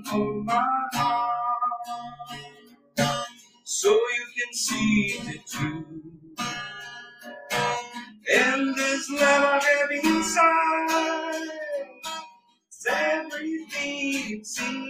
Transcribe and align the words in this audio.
way 0.00 0.42
my 0.44 0.64
heart 0.94 1.70
so 3.64 3.90
you 3.90 4.26
can 4.36 4.54
see 4.54 5.20
the 5.24 5.38
truth. 5.48 5.86
And 8.34 8.74
this 8.76 9.10
love 9.10 9.22
I 9.44 9.60
have 9.64 9.90
inside 10.04 11.50
everything 12.88 14.38
it 14.40 14.46
seems. 14.46 14.81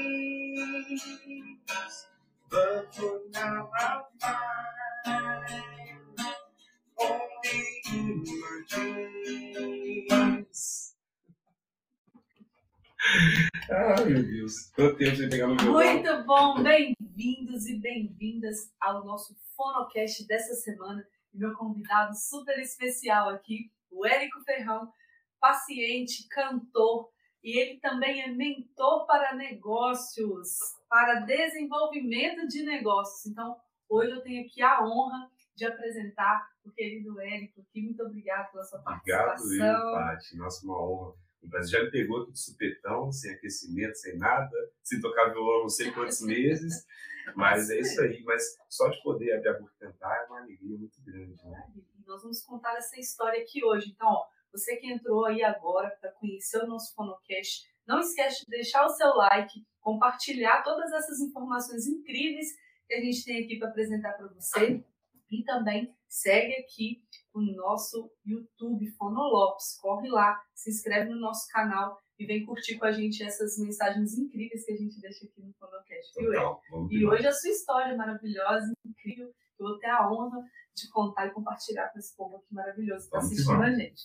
Deus. 14.52 14.70
Quanto 14.74 14.96
tempo 14.96 15.16
sem 15.16 15.28
pegar 15.28 15.46
no 15.46 15.56
violão. 15.56 15.82
Muito 15.82 16.24
bom, 16.24 16.62
bem-vindos 16.62 17.66
e 17.66 17.78
bem-vindas 17.78 18.72
ao 18.80 19.04
nosso 19.04 19.34
Fonocast 19.56 20.26
dessa 20.26 20.54
semana. 20.54 21.06
E 21.32 21.38
meu 21.38 21.54
convidado 21.54 22.14
super 22.14 22.58
especial 22.58 23.30
aqui, 23.30 23.70
o 23.90 24.06
Érico 24.06 24.42
Ferrão, 24.44 24.92
paciente, 25.40 26.28
cantor, 26.28 27.10
e 27.42 27.58
ele 27.58 27.80
também 27.80 28.22
é 28.22 28.28
mentor 28.28 29.06
para 29.06 29.34
negócios, 29.34 30.58
para 30.88 31.20
desenvolvimento 31.20 32.46
de 32.46 32.62
negócios. 32.62 33.26
Então, 33.26 33.56
hoje 33.88 34.12
eu 34.12 34.20
tenho 34.20 34.44
aqui 34.44 34.62
a 34.62 34.84
honra 34.84 35.30
de 35.56 35.64
apresentar 35.64 36.46
o 36.64 36.70
querido 36.70 37.18
Érico 37.20 37.60
aqui. 37.62 37.82
Muito 37.82 38.02
obrigada 38.02 38.48
pela 38.50 38.64
sua 38.64 38.80
participação. 38.80 39.46
Obrigado, 39.46 39.88
eu, 39.88 39.92
Paty. 39.92 40.36
Nossa, 40.36 40.66
uma 40.66 40.78
honra. 40.78 41.14
O 41.42 41.48
Brasil 41.48 41.78
já 41.78 41.84
me 41.84 41.90
pegou 41.90 42.22
aqui 42.22 42.32
de 42.32 42.40
supetão, 42.40 43.10
sem 43.10 43.32
aquecimento, 43.32 43.96
sem 43.96 44.16
nada, 44.16 44.56
sem 44.82 45.00
tocar 45.00 45.30
violão 45.30 45.62
não 45.62 45.68
sei 45.68 45.90
quantos 45.90 46.20
meses. 46.22 46.86
Mas 47.34 47.70
é 47.70 47.80
isso 47.80 48.00
aí. 48.00 48.22
Mas 48.24 48.42
só 48.68 48.88
de 48.88 49.02
poder 49.02 49.32
abrir 49.34 49.48
a 49.48 49.58
boca 49.58 49.72
e 49.76 49.86
cantar 49.86 50.22
é 50.22 50.26
uma 50.26 50.40
alegria 50.40 50.76
muito 50.76 51.02
grande. 51.02 51.44
Né? 51.44 51.72
Nós 52.06 52.22
vamos 52.22 52.42
contar 52.42 52.76
essa 52.76 52.98
história 52.98 53.40
aqui 53.42 53.64
hoje. 53.64 53.90
Então, 53.90 54.08
ó, 54.08 54.26
você 54.52 54.76
que 54.76 54.92
entrou 54.92 55.24
aí 55.24 55.42
agora 55.42 55.90
para 56.00 56.12
conhecer 56.12 56.58
o 56.58 56.66
nosso 56.66 56.94
Fonocast, 56.94 57.66
não 57.86 58.00
esquece 58.00 58.44
de 58.44 58.50
deixar 58.50 58.84
o 58.84 58.90
seu 58.90 59.14
like, 59.14 59.64
compartilhar 59.80 60.62
todas 60.62 60.92
essas 60.92 61.20
informações 61.20 61.86
incríveis 61.86 62.48
que 62.86 62.94
a 62.94 63.00
gente 63.00 63.24
tem 63.24 63.42
aqui 63.42 63.58
para 63.58 63.68
apresentar 63.68 64.12
para 64.12 64.28
você. 64.28 64.84
E 65.30 65.42
também 65.44 65.96
segue 66.06 66.54
aqui 66.56 67.02
o 67.34 67.40
nosso 67.40 68.10
YouTube 68.24 68.90
Fonolopes. 68.92 69.78
Corre 69.80 70.08
lá, 70.08 70.40
se 70.54 70.70
inscreve 70.70 71.10
no 71.10 71.20
nosso 71.20 71.48
canal 71.50 71.98
e 72.18 72.26
vem 72.26 72.44
curtir 72.44 72.78
com 72.78 72.84
a 72.84 72.92
gente 72.92 73.22
essas 73.22 73.58
mensagens 73.58 74.16
incríveis 74.16 74.64
que 74.64 74.72
a 74.72 74.76
gente 74.76 75.00
deixa 75.00 75.24
aqui 75.24 75.42
no 75.42 75.52
Fonocast, 75.54 76.12
viu, 76.16 76.88
E 76.90 77.06
hoje 77.06 77.26
a 77.26 77.32
sua 77.32 77.50
história 77.50 77.96
maravilhosa, 77.96 78.72
incrível, 78.84 79.26
eu 79.58 79.66
vou 79.66 79.78
ter 79.78 79.88
a 79.88 80.10
honra 80.10 80.42
de 80.74 80.88
contar 80.90 81.26
e 81.26 81.32
compartilhar 81.32 81.88
com 81.88 81.98
esse 81.98 82.16
povo 82.16 82.36
aqui 82.36 82.54
maravilhoso 82.54 83.08
que 83.08 83.16
está 83.16 83.18
assistindo 83.18 83.62
a 83.62 83.70
gente. 83.70 84.02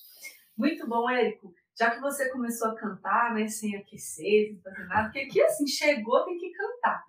Muito 0.58 0.88
bom, 0.88 1.10
Érico. 1.10 1.54
Já 1.78 1.92
que 1.92 2.02
você 2.02 2.30
começou 2.30 2.70
a 2.70 2.76
cantar, 2.76 3.36
né, 3.36 3.48
sem 3.48 3.76
aquecer, 3.76 4.48
sem 4.48 4.62
fazer 4.62 4.86
nada, 4.88 5.04
porque 5.04 5.20
aqui 5.20 5.42
assim, 5.42 5.68
chegou, 5.68 6.26
tem 6.26 6.38
que 6.38 6.52
cantar. 6.52 7.04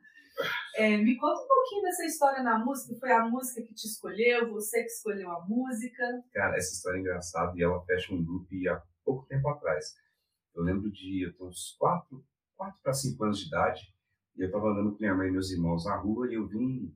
É, 0.77 0.97
me 0.97 1.17
conta 1.17 1.43
um 1.43 1.49
pouquinho 1.49 1.83
dessa 1.83 2.05
história 2.05 2.43
na 2.43 2.59
música. 2.59 2.95
Foi 3.01 3.11
a 3.11 3.29
música 3.29 3.63
que 3.63 3.75
te 3.75 3.87
escolheu? 3.87 4.53
Você 4.53 4.83
que 4.83 4.89
escolheu 4.89 5.31
a 5.31 5.45
música? 5.45 6.23
Cara, 6.33 6.57
essa 6.57 6.73
história 6.73 6.99
é 6.99 7.01
engraçada 7.01 7.53
e 7.57 7.63
ela 7.63 7.85
fecha 7.85 8.15
um 8.15 8.21
loop 8.21 8.69
há 8.69 8.81
pouco 9.05 9.27
tempo 9.27 9.49
atrás. 9.49 9.97
Eu 10.55 10.63
lembro 10.63 10.91
de 10.91 11.25
eu 11.25 11.35
tenho 11.35 11.51
uns 11.51 11.75
4, 11.79 12.25
4 12.57 12.81
para 12.81 12.93
5 12.93 13.25
anos 13.25 13.41
de 13.41 13.47
idade 13.47 13.93
e 14.37 14.43
eu 14.43 14.47
estava 14.47 14.69
andando 14.69 14.93
com 14.93 15.01
minha 15.01 15.15
mãe 15.15 15.29
e 15.29 15.33
meus 15.33 15.51
irmãos 15.51 15.85
na 15.85 15.97
rua 15.97 16.31
e 16.31 16.35
eu 16.35 16.47
vi 16.47 16.57
um, 16.57 16.95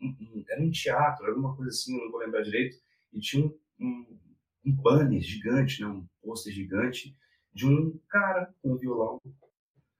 um, 0.00 0.08
um 0.08 0.44
era 0.48 0.60
um 0.60 0.70
teatro, 0.70 1.26
era 1.26 1.36
uma 1.36 1.54
coisa 1.54 1.70
assim, 1.70 1.96
eu 1.96 2.04
não 2.04 2.10
vou 2.10 2.20
lembrar 2.20 2.42
direito, 2.42 2.76
e 3.12 3.20
tinha 3.20 3.46
um, 3.46 3.56
um, 3.80 4.18
um 4.66 4.72
banner 4.74 5.20
gigante, 5.20 5.80
né, 5.80 5.86
um 5.86 6.04
pôster 6.20 6.52
gigante 6.52 7.16
de 7.52 7.68
um 7.68 7.96
cara 8.08 8.52
com 8.60 8.72
um 8.72 8.76
violão. 8.76 9.20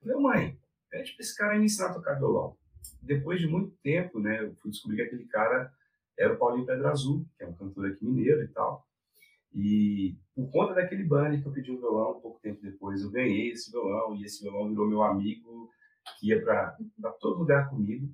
Meu 0.03 0.21
mãe, 0.21 0.59
pede 0.91 1.13
para 1.13 1.25
esse 1.25 1.37
cara 1.37 1.59
me 1.59 1.67
ensinar 1.67 1.91
a 1.91 1.95
tocar 1.95 2.15
violão 2.15 2.57
depois 3.03 3.41
de 3.41 3.47
muito 3.47 3.71
tempo, 3.83 4.21
né, 4.21 4.43
eu 4.43 4.55
fui 4.57 4.71
descobrir 4.71 4.97
que 4.97 5.03
aquele 5.03 5.27
cara 5.27 5.73
era 6.19 6.33
o 6.33 6.39
Paulinho 6.39 6.67
Pedra 6.67 6.91
Azul, 6.91 7.27
que 7.37 7.45
é 7.45 7.47
um 7.47 7.55
cantor 7.55 7.87
aqui 7.87 8.05
mineiro 8.05 8.43
e 8.43 8.49
tal. 8.49 8.87
E 9.53 10.17
por 10.35 10.51
conta 10.51 10.75
daquele 10.75 11.05
banner 11.05 11.41
que 11.41 11.47
eu 11.47 11.53
pedi 11.53 11.71
um 11.71 11.79
violão, 11.79 12.21
pouco 12.21 12.41
tempo 12.41 12.61
depois 12.61 13.03
eu 13.03 13.11
ganhei 13.11 13.51
esse 13.51 13.71
violão, 13.71 14.17
e 14.17 14.25
esse 14.25 14.43
violão 14.43 14.69
virou 14.69 14.89
meu 14.89 15.03
amigo, 15.03 15.71
que 16.19 16.29
ia 16.29 16.43
para 16.43 16.77
todo 17.21 17.39
lugar 17.39 17.71
comigo. 17.71 18.13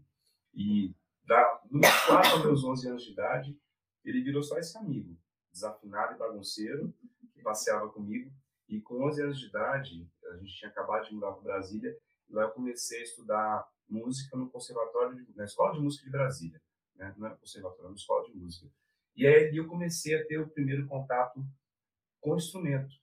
E 0.54 0.94
da, 1.24 1.60
dos 1.70 1.80
meus 1.80 2.06
4 2.06 2.32
aos 2.32 2.44
meus 2.44 2.64
11 2.64 2.88
anos 2.88 3.04
de 3.04 3.12
idade, 3.12 3.58
ele 4.04 4.22
virou 4.22 4.42
só 4.42 4.58
esse 4.58 4.76
amigo, 4.76 5.16
desafinado 5.52 6.14
e 6.14 6.18
bagunceiro, 6.18 6.92
que 7.32 7.42
passeava 7.42 7.88
comigo. 7.88 8.30
E 8.68 8.80
com 8.80 9.02
11 9.06 9.22
anos 9.22 9.38
de 9.38 9.46
idade, 9.46 10.08
a 10.32 10.36
gente 10.36 10.54
tinha 10.54 10.70
acabado 10.70 11.06
de 11.06 11.14
mudar 11.14 11.32
para 11.32 11.42
Brasília, 11.42 11.96
e 12.28 12.34
lá 12.34 12.42
eu 12.42 12.50
comecei 12.50 13.00
a 13.00 13.02
estudar 13.02 13.66
música 13.90 14.36
no 14.36 14.48
conservatório, 14.48 15.24
de, 15.24 15.36
na 15.36 15.44
escola 15.44 15.74
de 15.74 15.80
música 15.80 16.04
de 16.04 16.10
Brasília, 16.10 16.62
né? 16.94 17.14
Não 17.16 17.26
era 17.26 17.36
conservatório, 17.36 17.80
era 17.80 17.88
uma 17.88 17.96
escola 17.96 18.24
de 18.24 18.36
música. 18.36 18.70
E 19.16 19.26
aí 19.26 19.56
eu 19.56 19.66
comecei 19.66 20.14
a 20.14 20.26
ter 20.26 20.38
o 20.38 20.48
primeiro 20.48 20.86
contato 20.86 21.44
com 22.20 22.36
instrumento. 22.36 22.94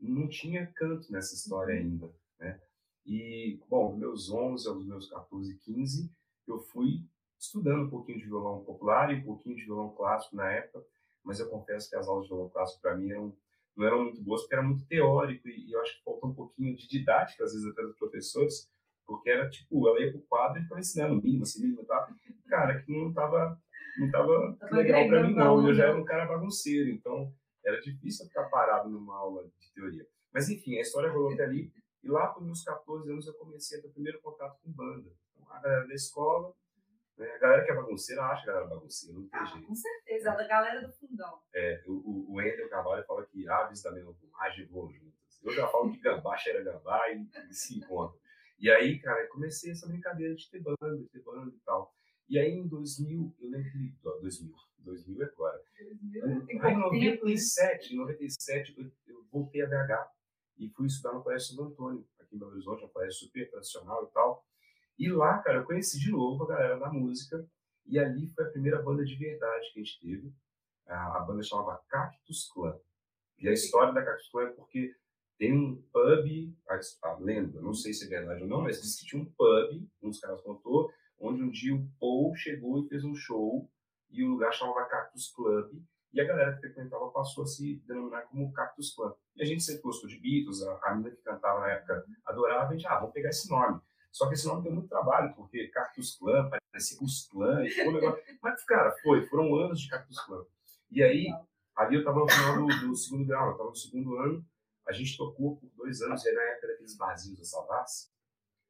Não 0.00 0.28
tinha 0.28 0.66
canto 0.74 1.10
nessa 1.12 1.34
história 1.34 1.74
uhum. 1.74 1.80
ainda, 1.80 2.14
né? 2.38 2.60
E, 3.06 3.58
bom, 3.68 3.90
dos 3.90 3.98
meus 3.98 4.30
11 4.30 4.68
aos 4.68 4.86
meus 4.86 5.08
14, 5.08 5.56
15, 5.58 6.12
eu 6.46 6.60
fui 6.60 7.04
estudando 7.38 7.86
um 7.86 7.90
pouquinho 7.90 8.18
de 8.18 8.26
violão 8.26 8.64
popular 8.64 9.12
e 9.12 9.20
um 9.20 9.24
pouquinho 9.24 9.56
de 9.56 9.64
violão 9.64 9.94
clássico 9.94 10.36
na 10.36 10.50
época, 10.52 10.84
mas 11.24 11.40
eu 11.40 11.48
confesso 11.48 11.88
que 11.88 11.96
as 11.96 12.06
aulas 12.06 12.24
de 12.24 12.30
violão 12.30 12.50
clássico 12.50 12.82
para 12.82 12.96
mim 12.96 13.10
eram, 13.10 13.36
não 13.76 13.86
eram 13.86 14.04
muito 14.04 14.20
boas, 14.22 14.42
porque 14.42 14.54
era 14.54 14.62
muito 14.62 14.84
teórico 14.86 15.48
e, 15.48 15.68
e 15.68 15.72
eu 15.72 15.80
acho 15.80 15.96
que 15.96 16.04
faltou 16.04 16.30
um 16.30 16.34
pouquinho 16.34 16.76
de 16.76 16.88
didática, 16.88 17.44
às 17.44 17.52
vezes, 17.52 17.66
até 17.66 17.82
dos 17.82 17.96
professores, 17.96 18.70
porque 19.08 19.30
era 19.30 19.48
tipo, 19.48 19.88
ela 19.88 19.98
ia 19.98 20.12
pro 20.12 20.20
quadro 20.28 20.58
e 20.58 20.62
ficava 20.62 20.80
ensinando 20.80 21.22
mínimo, 21.22 21.42
assim, 21.42 21.62
mínimo, 21.62 21.82
tá? 21.86 22.14
Cara, 22.46 22.82
que 22.82 22.92
não 22.92 23.10
tava, 23.10 23.58
não 23.98 24.10
tava, 24.10 24.58
legal 24.70 25.08
para 25.08 25.22
mim, 25.22 25.34
não. 25.34 25.66
Eu 25.66 25.74
já 25.74 25.86
era 25.86 25.96
um 25.96 26.04
cara 26.04 26.26
bagunceiro, 26.26 26.90
então 26.90 27.32
era 27.64 27.80
difícil 27.80 28.26
ficar 28.26 28.44
parado 28.50 28.90
numa 28.90 29.16
aula 29.16 29.44
de 29.58 29.72
teoria. 29.72 30.06
Mas 30.30 30.50
enfim, 30.50 30.76
a 30.76 30.82
história 30.82 31.10
rolou 31.10 31.32
até 31.32 31.44
ali. 31.44 31.72
E 32.04 32.08
lá 32.08 32.26
para 32.26 32.42
meus 32.42 32.62
14 32.62 33.10
anos 33.10 33.26
eu 33.26 33.32
comecei 33.34 33.78
a 33.78 33.82
ter 33.82 33.88
o 33.88 33.92
primeiro 33.92 34.20
contato 34.20 34.58
com 34.62 34.70
banda. 34.70 35.10
Então, 35.32 35.50
a 35.50 35.58
galera 35.58 35.86
da 35.86 35.94
escola, 35.94 36.52
né, 37.16 37.26
a 37.34 37.38
galera 37.38 37.64
que 37.64 37.72
é 37.72 37.74
bagunceira 37.74 38.22
acha 38.24 38.44
que 38.44 38.50
a 38.50 38.52
galera 38.52 38.70
é 38.70 38.74
bagunceira, 38.74 39.18
não 39.18 39.26
tem 39.26 39.40
ah, 39.40 39.44
jeito. 39.46 39.66
Com 39.66 39.74
certeza, 39.74 40.32
a 40.32 40.46
galera 40.46 40.86
do 40.86 40.92
fundão. 40.92 41.40
É, 41.54 41.82
o, 41.86 41.92
o, 41.92 42.34
o 42.34 42.42
Ender 42.42 42.68
Carvalho 42.68 43.04
fala 43.06 43.24
que 43.24 43.48
aves 43.48 43.82
da 43.82 43.90
mesma 43.90 44.12
plumagem 44.12 44.66
voam 44.66 44.92
juntas. 44.92 45.40
Eu 45.42 45.52
já 45.54 45.66
falo 45.66 45.90
que 45.90 45.98
gambá 45.98 46.36
cheira 46.36 46.62
gambá 46.62 47.00
e, 47.10 47.26
e 47.50 47.54
se 47.54 47.78
encontram. 47.78 48.20
E 48.58 48.70
aí, 48.70 48.98
cara, 48.98 49.26
comecei 49.28 49.70
essa 49.70 49.86
brincadeira 49.86 50.34
de 50.34 50.50
ter 50.50 50.60
banda, 50.60 50.96
de 50.96 51.08
ter 51.08 51.22
banda 51.22 51.54
e 51.54 51.60
tal. 51.60 51.94
E 52.28 52.38
aí, 52.38 52.52
em 52.52 52.66
2000, 52.66 53.36
eu 53.40 53.50
lembro 53.50 53.70
que. 53.70 53.94
2000, 54.02 54.54
2000 54.78 55.22
é 55.22 55.24
agora. 55.26 55.62
2000, 55.78 56.46
em 56.50 56.76
97, 56.76 57.94
em 57.94 57.96
97, 57.96 58.74
eu, 58.76 58.90
eu 59.06 59.24
voltei 59.30 59.62
a 59.62 59.66
BH 59.66 60.10
e 60.58 60.68
fui 60.70 60.86
estudar 60.86 61.14
no 61.14 61.22
Colégio 61.22 61.48
Santo 61.48 61.62
Antônio, 61.62 62.06
aqui 62.18 62.34
em 62.34 62.38
Belo 62.38 62.50
Horizonte, 62.50 62.84
um 62.84 62.88
colégio 62.88 63.14
super 63.14 63.48
tradicional 63.50 64.04
e 64.04 64.12
tal. 64.12 64.44
E 64.98 65.08
lá, 65.08 65.38
cara, 65.38 65.58
eu 65.58 65.64
conheci 65.64 65.98
de 66.00 66.10
novo 66.10 66.42
a 66.44 66.48
galera 66.48 66.78
da 66.78 66.90
música. 66.90 67.48
E 67.86 67.98
ali 67.98 68.26
foi 68.28 68.44
a 68.44 68.50
primeira 68.50 68.82
banda 68.82 69.04
de 69.04 69.14
verdade 69.16 69.72
que 69.72 69.80
a 69.80 69.82
gente 69.84 70.00
teve. 70.00 70.34
A, 70.86 71.18
a 71.18 71.20
banda 71.20 71.42
chamava 71.42 71.80
Cactus 71.88 72.50
Clan. 72.52 72.76
E 73.38 73.48
a 73.48 73.52
história 73.52 73.94
da 73.94 74.04
Cactus 74.04 74.28
Clan 74.30 74.48
é 74.48 74.52
porque 74.52 74.94
tem 75.38 75.52
um 75.52 75.76
pub, 75.92 76.56
a, 76.68 77.08
a, 77.08 77.18
lenda, 77.18 77.60
não 77.62 77.72
sei 77.72 77.92
se 77.92 78.06
é 78.06 78.08
verdade 78.08 78.42
ou 78.42 78.48
não, 78.48 78.62
mas 78.62 78.82
diz 78.82 78.98
que 78.98 79.06
tinha 79.06 79.22
um 79.22 79.24
pub, 79.24 79.88
um 80.02 80.08
dos 80.10 80.20
caras 80.20 80.40
contou, 80.42 80.90
onde 81.20 81.42
um 81.42 81.50
dia 81.50 81.74
o 81.74 81.88
Paul 82.00 82.34
chegou 82.34 82.84
e 82.84 82.88
fez 82.88 83.04
um 83.04 83.14
show, 83.14 83.70
e 84.10 84.24
o 84.24 84.30
lugar 84.30 84.52
chamava 84.52 84.86
Cactus 84.86 85.30
Club, 85.30 85.80
e 86.12 86.20
a 86.20 86.24
galera 86.24 86.54
que 86.54 86.60
frequentava 86.60 87.08
passou 87.10 87.44
a 87.44 87.46
se 87.46 87.76
denominar 87.86 88.22
como 88.22 88.52
Cactus 88.52 88.94
Club. 88.94 89.14
E 89.36 89.42
a 89.42 89.44
gente 89.44 89.62
sempre 89.62 89.82
gostou 89.82 90.08
de 90.08 90.18
Beatles, 90.18 90.62
a, 90.62 90.80
a 90.82 90.94
menina 90.94 91.14
que 91.14 91.22
cantava 91.22 91.60
na 91.60 91.68
época 91.68 92.04
adorava, 92.26 92.68
a 92.68 92.72
gente, 92.72 92.86
ah, 92.86 92.98
vamos 92.98 93.12
pegar 93.12 93.28
esse 93.28 93.48
nome. 93.48 93.80
Só 94.10 94.26
que 94.26 94.34
esse 94.34 94.46
nome 94.46 94.62
deu 94.62 94.72
muito 94.72 94.88
trabalho, 94.88 95.34
porque 95.34 95.68
Cactus 95.68 96.16
Clan, 96.16 96.50
parecia 96.72 96.98
os 97.00 97.28
clã, 97.28 97.64
e 97.64 97.70
ficou 97.70 97.92
um 97.92 97.94
negócio. 97.94 98.22
Mas, 98.42 98.64
cara, 98.64 98.90
foi, 99.02 99.24
foram 99.26 99.54
anos 99.54 99.80
de 99.80 99.88
Cactus 99.88 100.18
Clan. 100.24 100.44
E 100.90 101.02
aí, 101.02 101.26
ali 101.76 101.94
eu 101.94 102.00
estava 102.00 102.18
no 102.20 102.28
final 102.28 102.56
do, 102.56 102.66
do 102.66 102.96
segundo 102.96 103.26
grau, 103.26 103.46
eu 103.46 103.52
estava 103.52 103.68
no 103.68 103.76
segundo 103.76 104.16
ano, 104.16 104.44
a 104.88 104.92
gente 104.92 105.16
tocou 105.16 105.56
por 105.56 105.70
dois 105.76 106.00
anos, 106.02 106.24
e 106.24 106.32
na 106.32 106.42
época 106.42 106.68
daqueles 106.68 106.96
barzinhos 106.96 107.38
da 107.38 107.44
Salvasse, 107.44 108.10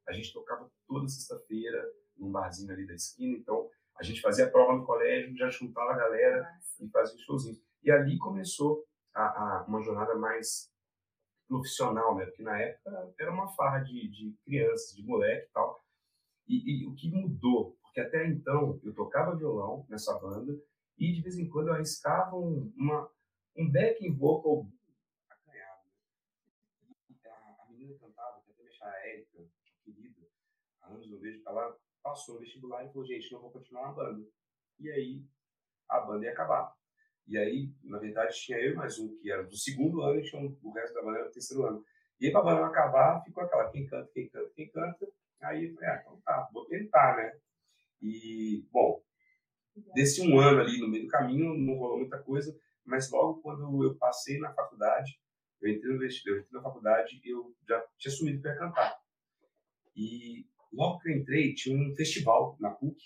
a 0.06 0.12
gente 0.12 0.32
tocava 0.32 0.70
toda 0.86 1.06
sexta-feira 1.08 1.82
num 2.16 2.30
barzinho 2.30 2.72
ali 2.72 2.86
da 2.86 2.94
esquina, 2.94 3.36
então 3.36 3.70
a 3.98 4.02
gente 4.02 4.20
fazia 4.20 4.50
prova 4.50 4.74
no 4.74 4.86
colégio, 4.86 5.36
já 5.36 5.48
juntava 5.50 5.92
a 5.92 5.96
galera 5.96 6.42
Nossa. 6.42 6.84
e 6.84 6.88
fazia 6.88 7.16
um 7.16 7.18
showzinho. 7.18 7.60
E 7.82 7.90
ali 7.90 8.16
começou 8.18 8.84
a, 9.14 9.22
a, 9.22 9.64
uma 9.66 9.82
jornada 9.82 10.14
mais 10.14 10.72
profissional, 11.48 12.14
né? 12.14 12.26
Porque 12.26 12.42
na 12.42 12.60
época 12.60 13.14
era 13.18 13.32
uma 13.32 13.48
farra 13.48 13.80
de, 13.80 14.08
de 14.08 14.36
crianças, 14.44 14.94
de 14.94 15.02
moleque 15.02 15.46
e 15.46 15.52
tal. 15.52 15.84
E, 16.46 16.82
e, 16.82 16.86
o 16.86 16.94
que 16.94 17.10
mudou, 17.10 17.76
porque 17.82 18.00
até 18.00 18.26
então 18.26 18.80
eu 18.82 18.94
tocava 18.94 19.36
violão 19.36 19.84
nessa 19.88 20.18
banda 20.18 20.56
e 20.96 21.12
de 21.12 21.20
vez 21.20 21.36
em 21.36 21.48
quando 21.48 21.68
eu 21.68 21.74
arriscava 21.74 22.36
um, 22.36 22.72
uma, 22.76 23.10
um 23.56 23.70
backing 23.70 24.14
vocal 24.16 24.66
acanhado. 25.28 25.82
A, 27.26 27.62
a 27.64 27.66
menina 27.70 27.98
cantava, 27.98 28.40
que 28.42 28.50
até 28.50 28.62
me 28.62 28.70
a 28.80 29.08
Érica, 29.08 29.38
querida, 29.92 30.26
há 30.82 30.88
anos 30.88 31.10
não 31.10 31.18
vejo, 31.18 31.42
ela 31.46 31.76
passou 32.02 32.34
no 32.34 32.40
vestibular 32.40 32.84
e 32.84 32.88
falou, 32.88 33.06
gente, 33.06 33.32
não 33.32 33.40
vou 33.40 33.50
continuar 33.50 33.88
na 33.88 33.92
banda. 33.92 34.26
E 34.78 34.90
aí 34.90 35.24
a 35.88 36.00
banda 36.00 36.24
ia 36.24 36.32
acabar. 36.32 36.72
E 37.26 37.36
aí, 37.36 37.70
na 37.84 37.98
verdade, 37.98 38.34
tinha 38.38 38.58
eu 38.58 38.74
mais 38.74 38.98
um, 38.98 39.14
que 39.18 39.30
era 39.30 39.42
do 39.42 39.56
segundo 39.56 40.00
ano, 40.00 40.18
e 40.18 40.24
tinha 40.24 40.40
um, 40.40 40.56
o 40.62 40.72
resto 40.72 40.94
da 40.94 41.02
banda 41.02 41.18
era 41.18 41.28
do 41.28 41.32
terceiro 41.32 41.66
ano. 41.66 41.84
E 42.20 42.26
aí, 42.26 42.32
para 42.32 42.40
a 42.40 42.44
banda 42.44 42.60
não 42.60 42.68
acabar, 42.68 43.22
ficou 43.22 43.44
aquela, 43.44 43.70
quem 43.70 43.86
canta, 43.86 44.10
quem 44.12 44.28
canta, 44.28 44.50
quem 44.54 44.70
canta. 44.70 45.06
Aí 45.42 45.66
eu 45.66 45.74
falei, 45.74 45.90
ah, 45.90 46.00
então 46.00 46.20
tá, 46.24 46.48
vou 46.52 46.66
tentar, 46.66 47.16
né? 47.16 47.38
E, 48.00 48.66
bom, 48.72 49.02
desse 49.94 50.22
um 50.22 50.38
ano 50.38 50.60
ali 50.60 50.78
no 50.80 50.88
meio 50.88 51.04
do 51.04 51.10
caminho, 51.10 51.56
não 51.56 51.74
rolou 51.74 51.98
muita 51.98 52.18
coisa, 52.22 52.56
mas 52.84 53.10
logo 53.10 53.40
quando 53.42 53.84
eu 53.84 53.96
passei 53.96 54.38
na 54.38 54.52
faculdade, 54.54 55.20
eu 55.60 55.70
entrei 55.70 55.92
no 55.92 55.98
vestibular, 55.98 56.36
eu 56.36 56.42
entrei 56.42 56.60
na 56.60 56.62
faculdade, 56.62 57.20
eu 57.24 57.54
já 57.68 57.84
tinha 57.98 58.12
assumido 58.12 58.40
que 58.40 58.48
ia 58.48 58.56
cantar. 58.56 58.98
E 59.98 60.46
logo 60.72 61.00
que 61.00 61.10
eu 61.10 61.16
entrei, 61.16 61.54
tinha 61.54 61.76
um 61.76 61.92
festival 61.96 62.56
na 62.60 62.70
PUC, 62.70 62.96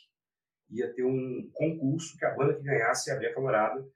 ia 0.69 0.93
ter 0.93 1.05
um 1.05 1.51
concurso 1.55 2.19
que 2.19 2.25
a 2.27 2.35
banda 2.35 2.55
que 2.55 2.63
ganhasse 2.63 3.09
ia 3.09 3.17
abrir 3.17 3.29
a 3.29 3.35
camarada. 3.35 3.89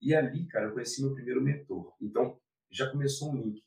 E 0.00 0.14
ali, 0.14 0.46
cara, 0.46 0.66
eu 0.66 0.72
conheci 0.72 1.02
meu 1.02 1.12
primeiro 1.12 1.42
mentor. 1.42 1.92
Então, 2.00 2.38
já 2.70 2.88
começou 2.88 3.32
um 3.32 3.36
link. 3.36 3.60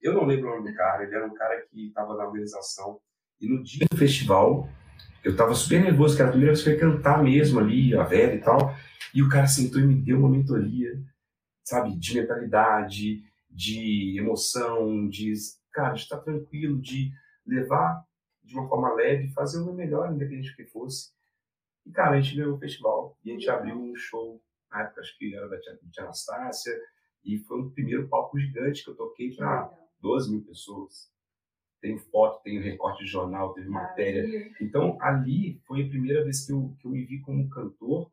Eu 0.00 0.14
não 0.14 0.24
lembro 0.24 0.48
o 0.48 0.56
nome 0.56 0.70
do 0.70 0.76
cara, 0.76 1.04
ele 1.04 1.14
era 1.14 1.26
um 1.26 1.34
cara 1.34 1.66
que 1.66 1.88
estava 1.88 2.16
na 2.16 2.26
organização. 2.26 2.98
E 3.38 3.46
no 3.46 3.62
dia 3.62 3.86
do 3.90 3.96
festival, 3.96 4.70
eu 5.22 5.32
estava 5.32 5.54
super 5.54 5.82
nervoso, 5.82 6.16
que 6.16 6.22
era 6.22 6.30
a 6.30 6.32
primeira 6.32 6.54
vez 6.54 6.64
que 6.64 6.70
eu 6.70 6.74
ia 6.74 6.80
cantar 6.80 7.22
mesmo 7.22 7.60
ali, 7.60 7.94
a 7.94 8.04
velha 8.04 8.36
e 8.36 8.40
tal. 8.40 8.74
E 9.14 9.22
o 9.22 9.28
cara 9.28 9.46
sentou 9.46 9.82
e 9.82 9.86
me 9.86 9.94
deu 9.94 10.18
uma 10.18 10.30
mentoria, 10.30 10.98
sabe, 11.62 11.98
de 11.98 12.14
mentalidade, 12.18 13.22
de 13.50 14.18
emoção, 14.18 15.08
de, 15.10 15.34
cara, 15.72 15.92
de 15.92 16.00
estar 16.00 16.20
tranquilo, 16.20 16.80
de 16.80 17.10
levar 17.46 18.02
de 18.44 18.54
uma 18.54 18.68
forma 18.68 18.92
leve, 18.94 19.28
fazer 19.28 19.60
o 19.60 19.64
meu 19.64 19.74
melhor, 19.74 20.12
independente 20.12 20.50
do 20.50 20.56
que 20.56 20.66
fosse. 20.66 21.12
E, 21.86 21.90
cara, 21.90 22.16
a 22.16 22.20
gente 22.20 22.36
ganhou 22.36 22.54
o 22.54 22.58
festival 22.58 23.18
e 23.24 23.30
a 23.30 23.34
gente 23.34 23.48
abriu 23.48 23.76
um 23.76 23.94
show, 23.96 24.40
na 24.70 24.82
época 24.82 25.00
acho 25.00 25.16
que 25.18 25.34
era 25.34 25.48
da 25.48 25.60
Tia, 25.60 25.78
Tia 25.90 26.04
Anastácia, 26.04 26.72
e 27.24 27.38
foi 27.38 27.60
um 27.60 27.70
primeiro 27.70 28.08
palco 28.08 28.38
gigante 28.38 28.84
que 28.84 28.90
eu 28.90 28.96
toquei 28.96 29.34
para 29.34 29.70
12 30.00 30.30
mil 30.30 30.44
pessoas. 30.44 31.10
Tem 31.80 31.98
foto, 31.98 32.42
tem 32.42 32.60
recorte 32.60 33.04
de 33.04 33.10
jornal, 33.10 33.52
teve 33.52 33.68
matéria. 33.68 34.50
Então, 34.60 34.98
ali 35.00 35.60
foi 35.66 35.84
a 35.84 35.88
primeira 35.88 36.24
vez 36.24 36.46
que 36.46 36.52
eu, 36.52 36.74
que 36.78 36.86
eu 36.86 36.90
me 36.90 37.04
vi 37.04 37.20
como 37.20 37.48
cantor, 37.48 38.10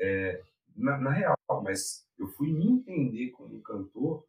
é, 0.00 0.42
na, 0.74 0.96
na 0.98 1.10
real, 1.10 1.36
mas 1.62 2.06
eu 2.18 2.28
fui 2.28 2.52
me 2.52 2.66
entender 2.66 3.30
como 3.30 3.60
cantor 3.60 4.24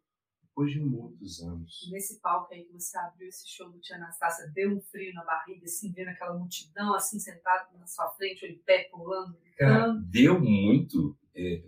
depois 0.50 0.72
de 0.72 0.80
muitos 0.80 1.40
anos. 1.40 1.88
Nesse 1.90 2.20
palco 2.20 2.52
aí 2.52 2.64
que 2.64 2.72
você 2.72 2.98
abriu 2.98 3.28
esse 3.28 3.48
show 3.48 3.70
do 3.70 3.80
Tia 3.80 3.96
Anastácia, 3.96 4.50
deu 4.52 4.76
um 4.76 4.80
frio 4.80 5.14
na 5.14 5.24
barriga, 5.24 5.64
assim, 5.64 5.92
vendo 5.92 6.08
aquela 6.08 6.36
multidão, 6.36 6.94
assim, 6.94 7.18
sentado 7.18 7.76
na 7.78 7.86
sua 7.86 8.08
frente, 8.10 8.44
em 8.44 8.58
pé, 8.58 8.88
pulando, 8.90 9.38
Cara, 9.56 9.92
deu 10.06 10.40
muito. 10.40 11.16
É, 11.34 11.62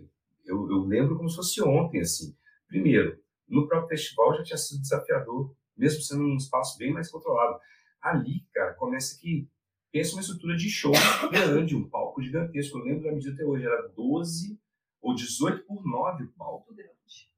eu, 0.45 0.69
eu 0.69 0.83
lembro 0.83 1.15
como 1.15 1.29
se 1.29 1.35
fosse 1.35 1.61
ontem, 1.61 2.01
assim. 2.01 2.35
Primeiro, 2.67 3.19
no 3.47 3.67
próprio 3.67 3.89
festival 3.89 4.35
já 4.35 4.43
tinha 4.43 4.57
sido 4.57 4.81
desafiador, 4.81 5.55
mesmo 5.77 6.01
sendo 6.01 6.23
um 6.23 6.35
espaço 6.35 6.77
bem 6.77 6.91
mais 6.91 7.09
controlado. 7.09 7.59
Ali, 8.01 8.45
cara, 8.53 8.73
começa 8.73 9.19
que 9.19 9.47
pensa 9.91 10.13
uma 10.13 10.21
estrutura 10.21 10.57
de 10.57 10.69
show 10.69 10.91
grande, 11.31 11.75
um 11.75 11.87
palco 11.87 12.21
gigantesco. 12.21 12.79
Eu 12.79 12.83
lembro 12.83 13.03
da 13.03 13.11
medida 13.11 13.33
até 13.33 13.45
hoje, 13.45 13.65
era 13.65 13.87
12 13.89 14.59
ou 15.03 15.13
18 15.13 15.65
por 15.65 15.85
9 15.85 16.23
o 16.23 16.31
palco. 16.31 16.73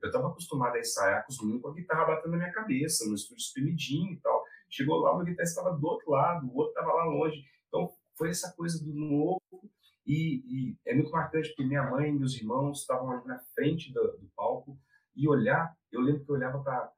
Eu 0.02 0.08
estava 0.08 0.28
acostumado 0.28 0.76
a 0.76 0.80
ensaiar 0.80 1.26
com 1.26 1.34
os 1.34 1.42
meninos 1.42 1.64
com 1.64 1.70
a 1.70 1.74
guitarra 1.74 2.06
batendo 2.06 2.32
na 2.32 2.38
minha 2.38 2.52
cabeça, 2.52 3.08
no 3.08 3.16
estúdio 3.16 3.42
espremidinho 3.42 4.14
e 4.14 4.18
tal. 4.18 4.44
Chegou 4.70 4.98
lá, 4.98 5.12
o 5.12 5.18
meu 5.18 5.26
guitarrista 5.26 5.60
estava 5.60 5.76
do 5.76 5.86
outro 5.86 6.12
lado, 6.12 6.48
o 6.48 6.56
outro 6.56 6.70
estava 6.70 6.94
lá 6.94 7.06
longe. 7.06 7.44
Então, 7.68 7.92
foi 8.16 8.30
essa 8.30 8.54
coisa 8.54 8.82
do 8.84 8.94
novo. 8.94 9.42
E, 10.06 10.44
e, 10.46 10.78
é 10.86 10.94
muito 10.94 11.12
marcante 11.12 11.50
porque 11.50 11.66
minha 11.66 11.90
mãe 11.90 12.10
e 12.10 12.14
meus 12.14 12.36
irmãos 12.36 12.82
estavam 12.82 13.12
ali 13.12 13.26
na 13.26 13.40
frente 13.56 13.92
do, 13.92 14.02
do 14.18 14.30
palco 14.36 14.78
e 15.16 15.28
olhar, 15.28 15.76
eu 15.92 16.02
lembro 16.02 16.24
que 16.24 16.30
eu 16.30 16.36
olhava 16.36 16.62
para 16.62 16.92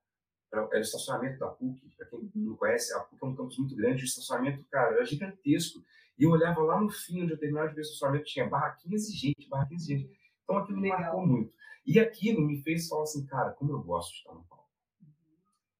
era 0.51 0.65
o 0.65 0.79
estacionamento 0.79 1.39
da 1.39 1.47
PUC, 1.47 1.93
para 1.97 2.07
quem 2.07 2.31
não 2.35 2.55
conhece, 2.55 2.93
a 2.93 3.01
PUC 3.01 3.23
é 3.23 3.27
um 3.27 3.35
campus 3.35 3.57
muito 3.57 3.75
grande, 3.75 4.03
o 4.03 4.05
estacionamento, 4.05 4.63
cara, 4.71 4.95
era 4.95 5.05
gigantesco. 5.05 5.83
E 6.17 6.23
eu 6.23 6.31
olhava 6.31 6.61
lá 6.61 6.79
no 6.79 6.89
fim, 6.89 7.23
onde 7.23 7.33
eu 7.33 7.37
terminava 7.37 7.67
de 7.67 7.75
ver 7.75 7.81
o 7.81 7.83
estacionamento, 7.83 8.25
tinha 8.25 8.47
barraquinhas 8.47 9.07
e 9.09 9.13
gente, 9.13 9.47
barraquinhas 9.49 9.83
e 9.83 9.87
gente. 9.87 10.17
Então 10.47 10.59
aquilo 10.59 10.79
me 10.79 10.87
marcou 10.87 11.27
muito. 11.27 11.51
E 11.85 11.99
aquilo 11.99 12.41
me 12.41 12.61
fez 12.63 12.87
falar 12.87 13.03
assim, 13.03 13.25
cara, 13.25 13.51
como 13.51 13.73
eu 13.73 13.83
gosto 13.83 14.13
de 14.13 14.17
estar 14.19 14.33
no 14.33 14.43
palco. 14.45 14.65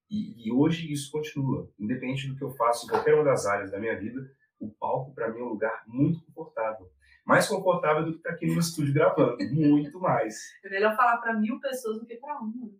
E, 0.09 0.47
e, 0.47 0.51
hoje 0.51 0.91
isso 0.91 1.09
continua. 1.09 1.71
Independente 1.79 2.27
do 2.27 2.35
que 2.35 2.43
eu 2.43 2.51
faço 2.51 2.85
em 2.85 2.89
qualquer 2.89 3.15
uma 3.15 3.23
das 3.23 3.45
áreas 3.45 3.71
da 3.71 3.79
minha 3.79 3.97
vida, 3.97 4.29
o 4.59 4.69
palco 4.69 5.13
para 5.13 5.29
mim 5.29 5.39
é 5.39 5.43
um 5.43 5.49
lugar 5.49 5.83
muito 5.87 6.21
confortável. 6.25 6.89
Mais 7.25 7.47
confortável 7.47 8.05
do 8.05 8.11
que 8.11 8.17
estar 8.17 8.31
aqui 8.31 8.45
no 8.45 8.59
estúdio 8.59 8.93
gravando. 8.93 9.37
Muito 9.51 9.99
mais. 9.99 10.35
É 10.63 10.69
melhor 10.69 10.95
falar 10.95 11.17
para 11.17 11.33
mil 11.33 11.59
pessoas 11.59 11.99
do 11.99 12.05
que 12.05 12.15
para 12.15 12.39
uma. 12.39 12.71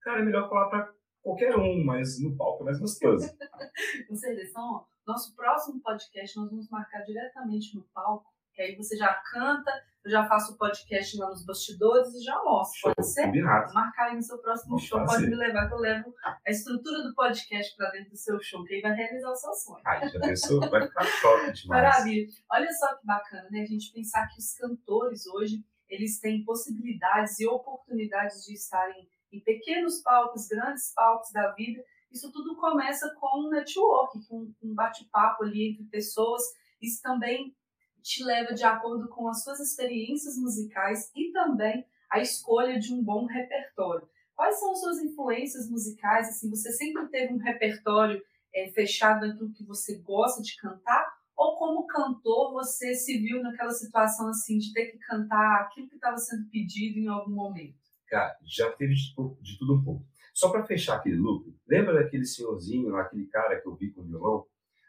Cara, 0.00 0.20
é 0.20 0.24
melhor 0.24 0.48
falar 0.48 0.70
para 0.70 0.94
qualquer 1.22 1.54
um, 1.54 1.84
mas 1.84 2.18
no 2.22 2.34
palco 2.34 2.62
é 2.62 2.66
mais 2.66 2.80
gostoso. 2.80 3.28
Com 4.08 4.16
certeza. 4.16 4.50
Então, 4.50 4.86
nosso 5.06 5.36
próximo 5.36 5.82
podcast 5.82 6.34
nós 6.38 6.50
vamos 6.50 6.70
marcar 6.70 7.02
diretamente 7.02 7.76
no 7.76 7.84
palco, 7.92 8.33
que 8.54 8.62
aí 8.62 8.76
você 8.76 8.96
já 8.96 9.12
canta, 9.32 9.70
eu 10.04 10.10
já 10.10 10.26
faço 10.26 10.52
o 10.52 10.58
podcast 10.58 11.16
lá 11.18 11.28
nos 11.30 11.44
bastidores 11.44 12.14
e 12.14 12.22
já 12.22 12.40
mostro. 12.44 12.78
Show, 12.78 12.94
pode 12.94 13.08
ser? 13.08 13.24
Combinado. 13.24 13.72
Marcar 13.72 14.10
aí 14.10 14.16
no 14.16 14.22
seu 14.22 14.38
próximo 14.38 14.70
Vamos 14.70 14.84
show, 14.84 14.98
fazer. 15.00 15.12
pode 15.12 15.26
me 15.28 15.34
levar, 15.36 15.66
que 15.66 15.74
eu 15.74 15.78
levo 15.78 16.14
a 16.24 16.50
estrutura 16.50 17.02
do 17.02 17.14
podcast 17.14 17.76
para 17.76 17.90
dentro 17.90 18.10
do 18.10 18.16
seu 18.16 18.40
show, 18.42 18.64
que 18.64 18.74
aí 18.74 18.80
vai 18.82 18.92
realizar 18.94 19.30
o 19.30 19.36
seu 19.36 19.52
sonho. 19.54 19.82
Ai, 19.84 20.08
já 20.08 20.20
pensou? 20.20 20.60
Vai 20.70 20.86
ficar 20.86 21.04
top 21.22 21.52
demais. 21.52 21.66
Maravilha. 21.66 22.28
Olha 22.52 22.70
só 22.72 22.94
que 22.96 23.06
bacana, 23.06 23.48
né? 23.50 23.62
A 23.62 23.66
gente 23.66 23.92
pensar 23.92 24.28
que 24.28 24.38
os 24.38 24.54
cantores 24.54 25.26
hoje, 25.26 25.64
eles 25.88 26.20
têm 26.20 26.44
possibilidades 26.44 27.40
e 27.40 27.46
oportunidades 27.46 28.44
de 28.44 28.54
estarem 28.54 29.08
em 29.32 29.40
pequenos 29.40 30.00
palcos, 30.02 30.46
grandes 30.46 30.92
palcos 30.94 31.32
da 31.32 31.50
vida. 31.52 31.82
Isso 32.12 32.30
tudo 32.30 32.56
começa 32.56 33.12
com 33.18 33.46
um 33.46 33.50
network, 33.50 34.24
com 34.28 34.52
um 34.62 34.74
bate-papo 34.74 35.42
ali 35.44 35.70
entre 35.72 35.84
pessoas. 35.86 36.42
Isso 36.80 37.02
também 37.02 37.56
te 38.04 38.22
leva 38.22 38.52
de 38.52 38.62
acordo 38.62 39.08
com 39.08 39.26
as 39.28 39.42
suas 39.42 39.58
experiências 39.60 40.36
musicais 40.36 41.10
e 41.16 41.32
também 41.32 41.86
a 42.10 42.20
escolha 42.20 42.78
de 42.78 42.92
um 42.92 43.02
bom 43.02 43.24
repertório. 43.24 44.06
Quais 44.36 44.60
são 44.60 44.72
as 44.72 44.80
suas 44.80 44.98
influências 44.98 45.70
musicais? 45.70 46.28
Assim, 46.28 46.50
você 46.50 46.70
sempre 46.72 47.08
teve 47.08 47.32
um 47.32 47.38
repertório 47.38 48.22
é, 48.54 48.70
fechado 48.72 49.26
naquilo 49.26 49.52
que 49.54 49.64
você 49.64 49.98
gosta 50.00 50.42
de 50.42 50.54
cantar? 50.58 51.14
Ou 51.34 51.56
como 51.56 51.86
cantor 51.86 52.52
você 52.52 52.94
se 52.94 53.18
viu 53.18 53.42
naquela 53.42 53.70
situação 53.70 54.28
assim 54.28 54.58
de 54.58 54.72
ter 54.74 54.86
que 54.86 54.98
cantar 54.98 55.62
aquilo 55.62 55.88
que 55.88 55.96
estava 55.96 56.18
sendo 56.18 56.48
pedido 56.50 56.98
em 56.98 57.08
algum 57.08 57.32
momento? 57.32 57.78
Cara, 58.06 58.36
já 58.44 58.70
teve 58.72 58.94
de, 58.94 59.14
de 59.40 59.58
tudo 59.58 59.76
um 59.76 59.82
pouco. 59.82 60.06
Só 60.34 60.50
para 60.50 60.66
fechar 60.66 60.96
aquele 60.96 61.16
loop, 61.16 61.56
lembra 61.66 61.94
daquele 61.94 62.26
senhorzinho, 62.26 62.94
aquele 62.96 63.26
cara 63.26 63.60
que 63.60 63.66
eu 63.66 63.74
vi 63.74 63.90
com 63.92 64.02
o 64.02 64.04
violão 64.04 64.46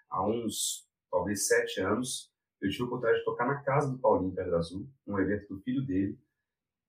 há 0.10 0.28
uns 0.28 0.86
talvez 1.10 1.48
sete 1.48 1.80
anos? 1.80 2.35
Eu 2.62 2.70
tive 2.70 2.84
a 2.84 2.86
oportunidade 2.86 3.20
de 3.20 3.26
tocar 3.26 3.48
na 3.48 3.62
casa 3.62 3.92
do 3.92 4.00
Paulinho 4.00 4.34
Pedra 4.34 4.58
Azul, 4.58 4.90
um 5.06 5.20
evento 5.20 5.54
do 5.54 5.62
filho 5.62 5.86
dele. 5.86 6.18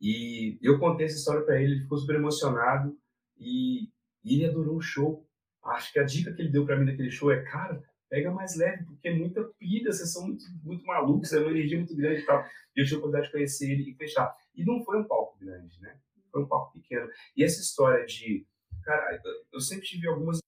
E 0.00 0.58
eu 0.62 0.78
contei 0.78 1.06
essa 1.06 1.16
história 1.16 1.42
para 1.42 1.60
ele, 1.60 1.72
ele 1.72 1.82
ficou 1.82 1.98
super 1.98 2.16
emocionado 2.16 2.96
e, 3.38 3.84
e, 4.24 4.34
ele 4.34 4.46
adorou 4.46 4.76
o 4.76 4.82
show. 4.82 5.26
Acho 5.64 5.92
que 5.92 5.98
a 5.98 6.04
dica 6.04 6.32
que 6.32 6.42
ele 6.42 6.52
deu 6.52 6.64
para 6.64 6.78
mim 6.78 6.86
daquele 6.86 7.10
show 7.10 7.30
é, 7.30 7.42
cara, 7.42 7.82
pega 8.08 8.30
mais 8.30 8.56
leve, 8.56 8.84
porque 8.84 9.08
é 9.08 9.14
muita 9.14 9.42
pilha, 9.58 9.92
vocês 9.92 10.12
são 10.12 10.26
muito, 10.26 10.44
muito 10.62 10.84
malucos, 10.84 11.32
é 11.32 11.40
uma 11.40 11.50
energia 11.50 11.78
muito 11.78 11.96
grande 11.96 12.22
e 12.22 12.26
tal. 12.26 12.44
E 12.74 12.80
eu 12.80 12.84
tive 12.84 12.96
a 12.96 12.98
oportunidade 12.98 13.26
de 13.26 13.32
conhecer 13.32 13.70
ele 13.70 13.90
e 13.90 13.94
fechar. 13.94 14.34
E 14.54 14.64
não 14.64 14.84
foi 14.84 14.98
um 14.98 15.04
palco 15.04 15.38
grande, 15.38 15.80
né? 15.80 15.98
Foi 16.30 16.42
um 16.42 16.48
palco 16.48 16.72
pequeno. 16.72 17.08
E 17.36 17.42
essa 17.42 17.60
história 17.60 18.04
de, 18.04 18.46
cara, 18.84 19.20
eu 19.52 19.60
sempre 19.60 19.86
tive 19.86 20.06
algumas 20.06 20.38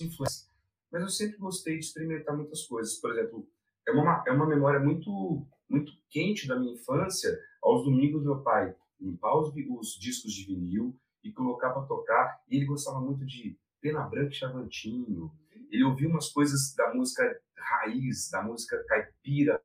influências, 0.00 0.50
mas 0.90 1.02
eu 1.02 1.08
sempre 1.08 1.36
gostei 1.36 1.78
de 1.78 1.84
experimentar 1.84 2.36
muitas 2.36 2.66
coisas. 2.66 2.98
Por 2.98 3.12
exemplo, 3.12 3.48
é 3.86 3.92
uma, 3.92 4.24
é 4.26 4.32
uma 4.32 4.46
memória 4.46 4.80
muito, 4.80 5.46
muito 5.68 5.92
quente 6.10 6.46
da 6.46 6.58
minha 6.58 6.74
infância. 6.74 7.38
Aos 7.62 7.84
domingos, 7.84 8.22
meu 8.22 8.42
pai 8.42 8.74
limpar 9.00 9.38
os, 9.38 9.52
os 9.54 9.98
discos 10.00 10.32
de 10.32 10.46
vinil 10.46 10.98
e 11.22 11.32
colocar 11.32 11.70
para 11.70 11.82
tocar. 11.82 12.40
E 12.48 12.56
ele 12.56 12.66
gostava 12.66 13.00
muito 13.00 13.24
de 13.24 13.58
Pena 13.80 14.02
Branca 14.02 14.30
e 14.30 14.34
Chavantinho. 14.34 15.30
Ele 15.70 15.84
ouvia 15.84 16.08
umas 16.08 16.28
coisas 16.30 16.74
da 16.74 16.94
música 16.94 17.22
raiz, 17.56 18.30
da 18.30 18.42
música 18.42 18.82
caipira. 18.88 19.62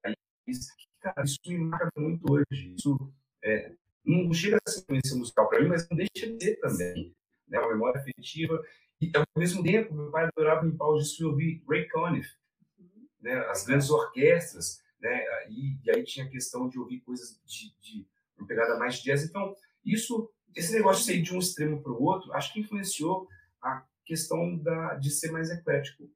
Cara, 0.99 1.23
isso 1.23 1.39
me 1.47 1.57
marca 1.59 1.89
muito 1.97 2.23
hoje. 2.31 2.75
Isso 2.77 2.97
é, 3.43 3.73
não 4.05 4.33
chega 4.33 4.57
a 4.65 4.69
ser 4.69 4.81
influência 4.81 5.17
musical 5.17 5.49
para 5.49 5.61
mim, 5.61 5.69
mas 5.69 5.87
não 5.89 5.97
deixa 5.97 6.31
de 6.31 6.43
ser 6.43 6.59
também. 6.59 7.15
né? 7.47 7.59
Uma 7.59 7.69
memória 7.69 7.99
afetiva. 7.99 8.61
E 8.99 9.11
ao 9.15 9.23
mesmo 9.35 9.63
tempo, 9.63 9.93
meu 9.93 10.11
pai 10.11 10.25
adorava 10.25 10.65
limpar 10.65 10.89
os 10.89 11.03
discos 11.03 11.19
e 11.19 11.25
ouvir 11.25 11.63
Ray 11.67 11.87
Conniff, 11.89 12.29
né? 13.21 13.33
As 13.49 13.65
grandes 13.65 13.89
orquestras, 13.89 14.81
né? 14.99 15.23
E, 15.49 15.77
e, 15.83 15.91
aí 15.91 16.03
tinha 16.03 16.25
a 16.25 16.29
questão 16.29 16.67
de 16.67 16.79
ouvir 16.79 17.01
coisas 17.01 17.39
de, 17.45 17.75
de 17.79 18.07
uma 18.37 18.47
pegada 18.47 18.77
mais 18.77 19.01
jazz. 19.01 19.23
Então, 19.23 19.55
isso, 19.85 20.29
esse 20.55 20.73
negócio 20.73 21.05
de 21.05 21.19
ir 21.19 21.21
de 21.21 21.35
um 21.35 21.39
extremo 21.39 21.81
para 21.81 21.91
o 21.91 22.03
outro, 22.03 22.33
acho 22.33 22.53
que 22.53 22.59
influenciou 22.59 23.27
a 23.61 23.83
questão 24.05 24.57
da, 24.57 24.95
de 24.95 25.09
ser 25.09 25.31
mais 25.31 25.49
eclético. 25.49 26.09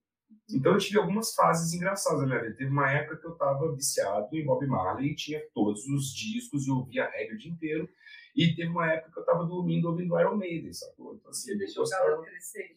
Então 0.49 0.73
eu 0.73 0.77
tive 0.77 0.99
algumas 0.99 1.33
fases 1.33 1.73
engraçadas 1.73 2.21
na 2.21 2.27
minha 2.27 2.41
vida. 2.41 2.55
Teve 2.55 2.69
uma 2.69 2.91
época 2.91 3.17
que 3.17 3.25
eu 3.25 3.33
estava 3.33 3.73
viciado 3.73 4.27
em 4.35 4.45
Bob 4.45 4.65
Marley 4.67 5.11
e 5.11 5.15
tinha 5.15 5.41
todos 5.53 5.87
os 5.87 6.13
discos 6.13 6.67
e 6.67 6.71
ouvia 6.71 7.05
a 7.05 7.09
reggae 7.09 7.33
o 7.33 7.37
dia 7.37 7.51
inteiro. 7.51 7.89
E 8.35 8.53
teve 8.53 8.69
uma 8.69 8.91
época 8.91 9.11
que 9.11 9.17
eu 9.17 9.23
estava 9.23 9.45
dormindo 9.45 9.87
ouvindo 9.87 10.19
Iron 10.19 10.35
Maiden, 10.35 10.71
sacou? 10.73 11.15
Então, 11.15 11.31
assim, 11.31 11.51
Você 11.51 11.57
deixou 11.57 11.83
o 11.83 11.85
gostava... 11.85 12.21
crescer? 12.21 12.75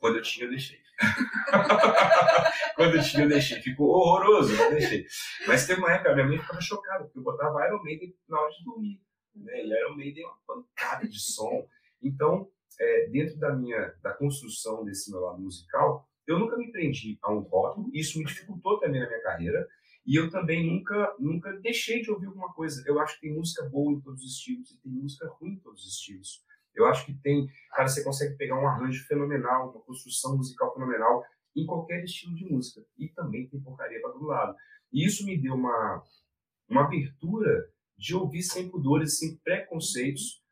Quando 0.00 0.16
eu 0.16 0.22
tinha, 0.22 0.46
eu 0.46 0.50
deixei. 0.50 0.80
Quando 2.76 2.96
eu 2.96 3.02
tinha, 3.02 3.24
eu 3.24 3.28
deixei. 3.28 3.60
Ficou 3.60 3.88
horroroso, 3.88 4.54
eu 4.54 4.70
deixei. 4.70 5.06
Mas 5.46 5.66
teve 5.66 5.80
uma 5.80 5.92
época, 5.92 6.14
minha 6.14 6.26
mãe 6.26 6.38
ficava 6.38 6.60
chocada, 6.60 7.04
porque 7.04 7.18
eu 7.18 7.22
botava 7.22 7.66
Iron 7.66 7.82
Maiden 7.82 8.14
na 8.28 8.40
hora 8.40 8.52
de 8.52 8.64
dormir. 8.64 9.00
Né? 9.34 9.64
E 9.64 9.68
Iron 9.68 9.96
Maiden 9.96 10.24
é 10.24 10.26
uma 10.26 10.38
pancada 10.46 11.08
de 11.08 11.20
som. 11.20 11.66
Então, 12.02 12.48
é, 12.80 13.08
dentro 13.08 13.38
da 13.38 13.54
minha 13.54 13.94
da 14.02 14.12
construção 14.12 14.84
desse 14.84 15.10
meu 15.10 15.20
lado 15.20 15.40
musical, 15.40 16.08
eu 16.26 16.38
nunca 16.38 16.56
me 16.56 16.70
prendi 16.70 17.18
a 17.22 17.32
um 17.32 17.40
rótulo, 17.40 17.90
isso 17.92 18.18
me 18.18 18.24
dificultou 18.24 18.78
também 18.78 19.00
na 19.00 19.08
minha 19.08 19.22
carreira, 19.22 19.66
e 20.06 20.16
eu 20.16 20.30
também 20.30 20.66
nunca 20.66 21.14
nunca 21.18 21.52
deixei 21.60 22.02
de 22.02 22.10
ouvir 22.10 22.26
alguma 22.26 22.52
coisa. 22.52 22.82
Eu 22.86 22.98
acho 23.00 23.14
que 23.14 23.22
tem 23.22 23.34
música 23.34 23.68
boa 23.68 23.92
em 23.92 24.00
todos 24.00 24.22
os 24.22 24.32
estilos 24.32 24.70
e 24.70 24.80
tem 24.80 24.92
música 24.92 25.28
ruim 25.28 25.52
em 25.52 25.58
todos 25.58 25.84
os 25.84 25.92
estilos. 25.92 26.42
Eu 26.74 26.86
acho 26.86 27.04
que 27.06 27.14
tem, 27.14 27.46
cara, 27.70 27.88
você 27.88 28.02
consegue 28.02 28.36
pegar 28.36 28.58
um 28.58 28.66
arranjo 28.66 29.04
fenomenal, 29.06 29.70
uma 29.70 29.80
construção 29.82 30.36
musical 30.36 30.72
fenomenal 30.72 31.22
em 31.54 31.66
qualquer 31.66 32.02
estilo 32.04 32.34
de 32.34 32.44
música. 32.44 32.84
E 32.98 33.08
também 33.08 33.48
tem 33.48 33.60
porcaria 33.60 34.00
para 34.00 34.12
todo 34.12 34.26
lado. 34.26 34.56
E 34.92 35.06
isso 35.06 35.24
me 35.24 35.40
deu 35.40 35.54
uma, 35.54 36.02
uma 36.68 36.84
abertura 36.84 37.68
de 37.96 38.14
ouvir 38.14 38.42
sem 38.42 38.68
pudores, 38.68 39.18
sem 39.18 39.36
preconceitos, 39.38 40.42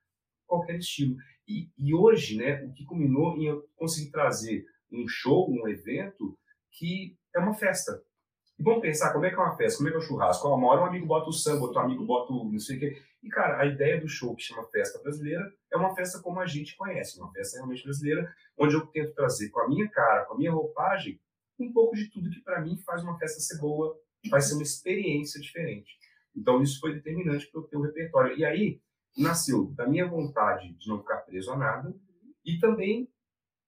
qualquer 0.46 0.78
estilo. 0.78 1.16
E, 1.48 1.68
e 1.76 1.94
hoje, 1.94 2.36
né, 2.36 2.62
o 2.64 2.72
que 2.72 2.84
culminou 2.84 3.36
em 3.36 3.46
eu 3.46 3.68
conseguir 3.76 4.10
trazer 4.10 4.64
um 4.92 5.06
show, 5.08 5.50
um 5.50 5.68
evento 5.68 6.38
que 6.70 7.16
é 7.34 7.38
uma 7.38 7.54
festa. 7.54 8.00
E 8.58 8.62
vamos 8.62 8.82
pensar 8.82 9.12
como 9.12 9.24
é 9.24 9.30
que 9.30 9.36
é 9.36 9.38
uma 9.38 9.56
festa, 9.56 9.78
como 9.78 9.88
é 9.88 9.90
que 9.90 9.96
é 9.96 10.00
o 10.00 10.02
churrasco. 10.02 10.46
Uma 10.48 10.68
hora 10.68 10.82
um 10.82 10.86
amigo 10.86 11.06
bota 11.06 11.30
o 11.30 11.32
samba, 11.32 11.64
outro 11.64 11.80
amigo 11.80 12.04
bota 12.04 12.32
o 12.32 12.50
não 12.50 12.58
sei 12.58 12.76
o 12.76 12.80
quê. 12.80 13.02
E, 13.22 13.28
cara, 13.28 13.60
a 13.60 13.66
ideia 13.66 14.00
do 14.00 14.08
show 14.08 14.34
que 14.34 14.42
chama 14.42 14.66
Festa 14.68 14.98
Brasileira 15.02 15.52
é 15.70 15.76
uma 15.76 15.94
festa 15.94 16.20
como 16.20 16.40
a 16.40 16.46
gente 16.46 16.76
conhece, 16.76 17.20
uma 17.20 17.30
festa 17.32 17.58
realmente 17.58 17.84
brasileira, 17.84 18.34
onde 18.56 18.74
eu 18.74 18.86
tento 18.86 19.14
trazer 19.14 19.50
com 19.50 19.60
a 19.60 19.68
minha 19.68 19.88
cara, 19.90 20.24
com 20.24 20.34
a 20.34 20.38
minha 20.38 20.52
roupagem, 20.52 21.20
um 21.58 21.70
pouco 21.72 21.94
de 21.94 22.08
tudo 22.10 22.30
que 22.30 22.40
para 22.40 22.60
mim 22.62 22.78
faz 22.78 23.02
uma 23.02 23.18
festa 23.18 23.40
ser 23.40 23.58
boa, 23.58 23.94
faz 24.30 24.48
ser 24.48 24.54
uma 24.54 24.62
experiência 24.62 25.40
diferente. 25.40 25.98
Então, 26.34 26.62
isso 26.62 26.80
foi 26.80 26.94
determinante 26.94 27.46
para 27.50 27.60
eu 27.60 27.64
ter 27.64 27.76
o 27.76 27.82
repertório. 27.82 28.38
E 28.38 28.44
aí, 28.44 28.80
nasceu 29.16 29.66
da 29.72 29.86
minha 29.86 30.06
vontade 30.06 30.72
de 30.74 30.88
não 30.88 31.00
ficar 31.00 31.18
preso 31.18 31.50
a 31.52 31.56
nada 31.56 31.94
e 32.44 32.58
também 32.58 33.08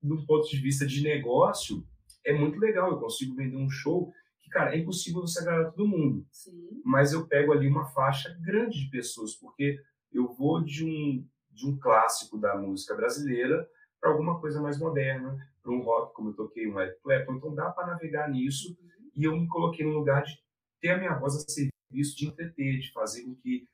do 0.02 0.24
ponto 0.26 0.48
de 0.48 0.56
vista 0.58 0.86
de 0.86 1.02
negócio 1.02 1.86
é 2.24 2.32
muito 2.32 2.58
legal 2.58 2.90
eu 2.90 3.00
consigo 3.00 3.34
vender 3.34 3.56
um 3.56 3.70
show 3.70 4.12
cara 4.52 4.74
é 4.74 4.78
impossível 4.78 5.20
você 5.20 5.40
agradar 5.40 5.72
todo 5.72 5.88
mundo 5.88 6.26
Sim. 6.30 6.82
mas 6.84 7.12
eu 7.12 7.26
pego 7.26 7.52
ali 7.52 7.68
uma 7.68 7.86
faixa 7.86 8.36
grande 8.40 8.84
de 8.84 8.90
pessoas 8.90 9.34
porque 9.34 9.80
eu 10.12 10.32
vou 10.32 10.62
de 10.62 10.84
um 10.84 11.26
de 11.50 11.66
um 11.66 11.78
clássico 11.78 12.38
da 12.38 12.56
música 12.56 12.94
brasileira 12.94 13.68
para 14.00 14.10
alguma 14.10 14.40
coisa 14.40 14.60
mais 14.60 14.78
moderna 14.78 15.36
para 15.62 15.72
um 15.72 15.82
rock 15.82 16.14
como 16.14 16.30
eu 16.30 16.34
toquei 16.34 16.66
um 16.66 16.80
Eric 16.80 17.00
Clapton 17.02 17.34
então 17.34 17.54
dá 17.54 17.70
para 17.70 17.88
navegar 17.88 18.30
nisso 18.30 18.76
uhum. 18.80 19.10
e 19.16 19.24
eu 19.24 19.36
me 19.36 19.48
coloquei 19.48 19.84
no 19.84 19.92
lugar 19.92 20.22
de 20.22 20.38
ter 20.80 20.90
a 20.90 20.98
minha 20.98 21.14
voz 21.14 21.36
a 21.36 21.40
serviço 21.40 22.16
de 22.16 22.26
entreter 22.26 22.78
de 22.80 22.92
fazer 22.92 23.24
com 23.24 23.34
que 23.36 23.68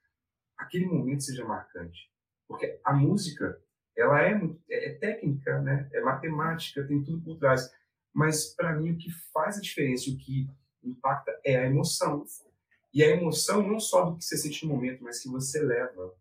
aquele 0.59 0.87
momento 0.87 1.23
seja 1.23 1.45
marcante. 1.45 2.11
Porque 2.47 2.81
a 2.85 2.93
música, 2.93 3.61
ela 3.97 4.21
é, 4.21 4.35
muito, 4.35 4.61
é, 4.69 4.91
é 4.91 4.95
técnica, 4.95 5.61
né? 5.63 5.89
é 5.93 6.01
matemática, 6.01 6.87
tem 6.87 7.03
tudo 7.03 7.23
por 7.23 7.39
trás. 7.39 7.73
Mas, 8.13 8.55
para 8.55 8.75
mim, 8.75 8.93
o 8.93 8.99
que 8.99 9.11
faz 9.33 9.59
a 9.59 9.61
diferença, 9.61 10.11
o 10.11 10.17
que 10.19 10.49
impacta 10.89 11.39
é 11.45 11.57
a 11.57 11.67
emoção. 11.67 12.25
E 12.93 13.03
a 13.03 13.09
emoção 13.09 13.67
não 13.67 13.79
só 13.79 14.05
do 14.05 14.17
que 14.17 14.25
você 14.25 14.37
sente 14.37 14.67
no 14.67 14.75
momento, 14.75 15.03
mas 15.05 15.21
que 15.23 15.29
você 15.29 15.63
leva. 15.63 16.15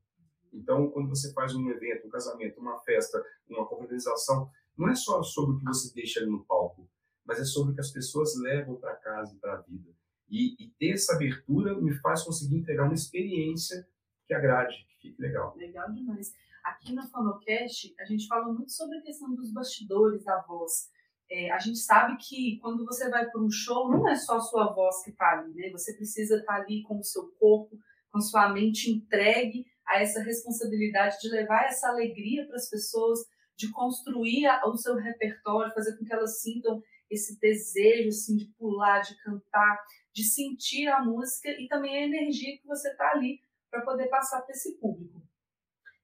Então, 0.53 0.89
quando 0.89 1.09
você 1.09 1.31
faz 1.33 1.55
um 1.55 1.69
evento, 1.69 2.07
um 2.07 2.09
casamento, 2.09 2.59
uma 2.59 2.79
festa, 2.79 3.23
uma 3.49 3.65
confraternização, 3.65 4.49
não 4.77 4.89
é 4.89 4.95
só 4.95 5.23
sobre 5.23 5.55
o 5.55 5.59
que 5.59 5.65
você 5.65 5.93
deixa 5.93 6.19
ali 6.19 6.29
no 6.29 6.43
palco, 6.45 6.87
mas 7.25 7.39
é 7.39 7.45
sobre 7.45 7.71
o 7.71 7.75
que 7.75 7.81
as 7.81 7.91
pessoas 7.91 8.35
levam 8.37 8.75
para 8.75 8.95
casa 8.95 9.35
e 9.35 9.39
para 9.39 9.53
a 9.53 9.61
vida. 9.61 9.91
E, 10.29 10.55
e, 10.61 10.69
ter 10.77 10.91
essa 10.91 11.15
abertura 11.15 11.79
me 11.79 11.93
faz 11.99 12.23
conseguir 12.23 12.57
entregar 12.57 12.83
uma 12.83 12.93
experiência 12.93 13.87
que 14.25 14.33
agrade, 14.33 14.75
que 14.89 15.09
fique 15.09 15.21
legal. 15.21 15.55
Legal 15.55 15.91
demais. 15.93 16.33
Aqui 16.63 16.93
no 16.93 17.07
Fonocast, 17.07 17.95
a 17.97 18.03
gente 18.03 18.27
fala 18.27 18.51
muito 18.51 18.71
sobre 18.73 18.97
a 18.97 19.01
questão 19.01 19.33
dos 19.33 19.53
bastidores 19.53 20.23
da 20.25 20.41
voz. 20.41 20.89
É, 21.29 21.51
a 21.51 21.59
gente 21.59 21.79
sabe 21.79 22.15
que 22.17 22.57
quando 22.61 22.85
você 22.85 23.09
vai 23.09 23.29
para 23.29 23.41
um 23.41 23.51
show, 23.51 23.89
não 23.89 24.07
é 24.07 24.15
só 24.15 24.37
a 24.37 24.41
sua 24.41 24.73
voz 24.73 25.03
que 25.03 25.09
está 25.11 25.31
ali, 25.31 25.53
né? 25.53 25.69
Você 25.71 25.93
precisa 25.93 26.37
estar 26.37 26.55
tá 26.55 26.61
ali 26.61 26.83
com 26.83 26.99
o 26.99 27.03
seu 27.03 27.27
corpo, 27.39 27.77
com 28.11 28.21
sua 28.21 28.49
mente 28.49 28.89
entregue 28.89 29.65
a 29.85 30.01
essa 30.01 30.21
responsabilidade 30.21 31.17
de 31.21 31.29
levar 31.29 31.65
essa 31.65 31.89
alegria 31.89 32.45
para 32.45 32.55
as 32.55 32.69
pessoas, 32.69 33.19
de 33.55 33.71
construir 33.71 34.47
o 34.65 34.77
seu 34.77 34.95
repertório, 34.95 35.73
fazer 35.73 35.97
com 35.97 36.05
que 36.05 36.13
elas 36.13 36.41
sintam 36.41 36.81
esse 37.09 37.39
desejo 37.39 38.09
assim, 38.09 38.35
de 38.35 38.45
pular, 38.57 38.99
de 39.01 39.15
cantar, 39.23 39.83
de 40.13 40.23
sentir 40.23 40.87
a 40.87 41.03
música 41.03 41.49
e 41.49 41.67
também 41.67 41.97
a 41.97 42.05
energia 42.05 42.57
que 42.57 42.67
você 42.67 42.89
está 42.89 43.11
ali 43.11 43.39
para 43.69 43.81
poder 43.81 44.07
passar 44.07 44.41
para 44.41 44.53
esse 44.53 44.77
público. 44.77 45.21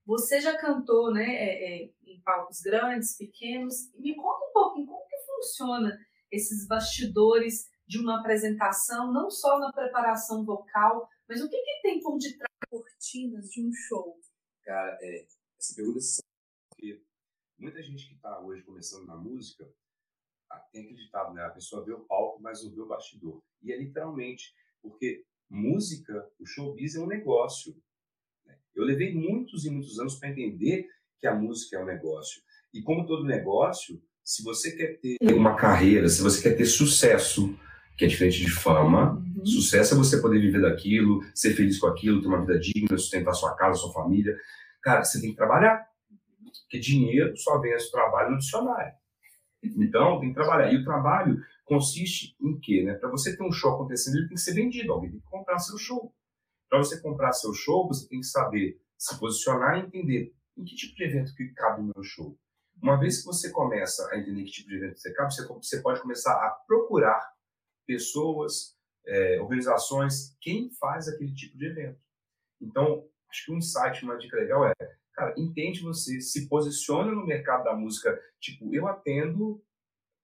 Você 0.06 0.42
já 0.42 0.58
cantou 0.58 1.14
né, 1.14 1.26
é, 1.26 1.84
é, 1.84 1.90
em 2.06 2.22
palcos 2.22 2.60
grandes, 2.62 3.18
pequenos. 3.18 3.94
Me 3.96 4.16
conta 4.16 4.46
um 4.46 4.54
pouquinho 4.54 4.88
como 4.88 5.08
funciona 5.44 5.98
esses 6.32 6.66
bastidores 6.68 7.70
de 7.86 8.00
uma 8.00 8.20
apresentação, 8.20 9.12
não 9.12 9.30
só 9.30 9.60
na 9.60 9.72
preparação 9.72 10.46
vocal, 10.46 11.08
mas 11.28 11.42
o 11.42 11.50
que, 11.50 11.62
que 11.62 11.82
tem 11.82 12.02
por 12.02 12.18
detrás 12.18 12.50
das 12.62 12.70
cortinas 12.70 13.50
de 13.50 13.62
um 13.62 13.72
show? 13.74 14.18
Cara, 14.64 14.98
é, 15.02 15.26
essa 15.60 15.76
pergunta 15.76 16.00
é 16.00 16.24
porque 16.70 17.04
muita 17.58 17.84
gente 17.84 18.08
que 18.08 18.16
está 18.16 18.40
hoje 18.40 18.64
começando 18.64 19.06
na 19.06 19.18
música 19.18 19.70
tem 20.72 20.84
acreditado, 20.84 21.34
né? 21.34 21.44
A 21.44 21.50
pessoa 21.50 21.84
vê 21.84 21.94
o 21.94 22.06
palco, 22.06 22.42
mas 22.42 22.64
não 22.64 22.72
vê 22.72 22.82
o 22.82 22.88
bastidor. 22.88 23.42
E 23.62 23.72
é 23.72 23.78
literalmente, 23.78 24.54
porque 24.82 25.26
música, 25.50 26.32
o 26.40 26.46
showbiz 26.46 26.96
é 26.96 27.00
um 27.00 27.08
negócio. 27.08 27.76
Né? 28.46 28.58
Eu 28.76 28.84
levei 28.84 29.14
muitos 29.14 29.66
e 29.66 29.70
muitos 29.72 30.00
anos 30.00 30.16
para 30.16 30.30
entender 30.30 30.88
que 31.20 31.28
a 31.28 31.36
música 31.36 31.78
é 31.78 31.82
um 31.82 31.86
negócio. 31.86 32.42
E 32.74 32.82
como 32.84 33.06
todo 33.06 33.26
negócio, 33.26 34.02
se 34.24 34.44
você 34.44 34.72
quer 34.72 35.00
ter 35.00 35.18
uma 35.34 35.56
carreira, 35.56 36.08
se 36.08 36.22
você 36.22 36.42
quer 36.42 36.56
ter 36.56 36.66
sucesso, 36.66 37.58
que 37.98 38.06
é 38.06 38.08
diferente 38.08 38.40
de 38.40 38.50
fama, 38.50 39.14
uhum. 39.14 39.46
sucesso 39.46 39.94
é 39.94 39.98
você 39.98 40.22
poder 40.22 40.40
viver 40.40 40.62
daquilo, 40.62 41.22
ser 41.36 41.54
feliz 41.54 41.78
com 41.78 41.88
aquilo, 41.88 42.22
ter 42.22 42.28
uma 42.28 42.42
vida 42.42 42.58
digna, 42.58 42.98
sustentar 42.98 43.34
sua 43.34 43.56
casa, 43.56 43.80
sua 43.80 43.94
família. 43.94 44.36
Cara, 44.82 45.04
você 45.04 45.20
tem 45.20 45.32
que 45.32 45.36
trabalhar. 45.36 45.86
Porque 46.64 46.80
dinheiro 46.80 47.36
só 47.38 47.60
vem 47.60 47.74
esse 47.74 47.92
trabalho 47.92 48.32
no 48.32 48.38
dicionário. 48.38 48.94
Então, 49.64 50.20
tem 50.20 50.30
que 50.30 50.36
trabalhar. 50.36 50.72
E 50.72 50.78
o 50.78 50.84
trabalho 50.84 51.38
consiste 51.66 52.36
em 52.42 52.60
quê? 52.60 52.84
Né? 52.84 52.94
Para 52.96 53.10
você 53.10 53.36
ter 53.36 53.44
um 53.44 53.52
show 53.52 53.74
acontecendo, 53.74 54.18
ele 54.18 54.28
tem 54.28 54.36
que 54.36 54.42
ser 54.42 54.54
vendido, 54.54 54.92
alguém 54.92 55.12
tem 55.12 55.20
que 55.20 55.28
comprar 55.28 55.60
seu 55.60 55.78
show. 55.78 56.14
Para 56.70 56.80
você 56.80 57.00
comprar 57.02 57.32
seu 57.34 57.54
show, 57.54 57.88
você 57.88 58.08
tem 58.08 58.20
que 58.20 58.26
saber 58.26 58.80
se 58.98 59.18
posicionar 59.20 59.78
e 59.78 59.86
entender 59.86 60.34
em 60.58 60.64
que 60.64 60.76
tipo 60.76 60.96
de 60.96 61.04
evento 61.04 61.34
que 61.36 61.48
cabe 61.50 61.82
o 61.82 61.86
meu 61.86 62.04
show. 62.04 62.38
Uma 62.84 63.00
vez 63.00 63.20
que 63.20 63.26
você 63.26 63.50
começa 63.50 64.08
a 64.12 64.18
entender 64.18 64.44
que 64.44 64.52
tipo 64.52 64.68
de 64.68 64.76
evento 64.76 65.00
você 65.00 65.14
cabe, 65.14 65.34
você, 65.34 65.48
você 65.48 65.82
pode 65.82 66.02
começar 66.02 66.34
a 66.34 66.50
procurar 66.68 67.34
pessoas, 67.88 68.78
é, 69.06 69.40
organizações, 69.40 70.36
quem 70.42 70.70
faz 70.80 71.08
aquele 71.08 71.34
tipo 71.34 71.58
de 71.58 71.66
evento. 71.66 72.00
Então, 72.62 73.08
acho 73.30 73.46
que 73.46 73.52
um 73.54 73.58
insight, 73.58 74.04
uma 74.04 74.18
dica 74.18 74.36
legal 74.36 74.68
é, 74.68 74.74
cara, 75.14 75.34
entende 75.38 75.82
você, 75.82 76.20
se 76.20 76.50
posiciona 76.50 77.12
no 77.12 77.26
mercado 77.26 77.64
da 77.64 77.74
música, 77.74 78.20
tipo, 78.42 78.76
eu 78.76 78.86
atendo 78.86 79.64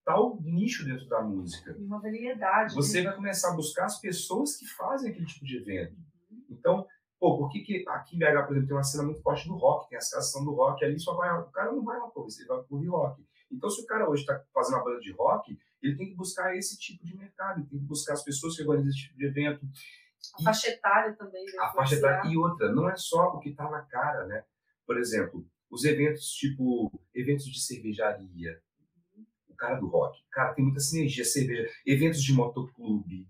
tal 0.04 0.42
nicho 0.42 0.84
dentro 0.84 1.08
da 1.08 1.22
música. 1.22 1.78
Uma 1.78 2.02
variedade. 2.02 2.76
Você 2.76 3.00
né? 3.00 3.08
vai 3.08 3.16
começar 3.16 3.54
a 3.54 3.56
buscar 3.56 3.86
as 3.86 4.02
pessoas 4.02 4.58
que 4.58 4.68
fazem 4.68 5.12
aquele 5.12 5.26
tipo 5.26 5.46
de 5.46 5.58
evento. 5.58 5.96
Uhum. 6.30 6.46
Então, 6.50 6.88
pô, 7.20 7.38
por 7.38 7.50
que, 7.50 7.60
que 7.60 7.86
aqui 7.90 8.16
em 8.16 8.20
BH, 8.20 8.46
por 8.46 8.52
exemplo, 8.52 8.68
tem 8.68 8.78
uma 8.78 8.84
cena 8.84 9.04
muito 9.04 9.22
forte 9.22 9.48
do 9.48 9.56
rock, 9.56 9.90
tem 9.90 9.98
as 9.98 10.10
casas 10.10 10.44
do 10.44 10.54
rock, 10.54 10.84
ali 10.86 11.00
só 11.00 11.14
vai, 11.16 11.38
o 11.40 11.52
cara 11.52 11.72
não 11.72 11.84
vai 11.84 12.00
lá, 12.00 12.08
pô, 12.08 12.26
ele 12.26 12.48
vai 12.48 12.64
ouvir 12.70 12.88
rock. 12.88 13.28
Então, 13.52 13.70
se 13.70 13.82
o 13.82 13.86
cara 13.86 14.10
hoje 14.10 14.22
está 14.22 14.42
fazendo 14.54 14.76
uma 14.76 14.86
banda 14.86 15.00
de 15.00 15.12
rock, 15.12 15.58
ele 15.82 15.98
tem 15.98 16.10
que 16.10 16.16
buscar 16.16 16.56
esse 16.56 16.78
tipo 16.78 17.06
de 17.06 17.16
mercado, 17.16 17.66
tem 17.68 17.80
que 17.80 17.86
buscar 17.86 18.14
as 18.14 18.24
pessoas 18.24 18.56
que 18.56 18.62
organizam 18.62 18.90
esse 18.90 19.02
tipo 19.04 19.18
de 19.18 19.26
evento. 19.26 19.68
A 20.40 20.44
faixa 20.44 20.70
etária 20.70 21.14
também. 21.14 21.46
A 21.60 21.70
faixa 21.70 21.96
etária. 21.96 22.30
E 22.30 22.38
outra, 22.38 22.72
não 22.72 22.90
é 22.90 22.96
só 22.96 23.30
o 23.30 23.40
que 23.40 23.50
está 23.50 23.70
na 23.70 23.82
cara, 23.82 24.26
né? 24.28 24.44
Por 24.86 24.98
exemplo, 24.98 25.46
Os 25.70 25.84
eventos, 25.86 26.32
tipo, 26.32 26.92
eventos 27.14 27.46
de 27.46 27.60
cervejaria. 27.62 28.60
O 29.48 29.56
cara 29.56 29.76
do 29.80 29.88
rock. 29.88 30.20
Cara, 30.32 30.54
tem 30.54 30.64
muita 30.64 30.80
sinergia, 30.80 31.24
cerveja. 31.24 31.70
Eventos 31.86 32.24
de 32.24 32.34
motoclube. 32.34 33.28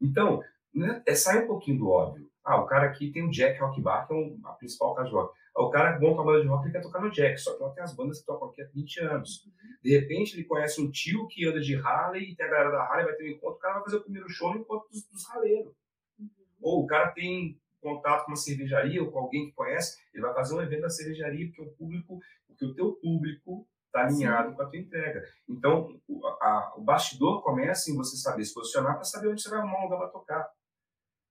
Então, 0.00 0.42
né, 0.74 1.02
é 1.06 1.14
sair 1.14 1.44
um 1.44 1.46
pouquinho 1.46 1.78
do 1.78 1.88
óbvio. 1.88 2.31
Ah, 2.44 2.60
o 2.60 2.66
cara 2.66 2.86
aqui 2.86 3.10
tem 3.12 3.22
o 3.22 3.30
Jack 3.30 3.60
Rock 3.60 3.80
Bar, 3.80 4.06
que 4.06 4.12
é 4.12 4.16
um, 4.16 4.40
a 4.44 4.52
principal 4.52 4.94
casa 4.94 5.08
de 5.08 5.14
rock. 5.14 5.34
O 5.54 5.70
cara 5.70 5.98
monta 6.00 6.22
uma 6.22 6.24
banda 6.24 6.42
de 6.42 6.48
rock 6.48 6.68
e 6.68 6.72
quer 6.72 6.80
tocar 6.80 7.00
no 7.00 7.10
Jack, 7.10 7.38
só 7.38 7.54
que 7.54 7.62
lá 7.62 7.70
tem 7.70 7.84
as 7.84 7.94
bandas 7.94 8.20
que 8.20 8.26
tocam 8.26 8.48
aqui 8.48 8.62
há 8.62 8.66
20 8.66 9.00
anos. 9.00 9.48
De 9.82 9.90
repente 9.90 10.34
ele 10.34 10.44
conhece 10.44 10.80
um 10.80 10.90
tio 10.90 11.28
que 11.28 11.46
anda 11.46 11.60
de 11.60 11.76
Harley 11.76 12.30
e 12.30 12.36
tem 12.36 12.46
a 12.46 12.50
galera 12.50 12.70
da 12.70 12.82
Harley, 12.82 13.04
vai 13.04 13.14
ter 13.14 13.24
um 13.24 13.36
encontro, 13.36 13.56
o 13.56 13.58
cara 13.58 13.74
vai 13.74 13.84
fazer 13.84 13.96
o 13.96 14.02
primeiro 14.02 14.28
show 14.28 14.52
no 14.54 14.60
encontro 14.60 14.88
dos, 14.88 15.06
dos 15.08 15.28
raleiros. 15.28 15.72
Uhum. 16.18 16.28
Ou 16.62 16.82
o 16.82 16.86
cara 16.86 17.10
tem 17.10 17.60
contato 17.80 18.24
com 18.24 18.30
uma 18.30 18.36
cervejaria 18.36 19.02
ou 19.02 19.10
com 19.10 19.18
alguém 19.18 19.46
que 19.46 19.52
conhece, 19.52 20.00
ele 20.14 20.22
vai 20.22 20.32
fazer 20.32 20.54
um 20.54 20.62
evento 20.62 20.82
da 20.82 20.90
cervejaria 20.90 21.46
porque 21.46 21.62
o 21.62 21.72
público, 21.72 22.20
porque 22.46 22.64
o 22.64 22.74
teu 22.74 22.92
público 22.92 23.66
está 23.86 24.06
alinhado 24.06 24.50
Sim. 24.50 24.56
com 24.56 24.62
a 24.62 24.66
tua 24.66 24.78
entrega. 24.78 25.22
Então, 25.48 26.00
o, 26.08 26.26
a, 26.26 26.74
o 26.76 26.80
bastidor 26.80 27.42
começa 27.42 27.90
em 27.90 27.96
você 27.96 28.16
saber 28.16 28.44
se 28.44 28.54
posicionar 28.54 28.94
para 28.94 29.04
saber 29.04 29.28
onde 29.28 29.42
você 29.42 29.50
vai 29.50 29.58
arrumar 29.58 29.80
um 29.80 29.84
lugar 29.84 29.98
para 29.98 30.08
tocar. 30.08 30.50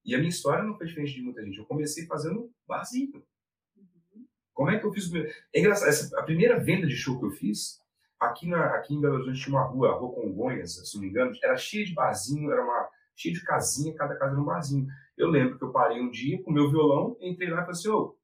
E 0.03 0.15
a 0.15 0.17
minha 0.17 0.29
história 0.29 0.63
não 0.63 0.77
foi 0.77 0.87
diferente 0.87 1.13
de 1.13 1.21
muita 1.21 1.43
gente. 1.43 1.57
Eu 1.57 1.65
comecei 1.65 2.05
fazendo 2.05 2.51
barzinho. 2.67 3.23
Uhum. 3.75 4.25
Como 4.53 4.69
é 4.69 4.79
que 4.79 4.85
eu 4.85 4.91
fiz 4.91 5.07
o 5.09 5.13
meu... 5.13 5.25
É 5.53 5.59
engraçado, 5.59 5.89
essa, 5.89 6.19
a 6.19 6.23
primeira 6.23 6.59
venda 6.59 6.87
de 6.87 6.95
show 6.95 7.19
que 7.19 7.25
eu 7.25 7.31
fiz, 7.31 7.79
aqui, 8.19 8.47
na, 8.47 8.75
aqui 8.75 8.93
em 8.93 9.01
Belo 9.01 9.15
Horizonte 9.15 9.41
tinha 9.41 9.55
uma 9.55 9.65
rua, 9.65 9.89
a 9.89 9.95
Rua 9.95 10.13
Congonhas, 10.13 10.75
se 10.75 10.95
não 10.95 11.03
me 11.03 11.09
engano, 11.09 11.31
era 11.43 11.57
cheia 11.57 11.85
de 11.85 11.93
barzinho, 11.93 12.51
era 12.51 12.63
uma 12.63 12.89
cheia 13.15 13.33
de 13.33 13.43
casinha, 13.43 13.95
cada 13.95 14.15
casa 14.15 14.31
era 14.31 14.41
um 14.41 14.45
barzinho. 14.45 14.87
Eu 15.17 15.29
lembro 15.29 15.57
que 15.57 15.63
eu 15.63 15.71
parei 15.71 16.01
um 16.01 16.09
dia 16.09 16.41
com 16.41 16.51
o 16.51 16.53
meu 16.53 16.69
violão, 16.69 17.17
entrei 17.19 17.49
lá 17.49 17.57
e 17.57 17.65
falei 17.65 17.71
assim, 17.71 17.89
ô, 17.89 18.17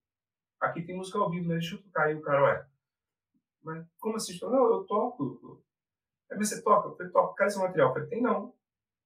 aqui 0.59 0.81
tem 0.81 0.95
música 0.95 1.19
ao 1.19 1.29
vivo, 1.29 1.47
né? 1.47 1.55
Deixa 1.55 1.75
eu 1.75 1.81
tocar. 1.81 2.11
E 2.11 2.15
o 2.15 2.21
cara, 2.21 2.43
ué, 2.43 2.67
mas 3.63 3.85
como 3.99 4.15
assim? 4.15 4.37
Não, 4.41 4.71
eu 4.71 4.83
toco. 4.85 5.63
Aí 6.31 6.37
você 6.37 6.61
toca? 6.61 6.89
Eu 6.89 6.95
falei, 6.95 7.11
toco. 7.11 7.35
Cadê 7.35 7.49
esse 7.49 7.59
material? 7.59 7.89
Eu 7.89 7.93
falei, 7.93 8.09
tem 8.09 8.21
não. 8.21 8.53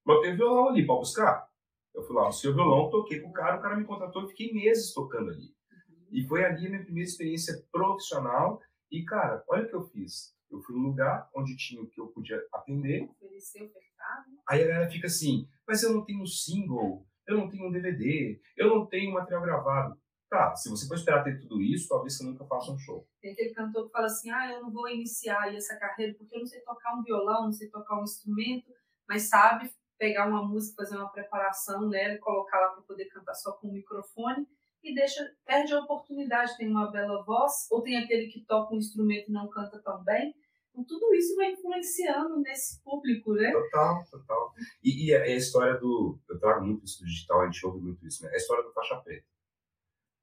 Mas 0.05 0.15
eu 0.15 0.21
tenho 0.21 0.37
violão 0.37 0.69
ali, 0.69 0.85
para 0.85 0.95
buscar? 0.95 1.50
Eu 1.93 2.03
fui 2.03 2.15
lá 2.15 2.25
no 2.25 2.33
seu 2.33 2.53
violão, 2.53 2.89
toquei 2.89 3.19
com 3.19 3.29
o 3.29 3.33
cara, 3.33 3.57
o 3.57 3.61
cara 3.61 3.75
me 3.75 3.85
contratou 3.85 4.25
e 4.25 4.29
fiquei 4.29 4.53
meses 4.53 4.93
tocando 4.93 5.29
ali. 5.29 5.53
Uhum. 5.71 6.07
E 6.11 6.27
foi 6.27 6.43
ali 6.43 6.67
a 6.67 6.69
minha 6.69 6.83
primeira 6.83 7.09
experiência 7.09 7.53
profissional. 7.71 8.61
E, 8.89 9.03
cara, 9.03 9.43
olha 9.47 9.65
o 9.65 9.67
que 9.67 9.75
eu 9.75 9.83
fiz. 9.83 10.35
Eu 10.49 10.61
fui 10.61 10.75
num 10.75 10.87
lugar 10.87 11.29
onde 11.33 11.55
tinha 11.55 11.81
o 11.81 11.87
que 11.87 11.99
eu 11.99 12.07
podia 12.07 12.41
atender. 12.53 13.03
Ofereceu 13.03 13.61
mercado. 13.63 14.25
Aí 14.49 14.63
a 14.63 14.67
galera 14.67 14.91
fica 14.91 15.07
assim, 15.07 15.47
mas 15.65 15.81
eu 15.81 15.93
não 15.93 16.03
tenho 16.03 16.25
single, 16.27 17.07
eu 17.27 17.37
não 17.37 17.49
tenho 17.49 17.67
um 17.67 17.71
DVD, 17.71 18.39
eu 18.57 18.67
não 18.67 18.85
tenho 18.85 19.13
material 19.13 19.41
gravado. 19.41 19.99
Tá, 20.29 20.55
se 20.55 20.69
você 20.69 20.87
for 20.87 20.95
esperar 20.95 21.23
ter 21.23 21.39
tudo 21.41 21.61
isso, 21.61 21.89
talvez 21.89 22.15
você 22.15 22.23
nunca 22.23 22.45
faça 22.45 22.71
um 22.71 22.77
show. 22.77 23.05
Tem 23.21 23.33
aquele 23.33 23.53
cantor 23.53 23.85
que 23.85 23.91
fala 23.91 24.05
assim, 24.05 24.29
ah, 24.31 24.49
eu 24.49 24.61
não 24.61 24.71
vou 24.71 24.87
iniciar 24.87 25.53
essa 25.53 25.77
carreira 25.77 26.13
porque 26.17 26.33
eu 26.33 26.39
não 26.39 26.45
sei 26.45 26.61
tocar 26.61 26.95
um 26.95 27.03
violão, 27.03 27.45
não 27.45 27.51
sei 27.51 27.69
tocar 27.69 27.99
um 27.99 28.03
instrumento, 28.03 28.71
mas 29.07 29.23
sabe 29.23 29.69
pegar 30.01 30.27
uma 30.27 30.43
música, 30.43 30.83
fazer 30.83 30.97
uma 30.97 31.11
preparação 31.11 31.87
nela 31.87 32.15
e 32.15 32.17
colocar 32.17 32.59
lá 32.59 32.69
para 32.69 32.81
poder 32.81 33.05
cantar 33.05 33.35
só 33.35 33.51
com 33.51 33.67
o 33.67 33.71
microfone 33.71 34.47
e 34.83 34.95
deixa, 34.95 35.23
perde 35.45 35.73
a 35.73 35.79
oportunidade, 35.79 36.57
tem 36.57 36.67
uma 36.67 36.91
bela 36.91 37.23
voz, 37.23 37.67
ou 37.69 37.83
tem 37.83 37.97
aquele 37.97 38.25
que 38.25 38.43
toca 38.43 38.73
um 38.73 38.79
instrumento 38.79 39.29
e 39.29 39.31
não 39.31 39.47
canta 39.47 39.79
tão 39.79 40.03
bem. 40.03 40.33
Então, 40.71 40.83
tudo 40.85 41.13
isso 41.13 41.35
vai 41.35 41.51
influenciando 41.51 42.39
nesse 42.39 42.81
público, 42.81 43.33
né? 43.33 43.51
Total, 43.51 44.03
total. 44.09 44.53
E, 44.83 45.05
e 45.05 45.15
a, 45.15 45.21
a, 45.21 45.27
história 45.27 45.77
do. 45.77 46.17
Eu 46.27 46.39
trago 46.39 46.65
muito 46.65 46.83
isso 46.83 46.99
do 46.99 47.05
digital, 47.05 47.41
a 47.41 47.45
gente 47.45 47.63
ouve 47.63 47.79
muito 47.79 48.03
isso, 48.07 48.23
né? 48.23 48.31
A 48.33 48.37
história 48.37 48.63
do 48.63 48.73
faixa 48.73 48.95
preta. 49.01 49.27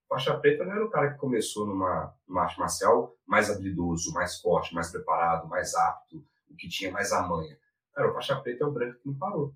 Faixa 0.09 0.37
preta 0.41 0.65
não 0.65 0.73
era 0.73 0.85
o 0.85 0.91
cara 0.91 1.13
que 1.13 1.19
começou 1.19 1.65
numa, 1.65 2.13
numa 2.27 2.43
arte 2.43 2.59
marcial 2.59 3.15
mais 3.25 3.49
habilidoso, 3.49 4.13
mais 4.13 4.41
forte, 4.41 4.75
mais 4.75 4.91
preparado, 4.91 5.47
mais 5.47 5.73
apto, 5.75 6.25
o 6.51 6.57
que 6.57 6.69
tinha 6.69 6.91
mais 6.91 7.13
a 7.13 7.23
manha. 7.23 7.57
Cara, 7.93 8.11
o 8.11 8.15
faixa 8.15 8.41
preta 8.41 8.65
é 8.65 8.67
o 8.67 8.73
branco 8.73 8.99
que 8.99 9.07
não 9.07 9.17
parou. 9.17 9.55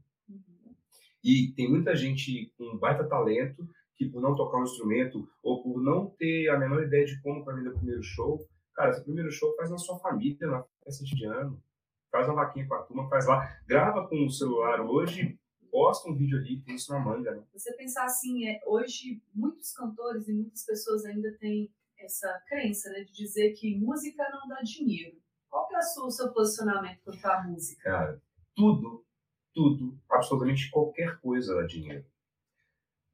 E 1.22 1.52
tem 1.54 1.70
muita 1.70 1.94
gente 1.94 2.52
com 2.56 2.76
baita 2.78 3.08
talento 3.08 3.68
que, 3.96 4.08
por 4.08 4.20
não 4.20 4.35
tocar 4.35 4.58
um 4.58 4.64
instrumento 4.64 5.28
ou 5.42 5.62
por 5.62 5.80
não 5.80 6.11
ter 6.18 6.48
a 6.48 6.58
menor 6.58 6.82
ideia 6.82 7.04
de 7.04 7.20
como 7.22 7.44
vai 7.44 7.54
vender 7.54 7.70
o 7.70 7.76
primeiro 7.76 8.02
show, 8.02 8.44
cara, 8.74 8.90
esse 8.90 9.04
primeiro 9.04 9.30
show 9.30 9.54
faz 9.56 9.70
na 9.70 9.78
sua 9.78 9.98
família, 9.98 10.46
na 10.46 10.64
festa 10.85 11.04
de 11.04 11.24
ano. 11.26 11.62
Faz 12.11 12.26
uma 12.26 12.44
vaquinha 12.44 12.66
com 12.66 12.74
a 12.74 12.82
turma, 12.82 13.08
faz 13.08 13.26
lá. 13.26 13.56
Grava 13.66 14.06
com 14.08 14.26
o 14.26 14.30
celular 14.30 14.80
hoje, 14.80 15.38
posta 15.70 16.11
um 16.11 16.14
vídeo 16.14 16.38
ali, 16.38 16.61
tem 16.62 16.74
isso 16.74 16.92
na 16.92 16.98
manga, 16.98 17.30
né? 17.35 17.42
Você 17.52 17.72
pensar 17.74 18.04
assim, 18.04 18.46
é, 18.46 18.61
hoje 18.66 19.22
muitos 19.35 19.72
cantores 19.72 20.28
e 20.28 20.32
muitas 20.35 20.64
pessoas 20.66 21.04
ainda 21.06 21.32
têm 21.38 21.72
essa 21.98 22.28
crença, 22.48 22.90
né, 22.90 23.04
de 23.04 23.12
dizer 23.12 23.52
que 23.52 23.78
música 23.78 24.28
não 24.30 24.48
dá 24.48 24.61
dinheiro. 24.62 25.16
Qual 25.48 25.68
que 25.68 25.74
é 25.74 25.78
o 25.78 26.11
seu 26.11 26.32
posicionamento 26.32 27.00
quanto 27.04 27.24
à 27.24 27.42
música? 27.44 27.82
Cara, 27.82 28.22
tudo 28.54 29.04
tudo, 29.52 29.98
absolutamente 30.10 30.70
qualquer 30.70 31.20
coisa 31.20 31.54
dá 31.54 31.62
dinheiro. 31.62 32.04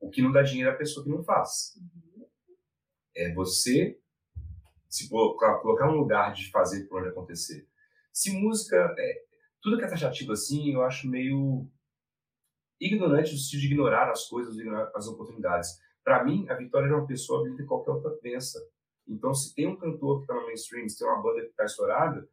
O 0.00 0.10
que 0.10 0.22
não 0.22 0.32
dá 0.32 0.42
dinheiro 0.42 0.70
é 0.70 0.74
a 0.74 0.76
pessoa 0.76 1.04
que 1.04 1.10
não 1.10 1.22
faz. 1.22 1.76
Uhum. 1.76 2.26
É 3.16 3.34
você 3.34 3.98
se 4.88 5.08
colocar 5.08 5.90
um 5.90 5.96
lugar 5.96 6.32
de 6.32 6.50
fazer 6.50 6.84
por 6.84 7.00
onde 7.00 7.10
acontecer. 7.10 7.68
Se 8.12 8.30
música, 8.32 8.76
é, 8.98 9.22
tudo 9.60 9.78
que 9.78 9.84
é 9.84 9.88
taxativo 9.88 10.32
assim, 10.32 10.72
eu 10.72 10.82
acho 10.82 11.08
meio 11.08 11.68
ignorante 12.80 13.32
no 13.32 13.38
sentido 13.38 13.60
de 13.60 13.66
ignorar 13.66 14.10
as 14.10 14.26
coisas, 14.26 14.56
ignorar 14.56 14.90
as 14.94 15.06
oportunidades. 15.06 15.78
Para 16.02 16.24
mim, 16.24 16.48
a 16.48 16.54
vitória 16.54 16.88
de 16.88 16.94
uma 16.94 17.06
pessoa 17.06 17.40
habilita 17.40 17.66
qualquer 17.66 17.90
outra 17.90 18.16
vença. 18.22 18.58
Então, 19.06 19.34
se 19.34 19.54
tem 19.54 19.66
um 19.66 19.76
cantor 19.76 20.18
que 20.18 20.22
está 20.24 20.34
no 20.34 20.46
mainstream, 20.46 20.88
se 20.88 20.98
tem 20.98 21.08
uma 21.08 21.22
banda 21.22 21.40
que 21.42 21.48
está 21.48 21.64
estourada, 21.64 22.28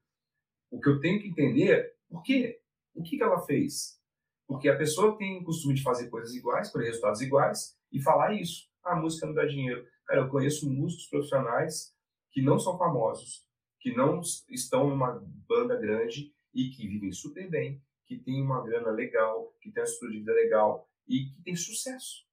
o 0.69 0.79
que 0.79 0.89
eu 0.89 0.99
tenho 0.99 1.19
que 1.19 1.29
entender 1.29 1.71
é 1.71 1.93
por 2.09 2.21
quê? 2.21 2.61
O 2.95 3.03
que, 3.03 3.17
que 3.17 3.23
ela 3.23 3.41
fez? 3.41 3.99
Porque 4.47 4.69
a 4.69 4.77
pessoa 4.77 5.17
tem 5.17 5.39
o 5.39 5.43
costume 5.43 5.73
de 5.73 5.83
fazer 5.83 6.09
coisas 6.09 6.33
iguais, 6.33 6.71
por 6.71 6.81
resultados 6.81 7.21
iguais, 7.21 7.77
e 7.91 8.01
falar 8.01 8.33
isso. 8.33 8.69
Ah, 8.83 8.93
a 8.93 8.95
música 8.95 9.25
não 9.27 9.33
dá 9.33 9.45
dinheiro. 9.45 9.85
Cara, 10.05 10.21
eu 10.21 10.29
conheço 10.29 10.69
músicos 10.69 11.07
profissionais 11.07 11.93
que 12.31 12.41
não 12.41 12.59
são 12.59 12.77
famosos, 12.77 13.45
que 13.79 13.95
não 13.95 14.21
estão 14.49 14.89
numa 14.89 15.21
banda 15.47 15.75
grande 15.75 16.33
e 16.53 16.69
que 16.69 16.87
vivem 16.87 17.11
super 17.11 17.49
bem, 17.49 17.81
que 18.05 18.17
tem 18.17 18.41
uma 18.41 18.63
grana 18.63 18.91
legal, 18.91 19.53
que 19.59 19.71
tem 19.71 19.81
uma 19.81 19.85
estrutura 19.85 20.11
de 20.11 20.19
vida 20.19 20.33
legal 20.33 20.89
e 21.07 21.25
que 21.25 21.41
tem 21.43 21.55
sucesso. 21.55 22.25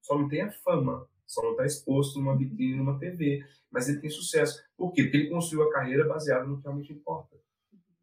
Só 0.00 0.18
não 0.18 0.28
tem 0.28 0.42
a 0.42 0.50
fama, 0.50 1.08
só 1.26 1.42
não 1.42 1.52
está 1.52 1.64
exposto 1.64 2.18
numa 2.18 2.36
vitrine, 2.36 2.76
numa 2.76 2.98
TV, 2.98 3.44
mas 3.70 3.88
ele 3.88 4.00
tem 4.00 4.10
sucesso. 4.10 4.62
Por 4.76 4.92
quê? 4.92 5.04
Porque 5.04 5.16
ele 5.16 5.30
construiu 5.30 5.64
a 5.64 5.72
carreira 5.72 6.06
baseada 6.06 6.44
no 6.44 6.58
que 6.58 6.62
realmente 6.62 6.92
importa, 6.92 7.36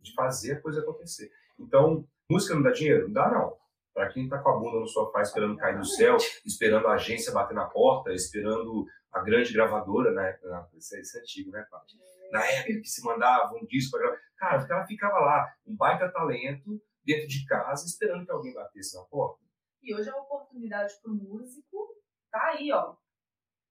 de 0.01 0.13
fazer 0.13 0.53
a 0.53 0.61
coisa 0.61 0.81
acontecer. 0.81 1.31
Então, 1.61 2.05
música 2.29 2.55
não 2.55 2.61
dá 2.61 2.71
dinheiro? 2.71 3.07
Não 3.07 3.13
dá, 3.13 3.29
não. 3.29 3.57
Para 3.93 4.09
quem 4.09 4.23
está 4.23 4.39
com 4.39 4.49
a 4.49 4.57
bunda 4.57 4.79
no 4.79 4.87
sofá 4.87 5.21
esperando 5.21 5.57
cair 5.57 5.77
do 5.77 5.85
céu, 5.85 6.17
esperando 6.45 6.87
a 6.87 6.93
agência 6.93 7.33
bater 7.33 7.53
na 7.53 7.65
porta, 7.65 8.13
esperando 8.13 8.85
a 9.11 9.21
grande 9.21 9.51
gravadora, 9.53 10.11
né? 10.11 10.39
Isso 10.73 10.95
é, 10.95 11.01
isso 11.01 11.17
é 11.17 11.21
antigo, 11.21 11.51
né, 11.51 11.65
Paty? 11.69 11.97
Na 12.31 12.45
época 12.45 12.79
que 12.79 12.87
se 12.87 13.03
mandava 13.03 13.53
um 13.55 13.65
disco 13.65 13.91
para 13.91 14.07
gravar. 14.07 14.21
Cara, 14.37 14.63
o 14.63 14.67
cara 14.67 14.87
ficava 14.87 15.19
lá, 15.19 15.53
um 15.67 15.75
baita 15.75 16.09
talento, 16.09 16.81
dentro 17.03 17.27
de 17.27 17.45
casa, 17.45 17.85
esperando 17.85 18.25
que 18.25 18.31
alguém 18.31 18.53
batesse 18.53 18.95
na 18.95 19.03
porta. 19.03 19.43
E 19.81 19.93
hoje 19.93 20.09
a 20.09 20.15
oportunidade 20.15 20.93
para 21.01 21.11
o 21.11 21.15
músico 21.15 21.95
tá 22.31 22.51
aí, 22.53 22.71
ó. 22.71 22.95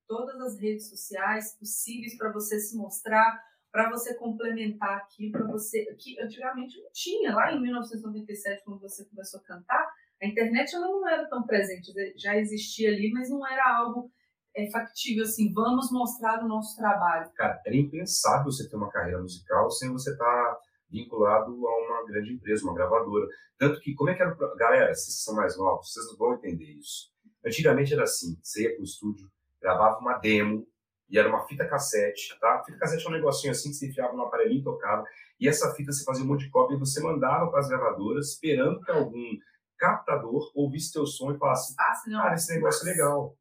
Todas 0.06 0.40
as 0.40 0.60
redes 0.60 0.88
sociais 0.90 1.56
possíveis 1.56 2.18
para 2.18 2.32
você 2.32 2.58
se 2.58 2.76
mostrar, 2.76 3.42
para 3.72 3.90
você 3.90 4.14
complementar 4.14 4.98
aqui, 4.98 5.30
para 5.30 5.46
você 5.46 5.84
que 5.98 6.20
antigamente 6.20 6.80
não 6.80 6.90
tinha 6.92 7.34
lá 7.34 7.52
em 7.52 7.60
1997 7.60 8.64
quando 8.64 8.80
você 8.80 9.04
começou 9.04 9.40
a 9.40 9.44
cantar, 9.44 9.88
a 10.22 10.26
internet 10.26 10.74
ela 10.74 10.86
não 10.86 11.08
era 11.08 11.28
tão 11.28 11.44
presente, 11.44 11.92
já 12.16 12.36
existia 12.36 12.90
ali, 12.90 13.10
mas 13.10 13.30
não 13.30 13.46
era 13.46 13.76
algo 13.76 14.10
é, 14.54 14.70
factível 14.70 15.24
assim. 15.24 15.52
Vamos 15.52 15.90
mostrar 15.90 16.44
o 16.44 16.48
nosso 16.48 16.76
trabalho. 16.76 17.30
Cara, 17.34 17.60
era 17.64 17.76
impensável 17.76 18.50
você 18.50 18.68
ter 18.68 18.76
uma 18.76 18.90
carreira 18.90 19.20
musical 19.20 19.70
sem 19.70 19.90
você 19.90 20.10
estar 20.12 20.24
tá 20.24 20.60
vinculado 20.90 21.52
a 21.66 21.86
uma 21.86 22.06
grande 22.06 22.32
empresa, 22.32 22.64
uma 22.64 22.74
gravadora. 22.74 23.26
Tanto 23.56 23.80
que 23.80 23.94
como 23.94 24.10
é 24.10 24.14
que 24.14 24.22
era, 24.22 24.34
galera, 24.56 24.94
vocês 24.94 25.22
são 25.22 25.34
mais 25.34 25.56
novos, 25.56 25.92
vocês 25.92 26.06
não 26.06 26.16
vão 26.16 26.34
entender 26.34 26.64
isso. 26.64 27.10
Antigamente 27.44 27.94
era 27.94 28.02
assim, 28.02 28.38
você 28.42 28.64
ia 28.64 28.74
para 28.74 28.80
o 28.80 28.84
estúdio, 28.84 29.30
gravava 29.60 29.98
uma 30.00 30.18
demo 30.18 30.66
e 31.10 31.18
era 31.18 31.28
uma 31.28 31.44
fita 31.46 31.66
cassete, 31.66 32.38
tá? 32.38 32.62
Fita 32.64 32.78
cassete 32.78 33.04
é 33.04 33.08
um 33.08 33.12
negocinho 33.12 33.50
assim 33.50 33.70
que 33.70 33.76
você 33.76 33.88
enfiava 33.88 34.14
no 34.14 34.22
aparelhinho 34.22 34.60
e 34.60 34.64
tocava. 34.64 35.04
E 35.38 35.48
essa 35.48 35.74
fita 35.74 35.90
você 35.90 36.04
fazia 36.04 36.24
um 36.24 36.28
monte 36.28 36.44
de 36.44 36.50
cópia 36.50 36.76
e 36.76 36.78
você 36.78 37.02
mandava 37.02 37.50
para 37.50 37.60
as 37.60 37.68
gravadoras, 37.68 38.28
esperando 38.28 38.80
que 38.80 38.90
algum 38.90 39.38
captador 39.76 40.52
ouvisse 40.54 40.92
teu 40.92 41.06
som 41.06 41.32
e 41.32 41.38
falasse: 41.38 41.74
Cara, 41.76 42.34
esse 42.34 42.54
negócio 42.54 42.86
é 42.86 42.92
legal. 42.92 43.36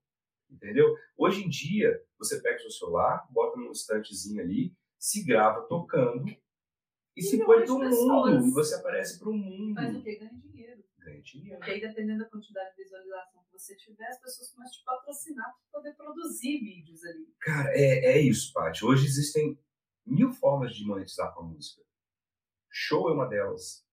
Entendeu? 0.49 0.95
Hoje 1.15 1.45
em 1.45 1.49
dia, 1.49 2.01
você 2.17 2.41
pega 2.41 2.57
o 2.57 2.61
seu 2.61 2.71
celular, 2.71 3.27
bota 3.29 3.59
num 3.59 3.71
estantezinho 3.71 4.41
ali, 4.41 4.73
se 4.97 5.23
grava 5.23 5.61
tocando 5.61 6.27
e, 6.27 6.41
e 7.15 7.21
se 7.21 7.37
põe 7.45 7.65
do 7.65 7.77
mundo. 7.77 8.47
E 8.47 8.51
você 8.51 8.75
aparece 8.75 9.19
para 9.19 9.29
o 9.29 9.33
mundo. 9.33 9.75
Faz 9.75 9.95
o 9.95 10.01
que? 10.01 10.15
Ganha. 10.15 10.48
Ganha 10.99 11.21
dinheiro. 11.21 11.57
Porque 11.57 11.71
aí, 11.71 11.81
dependendo 11.81 12.23
da 12.23 12.29
quantidade 12.29 12.75
de 12.75 12.83
visualização 12.83 13.43
que 13.43 13.51
você 13.51 13.75
tiver, 13.75 14.07
as 14.07 14.19
pessoas 14.19 14.51
começam 14.51 14.73
a 14.73 14.77
te 14.77 14.85
patrocinar 14.85 15.45
para 15.45 15.79
poder 15.79 15.95
produzir 15.95 16.59
vídeos 16.59 17.03
ali. 17.03 17.33
Cara, 17.39 17.69
é, 17.73 18.17
é 18.17 18.21
isso, 18.21 18.53
Paty. 18.53 18.85
Hoje 18.85 19.05
existem 19.05 19.59
mil 20.05 20.31
formas 20.31 20.75
de 20.75 20.85
monetizar 20.85 21.33
com 21.33 21.41
a 21.41 21.45
música. 21.45 21.81
Show 22.69 23.09
é 23.09 23.13
uma 23.13 23.27
delas. 23.27 23.85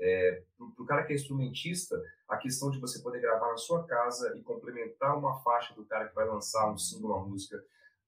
É, 0.00 0.44
para 0.56 0.82
o 0.82 0.86
cara 0.86 1.04
que 1.04 1.12
é 1.12 1.16
instrumentista, 1.16 2.00
a 2.28 2.36
questão 2.36 2.70
de 2.70 2.78
você 2.78 3.02
poder 3.02 3.20
gravar 3.20 3.50
na 3.50 3.56
sua 3.56 3.86
casa 3.86 4.36
e 4.36 4.42
complementar 4.42 5.18
uma 5.18 5.42
faixa 5.42 5.74
do 5.74 5.84
cara 5.84 6.08
que 6.08 6.14
vai 6.14 6.26
lançar 6.26 6.70
um 6.70 6.78
single, 6.78 7.10
uma 7.10 7.26
música, 7.26 7.62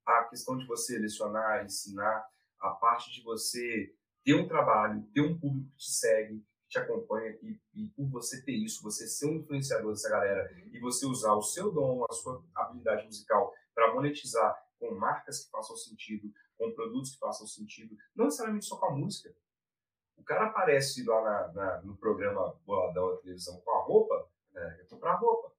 a 0.06 0.24
questão 0.24 0.56
de 0.56 0.66
você 0.66 0.98
lecionar, 0.98 1.64
ensinar, 1.64 2.24
a 2.60 2.70
parte 2.70 3.12
de 3.12 3.22
você 3.22 3.92
ter 4.24 4.34
um 4.34 4.46
trabalho, 4.46 5.02
ter 5.12 5.22
um 5.22 5.38
público 5.38 5.70
que 5.70 5.78
te 5.78 5.90
segue, 5.90 6.44
te 6.70 6.78
acompanha, 6.78 7.36
e, 7.42 7.60
e 7.74 7.88
por 7.88 8.08
você 8.08 8.40
ter 8.42 8.52
isso, 8.52 8.82
você 8.82 9.06
ser 9.08 9.26
um 9.26 9.38
influenciador 9.38 9.90
dessa 9.90 10.08
galera 10.08 10.48
e 10.72 10.78
você 10.78 11.04
usar 11.04 11.34
o 11.34 11.42
seu 11.42 11.72
dom, 11.72 12.04
a 12.08 12.12
sua 12.12 12.42
habilidade 12.54 13.04
musical 13.04 13.52
para 13.74 13.92
monetizar 13.92 14.56
com 14.78 14.94
marcas 14.94 15.44
que 15.44 15.50
façam 15.50 15.76
sentido, 15.76 16.32
com 16.56 16.72
produtos 16.72 17.12
que 17.12 17.18
façam 17.18 17.46
sentido, 17.46 17.96
não 18.14 18.26
necessariamente 18.26 18.66
só 18.66 18.76
com 18.76 18.86
a 18.86 18.96
música. 18.96 19.34
O 20.16 20.22
cara 20.22 20.46
aparece 20.46 21.02
lá 21.04 21.20
na, 21.22 21.52
na, 21.52 21.82
no 21.82 21.96
programa 21.96 22.56
Boladão 22.64 23.10
da 23.10 23.16
televisão 23.16 23.60
com 23.60 23.70
a 23.72 23.82
roupa, 23.82 24.28
né? 24.52 24.78
eu 24.80 24.86
comprar 24.86 25.16
roupa. 25.16 25.52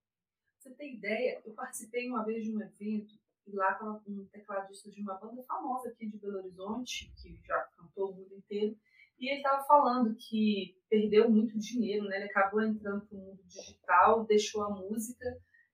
Você 0.60 0.74
tem 0.76 0.96
ideia? 0.96 1.42
Eu 1.44 1.54
participei 1.54 2.08
uma 2.08 2.24
vez 2.24 2.46
de 2.46 2.56
um 2.56 2.62
evento 2.62 3.20
e 3.48 3.52
lá 3.54 3.74
estava 3.74 4.02
um 4.08 4.26
tecladista 4.32 4.90
de 4.90 5.02
uma 5.02 5.16
banda 5.16 5.44
famosa 5.44 5.90
aqui 5.90 6.08
de 6.08 6.18
Belo 6.18 6.38
Horizonte, 6.38 7.12
que 7.18 7.36
já 7.44 7.60
cantou 7.76 8.12
o 8.12 8.16
mundo 8.16 8.36
inteiro, 8.36 8.78
e 9.22 9.30
ele 9.30 9.38
estava 9.38 9.64
falando 9.64 10.16
que 10.16 10.76
perdeu 10.90 11.30
muito 11.30 11.58
dinheiro, 11.60 12.06
né? 12.06 12.18
Ele 12.18 12.26
acabou 12.26 12.62
entrando 12.64 13.06
para 13.06 13.16
o 13.16 13.22
mundo 13.22 13.44
digital, 13.46 14.26
deixou 14.26 14.64
a 14.64 14.70
música 14.72 15.26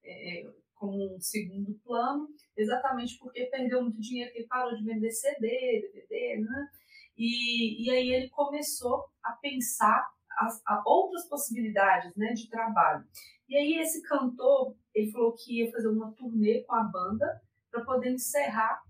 é, 0.03 0.41
é 0.41 0.53
como 0.75 1.15
um 1.15 1.19
segundo 1.19 1.73
plano, 1.83 2.27
exatamente 2.55 3.17
porque 3.17 3.45
perdeu 3.45 3.81
muito 3.81 3.99
dinheiro, 3.99 4.31
que 4.31 4.39
ele 4.39 4.47
parou 4.47 4.75
de 4.75 4.83
vender 4.83 5.09
CD, 5.11 5.89
DVD, 5.93 6.41
né? 6.41 6.67
E, 7.17 7.85
e 7.85 7.89
aí 7.89 8.11
ele 8.11 8.29
começou 8.29 9.05
a 9.23 9.31
pensar 9.31 10.07
as, 10.37 10.61
a 10.67 10.83
outras 10.85 11.27
possibilidades 11.27 12.15
né, 12.15 12.33
de 12.33 12.49
trabalho. 12.49 13.03
E 13.49 13.57
aí 13.57 13.79
esse 13.79 14.03
cantor, 14.03 14.75
ele 14.93 15.09
falou 15.09 15.33
que 15.33 15.61
ia 15.63 15.71
fazer 15.71 15.87
uma 15.87 16.11
turnê 16.11 16.63
com 16.63 16.75
a 16.75 16.83
banda 16.83 17.41
para 17.71 17.83
poder 17.83 18.11
encerrar 18.11 18.83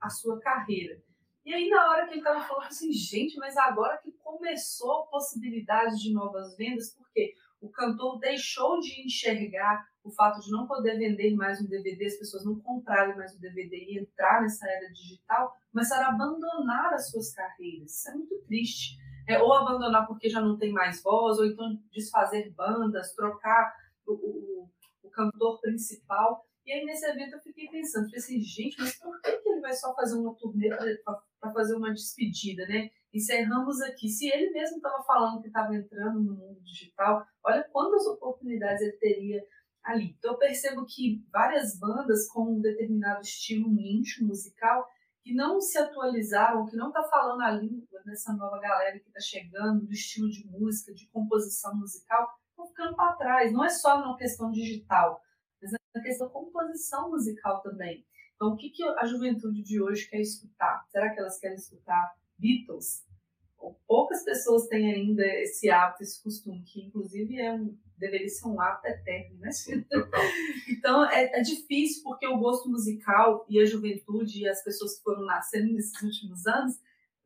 a 0.00 0.10
sua 0.10 0.38
carreira. 0.40 1.00
E 1.44 1.52
aí 1.52 1.68
na 1.68 1.90
hora 1.90 2.06
que 2.06 2.12
ele 2.12 2.20
estava 2.20 2.40
falando 2.40 2.66
assim, 2.66 2.92
gente, 2.92 3.36
mas 3.36 3.56
agora 3.56 3.98
que 3.98 4.12
começou 4.12 5.02
a 5.02 5.06
possibilidade 5.06 6.00
de 6.00 6.12
novas 6.12 6.56
vendas, 6.56 6.94
porque 6.94 7.34
o 7.60 7.70
cantor 7.70 8.18
deixou 8.18 8.80
de 8.80 9.04
enxergar 9.04 9.86
o 10.02 10.10
fato 10.10 10.40
de 10.40 10.50
não 10.50 10.66
poder 10.66 10.98
vender 10.98 11.34
mais 11.34 11.60
um 11.60 11.66
DVD, 11.66 12.06
as 12.06 12.16
pessoas 12.16 12.44
não 12.44 12.58
comprarem 12.58 13.16
mais 13.16 13.36
um 13.36 13.40
DVD 13.40 13.76
e 13.76 13.98
entrar 14.00 14.42
nessa 14.42 14.68
era 14.68 14.92
digital, 14.92 15.56
começaram 15.70 16.06
a 16.06 16.14
abandonar 16.14 16.92
as 16.92 17.10
suas 17.10 17.32
carreiras. 17.32 17.92
Isso 17.92 18.10
é 18.10 18.14
muito 18.14 18.36
triste. 18.46 18.96
É, 19.28 19.40
ou 19.40 19.52
abandonar 19.52 20.06
porque 20.08 20.28
já 20.28 20.40
não 20.40 20.58
tem 20.58 20.72
mais 20.72 21.00
voz, 21.02 21.38
ou 21.38 21.46
então 21.46 21.80
desfazer 21.92 22.52
bandas, 22.52 23.14
trocar 23.14 23.72
o, 24.04 24.12
o, 24.12 24.70
o 25.04 25.10
cantor 25.10 25.60
principal. 25.60 26.44
E 26.64 26.72
aí 26.72 26.84
nesse 26.84 27.04
evento 27.06 27.34
eu 27.34 27.40
fiquei 27.40 27.68
pensando, 27.68 28.04
falei 28.04 28.18
assim, 28.18 28.40
gente, 28.40 28.78
mas 28.78 28.96
por 28.98 29.20
que, 29.20 29.36
que 29.38 29.48
ele 29.48 29.60
vai 29.60 29.72
só 29.72 29.94
fazer 29.94 30.16
uma 30.16 30.34
turnê 30.36 30.68
para 30.70 31.52
fazer 31.52 31.74
uma 31.74 31.92
despedida, 31.92 32.66
né? 32.66 32.90
Encerramos 33.12 33.80
aqui. 33.82 34.08
Se 34.08 34.28
ele 34.28 34.50
mesmo 34.50 34.76
estava 34.76 35.02
falando 35.02 35.40
que 35.40 35.48
estava 35.48 35.74
entrando 35.74 36.20
no 36.20 36.34
mundo 36.34 36.60
digital, 36.62 37.26
olha 37.44 37.68
quantas 37.72 38.06
oportunidades 38.06 38.80
ele 38.80 38.92
teria 38.92 39.44
ali. 39.82 40.14
Então 40.18 40.32
eu 40.32 40.38
percebo 40.38 40.86
que 40.86 41.24
várias 41.32 41.78
bandas 41.78 42.28
com 42.28 42.54
um 42.54 42.60
determinado 42.60 43.20
estilo 43.22 43.68
nicho 43.68 44.24
musical 44.24 44.86
que 45.22 45.34
não 45.34 45.60
se 45.60 45.78
atualizaram, 45.78 46.66
que 46.66 46.76
não 46.76 46.88
está 46.88 47.02
falando 47.04 47.42
a 47.42 47.50
língua 47.50 48.02
dessa 48.04 48.32
nova 48.32 48.58
galera 48.58 48.98
que 48.98 49.06
está 49.06 49.20
chegando, 49.20 49.86
do 49.86 49.92
estilo 49.92 50.28
de 50.28 50.44
música, 50.48 50.92
de 50.92 51.08
composição 51.10 51.76
musical, 51.76 52.28
estão 52.50 52.66
ficando 52.66 52.96
para 52.96 53.16
trás. 53.16 53.52
Não 53.52 53.64
é 53.64 53.68
só 53.68 54.00
na 54.00 54.16
questão 54.16 54.50
digital, 54.50 55.20
na 55.94 56.02
questão 56.02 56.26
da 56.26 56.32
composição 56.32 57.10
musical 57.10 57.62
também. 57.62 58.04
Então, 58.34 58.54
o 58.54 58.56
que, 58.56 58.70
que 58.70 58.82
a 58.82 59.06
juventude 59.06 59.62
de 59.62 59.80
hoje 59.80 60.08
quer 60.08 60.20
escutar? 60.20 60.84
Será 60.90 61.10
que 61.10 61.20
elas 61.20 61.38
querem 61.38 61.56
escutar 61.56 62.14
Beatles? 62.38 63.04
poucas 63.86 64.24
pessoas 64.24 64.66
têm 64.66 64.92
ainda 64.92 65.24
esse 65.24 65.70
hábito, 65.70 66.02
esse 66.02 66.22
costume, 66.22 66.62
que 66.64 66.80
inclusive 66.80 67.38
é 67.38 67.52
um, 67.52 67.76
deveria 67.96 68.28
ser 68.28 68.48
um 68.48 68.60
hábito 68.60 68.88
eterno, 68.88 69.38
né? 69.38 69.50
então 70.68 71.04
é, 71.04 71.38
é, 71.38 71.42
difícil 71.42 72.02
porque 72.02 72.26
o 72.26 72.38
gosto 72.38 72.68
musical 72.68 73.46
e 73.48 73.60
a 73.60 73.64
juventude 73.64 74.40
e 74.40 74.48
as 74.48 74.62
pessoas 74.64 74.96
que 74.96 75.02
foram 75.02 75.24
nascendo 75.24 75.72
nesses 75.72 76.00
últimos 76.02 76.46
anos 76.46 76.74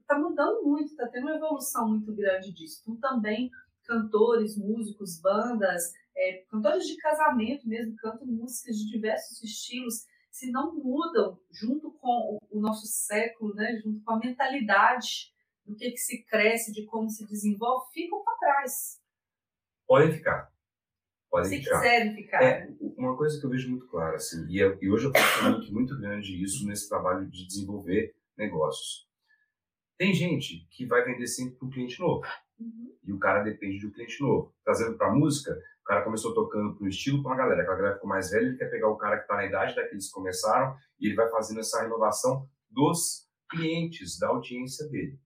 está 0.01 0.19
mudando 0.19 0.63
muito, 0.63 0.91
está 0.91 1.07
tendo 1.09 1.25
uma 1.25 1.37
evolução 1.37 1.89
muito 1.89 2.15
grande 2.15 2.53
disso. 2.53 2.81
Então 2.83 2.97
também 2.97 3.51
cantores, 3.85 4.57
músicos, 4.57 5.21
bandas, 5.21 5.93
é, 6.17 6.45
cantores 6.51 6.87
de 6.87 6.97
casamento 6.97 7.69
mesmo 7.69 7.95
cantam 7.97 8.27
músicas 8.27 8.77
de 8.77 8.91
diversos 8.91 9.43
estilos 9.43 10.07
se 10.31 10.51
não 10.51 10.75
mudam 10.75 11.39
junto 11.51 11.93
com 11.93 12.39
o 12.51 12.61
nosso 12.61 12.87
século, 12.87 13.55
né, 13.55 13.81
junto 13.83 14.03
com 14.03 14.13
a 14.13 14.19
mentalidade 14.19 15.33
do 15.65 15.75
que, 15.75 15.91
que 15.91 15.99
se 15.99 16.25
cresce, 16.25 16.73
de 16.73 16.85
como 16.85 17.09
se 17.09 17.27
desenvolve, 17.27 17.91
ficam 17.93 18.23
para 18.23 18.37
trás. 18.37 19.01
Podem 19.87 20.13
ficar. 20.13 20.53
Podem 21.31 21.51
se 21.51 21.59
ficar. 21.59 21.81
quiserem 21.81 22.15
ficar. 22.15 22.43
É, 22.43 22.69
uma 22.97 23.17
coisa 23.17 23.39
que 23.41 23.47
eu 23.47 23.51
vejo 23.51 23.71
muito 23.71 23.89
clara, 23.89 24.17
assim, 24.17 24.47
e, 24.49 24.59
eu, 24.59 24.79
e 24.81 24.91
hoje 24.91 25.07
eu 25.07 25.13
faço 25.13 25.51
muito, 25.51 25.73
muito 25.73 25.99
grande 25.99 26.43
isso 26.43 26.67
nesse 26.67 26.89
trabalho 26.89 27.29
de 27.31 27.47
desenvolver 27.47 28.15
negócios. 28.37 29.07
Tem 29.99 30.13
gente 30.13 30.67
que 30.71 30.87
vai 30.87 31.03
vender 31.05 31.27
sempre 31.27 31.57
para 31.57 31.67
um 31.67 31.71
cliente 31.71 31.99
novo. 31.99 32.23
Uhum. 32.59 32.95
E 33.03 33.13
o 33.13 33.19
cara 33.19 33.43
depende 33.43 33.87
do 33.87 33.93
cliente 33.93 34.21
novo. 34.21 34.55
Trazendo 34.63 34.97
para 34.99 35.15
música, 35.15 35.59
o 35.87 35.89
cara 35.89 36.03
começou 36.03 36.35
tocando 36.35 36.75
para 36.75 36.85
um 36.85 36.89
estilo 36.89 37.23
com 37.23 37.29
a 37.29 37.37
galera. 37.37 37.63
Aquela 37.63 37.77
galera 37.77 37.95
ficou 37.95 38.09
mais 38.09 38.29
velha, 38.29 38.45
ele 38.45 38.57
quer 38.57 38.69
pegar 38.69 38.89
o 38.89 38.97
cara 38.97 39.19
que 39.19 39.23
está 39.23 39.37
na 39.37 39.47
idade 39.47 39.77
daqueles 39.77 40.09
que 40.09 40.13
começaram 40.13 40.77
e 40.99 41.07
ele 41.07 41.15
vai 41.15 41.31
fazendo 41.31 41.61
essa 41.61 41.81
renovação 41.81 42.45
dos 42.69 43.29
clientes, 43.49 44.19
da 44.19 44.27
audiência 44.27 44.89
dele. 44.89 45.17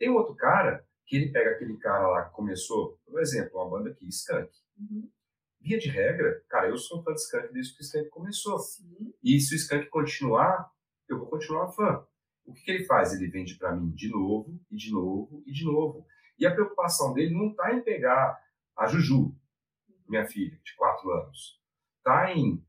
Tem 0.00 0.10
outro 0.10 0.34
cara 0.34 0.84
que 1.06 1.14
ele 1.14 1.30
pega 1.30 1.50
aquele 1.50 1.76
cara 1.76 2.08
lá 2.08 2.24
que 2.24 2.34
começou, 2.34 2.98
por 3.06 3.20
exemplo, 3.20 3.60
uma 3.60 3.70
banda 3.70 3.90
aqui, 3.90 4.08
Skank. 4.08 4.50
Uhum. 4.80 5.08
Via 5.60 5.78
de 5.78 5.88
regra, 5.88 6.42
cara, 6.48 6.68
eu 6.68 6.76
sou 6.76 6.98
um 6.98 7.04
fã 7.04 7.14
de 7.14 7.20
Skank 7.20 7.52
desde 7.52 7.76
que 7.76 7.80
o 7.80 7.84
Skank 7.84 8.08
começou. 8.08 8.58
Sim. 8.58 9.14
E 9.22 9.38
se 9.38 9.54
o 9.54 9.58
Skank 9.58 9.86
continuar, 9.90 10.72
eu 11.08 11.18
vou 11.18 11.28
continuar 11.28 11.68
fã. 11.68 12.04
O 12.44 12.52
que, 12.52 12.64
que 12.64 12.70
ele 12.72 12.84
faz? 12.84 13.12
Ele 13.12 13.30
vende 13.30 13.54
para 13.56 13.76
mim 13.76 13.92
de 13.92 14.10
novo, 14.10 14.60
e 14.68 14.76
de 14.76 14.90
novo, 14.90 15.40
e 15.46 15.52
de 15.52 15.64
novo. 15.64 16.04
E 16.36 16.44
a 16.44 16.52
preocupação 16.52 17.12
dele 17.12 17.32
não 17.32 17.50
está 17.50 17.72
em 17.72 17.80
pegar 17.80 18.36
a 18.76 18.86
Juju, 18.88 19.32
minha 20.10 20.26
filha, 20.26 20.58
de 20.62 20.74
4 20.74 21.10
anos. 21.10 21.60
Está 21.98 22.32
em 22.32 22.62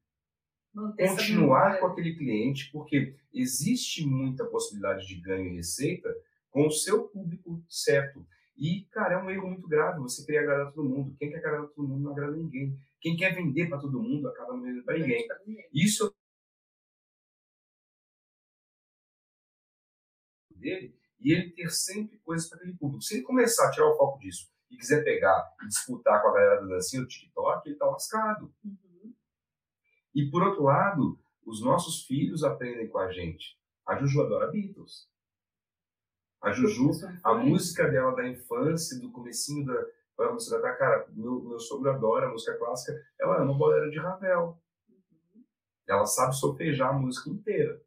Manter 0.73 1.09
continuar 1.09 1.79
com 1.79 1.87
aquele 1.87 2.15
cliente, 2.15 2.71
porque 2.71 3.15
existe 3.33 4.05
muita 4.05 4.45
possibilidade 4.45 5.05
de 5.07 5.15
ganho 5.15 5.51
e 5.51 5.55
receita 5.55 6.09
com 6.49 6.67
o 6.67 6.71
seu 6.71 7.09
público 7.09 7.63
certo. 7.67 8.25
E, 8.55 8.85
cara, 8.91 9.15
é 9.15 9.17
um 9.17 9.29
erro 9.29 9.47
muito 9.47 9.67
grave 9.67 9.99
você 9.99 10.25
querer 10.25 10.39
agradar 10.39 10.71
todo 10.71 10.87
mundo. 10.87 11.15
Quem 11.17 11.29
quer 11.29 11.37
agradar 11.37 11.67
todo 11.69 11.87
mundo 11.87 12.03
não 12.03 12.11
agrada 12.11 12.37
ninguém. 12.37 12.77
Quem 12.99 13.17
quer 13.17 13.33
vender 13.33 13.67
para 13.67 13.79
todo 13.79 14.01
mundo 14.01 14.27
acaba 14.27 14.53
não 14.53 14.61
vendendo 14.61 14.83
para 14.83 14.99
ninguém. 14.99 15.27
Isso 15.73 16.13
dele 20.55 20.95
e 21.19 21.31
ele 21.31 21.51
ter 21.51 21.71
sempre 21.71 22.17
coisas 22.19 22.47
para 22.47 22.59
aquele 22.59 22.75
público. 22.75 23.03
Se 23.03 23.15
ele 23.15 23.23
começar 23.23 23.67
a 23.67 23.71
tirar 23.71 23.87
o 23.87 23.97
foco 23.97 24.19
disso 24.19 24.50
e 24.71 24.77
quiser 24.77 25.03
pegar 25.03 25.53
e 25.63 25.67
disputar 25.67 26.21
com 26.21 26.29
a 26.29 26.33
galera 26.33 26.61
do 26.61 26.69
dancinho 26.69 27.03
do 27.03 27.09
TikTok, 27.09 27.67
ele 27.67 27.75
está 27.75 27.85
lascado. 27.85 28.51
Uhum. 28.63 29.13
E 30.15 30.31
por 30.31 30.41
outro 30.41 30.63
lado, 30.63 31.19
os 31.45 31.61
nossos 31.61 32.05
filhos 32.05 32.43
aprendem 32.43 32.87
com 32.87 32.97
a 32.97 33.11
gente. 33.11 33.59
A 33.85 33.95
Juju 33.97 34.21
adora 34.21 34.51
Beatles. 34.51 35.09
A 36.41 36.51
Juju, 36.51 36.91
a 37.23 37.33
música 37.35 37.87
dela 37.87 38.15
da 38.15 38.27
infância, 38.27 38.99
do 38.99 39.11
comecinho 39.11 39.65
da, 39.65 39.85
da 40.17 40.31
música 40.31 40.59
da 40.59 40.73
cara, 40.73 41.07
meu, 41.11 41.43
meu 41.43 41.59
sogro 41.59 41.91
adora 41.91 42.27
a 42.27 42.31
música 42.31 42.57
clássica, 42.57 42.99
ela 43.19 43.41
ama 43.41 43.53
bolero 43.53 43.91
de 43.91 43.99
Ravel. 43.99 44.59
Uhum. 44.89 45.43
Ela 45.87 46.05
sabe 46.05 46.35
solfejar 46.35 46.89
a 46.89 46.93
música 46.93 47.29
inteira. 47.29 47.79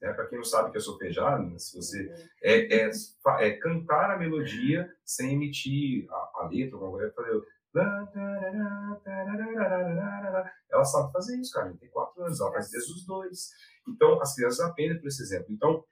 Né? 0.00 0.12
Para 0.12 0.26
quem 0.26 0.38
não 0.38 0.44
sabe 0.44 0.70
que 0.70 0.76
é 0.76 0.80
solfejar, 0.80 1.42
né? 1.42 1.58
se 1.58 1.76
você 1.76 2.06
uhum. 2.06 2.14
é, 2.42 2.76
é, 2.76 2.90
é, 3.40 3.50
cantar 3.58 4.10
a 4.10 4.18
melodia 4.18 4.88
sem 5.04 5.32
emitir 5.32 6.06
a, 6.10 6.14
a 6.14 6.48
letra, 6.50 6.76
alguma 6.76 6.92
coisa, 6.92 7.12
fazer 7.14 7.40
ela 10.70 10.84
sabe 10.84 11.12
fazer 11.12 11.38
isso, 11.38 11.52
cara. 11.52 11.68
Ela 11.68 11.76
tem 11.76 11.90
quatro 11.90 12.22
anos, 12.22 12.40
ela 12.40 12.52
faz 12.52 12.70
desde 12.70 12.92
os 12.92 13.04
dois. 13.04 13.50
Então, 13.86 14.20
as 14.20 14.34
crianças 14.34 14.60
aprendem 14.60 14.98
por 14.98 15.08
esse 15.08 15.22
exemplo. 15.22 15.46
Então, 15.50 15.84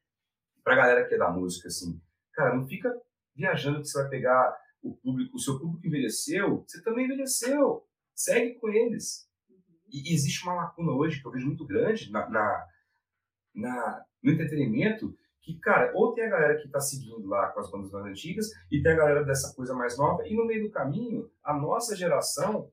pra 0.62 0.76
galera 0.76 1.06
que 1.06 1.14
é 1.14 1.18
da 1.18 1.30
música, 1.30 1.68
assim, 1.68 2.00
cara, 2.32 2.54
não 2.54 2.66
fica 2.66 2.90
viajando 3.34 3.80
que 3.80 3.88
você 3.88 4.00
vai 4.00 4.08
pegar 4.08 4.56
o 4.82 4.96
público, 4.96 5.36
o 5.36 5.40
seu 5.40 5.58
público 5.58 5.86
envelheceu, 5.86 6.64
você 6.66 6.82
também 6.82 7.04
envelheceu. 7.04 7.86
Segue 8.14 8.54
com 8.54 8.68
eles. 8.68 9.28
E, 9.88 10.10
e 10.10 10.14
existe 10.14 10.44
uma 10.44 10.54
lacuna 10.54 10.92
hoje 10.92 11.20
que 11.20 11.26
eu 11.26 11.32
vejo 11.32 11.46
muito 11.46 11.66
grande 11.66 12.10
na, 12.10 12.28
na, 12.28 12.66
na 13.54 14.04
no 14.22 14.32
entretenimento, 14.32 15.16
que, 15.42 15.58
cara, 15.58 15.92
ou 15.94 16.14
tem 16.14 16.24
a 16.24 16.30
galera 16.30 16.56
que 16.56 16.66
está 16.66 16.80
seguindo 16.80 17.26
lá 17.26 17.48
com 17.48 17.60
as 17.60 17.70
bandas 17.70 17.92
mais 17.92 18.06
antigas, 18.06 18.50
e 18.70 18.82
tem 18.82 18.92
a 18.92 18.96
galera 18.96 19.22
dessa 19.22 19.54
coisa 19.54 19.74
mais 19.74 19.98
nova, 19.98 20.26
e 20.26 20.34
no 20.34 20.46
meio 20.46 20.64
do 20.64 20.70
caminho, 20.70 21.30
a 21.42 21.52
nossa 21.52 21.94
geração 21.94 22.72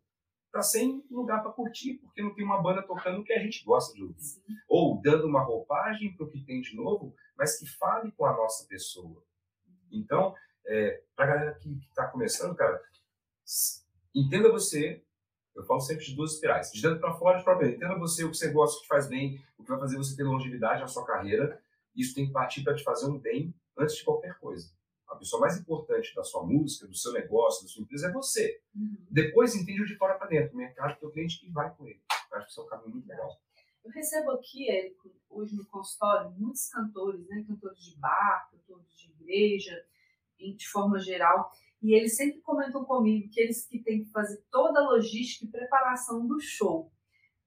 tá 0.52 0.62
sem 0.62 1.04
lugar 1.12 1.41
para 1.41 1.52
curtir, 1.52 1.96
porque 1.96 2.22
não 2.22 2.34
tem 2.34 2.46
uma 2.46 2.62
banda 2.62 2.82
tocando 2.82 3.24
que 3.24 3.34
a 3.34 3.39
gente 3.39 3.63
gosta 3.65 3.94
de 3.94 4.04
ouvir. 4.04 4.22
Sim. 4.22 4.41
Ou 4.67 5.02
dando 5.02 5.28
uma 5.28 5.41
roupagem 5.41 6.15
para 6.15 6.26
o 6.26 6.30
que 6.30 6.46
tem 6.46 6.62
de 6.62 6.76
novo, 6.76 7.13
mas 7.38 7.58
que 7.58 7.65
fale 7.65 8.12
com 8.13 8.26
a 8.26 8.36
nossa 8.36 8.65
pessoa. 8.67 9.24
Então, 9.91 10.34
é, 10.65 11.04
para 11.15 11.26
a 11.26 11.28
galera 11.28 11.54
que 11.56 11.70
está 11.89 12.08
começando, 12.08 12.56
cara, 12.56 12.82
entenda 14.13 14.52
você, 14.52 15.04
eu 15.56 15.64
falo 15.64 15.82
sempre 15.82 16.06
de 16.06 16.16
duas 16.16 16.34
espirais, 16.34 16.72
de 16.72 16.82
dentro 16.82 17.00
para 17.00 17.14
fora 17.14 17.36
e 17.36 17.40
de 17.40 17.44
fora 17.44 17.68
Entenda 17.68 17.98
você 17.98 18.24
o 18.24 18.32
que 18.32 18.38
você 18.38 18.52
gosta, 18.52 18.78
o 18.78 18.82
que 18.82 18.88
faz 18.88 19.08
bem, 19.08 19.44
o 19.58 19.64
que 19.64 19.70
vai 19.70 19.80
fazer 19.80 19.98
você 19.98 20.16
ter 20.16 20.24
longevidade 20.24 20.82
na 20.82 20.88
sua 20.88 21.06
carreira. 21.06 21.62
Isso 21.96 22.16
tem 22.16 22.28
que 22.28 22.32
partir 22.32 22.64
para 22.64 22.76
te 22.76 22.84
fazer 22.84 23.08
um 23.08 23.20
bem 23.20 23.54
antes 23.78 23.98
de 23.98 24.04
qualquer 24.04 24.38
coisa. 24.40 24.72
A 25.10 25.16
pessoa 25.16 25.42
mais 25.42 25.58
importante 25.58 26.16
da 26.16 26.24
sua 26.24 26.46
música, 26.46 26.88
do 26.88 26.96
seu 26.96 27.12
negócio, 27.12 27.64
da 27.64 27.70
sua 27.70 27.84
empresa 27.84 28.08
é 28.08 28.12
você. 28.14 28.62
Uhum. 28.74 29.06
Depois 29.10 29.54
entende 29.54 29.82
o 29.82 29.86
de 29.86 29.98
fora 29.98 30.14
para 30.14 30.28
dentro. 30.28 30.54
O 30.54 30.58
mercado 30.58 30.98
o 31.02 31.12
cliente 31.12 31.40
que 31.40 31.52
vai 31.52 31.70
com 31.76 31.86
ele. 31.86 32.02
Eu 32.32 32.38
acho 32.38 32.46
que 32.46 32.52
isso 32.52 32.62
é 32.62 32.64
um 32.64 32.68
caminho 32.68 32.92
muito 32.92 33.08
legal. 33.08 33.30
Eu 33.84 33.92
recebo 33.92 34.32
aqui, 34.32 34.70
Érico, 34.70 35.12
hoje 35.30 35.56
no 35.56 35.66
consultório, 35.66 36.32
muitos 36.38 36.70
cantores, 36.70 37.28
né? 37.28 37.44
cantores 37.46 37.84
de 37.84 37.98
bar, 37.98 38.50
cantores 38.52 38.88
de 38.96 39.12
igreja, 39.12 39.86
de 40.40 40.68
forma 40.70 41.00
geral, 41.00 41.52
e 41.82 41.94
eles 41.94 42.15
sempre 42.15 42.41
comentam 42.41 42.86
comigo 42.86 43.30
que 43.32 43.41
eles 43.41 43.67
que 43.67 43.80
têm 43.80 44.04
que 44.04 44.12
fazer 44.12 44.44
toda 44.52 44.80
a 44.80 44.84
logística 44.84 45.46
e 45.46 45.52
preparação 45.52 46.28
do 46.28 46.39
show. 46.39 46.91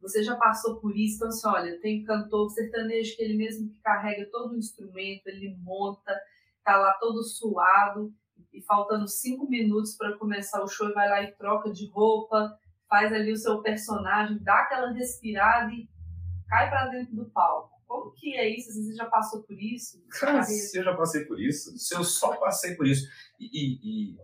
Você 0.00 0.22
já 0.22 0.36
passou 0.36 0.80
por 0.80 0.94
isso, 0.96 1.16
então 1.16 1.28
assim, 1.28 1.48
olha, 1.48 1.80
tem 1.80 2.04
cantor 2.04 2.50
sertanejo 2.50 3.16
que 3.16 3.22
ele 3.22 3.36
mesmo 3.36 3.70
que 3.70 3.80
carrega 3.80 4.28
todo 4.30 4.52
o 4.52 4.58
instrumento, 4.58 5.26
ele 5.28 5.56
monta, 5.62 6.14
tá 6.62 6.76
lá 6.76 6.92
todo 6.94 7.22
suado 7.22 8.12
e 8.52 8.60
faltando 8.62 9.08
cinco 9.08 9.48
minutos 9.48 9.96
para 9.96 10.18
começar 10.18 10.62
o 10.62 10.68
show, 10.68 10.92
vai 10.92 11.08
lá 11.08 11.22
e 11.22 11.32
troca 11.32 11.70
de 11.70 11.88
roupa, 11.90 12.58
faz 12.88 13.12
ali 13.12 13.32
o 13.32 13.36
seu 13.36 13.62
personagem, 13.62 14.38
dá 14.42 14.60
aquela 14.60 14.92
respirada 14.92 15.72
e 15.72 15.88
cai 16.48 16.68
para 16.68 16.88
dentro 16.88 17.14
do 17.14 17.30
palco. 17.30 17.73
Como 17.94 18.12
que 18.12 18.36
é 18.36 18.48
isso? 18.48 18.72
Você 18.72 18.94
já 18.94 19.06
passou 19.06 19.42
por 19.42 19.60
isso? 19.60 20.02
se 20.44 20.78
eu 20.78 20.84
já 20.84 20.96
passei 20.96 21.24
por 21.24 21.40
isso, 21.40 21.76
se 21.78 21.94
eu 21.94 22.02
só 22.04 22.36
passei 22.36 22.74
por 22.74 22.86
isso. 22.86 23.08
E, 23.38 23.46
e, 23.46 24.12
e, 24.12 24.18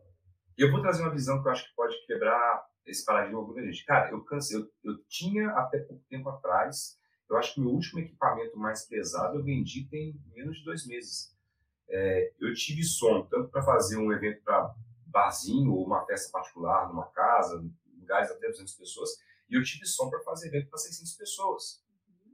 eu 0.57 0.71
vou 0.71 0.81
trazer 0.81 1.03
uma 1.03 1.13
visão 1.13 1.43
que 1.43 1.49
eu 1.49 1.53
acho 1.53 1.69
que 1.69 1.75
pode 1.75 1.95
quebrar 2.07 2.67
esse 2.87 3.05
paradigma 3.05 3.43
muita 3.43 3.63
gente. 3.63 3.85
Cara, 3.85 4.11
eu 4.11 4.25
cansei, 4.25 4.57
eu, 4.57 4.69
eu 4.85 4.99
tinha 5.09 5.51
até 5.51 5.79
pouco 5.79 6.03
tempo 6.09 6.29
atrás, 6.29 6.99
eu 7.29 7.37
acho 7.37 7.55
que 7.55 7.61
meu 7.61 7.71
último 7.71 8.01
equipamento 8.01 8.59
mais 8.59 8.87
pesado 8.87 9.39
eu 9.39 9.45
vendi 9.45 9.89
tem 9.89 10.21
menos 10.35 10.59
de 10.59 10.65
dois 10.65 10.87
meses 10.87 11.39
é, 11.91 12.33
eu 12.41 12.55
tive 12.55 12.85
som 12.85 13.27
tanto 13.27 13.51
para 13.51 13.63
fazer 13.63 13.99
um 13.99 14.13
evento 14.13 14.43
para 14.43 14.75
barzinho 15.07 15.73
ou 15.73 15.85
uma 15.85 16.07
festa 16.07 16.31
particular 16.31 16.89
numa 16.89 17.07
casa, 17.07 17.63
lugares 17.99 18.31
até 18.31 18.49
200 18.49 18.73
pessoas, 18.75 19.11
e 19.49 19.57
eu 19.57 19.63
tive 19.65 19.85
som 19.87 20.09
para 20.09 20.21
fazer 20.21 20.49
evento 20.49 20.71
para 20.71 20.79
600 20.79 21.15
pessoas. 21.15 21.85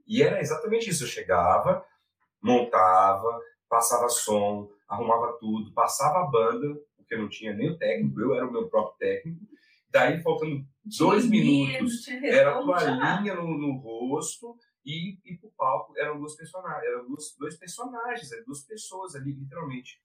E 0.06 0.22
era 0.22 0.40
exatamente 0.40 0.90
isso. 0.90 1.04
Eu 1.04 1.08
chegava, 1.08 1.84
montava, 2.42 3.40
passava 3.68 4.08
som, 4.08 4.70
arrumava 4.88 5.36
tudo, 5.38 5.72
passava 5.72 6.20
a 6.20 6.30
banda, 6.30 6.80
porque 6.96 7.16
não 7.16 7.28
tinha 7.28 7.54
nem 7.54 7.70
o 7.70 7.78
técnico, 7.78 8.20
eu 8.20 8.34
era 8.34 8.46
o 8.46 8.52
meu 8.52 8.68
próprio 8.68 8.96
técnico. 8.98 9.46
Daí, 9.90 10.22
faltando 10.22 10.64
dois 10.98 11.28
minutos, 11.28 12.06
era 12.08 12.58
a 12.58 12.62
toalhinha 12.62 13.34
no, 13.34 13.56
no 13.56 13.78
rosto, 13.78 14.56
e 14.86 15.18
ir 15.24 15.38
pro 15.38 15.50
palco 15.56 15.98
eram 15.98 16.18
duas 16.18 16.36
personagens, 16.36 16.84
eram 16.84 17.08
duas, 17.08 17.34
dois 17.36 17.56
personagens, 17.56 18.30
eram 18.30 18.44
duas 18.44 18.62
pessoas 18.62 19.16
ali, 19.16 19.32
literalmente. 19.32 20.00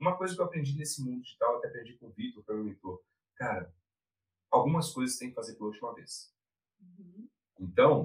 Uma 0.00 0.16
coisa 0.16 0.34
que 0.34 0.40
eu 0.40 0.44
aprendi 0.44 0.76
nesse 0.76 1.02
mundo 1.04 1.22
digital, 1.22 1.56
até 1.56 1.68
aprendi 1.68 1.96
com 1.96 2.08
o 2.08 2.12
Vitor, 2.12 2.44
que 2.44 2.50
é 2.50 2.54
o 2.54 2.64
mentor, 2.64 3.00
cara, 3.36 3.72
algumas 4.50 4.92
coisas 4.92 5.16
tem 5.16 5.28
que 5.28 5.36
fazer 5.36 5.54
pela 5.54 5.68
última 5.68 5.94
vez. 5.94 6.34
Uhum. 6.80 7.28
Então, 7.60 8.04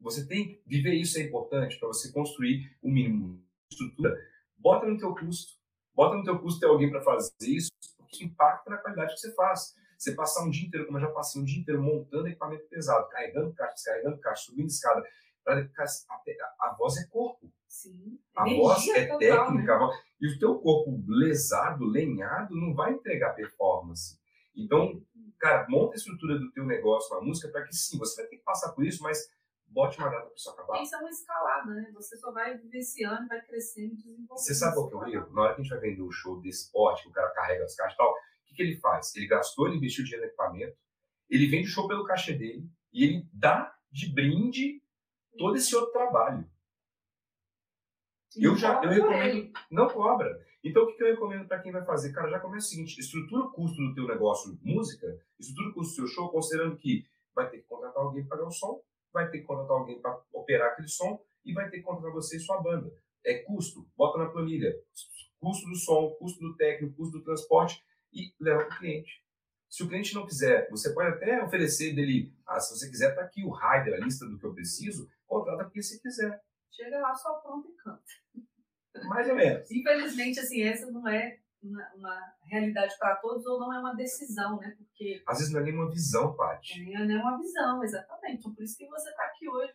você 0.00 0.26
tem 0.26 0.48
que 0.48 0.62
viver 0.66 0.94
isso 0.94 1.18
é 1.18 1.22
importante 1.22 1.78
para 1.78 1.88
você 1.88 2.10
construir 2.10 2.76
o 2.82 2.90
mínimo 2.90 3.38
de 3.68 3.74
estrutura. 3.74 4.16
Bota 4.56 4.86
no 4.86 4.98
teu 4.98 5.14
custo, 5.14 5.54
bota 5.94 6.16
no 6.16 6.24
teu 6.24 6.38
custo 6.38 6.60
ter 6.60 6.66
alguém 6.66 6.90
para 6.90 7.02
fazer 7.02 7.32
isso, 7.40 7.70
porque 7.96 8.16
isso 8.16 8.24
impacta 8.24 8.70
na 8.70 8.78
qualidade 8.78 9.14
que 9.14 9.20
você 9.20 9.32
faz. 9.34 9.74
Você 9.98 10.14
passar 10.14 10.44
um 10.44 10.50
dia 10.50 10.66
inteiro, 10.66 10.86
como 10.86 10.98
eu 10.98 11.02
já 11.02 11.10
passei 11.10 11.40
um 11.40 11.44
dia 11.44 11.60
inteiro, 11.60 11.80
montando 11.80 12.26
equipamento 12.26 12.66
pesado, 12.68 13.08
carregando 13.08 13.54
caixa, 13.54 13.74
descarregando 13.74 14.18
caixa, 14.18 14.42
subindo 14.46 14.66
escada, 14.66 15.04
a, 15.46 16.66
a, 16.66 16.74
voz 16.78 16.96
é 16.96 17.06
corpo. 17.06 17.52
Sim. 17.68 18.18
A 18.36 18.42
Energia 18.42 18.62
voz 18.62 18.88
é 18.88 19.06
total, 19.06 19.18
técnica. 19.46 19.72
Né? 19.72 19.78
Voz, 19.78 19.96
e 20.20 20.28
o 20.28 20.38
teu 20.38 20.58
corpo 20.58 21.02
lesado, 21.08 21.84
lenhado, 21.84 22.54
não 22.54 22.74
vai 22.74 22.92
entregar 22.92 23.34
performance. 23.34 24.18
Então, 24.54 25.02
cara, 25.38 25.66
monta 25.68 25.94
a 25.94 25.96
estrutura 25.96 26.38
do 26.38 26.50
teu 26.52 26.64
negócio 26.64 27.14
na 27.16 27.22
música 27.22 27.48
para 27.48 27.64
que 27.64 27.74
sim, 27.74 27.98
você 27.98 28.22
vai 28.22 28.30
ter 28.30 28.36
que 28.36 28.44
passar 28.44 28.72
por 28.72 28.84
isso, 28.84 29.02
mas 29.02 29.28
bote 29.72 29.98
uma 29.98 30.08
data 30.08 30.26
para 30.26 30.34
isso 30.34 30.50
acabar. 30.50 30.82
Isso 30.82 30.94
é 30.94 30.98
uma 30.98 31.10
escalada, 31.10 31.74
né? 31.74 31.90
Você 31.94 32.16
só 32.16 32.30
vai 32.32 32.56
vivenciando, 32.56 33.28
vai 33.28 33.40
crescendo, 33.42 33.96
desenvolvendo. 33.96 34.38
Você 34.38 34.54
sabe 34.54 34.74
qual 34.74 34.88
que 34.88 34.94
é 34.94 34.98
o 34.98 35.06
erro? 35.08 35.32
Na 35.32 35.42
hora 35.42 35.54
que 35.54 35.60
a 35.60 35.64
gente 35.64 35.72
vai 35.72 35.80
vender 35.80 36.02
o 36.02 36.08
um 36.08 36.12
show 36.12 36.40
desse 36.40 36.64
esporte, 36.64 37.02
que 37.02 37.08
o 37.08 37.12
cara 37.12 37.30
carrega 37.30 37.64
as 37.64 37.74
caixas 37.74 37.94
e 37.94 37.98
tal, 37.98 38.14
que, 38.52 38.56
que 38.56 38.62
ele 38.62 38.76
faz? 38.76 39.14
Ele 39.16 39.26
gastou, 39.26 39.66
ele 39.66 39.76
investiu 39.76 40.04
dinheiro 40.04 40.26
no 40.26 40.28
equipamento, 40.28 40.76
ele 41.28 41.46
vende 41.46 41.68
o 41.68 41.70
show 41.70 41.88
pelo 41.88 42.04
cachê 42.04 42.34
dele 42.34 42.68
e 42.92 43.04
ele 43.04 43.28
dá 43.32 43.74
de 43.90 44.12
brinde 44.12 44.82
todo 45.36 45.56
esse 45.56 45.74
outro 45.74 45.92
trabalho. 45.92 46.48
eu 48.36 48.54
já 48.56 48.82
eu 48.82 48.90
recomendo, 48.90 49.52
não 49.70 49.88
cobra. 49.88 50.46
Então, 50.62 50.84
o 50.84 50.86
que, 50.86 50.94
que 50.94 51.02
eu 51.02 51.08
recomendo 51.08 51.48
para 51.48 51.60
quem 51.60 51.72
vai 51.72 51.84
fazer? 51.84 52.12
Cara, 52.12 52.30
já 52.30 52.38
começa 52.38 52.66
o 52.66 52.70
seguinte: 52.70 53.00
estrutura 53.00 53.46
o 53.46 53.50
custo 53.50 53.76
do 53.76 53.94
teu 53.94 54.06
negócio 54.06 54.56
música, 54.62 55.06
estrutura 55.38 55.70
o 55.70 55.74
custo 55.74 55.90
do 55.90 55.96
seu 55.96 56.14
show, 56.14 56.30
considerando 56.30 56.76
que 56.76 57.04
vai 57.34 57.50
ter 57.50 57.58
que 57.58 57.66
contratar 57.66 58.02
alguém 58.02 58.24
para 58.26 58.36
pagar 58.36 58.48
o 58.48 58.52
som, 58.52 58.80
vai 59.12 59.30
ter 59.30 59.40
que 59.40 59.44
contratar 59.44 59.76
alguém 59.76 60.00
para 60.00 60.20
operar 60.32 60.72
aquele 60.72 60.88
som 60.88 61.22
e 61.44 61.52
vai 61.52 61.68
ter 61.68 61.78
que 61.78 61.82
contratar 61.82 62.12
você 62.12 62.36
e 62.36 62.40
sua 62.40 62.60
banda. 62.60 62.92
É 63.24 63.38
custo, 63.38 63.88
bota 63.96 64.18
na 64.18 64.30
planilha. 64.30 64.74
Custo 65.38 65.68
do 65.68 65.76
som, 65.76 66.10
custo 66.18 66.40
do 66.40 66.56
técnico, 66.56 66.96
custo 66.96 67.18
do 67.18 67.24
transporte 67.24 67.82
e 68.12 68.32
leva 68.40 68.64
para 68.64 68.76
o 68.76 68.78
cliente. 68.78 69.22
Se 69.68 69.82
o 69.82 69.88
cliente 69.88 70.14
não 70.14 70.26
quiser, 70.26 70.68
você 70.70 70.92
pode 70.92 71.08
até 71.08 71.42
oferecer 71.42 71.94
dele, 71.94 72.32
ah, 72.46 72.60
se 72.60 72.76
você 72.76 72.90
quiser, 72.90 73.10
está 73.10 73.22
aqui 73.22 73.42
o 73.42 73.50
rider, 73.50 73.94
a 73.94 74.04
lista 74.04 74.26
do 74.26 74.38
que 74.38 74.44
eu 74.44 74.54
preciso, 74.54 75.10
contrata 75.26 75.64
porque 75.64 75.82
você 75.82 75.98
quiser. 75.98 76.40
Chega 76.70 76.98
lá 77.00 77.14
só 77.14 77.34
pronto 77.34 77.70
e 77.70 77.74
canta. 77.76 78.02
Mais 79.08 79.28
ou 79.28 79.34
menos. 79.34 79.70
Infelizmente, 79.70 80.40
assim, 80.40 80.62
essa 80.62 80.90
não 80.90 81.08
é 81.08 81.38
uma, 81.62 81.94
uma 81.94 82.34
realidade 82.44 82.94
para 82.98 83.16
todos 83.16 83.46
ou 83.46 83.60
não 83.60 83.72
é 83.72 83.78
uma 83.78 83.94
decisão, 83.94 84.58
né? 84.58 84.74
Porque... 84.76 85.22
Às 85.26 85.38
vezes 85.38 85.52
não 85.52 85.60
é 85.60 85.64
nem 85.64 85.74
uma 85.74 85.90
visão, 85.90 86.34
Paty. 86.34 86.84
Não 86.84 87.02
é 87.02 87.06
nem 87.06 87.16
uma 87.16 87.38
visão, 87.38 87.82
exatamente. 87.82 88.40
Então, 88.40 88.54
por 88.54 88.62
isso 88.62 88.76
que 88.76 88.86
você 88.86 89.10
está 89.10 89.24
aqui 89.24 89.48
hoje, 89.48 89.72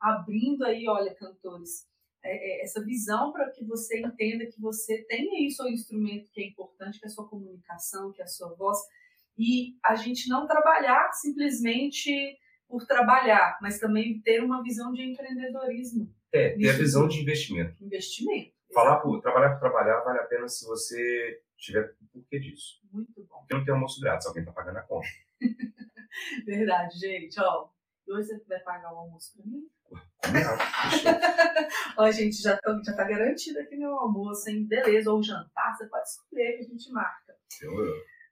abrindo 0.00 0.64
aí, 0.64 0.88
olha, 0.88 1.14
cantores, 1.14 1.86
é, 2.24 2.60
é, 2.60 2.64
essa 2.64 2.84
visão 2.84 3.32
para 3.32 3.50
que 3.50 3.64
você 3.64 4.00
entenda 4.00 4.46
que 4.46 4.60
você 4.60 5.04
tem 5.04 5.28
aí 5.36 5.46
o 5.46 5.50
seu 5.50 5.68
instrumento 5.68 6.30
que 6.32 6.40
é 6.42 6.48
importante, 6.48 6.98
que 6.98 7.06
é 7.06 7.08
a 7.08 7.10
sua 7.10 7.28
comunicação, 7.28 8.12
que 8.12 8.20
é 8.20 8.24
a 8.24 8.28
sua 8.28 8.54
voz, 8.54 8.78
e 9.38 9.76
a 9.84 9.94
gente 9.94 10.28
não 10.28 10.46
trabalhar 10.46 11.12
simplesmente 11.12 12.10
por 12.68 12.84
trabalhar, 12.86 13.56
mas 13.62 13.78
também 13.78 14.20
ter 14.20 14.42
uma 14.42 14.62
visão 14.62 14.92
de 14.92 15.02
empreendedorismo. 15.02 16.12
É, 16.32 16.50
ter 16.50 16.68
a 16.68 16.76
visão 16.76 17.08
de 17.08 17.20
investimento. 17.20 17.82
Investimento. 17.82 18.57
Falar 18.78 19.00
por, 19.00 19.20
trabalhar 19.20 19.50
por 19.54 19.58
trabalhar 19.58 20.00
vale 20.04 20.20
a 20.20 20.26
pena 20.26 20.46
se 20.46 20.64
você 20.64 21.42
tiver 21.56 21.96
o 22.00 22.06
porquê 22.12 22.38
disso. 22.38 22.80
Muito 22.92 23.24
bom. 23.24 23.38
Porque 23.40 23.54
não 23.54 23.64
tem 23.64 23.74
almoço 23.74 24.00
grátis, 24.00 24.28
alguém 24.28 24.42
está 24.42 24.52
pagando 24.52 24.78
a 24.78 24.82
conta. 24.82 25.08
Verdade, 26.46 26.96
gente. 26.96 27.40
Ó, 27.40 27.70
hoje 28.08 28.28
você 28.28 28.44
vai 28.44 28.60
pagar 28.60 28.94
o 28.94 28.98
almoço 28.98 29.32
para 29.36 29.46
mim? 29.46 29.68
Ó, 31.98 32.08
gente, 32.12 32.40
já, 32.40 32.56
já 32.84 32.94
tá 32.94 33.02
garantido 33.02 33.58
aqui 33.58 33.76
meu 33.76 33.98
almoço, 33.98 34.48
hein? 34.48 34.64
Beleza, 34.68 35.10
ou 35.10 35.20
jantar, 35.24 35.76
você 35.76 35.88
pode 35.88 36.08
escolher 36.08 36.58
que 36.58 36.60
a 36.60 36.68
gente 36.68 36.92
marca. 36.92 37.34
Eu, 37.60 37.72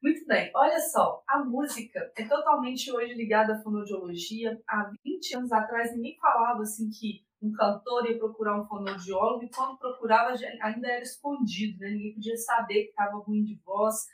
Muito 0.00 0.24
bem, 0.26 0.52
olha 0.54 0.78
só, 0.78 1.24
a 1.26 1.40
música 1.44 2.12
é 2.16 2.24
totalmente 2.24 2.92
hoje 2.92 3.14
ligada 3.14 3.54
à 3.54 3.62
fonoaudiologia. 3.62 4.62
Há 4.68 4.92
20 5.04 5.36
anos 5.38 5.50
atrás 5.50 5.92
ninguém 5.92 6.16
falava 6.20 6.62
assim 6.62 6.88
que 6.88 7.25
um 7.46 7.52
cantor 7.52 8.06
ia 8.06 8.18
procurar 8.18 8.60
um 8.60 8.66
fonoaudiólogo 8.66 9.44
e 9.44 9.50
quando 9.50 9.78
procurava 9.78 10.34
ainda 10.60 10.88
era 10.88 11.02
escondido, 11.02 11.78
né? 11.78 11.90
Ninguém 11.90 12.14
podia 12.14 12.36
saber 12.36 12.84
que 12.84 12.90
estava 12.90 13.18
ruim 13.18 13.42
de 13.42 13.56
voz. 13.64 14.06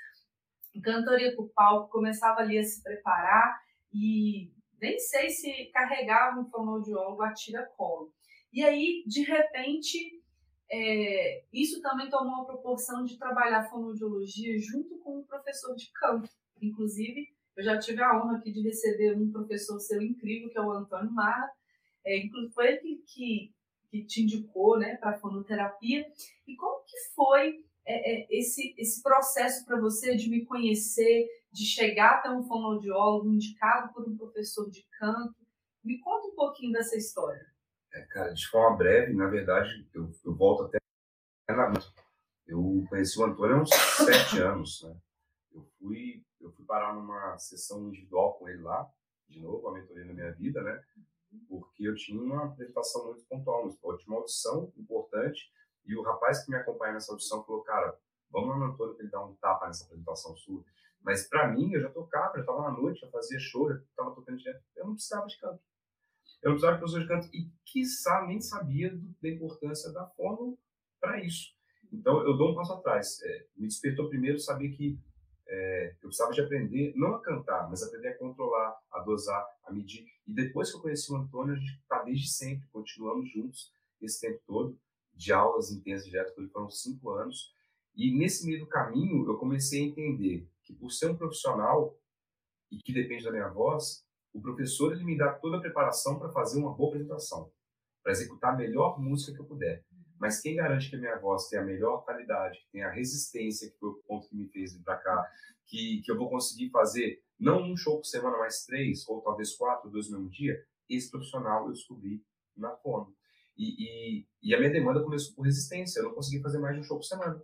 O 0.75 0.81
cantor 0.81 1.21
ia 1.21 1.35
para 1.35 1.45
o 1.45 1.49
palco, 1.49 1.91
começava 1.91 2.41
ali 2.41 2.59
a 2.59 2.65
se 2.65 2.83
preparar 2.83 3.61
e 3.93 4.53
nem 4.81 4.99
sei 4.99 5.31
se 5.31 5.67
carregava 5.73 6.41
um 6.41 6.49
fonoaudiólogo 6.51 7.23
a 7.23 7.33
tira-colo. 7.33 8.13
E 8.53 8.65
aí, 8.65 9.05
de 9.07 9.23
repente, 9.23 10.23
é, 10.71 11.45
isso 11.53 11.81
também 11.81 12.09
tomou 12.11 12.43
a 12.43 12.47
proporção 12.47 13.05
de 13.05 13.19
trabalhar 13.19 13.69
fonoaudiologia 13.71 14.59
junto 14.59 14.99
com 14.99 15.19
o 15.19 15.25
professor 15.25 15.75
de 15.75 15.91
canto. 15.93 16.29
Inclusive, 16.61 17.29
eu 17.57 17.63
já 17.63 17.79
tive 17.79 18.03
a 18.03 18.17
honra 18.17 18.39
aqui 18.39 18.51
de 18.51 18.63
receber 18.63 19.15
um 19.15 19.31
professor 19.31 19.79
seu 19.79 20.01
incrível, 20.01 20.49
que 20.51 20.59
é 20.59 20.63
o 20.63 20.73
Antônio 20.73 21.13
Marra. 21.13 21.51
É, 22.05 22.19
inclusive, 22.19 22.53
foi 22.53 22.69
ele 22.69 23.03
que, 23.07 23.55
que, 23.91 24.05
te 24.05 24.23
indicou 24.23 24.79
né, 24.79 24.97
para 24.97 25.11
a 25.11 25.19
fonoterapia. 25.19 26.07
E 26.47 26.57
como 26.57 26.85
que 26.85 26.99
foi 27.15 27.65
é, 27.85 28.13
é, 28.13 28.27
esse, 28.31 28.75
esse 28.79 29.03
processo 29.03 29.65
para 29.65 29.81
você 29.81 30.17
de 30.17 30.29
me 30.29 30.45
conhecer, 30.45 31.29
de 31.51 31.65
chegar 31.65 32.19
até 32.19 32.31
um 32.31 32.43
fonoaudiólogo 32.43 33.29
indicado 33.29 33.93
por 33.93 34.09
um 34.09 34.17
professor 34.17 34.69
de 34.71 34.85
canto? 34.99 35.37
Me 35.85 35.99
conta 35.99 36.29
um 36.29 36.35
pouquinho 36.35 36.73
dessa 36.73 36.97
história. 36.97 37.45
É, 37.93 38.03
cara, 38.03 38.33
de 38.33 38.47
forma 38.49 38.77
breve, 38.77 39.13
na 39.13 39.29
verdade, 39.29 39.87
eu, 39.93 40.11
eu 40.25 40.35
volto 40.35 40.65
até 40.65 40.79
na 41.51 41.73
Eu 42.47 42.85
conheci 42.89 43.19
o 43.19 43.25
Antônio 43.25 43.57
há 43.57 43.61
uns 43.61 43.71
sete 43.71 44.39
anos, 44.39 44.83
né? 44.83 44.97
Eu 45.53 45.63
fui, 45.79 46.25
eu 46.41 46.51
fui 46.53 46.65
parar 46.65 46.95
numa 46.95 47.37
sessão 47.37 47.87
individual 47.89 48.35
com 48.39 48.49
ele 48.49 48.63
lá, 48.63 48.91
de 49.29 49.41
novo, 49.41 49.69
a 49.69 49.73
mentoria 49.73 50.05
na 50.07 50.15
minha 50.15 50.33
vida, 50.33 50.63
né? 50.63 50.83
Porque 51.49 51.89
eu 51.89 51.95
tinha 51.95 52.21
uma 52.21 52.47
apresentação 52.47 53.07
muito 53.07 53.25
pontual, 53.25 53.67
eu 53.67 53.97
tinha 53.97 54.15
uma 54.15 54.21
audição 54.21 54.73
importante, 54.77 55.51
e 55.85 55.97
o 55.97 56.03
rapaz 56.03 56.45
que 56.45 56.51
me 56.51 56.57
acompanha 56.57 56.95
nessa 56.95 57.13
audição 57.13 57.45
falou, 57.45 57.63
cara, 57.63 57.99
vamos 58.31 58.51
lá 58.51 58.59
no 58.59 58.73
Antônio 58.73 58.95
para 58.95 59.05
ele 59.05 59.13
dar 59.13 59.25
um 59.25 59.35
tapa 59.37 59.67
nessa 59.67 59.85
apresentação 59.85 60.37
sua. 60.37 60.65
Mas 61.03 61.29
para 61.29 61.49
mim, 61.49 61.73
eu 61.73 61.81
já 61.81 61.91
tocava, 61.91 62.35
já 62.35 62.41
estava 62.41 62.63
na 62.63 62.71
noite, 62.71 63.01
já 63.01 63.09
fazia 63.11 63.39
show, 63.39 63.69
já 63.69 63.77
estava 63.77 64.15
tocando 64.15 64.39
direto, 64.39 64.63
eu 64.77 64.87
não 64.87 64.95
precisava 64.95 65.27
de 65.27 65.39
canto. 65.39 65.63
Eu 66.43 66.51
não 66.51 66.57
precisava 66.57 66.75
de 66.75 66.81
professor 66.81 67.01
de 67.01 67.09
canto 67.09 67.37
e, 67.37 67.51
quiçá, 67.65 68.25
nem 68.27 68.41
sabia 68.41 68.95
do, 68.95 69.15
da 69.21 69.29
importância 69.29 69.93
da 69.93 70.07
fono 70.07 70.59
para 71.01 71.23
isso. 71.25 71.55
Então, 71.93 72.25
eu 72.27 72.37
dou 72.37 72.53
um 72.53 72.55
passo 72.55 72.73
atrás. 72.73 73.21
É, 73.23 73.47
me 73.57 73.67
despertou 73.67 74.09
primeiro 74.09 74.39
saber 74.39 74.71
que 74.71 74.99
é, 75.53 75.93
eu 76.03 76.09
precisava 76.09 76.33
de 76.33 76.41
aprender, 76.41 76.95
não 76.97 77.15
a 77.15 77.23
cantar, 77.23 77.69
mas 77.69 77.83
aprender 77.83 78.09
a 78.09 78.19
controlar, 78.19 78.75
a 78.91 79.01
dosar, 79.01 79.47
a 79.65 79.73
medir. 79.73 80.07
E 80.27 80.33
depois 80.33 80.71
que 80.71 80.79
eu 80.79 80.81
conheci 80.81 81.13
o 81.13 81.17
Antônio, 81.17 81.53
a 81.53 81.57
gente 81.57 81.75
está 81.75 82.03
desde 82.03 82.31
sempre, 82.31 82.67
continuamos 82.73 83.31
juntos 83.31 83.71
esse 84.01 84.19
tempo 84.19 84.41
todo, 84.47 84.81
de 85.13 85.31
aulas 85.31 85.71
intensas 85.71 86.07
direto, 86.07 86.35
foram 86.51 86.71
cinco 86.71 87.11
anos. 87.11 87.55
E 87.95 88.17
nesse 88.17 88.47
meio 88.47 88.61
do 88.61 88.67
caminho, 88.67 89.29
eu 89.29 89.37
comecei 89.37 89.83
a 89.83 89.87
entender 89.89 90.49
que 90.65 90.73
por 90.73 90.91
ser 90.91 91.11
um 91.11 91.17
profissional 91.17 91.95
e 92.71 92.79
que 92.79 92.93
depende 92.93 93.25
da 93.25 93.31
minha 93.31 93.49
voz, 93.51 94.07
o 94.33 94.41
professor 94.41 94.95
ele 94.95 95.05
me 95.05 95.19
dá 95.19 95.35
toda 95.35 95.59
a 95.59 95.61
preparação 95.61 96.19
para 96.19 96.31
fazer 96.31 96.59
uma 96.59 96.75
boa 96.75 96.95
apresentação, 96.95 97.53
para 98.03 98.13
executar 98.13 98.55
a 98.55 98.57
melhor 98.57 98.99
música 98.99 99.35
que 99.35 99.41
eu 99.41 99.47
puder. 99.47 99.85
Mas 100.23 100.41
quem 100.41 100.55
garante 100.55 100.89
que 100.89 100.95
a 100.95 101.01
minha 101.01 101.19
voz 101.19 101.49
tem 101.49 101.59
a 101.59 101.65
melhor 101.65 102.05
qualidade, 102.05 102.61
que 102.61 102.71
tem 102.71 102.85
a 102.85 102.91
resistência, 102.93 103.69
que 103.69 103.77
foi 103.77 103.89
o 103.89 104.03
ponto 104.07 104.29
que 104.29 104.37
me 104.37 104.47
fez 104.47 104.73
vir 104.73 104.85
para 104.85 104.97
cá, 104.97 105.29
que, 105.67 106.01
que 106.05 106.13
eu 106.13 106.17
vou 106.17 106.31
conseguir 106.31 106.71
fazer 106.71 107.21
não 107.41 107.61
um 107.61 107.77
show 107.77 107.97
por 107.97 108.05
semana, 108.05 108.39
mas 108.39 108.65
três, 108.65 109.05
ou 109.09 109.21
talvez 109.21 109.53
quatro, 109.57 109.91
dois 109.91 110.09
no 110.09 110.19
mesmo 110.19 110.31
dia, 110.31 110.65
esse 110.89 111.11
profissional 111.11 111.67
eu 111.67 111.73
descobri 111.73 112.25
na 112.57 112.71
Fono. 112.77 113.13
E, 113.59 113.75
e, 114.21 114.27
e, 114.41 114.55
a 114.55 114.59
minha 114.61 114.71
demanda 114.71 115.03
começou 115.03 115.35
por 115.35 115.43
resistência, 115.43 115.99
eu 115.99 116.05
não 116.05 116.15
consegui 116.15 116.41
fazer 116.41 116.61
mais 116.61 116.77
de 116.77 116.83
um 116.83 116.85
show 116.85 116.99
por 116.99 117.05
semana. 117.05 117.43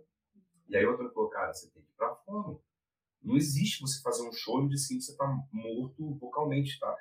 E 0.69 0.77
aí 0.77 0.85
o 0.85 0.91
outro 0.91 1.11
falou, 1.11 1.29
cara, 1.29 1.51
você 1.51 1.69
tem 1.69 1.83
que 1.83 1.89
ir 1.89 1.95
para 1.97 2.15
Fono. 2.15 2.63
Não 3.21 3.35
existe 3.35 3.81
você 3.81 4.01
fazer 4.01 4.25
um 4.25 4.31
show 4.31 4.63
e 4.63 4.69
no 4.69 4.77
seguinte 4.77 5.03
você 5.03 5.17
tá 5.17 5.27
morto 5.51 6.17
vocalmente, 6.17 6.79
tá? 6.79 6.95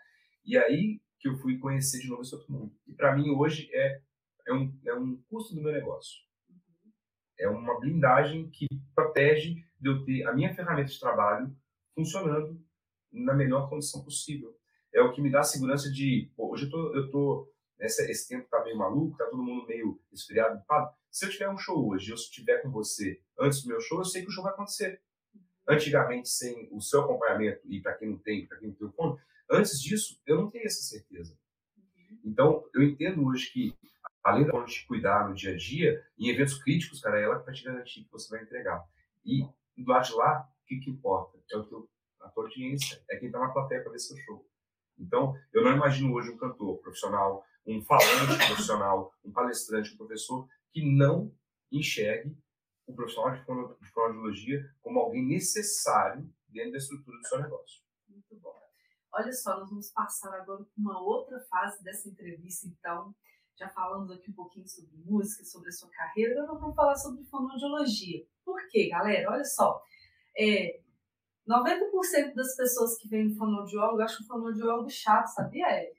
E 0.45 0.59
aí 0.59 1.01
que 1.21 1.29
eu 1.29 1.37
fui 1.39 1.57
conhecer 1.59 2.01
de 2.01 2.09
novo 2.09 2.23
esse 2.23 2.35
outro 2.35 2.53
mundo. 2.53 2.75
E 2.85 2.93
para 2.93 3.15
mim 3.15 3.31
hoje 3.31 3.71
é, 3.73 4.03
é, 4.49 4.53
um, 4.53 4.81
é 4.87 4.95
um 4.95 5.23
custo 5.29 5.55
do 5.55 5.63
meu 5.63 5.73
negócio. 5.73 6.19
É 7.39 7.49
uma 7.49 7.79
blindagem 7.79 8.51
que 8.51 8.67
protege 8.95 9.55
de 9.81 9.89
eu 9.89 10.05
ter 10.05 10.27
a 10.27 10.33
minha 10.33 10.53
ferramenta 10.53 10.91
de 10.91 10.99
trabalho 10.99 11.55
funcionando 11.95 12.61
na 13.13 13.35
melhor 13.35 13.69
condição 13.69 14.03
possível. 14.03 14.57
É 14.93 15.01
o 15.01 15.13
que 15.13 15.21
me 15.21 15.31
dá 15.31 15.41
a 15.41 15.45
segurança 15.45 15.91
de, 15.91 16.33
pô, 16.37 16.53
hoje 16.53 16.65
eu 16.65 16.71
tô, 16.71 16.97
eu 16.97 17.11
tô 17.11 17.53
esse, 17.79 18.11
esse 18.11 18.29
tempo 18.29 18.49
tá 18.49 18.63
meio 18.65 18.77
maluco, 18.77 19.17
tá 19.17 19.27
todo 19.27 19.43
mundo 19.43 19.67
meio 19.67 20.01
esfriado. 20.13 20.61
Se 21.11 21.27
eu 21.27 21.31
tiver 21.31 21.49
um 21.49 21.59
show 21.59 21.89
hoje, 21.89 22.11
eu 22.11 22.17
estiver 22.17 22.61
com 22.63 22.71
você 22.71 23.21
antes 23.39 23.63
do 23.63 23.69
meu 23.69 23.81
show, 23.81 23.99
eu 23.99 24.05
sei 24.05 24.23
que 24.23 24.29
o 24.29 24.33
show 24.33 24.43
vai 24.43 24.53
acontecer 24.53 25.01
antigamente 25.69 26.29
sem 26.29 26.69
o 26.73 26.81
seu 26.81 27.03
acompanhamento, 27.03 27.61
e 27.67 27.81
para 27.81 27.95
quem 27.95 28.09
não 28.09 28.19
tem, 28.19 28.47
para 28.47 28.59
quem 28.59 28.69
não 28.69 28.75
tem 28.75 28.89
o 28.89 28.93
fone, 28.93 29.21
antes 29.51 29.81
disso, 29.81 30.21
eu 30.27 30.37
não 30.37 30.51
tenho 30.51 30.65
essa 30.65 30.83
certeza. 30.83 31.39
Então, 32.25 32.65
eu 32.75 32.83
entendo 32.83 33.25
hoje 33.27 33.51
que, 33.53 33.75
além 34.23 34.47
da 34.47 34.65
te 34.65 34.87
cuidar 34.87 35.29
no 35.29 35.35
dia 35.35 35.53
a 35.53 35.57
dia, 35.57 36.05
em 36.19 36.29
eventos 36.29 36.63
críticos, 36.63 37.01
cara, 37.01 37.21
é 37.21 37.25
ela 37.25 37.39
que 37.39 37.47
vai 37.47 37.55
te 37.55 37.65
garantir 37.65 38.05
que 38.05 38.13
você 38.13 38.29
vai 38.31 38.45
entregar. 38.45 38.85
E 39.25 39.43
do 39.77 39.91
lado 39.91 40.07
de 40.07 40.15
lá, 40.15 40.49
o 40.63 40.67
que, 40.67 40.79
que 40.81 40.91
importa? 40.91 41.39
É 41.51 41.57
o 41.57 41.65
teu, 41.65 41.89
a 42.21 42.29
tua 42.29 42.45
audiência, 42.45 43.03
é 43.11 43.17
quem 43.17 43.29
está 43.29 43.39
na 43.39 43.51
plateia 43.51 43.83
para 43.83 43.93
ver 43.93 43.99
seu 43.99 44.17
show. 44.19 44.47
Então, 44.99 45.35
eu 45.53 45.63
não 45.63 45.73
imagino 45.73 46.13
hoje 46.13 46.31
um 46.31 46.37
cantor 46.37 46.79
profissional, 46.79 47.45
um 47.67 47.83
falante 47.83 48.37
profissional, 48.49 49.13
um 49.25 49.33
palestrante, 49.33 49.95
um 49.95 49.97
professor 49.97 50.49
que 50.73 50.85
não 50.85 51.33
enxergue 51.71 52.37
o 52.87 52.95
profissional 52.95 53.37
de, 53.37 53.45
fono, 53.45 53.77
de 53.81 53.89
fonoaudiologia 53.91 54.75
como 54.81 54.99
alguém 54.99 55.27
necessário 55.27 56.29
dentro 56.49 56.73
da 56.73 56.79
estrutura 56.79 57.19
do 57.19 57.29
seu 57.29 57.41
negócio. 57.41 57.83
Muito 58.09 58.37
bom. 58.37 58.59
Olha 59.13 59.33
só, 59.33 59.59
nós 59.59 59.69
vamos 59.69 59.91
passar 59.91 60.33
agora 60.35 60.65
para 60.65 60.73
uma 60.77 61.01
outra 61.01 61.41
fase 61.51 61.83
dessa 61.85 62.09
entrevista, 62.09 62.67
então. 62.67 63.15
Já 63.59 63.69
falamos 63.71 64.11
aqui 64.11 64.31
um 64.31 64.35
pouquinho 64.35 64.69
sobre 64.69 64.91
música, 65.05 65.45
sobre 65.45 65.69
a 65.69 65.73
sua 65.73 65.91
carreira, 65.91 66.33
agora 66.33 66.47
nós 66.53 66.61
vamos 66.61 66.77
falar 66.77 66.95
sobre 66.95 67.25
fonoaudiologia. 67.25 68.25
Por 68.45 68.61
quê, 68.69 68.89
galera? 68.89 69.31
Olha 69.31 69.45
só. 69.45 69.83
É, 70.37 70.79
90% 71.49 72.35
das 72.35 72.55
pessoas 72.57 72.97
que 72.99 73.09
vêm 73.09 73.29
no 73.29 73.35
fonoaudiólogo 73.35 74.01
acham 74.01 74.21
o 74.25 74.27
fonoaudiólogo 74.29 74.89
chato, 74.91 75.27
sabia, 75.27 75.67
Ed? 75.83 75.93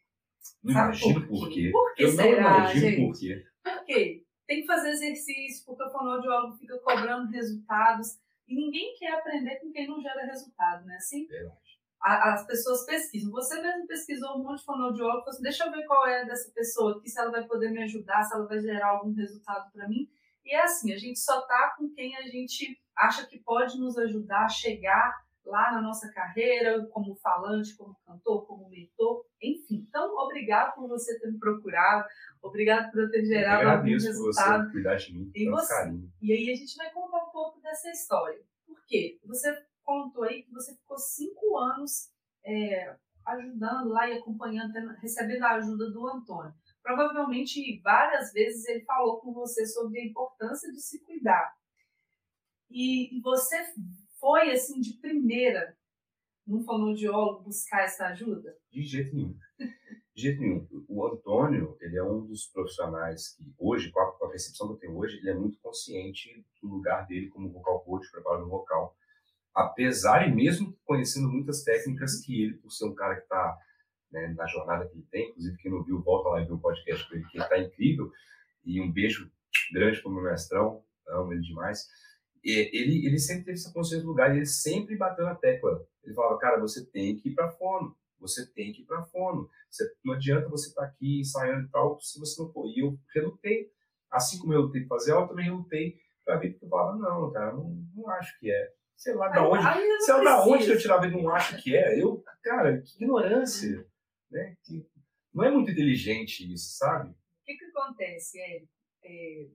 Não 0.64 0.72
imagino 0.72 1.28
por 1.28 1.50
quê. 1.50 1.70
Por 1.72 1.94
que 1.96 2.04
Eu 2.04 2.12
será, 2.12 2.50
não 2.52 2.58
imagino 2.60 2.82
gente? 2.82 3.06
por 3.08 3.20
quê. 3.20 3.46
Por 3.64 3.86
quê? 3.86 4.26
tem 4.48 4.62
que 4.62 4.68
fazer 4.68 4.90
exercício, 4.90 5.64
porque 5.64 5.84
o 5.84 5.92
fonoaudiólogo 5.92 6.58
fica 6.58 6.76
cobrando 6.80 7.30
resultados. 7.32 8.18
E 8.48 8.56
ninguém 8.56 8.96
quer 8.98 9.12
aprender 9.14 9.58
com 9.58 9.72
quem 9.72 9.88
não 9.88 10.02
gera 10.02 10.26
resultado, 10.26 10.86
né? 10.86 10.96
Assim, 10.96 11.28
as 12.02 12.46
pessoas 12.46 12.86
pesquisam. 12.86 13.32
Você 13.32 13.62
mesmo 13.62 13.88
pesquisou 13.88 14.38
um 14.38 14.44
monte 14.44 14.60
de 14.60 14.66
fonoaudiólogo, 14.66 15.30
assim, 15.30 15.42
deixa 15.42 15.66
eu 15.66 15.72
ver 15.72 15.86
qual 15.86 16.08
é 16.08 16.26
dessa 16.26 16.52
pessoa 16.54 16.98
aqui, 16.98 17.10
se 17.10 17.20
ela 17.20 17.32
vai 17.32 17.46
poder 17.46 17.72
me 17.72 17.84
ajudar, 17.84 18.24
se 18.24 18.34
ela 18.34 18.48
vai 18.48 18.60
gerar 18.60 18.90
algum 18.90 19.14
resultado 19.14 19.72
para 19.72 19.88
mim. 19.88 20.08
E 20.46 20.54
é 20.54 20.64
assim, 20.64 20.94
a 20.94 20.98
gente 20.98 21.20
só 21.20 21.42
tá 21.46 21.76
com 21.78 21.90
quem 21.94 22.16
a 22.16 22.24
gente 22.24 22.80
acha 22.96 23.26
que 23.28 23.40
pode 23.40 23.78
nos 23.78 23.98
ajudar 23.98 24.46
a 24.46 24.50
chegar 24.50 25.14
lá 25.46 25.72
na 25.72 25.82
nossa 25.82 26.12
carreira, 26.12 26.86
como 26.92 27.16
falante, 27.16 27.76
como 27.76 27.96
cantor, 28.06 28.46
como 28.46 28.70
mentor, 28.70 29.26
enfim. 29.42 29.86
Então, 29.88 30.16
obrigado 30.18 30.76
por 30.76 30.88
você 30.88 31.20
ter 31.20 31.32
me 31.32 31.40
procurado, 31.40 32.06
obrigado 32.42 32.92
por 32.92 33.02
eu 33.02 33.10
ter 33.10 33.26
gerado 33.26 33.64
Eu 33.64 33.70
algum 33.70 33.82
agradeço 33.82 34.06
por 34.06 34.12
resultado 34.12 34.66
você 34.66 34.72
cuidar 34.72 34.96
de 34.96 35.14
mim, 35.14 35.32
tanto 35.32 35.52
você. 35.52 35.74
carinho. 35.74 36.12
E 36.22 36.34
aí 36.34 36.52
a 36.52 36.56
gente 36.56 36.76
vai 36.76 36.92
contar 36.92 37.26
um 37.26 37.32
pouco 37.32 37.60
dessa 37.62 37.90
história. 37.90 38.40
Por 38.66 38.80
quê? 38.86 39.20
Você 39.26 39.52
contou 39.90 40.24
aí 40.24 40.44
que 40.44 40.52
você 40.52 40.76
ficou 40.76 40.98
cinco 41.00 41.58
anos 41.58 42.12
é, 42.46 42.96
ajudando 43.26 43.90
lá 43.90 44.08
e 44.08 44.20
acompanhando, 44.20 44.72
tendo- 44.72 44.94
recebendo 45.02 45.44
a 45.44 45.56
ajuda 45.56 45.90
do 45.90 46.08
Antônio. 46.08 46.54
Provavelmente 46.84 47.82
várias 47.82 48.32
vezes 48.32 48.68
ele 48.68 48.86
falou 48.86 49.20
com 49.20 49.34
você 49.34 49.66
sobre 49.66 50.00
a 50.00 50.06
importância 50.06 50.72
de 50.72 50.80
se 50.80 51.04
cuidar. 51.04 51.52
E, 52.70 53.18
e 53.18 53.22
você 53.22 53.56
foi 54.20 54.52
assim 54.52 54.80
de 54.80 54.94
primeira 55.00 55.76
num 56.46 56.64
fonoaudiólogo 56.64 57.44
buscar 57.46 57.84
essa 57.84 58.08
ajuda? 58.08 58.56
De 58.72 58.84
jeito 58.84 59.16
nenhum. 59.16 59.36
De 60.16 60.22
jeito 60.22 60.40
nenhum. 60.40 60.68
O 60.88 61.06
Antônio, 61.08 61.78
ele 61.82 61.98
é 61.98 62.04
um 62.04 62.26
dos 62.26 62.48
profissionais 62.48 63.36
que 63.36 63.44
hoje, 63.58 63.92
com 63.92 64.00
a, 64.00 64.12
com 64.18 64.26
a 64.26 64.30
percepção 64.30 64.68
que 64.68 64.74
eu 64.74 64.78
tenho 64.78 64.98
hoje, 64.98 65.18
ele 65.18 65.30
é 65.32 65.36
muito 65.36 65.60
consciente 65.60 66.46
do 66.62 66.68
lugar 66.70 67.06
dele 67.08 67.30
como 67.30 67.52
vocal 67.52 67.84
coach, 67.84 68.10
preparador 68.12 68.50
vocal. 68.50 68.96
Apesar 69.60 70.28
e 70.28 70.34
mesmo 70.34 70.78
conhecendo 70.86 71.30
muitas 71.30 71.64
técnicas 71.64 72.22
que 72.22 72.44
ele, 72.44 72.54
por 72.54 72.72
ser 72.72 72.86
um 72.86 72.96
cara 72.96 73.16
que 73.16 73.24
está 73.24 73.58
né, 74.12 74.34
na 74.36 74.48
jornada 74.48 74.88
que 74.88 74.96
ele 74.96 75.06
tem, 75.12 75.30
inclusive 75.30 75.58
quem 75.58 75.72
não 75.72 75.84
viu, 75.84 76.02
volta 76.02 76.30
lá 76.30 76.42
e 76.42 76.46
vê 76.46 76.54
o 76.54 76.60
podcast 76.60 77.08
com 77.08 77.16
ele, 77.16 77.26
que 77.26 77.38
ele 77.38 77.44
está 77.44 77.60
incrível. 77.60 78.12
E 78.64 78.82
um 78.82 78.92
beijo 78.92 79.30
grande 79.74 80.02
para 80.02 80.10
o 80.10 80.14
meu 80.14 80.24
mestrão, 80.24 80.84
amo 81.08 81.34
ele 81.34 81.42
demais. 81.42 81.88
Ele, 82.42 83.06
ele 83.06 83.20
sempre 83.20 83.46
teve 83.46 83.58
essa 83.58 83.74
consciência 83.74 84.04
do 84.04 84.10
lugar 84.10 84.34
e 84.34 84.38
ele 84.38 84.46
sempre 84.46 84.96
bateu 84.96 85.26
na 85.26 85.36
tecla. 85.36 85.86
Ele 86.04 86.16
falava, 86.16 86.40
cara, 86.40 86.60
você 86.60 86.86
tem 86.86 87.18
que 87.18 87.30
ir 87.30 87.36
para 87.36 87.52
fono, 87.52 87.96
você 88.18 88.46
tem 88.54 88.72
que 88.72 88.82
ir 88.82 88.86
para 88.86 89.04
fono. 89.04 89.50
Você, 89.70 89.92
não 90.06 90.14
adianta 90.14 90.48
você 90.48 90.70
estar 90.70 90.86
aqui 90.86 91.20
ensaiando 91.20 91.68
e 91.68 91.70
tal 91.70 92.00
se 92.00 92.18
você 92.18 92.42
não 92.42 92.52
for. 92.52 92.66
E 92.68 92.80
eu 92.80 92.98
relutei. 93.14 93.70
Assim 94.10 94.40
como 94.40 94.54
eu 94.54 94.62
lutei 94.62 94.86
para 94.86 94.98
fazer 94.98 95.12
aula, 95.12 95.26
eu 95.26 95.30
também 95.30 95.46
relutei 95.46 96.00
para 96.26 96.38
ver, 96.38 96.52
porque 96.52 96.66
eu 96.66 96.70
falava, 96.70 96.98
não, 96.98 97.32
cara, 97.32 97.54
não, 97.54 97.70
não 97.96 98.10
acho 98.10 98.40
que 98.40 98.50
é. 98.50 98.74
Sei 99.00 99.14
lá 99.14 99.30
da 99.30 99.48
onde. 99.48 99.66
eu 99.66 100.02
Sei 100.02 100.14
lá 100.14 100.24
da 100.24 100.46
onde 100.46 100.66
que 100.66 100.72
eu 100.72 100.78
tirava 100.78 101.08
e 101.08 101.12
não 101.12 101.30
acho 101.30 101.56
que 101.64 101.74
é. 101.74 102.04
Eu, 102.04 102.22
cara, 102.44 102.82
que 102.82 102.98
ignorância. 102.98 103.88
Né? 104.30 104.58
Que 104.66 104.86
não 105.34 105.46
é 105.46 105.50
muito 105.50 105.72
inteligente 105.72 106.42
isso, 106.54 106.76
sabe? 106.78 107.10
O 107.10 107.16
que, 107.46 107.56
que 107.56 107.66
acontece, 107.66 108.38
Érico? 108.38 108.74
É, 109.02 109.48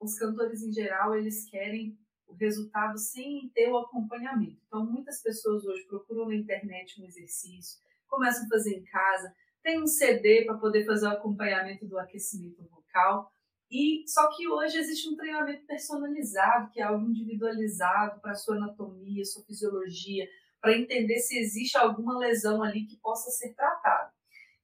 os 0.00 0.18
cantores 0.18 0.60
em 0.64 0.72
geral, 0.72 1.14
eles 1.14 1.48
querem 1.48 1.96
o 2.26 2.34
resultado 2.34 2.98
sem 2.98 3.48
ter 3.54 3.68
o 3.68 3.78
acompanhamento. 3.78 4.60
Então, 4.66 4.84
muitas 4.84 5.22
pessoas 5.22 5.64
hoje 5.64 5.86
procuram 5.86 6.26
na 6.26 6.34
internet 6.34 7.00
um 7.00 7.06
exercício, 7.06 7.78
começam 8.08 8.44
a 8.44 8.48
fazer 8.48 8.74
em 8.76 8.84
casa, 8.84 9.32
tem 9.62 9.80
um 9.80 9.86
CD 9.86 10.44
para 10.44 10.58
poder 10.58 10.84
fazer 10.84 11.06
o 11.06 11.10
acompanhamento 11.10 11.86
do 11.86 11.96
aquecimento 11.96 12.60
vocal. 12.68 13.32
E 13.70 14.02
só 14.06 14.28
que 14.36 14.48
hoje 14.48 14.78
existe 14.78 15.08
um 15.08 15.16
treinamento 15.16 15.64
personalizado, 15.64 16.70
que 16.72 16.80
é 16.80 16.84
algo 16.84 17.08
individualizado 17.08 18.20
para 18.20 18.32
a 18.32 18.34
sua 18.34 18.56
anatomia, 18.56 19.24
sua 19.24 19.44
fisiologia, 19.44 20.26
para 20.60 20.76
entender 20.76 21.18
se 21.18 21.38
existe 21.38 21.78
alguma 21.78 22.18
lesão 22.18 22.62
ali 22.62 22.84
que 22.84 22.96
possa 22.96 23.30
ser 23.30 23.54
tratada. 23.54 24.10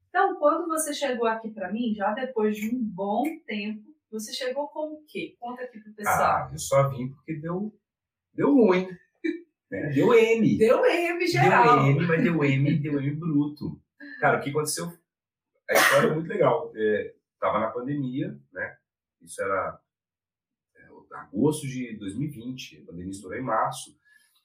Então, 0.08 0.36
quando 0.36 0.66
você 0.66 0.92
chegou 0.92 1.26
aqui 1.26 1.50
para 1.50 1.70
mim, 1.70 1.94
já 1.94 2.12
depois 2.14 2.56
de 2.56 2.74
um 2.74 2.82
bom 2.82 3.22
tempo, 3.46 3.82
você 4.10 4.32
chegou 4.32 4.68
com 4.68 4.94
o 4.94 5.04
quê? 5.06 5.36
Conta 5.38 5.62
aqui 5.62 5.78
pro 5.78 5.92
pessoal. 5.94 6.16
Ah, 6.16 6.50
eu 6.52 6.58
só 6.58 6.88
vim 6.88 7.08
porque 7.10 7.34
deu, 7.34 7.72
deu 8.34 8.54
ruim. 8.54 8.88
Né? 9.68 9.90
Deu 9.92 10.14
M. 10.14 10.58
Deu 10.58 10.86
M 10.86 11.26
geral. 11.26 11.82
Deu 11.82 11.86
M, 11.86 12.06
mas 12.06 12.22
deu 12.22 12.44
M, 12.44 12.78
deu 12.78 13.00
M 13.00 13.16
bruto. 13.16 13.82
Cara, 14.20 14.38
o 14.38 14.40
que 14.40 14.50
aconteceu? 14.50 14.96
A 15.68 15.74
história 15.74 16.06
é 16.06 16.14
muito 16.14 16.28
legal. 16.28 16.72
É, 16.76 17.14
tava 17.40 17.58
na 17.58 17.72
pandemia, 17.72 18.28
né? 18.52 18.76
Isso 19.26 19.42
era 19.42 19.80
é, 20.76 20.88
agosto 21.18 21.66
de 21.66 21.96
2020. 21.96 22.82
A 22.82 22.86
pandemia 22.86 23.10
estourou 23.10 23.38
em 23.38 23.42
março. 23.42 23.98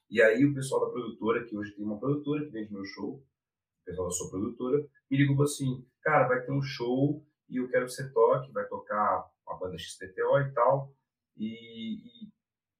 E 0.10 0.22
aí 0.22 0.44
o 0.44 0.54
pessoal 0.54 0.86
da 0.86 0.92
produtora, 0.92 1.46
que 1.46 1.56
hoje 1.56 1.72
tem 1.72 1.86
uma 1.86 2.00
produtora 2.00 2.44
que 2.44 2.52
vende 2.52 2.74
meu 2.74 2.84
show, 2.84 3.16
o 3.16 3.86
pessoal 3.86 4.08
da 4.08 4.14
sua 4.14 4.30
produtora, 4.30 4.86
me 5.10 5.18
ligou 5.18 5.42
assim, 5.42 5.88
cara, 6.02 6.28
vai 6.28 6.42
ter 6.42 6.52
um 6.52 6.62
show 6.62 7.26
e 7.50 7.58
eu 7.58 7.70
quero 7.70 7.86
que 7.86 7.92
você 7.92 8.12
toque, 8.12 8.52
vai 8.52 8.68
tocar 8.68 9.30
a 9.48 9.54
banda 9.56 9.78
XPTO 9.78 10.40
e 10.40 10.54
tal. 10.54 10.94
E, 11.38 12.26
e, 12.26 12.30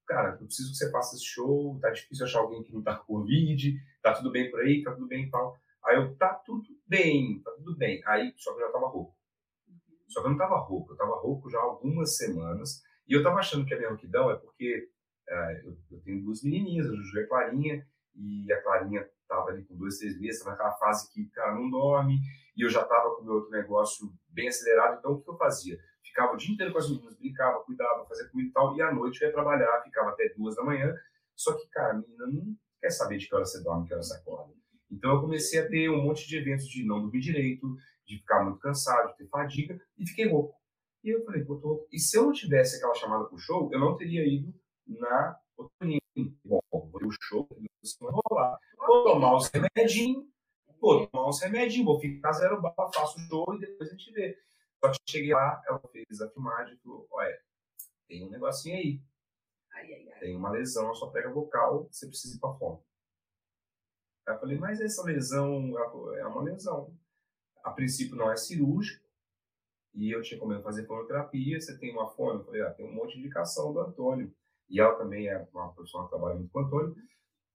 cara, 0.06 0.38
eu 0.40 0.46
preciso 0.46 0.72
que 0.72 0.78
você 0.78 0.92
faça 0.92 1.16
esse 1.16 1.26
show, 1.26 1.80
tá 1.80 1.90
difícil 1.92 2.26
achar 2.26 2.40
alguém 2.40 2.64
que 2.64 2.74
não 2.74 2.84
tá 2.84 2.96
com 2.96 3.14
Covid, 3.14 3.80
tá 4.02 4.14
tudo 4.14 4.32
bem 4.32 4.52
por 4.52 4.60
aí, 4.60 4.84
tá 4.84 4.94
tudo 4.94 5.08
bem 5.08 5.26
e 5.26 5.30
tal. 5.30 5.58
Aí 5.86 5.96
eu, 5.96 6.16
tá 6.16 6.34
tudo 6.46 6.68
bem, 6.86 7.42
tá 7.42 7.52
tudo 7.52 7.76
bem. 7.78 8.02
Aí, 8.06 8.34
só 8.38 8.54
que 8.54 8.62
eu 8.62 8.68
já 8.68 8.72
tava 8.74 8.88
rouco. 8.88 9.16
Só 10.12 10.22
que 10.22 10.28
eu 10.28 10.32
não 10.32 10.38
tava 10.38 10.58
rouco, 10.58 10.92
eu 10.92 10.98
tava 10.98 11.16
rouco 11.16 11.50
já 11.50 11.58
há 11.58 11.64
algumas 11.64 12.18
semanas. 12.18 12.82
E 13.08 13.14
eu 13.14 13.24
tava 13.24 13.40
achando 13.40 13.66
que 13.66 13.74
a 13.74 13.78
minha 13.78 13.90
rouquidão 13.90 14.30
é 14.30 14.36
porque 14.36 14.90
é, 15.28 15.62
eu, 15.66 15.78
eu, 15.90 16.02
tenho 16.02 16.22
duas 16.22 16.44
menininhas, 16.44 16.88
a 16.88 16.94
Juju 16.94 17.18
e 17.18 17.24
a 17.24 17.28
Clarinha, 17.28 17.88
e 18.16 18.52
a 18.52 18.62
Clarinha 18.62 19.10
tava 19.28 19.50
ali 19.50 19.64
com 19.64 19.78
dois, 19.78 19.98
três 19.98 20.20
meses, 20.20 20.44
naquela 20.46 20.74
fase 20.74 21.12
que, 21.12 21.26
cara, 21.28 21.56
não 21.56 21.70
dorme, 21.70 22.20
e 22.56 22.62
eu 22.62 22.70
já 22.70 22.84
tava 22.84 23.16
com 23.16 23.22
o 23.22 23.26
meu 23.26 23.34
outro 23.36 23.50
negócio 23.52 24.12
bem 24.30 24.50
acelerado, 24.50 25.00
então 25.00 25.14
o 25.14 25.22
que 25.22 25.30
eu 25.30 25.38
fazia? 25.38 25.80
Ficava 26.04 26.34
o 26.34 26.38
dia 26.38 26.54
inteiro 26.54 26.74
com 26.74 26.80
as 26.80 26.90
meninas, 26.90 27.16
brincava, 27.16 27.64
cuidava, 27.64 28.06
fazia 28.06 28.28
comida 28.30 28.50
e 28.50 28.52
tal, 28.52 28.76
e 28.76 28.82
à 28.82 28.94
noite 28.94 29.22
eu 29.22 29.28
ia 29.30 29.34
trabalhar, 29.34 29.82
ficava 29.84 30.10
até 30.10 30.28
duas 30.36 30.56
da 30.56 30.64
manhã, 30.64 30.94
só 31.34 31.54
que, 31.54 31.66
cara, 31.70 31.92
a 31.92 31.94
menina 31.94 32.28
não 32.28 32.56
quer 32.82 32.90
saber 32.90 33.18
de 33.18 33.28
que 33.28 33.34
hora 33.34 33.46
você 33.46 33.64
dorme, 33.64 33.88
que 33.88 33.94
hora 33.94 34.04
você 34.04 34.16
acorda. 34.16 34.54
Então 34.92 35.16
eu 35.16 35.22
comecei 35.22 35.60
a 35.60 35.68
ter 35.68 35.90
um 35.90 36.04
monte 36.04 36.28
de 36.28 36.38
eventos 36.38 36.68
de 36.68 36.86
não 36.86 37.02
dormir 37.02 37.22
direito, 37.22 37.78
de 38.06 38.18
ficar 38.18 38.44
muito 38.44 38.60
cansado, 38.60 39.12
de 39.12 39.18
ter 39.18 39.28
fadiga, 39.28 39.80
e 39.98 40.08
fiquei 40.08 40.30
rouco. 40.30 40.60
E 41.04 41.10
eu 41.10 41.24
falei, 41.26 41.44
pô, 41.44 41.56
tô... 41.58 41.88
E 41.92 42.00
se 42.00 42.18
eu 42.18 42.26
não 42.26 42.32
tivesse 42.32 42.78
aquela 42.78 42.94
chamada 42.94 43.26
pro 43.26 43.38
show, 43.38 43.70
eu 43.72 43.80
não 43.80 43.96
teria 43.96 44.28
ido 44.28 44.54
na 44.86 45.40
otorrino. 45.58 46.02
Bom, 46.44 46.60
vou 46.72 47.00
ter 47.00 47.06
o 47.06 47.12
show, 47.22 47.48
vai 48.02 48.12
rolar. 48.30 48.60
Vou 48.78 49.04
tomar 49.04 49.36
os 49.36 49.50
remedinhos, 49.50 50.26
vou 50.80 51.08
tomar 51.08 51.30
os 51.30 51.42
remedinhos, 51.42 51.86
vou 51.86 52.00
ficar 52.00 52.34
zero 52.34 52.62
bala, 52.62 52.92
faço 52.94 53.18
o 53.18 53.22
show 53.22 53.56
e 53.56 53.60
depois 53.60 53.90
a 53.90 53.94
gente 53.94 54.12
vê. 54.12 54.38
Só 54.84 54.92
que 54.92 54.98
cheguei 55.08 55.34
lá, 55.34 55.62
ela 55.66 55.80
fez 55.92 56.22
a 56.22 56.30
filmagem 56.30 56.76
e 56.76 56.78
falou, 56.80 57.08
olha, 57.12 57.40
tem 58.08 58.26
um 58.26 58.30
negocinho 58.30 58.76
aí. 58.76 59.02
Ai, 59.74 59.94
ai, 59.94 60.10
ai. 60.10 60.20
Tem 60.20 60.36
uma 60.36 60.50
lesão 60.50 60.88
na 60.88 60.94
sua 60.94 61.12
prega 61.12 61.32
vocal, 61.32 61.88
você 61.90 62.08
precisa 62.08 62.36
ir 62.36 62.40
pra 62.40 62.54
fome. 62.54 62.80
Aí 64.28 64.36
eu 64.36 64.40
falei, 64.40 64.58
mas 64.58 64.82
essa 64.82 65.04
lesão 65.04 65.78
é 66.18 66.26
uma 66.28 66.44
lesão. 66.44 66.94
A 67.64 67.72
princípio 67.72 68.16
não 68.16 68.32
é 68.32 68.38
cirúrgico. 68.38 69.06
E 69.94 70.10
eu 70.10 70.22
tinha 70.22 70.42
a 70.42 70.62
fazer 70.62 70.86
fonoterapia. 70.86 71.60
Você 71.60 71.78
tem 71.78 71.92
uma? 71.92 72.04
Eu 72.04 72.46
falei, 72.46 72.62
ah, 72.62 72.72
tem 72.72 72.86
um 72.86 72.94
monte 72.94 73.14
de 73.14 73.20
indicação 73.20 73.74
do 73.74 73.80
Antônio. 73.80 74.34
E 74.70 74.80
ela 74.80 74.96
também 74.96 75.28
é 75.28 75.48
uma 75.54 75.74
profissional 75.74 76.08
que 76.08 76.16
trabalha 76.16 76.36
muito 76.36 76.52
com 76.52 76.60
o 76.60 76.66
Antônio. 76.66 76.96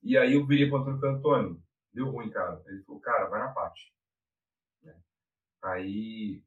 E 0.03 0.17
aí 0.19 0.35
eu 0.35 0.47
virei 0.47 0.69
para 0.69 0.79
o 0.79 0.81
Antônio 0.81 0.99
e 0.99 1.01
falei, 1.01 1.17
Antônio, 1.17 1.63
deu 1.93 2.11
ruim, 2.11 2.31
cara. 2.31 2.63
Ele 2.67 2.83
falou, 2.83 3.01
cara, 3.01 3.29
vai 3.29 3.41
na 3.41 3.49
parte. 3.49 3.93
Né? 4.83 4.95
Aí 5.63 6.43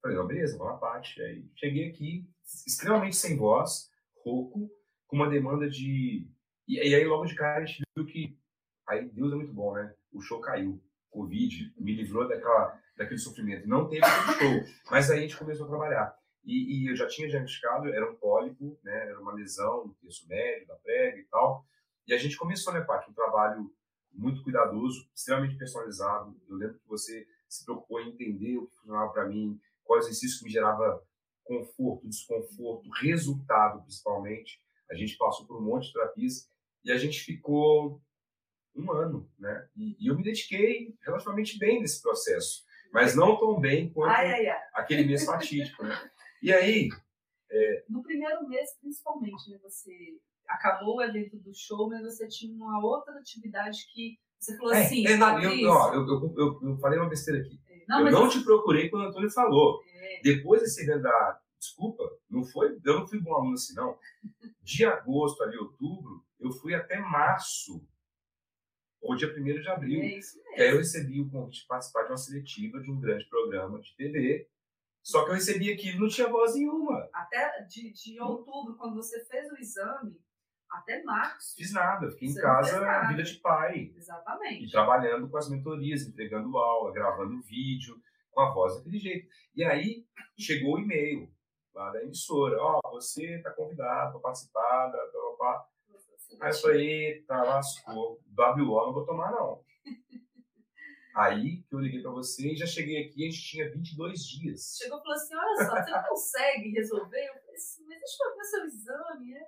falei, 0.00 0.16
não, 0.16 0.26
beleza, 0.26 0.56
vou 0.56 0.66
na 0.66 0.76
parte. 0.76 1.20
Aí 1.22 1.46
cheguei 1.56 1.90
aqui, 1.90 2.26
extremamente 2.66 3.16
sem 3.16 3.36
voz, 3.36 3.90
rouco, 4.24 4.70
com 5.06 5.16
uma 5.16 5.28
demanda 5.28 5.68
de. 5.68 6.26
E, 6.66 6.76
e 6.76 6.94
aí 6.94 7.04
logo 7.04 7.26
de 7.26 7.34
cara 7.34 7.62
a 7.62 7.66
gente 7.66 7.82
viu 7.94 8.06
que 8.06 8.38
Aí 8.86 9.08
Deus 9.08 9.32
é 9.32 9.36
muito 9.36 9.52
bom, 9.52 9.74
né? 9.74 9.94
O 10.12 10.20
show 10.20 10.40
caiu. 10.40 10.82
Covid 11.14 11.72
me 11.78 11.94
livrou 11.94 12.28
daquela, 12.28 12.78
daquele 12.96 13.18
sofrimento. 13.18 13.68
Não 13.68 13.88
teve 13.88 14.04
show, 14.04 14.74
mas 14.90 15.10
aí 15.10 15.18
a 15.18 15.22
gente 15.22 15.36
começou 15.36 15.66
a 15.66 15.68
trabalhar. 15.68 16.18
E, 16.44 16.84
e, 16.84 16.90
eu 16.90 16.96
já 16.96 17.06
tinha 17.06 17.28
diagnosticado, 17.28 17.88
era 17.88 18.10
um 18.10 18.16
pólipo, 18.16 18.78
né? 18.82 19.08
Era 19.08 19.18
uma 19.18 19.32
lesão 19.32 19.86
no 19.86 19.94
terço 19.94 20.28
médio, 20.28 20.66
da 20.66 20.74
prega 20.74 21.18
e 21.18 21.24
tal. 21.24 21.64
E 22.06 22.12
a 22.12 22.18
gente 22.18 22.36
começou, 22.36 22.74
né, 22.74 22.80
Paty? 22.82 23.10
Um 23.10 23.14
trabalho 23.14 23.70
muito 24.12 24.42
cuidadoso, 24.42 25.08
extremamente 25.14 25.56
personalizado. 25.56 26.36
Eu 26.48 26.56
lembro 26.56 26.78
que 26.78 26.88
você 26.88 27.26
se 27.48 27.64
preocupou 27.64 28.00
em 28.00 28.10
entender 28.10 28.58
o 28.58 28.66
que 28.66 28.76
funcionava 28.76 29.12
para 29.12 29.26
mim, 29.26 29.58
quais 29.84 30.04
exercícios 30.04 30.38
que 30.38 30.44
me 30.44 30.50
gerava 30.50 31.02
conforto, 31.44 32.08
desconforto, 32.08 32.90
resultado, 32.90 33.80
principalmente. 33.82 34.60
A 34.90 34.94
gente 34.94 35.16
passou 35.16 35.46
por 35.46 35.56
um 35.56 35.64
monte 35.64 35.86
de 35.86 35.92
terapias 35.94 36.50
e 36.84 36.92
a 36.92 36.98
gente 36.98 37.20
ficou 37.20 38.02
um 38.76 38.92
ano, 38.92 39.30
né? 39.38 39.68
E, 39.76 39.96
e, 40.00 40.08
eu 40.08 40.16
me 40.16 40.22
dediquei 40.22 40.94
relativamente 41.02 41.58
bem 41.58 41.80
nesse 41.80 42.02
processo, 42.02 42.64
mas 42.92 43.14
não 43.14 43.38
tão 43.38 43.60
bem 43.60 43.90
quanto 43.90 44.10
ai, 44.10 44.32
ai, 44.32 44.46
ai. 44.48 44.62
aquele 44.74 45.04
mês 45.04 45.24
fatídico, 45.24 45.84
né? 45.84 46.10
E 46.42 46.52
aí... 46.52 46.88
É... 47.50 47.84
No 47.88 48.02
primeiro 48.02 48.46
mês, 48.48 48.76
principalmente, 48.80 49.50
né? 49.50 49.58
Você 49.62 49.92
acabou 50.48 50.96
o 50.96 51.02
evento 51.02 51.36
do 51.38 51.54
show, 51.54 51.88
mas 51.88 52.02
você 52.02 52.26
tinha 52.28 52.52
uma 52.54 52.84
outra 52.84 53.14
atividade 53.18 53.86
que 53.92 54.18
você 54.38 54.56
falou 54.56 54.74
é, 54.74 54.84
assim... 54.84 55.06
É, 55.06 55.16
não, 55.16 55.40
eu, 55.40 55.70
ó, 55.70 55.94
eu, 55.94 56.06
eu, 56.06 56.34
eu, 56.36 56.60
eu, 56.70 56.76
falei 56.78 56.98
uma 56.98 57.08
besteira 57.08 57.40
aqui. 57.40 57.58
É, 57.68 57.84
não, 57.88 58.06
eu 58.06 58.12
não 58.12 58.28
te 58.28 58.42
procurei 58.42 58.90
quando 58.90 59.04
o 59.04 59.08
Antônio 59.08 59.30
falou. 59.30 59.80
É. 59.94 60.20
Depois 60.22 60.62
desse 60.62 60.82
evento 60.82 61.02
da... 61.02 61.40
Desculpa, 61.58 62.04
não 62.28 62.44
foi, 62.44 62.78
eu 62.84 63.00
não 63.00 63.06
fui 63.06 63.18
bom 63.18 63.34
aluno 63.34 63.54
assim, 63.54 63.74
não. 63.74 63.96
De 64.60 64.84
agosto 64.84 65.42
ali, 65.42 65.56
outubro, 65.56 66.22
eu 66.38 66.50
fui 66.50 66.74
até 66.74 66.98
março 66.98 67.82
ou 69.04 69.14
dia 69.14 69.28
1 69.28 69.44
de 69.60 69.68
abril. 69.68 70.02
É 70.02 70.18
isso 70.18 70.38
mesmo. 70.38 70.54
Que 70.54 70.62
aí 70.62 70.70
eu 70.70 70.78
recebi 70.78 71.20
o 71.20 71.30
convite 71.30 71.60
de 71.60 71.66
participar 71.66 72.04
de 72.04 72.10
uma 72.10 72.16
seletiva 72.16 72.80
de 72.80 72.90
um 72.90 72.98
grande 72.98 73.28
programa 73.28 73.78
de 73.80 73.94
TV. 73.96 74.48
Só 75.02 75.24
que 75.24 75.30
eu 75.30 75.34
recebi 75.34 75.70
aquilo 75.70 76.00
não 76.00 76.08
tinha 76.08 76.28
voz 76.28 76.54
nenhuma. 76.54 77.08
Até 77.12 77.62
de, 77.64 77.92
de 77.92 78.18
outubro, 78.20 78.74
quando 78.76 78.96
você 78.96 79.22
fez 79.26 79.52
o 79.52 79.56
exame, 79.56 80.18
até 80.70 81.02
março. 81.02 81.54
Fiz 81.56 81.72
nada, 81.72 82.10
fiquei 82.10 82.28
em 82.28 82.34
casa, 82.34 83.08
vida 83.08 83.22
de 83.22 83.34
pai. 83.34 83.92
Exatamente. 83.94 84.64
E 84.64 84.70
trabalhando 84.70 85.28
com 85.28 85.36
as 85.36 85.50
mentorias, 85.50 86.06
entregando 86.06 86.56
aula, 86.56 86.92
gravando 86.92 87.42
vídeo, 87.42 88.00
com 88.30 88.40
a 88.40 88.54
voz 88.54 88.76
daquele 88.76 88.98
jeito. 88.98 89.28
E 89.54 89.62
aí 89.62 90.06
chegou 90.38 90.76
o 90.76 90.80
e-mail 90.80 91.30
lá 91.74 91.90
da 91.90 92.02
emissora: 92.02 92.56
Ó, 92.58 92.80
oh, 92.82 92.90
você 92.92 93.36
está 93.36 93.50
convidado 93.50 94.12
para 94.12 94.20
participar 94.20 94.86
da. 94.86 94.98
da 94.98 95.73
Aí 96.40 96.50
eu 96.50 96.54
falei, 96.54 97.22
tá, 97.22 97.42
lascou. 97.42 98.20
WO 98.36 98.86
não 98.86 98.92
vou 98.92 99.06
tomar, 99.06 99.30
não. 99.32 99.62
Aí 101.16 101.62
que 101.62 101.74
eu 101.74 101.78
liguei 101.78 102.02
para 102.02 102.10
você 102.10 102.52
e 102.52 102.56
já 102.56 102.66
cheguei 102.66 103.04
aqui, 103.06 103.24
a 103.24 103.30
gente 103.30 103.42
tinha 103.42 103.70
22 103.70 104.20
dias. 104.26 104.76
Chegou 104.76 104.98
e 104.98 105.02
falou 105.02 105.14
assim: 105.14 105.34
olha 105.36 105.64
só, 105.64 105.82
você 105.82 106.08
consegue 106.08 106.70
resolver? 106.70 107.24
Eu 107.24 107.34
falei 107.34 107.54
assim, 107.54 107.86
mas 107.86 107.98
deixa 108.00 108.24
eu 108.24 108.36
ver 108.36 108.44
seu 108.44 108.64
exame, 108.64 109.34
né? 109.34 109.46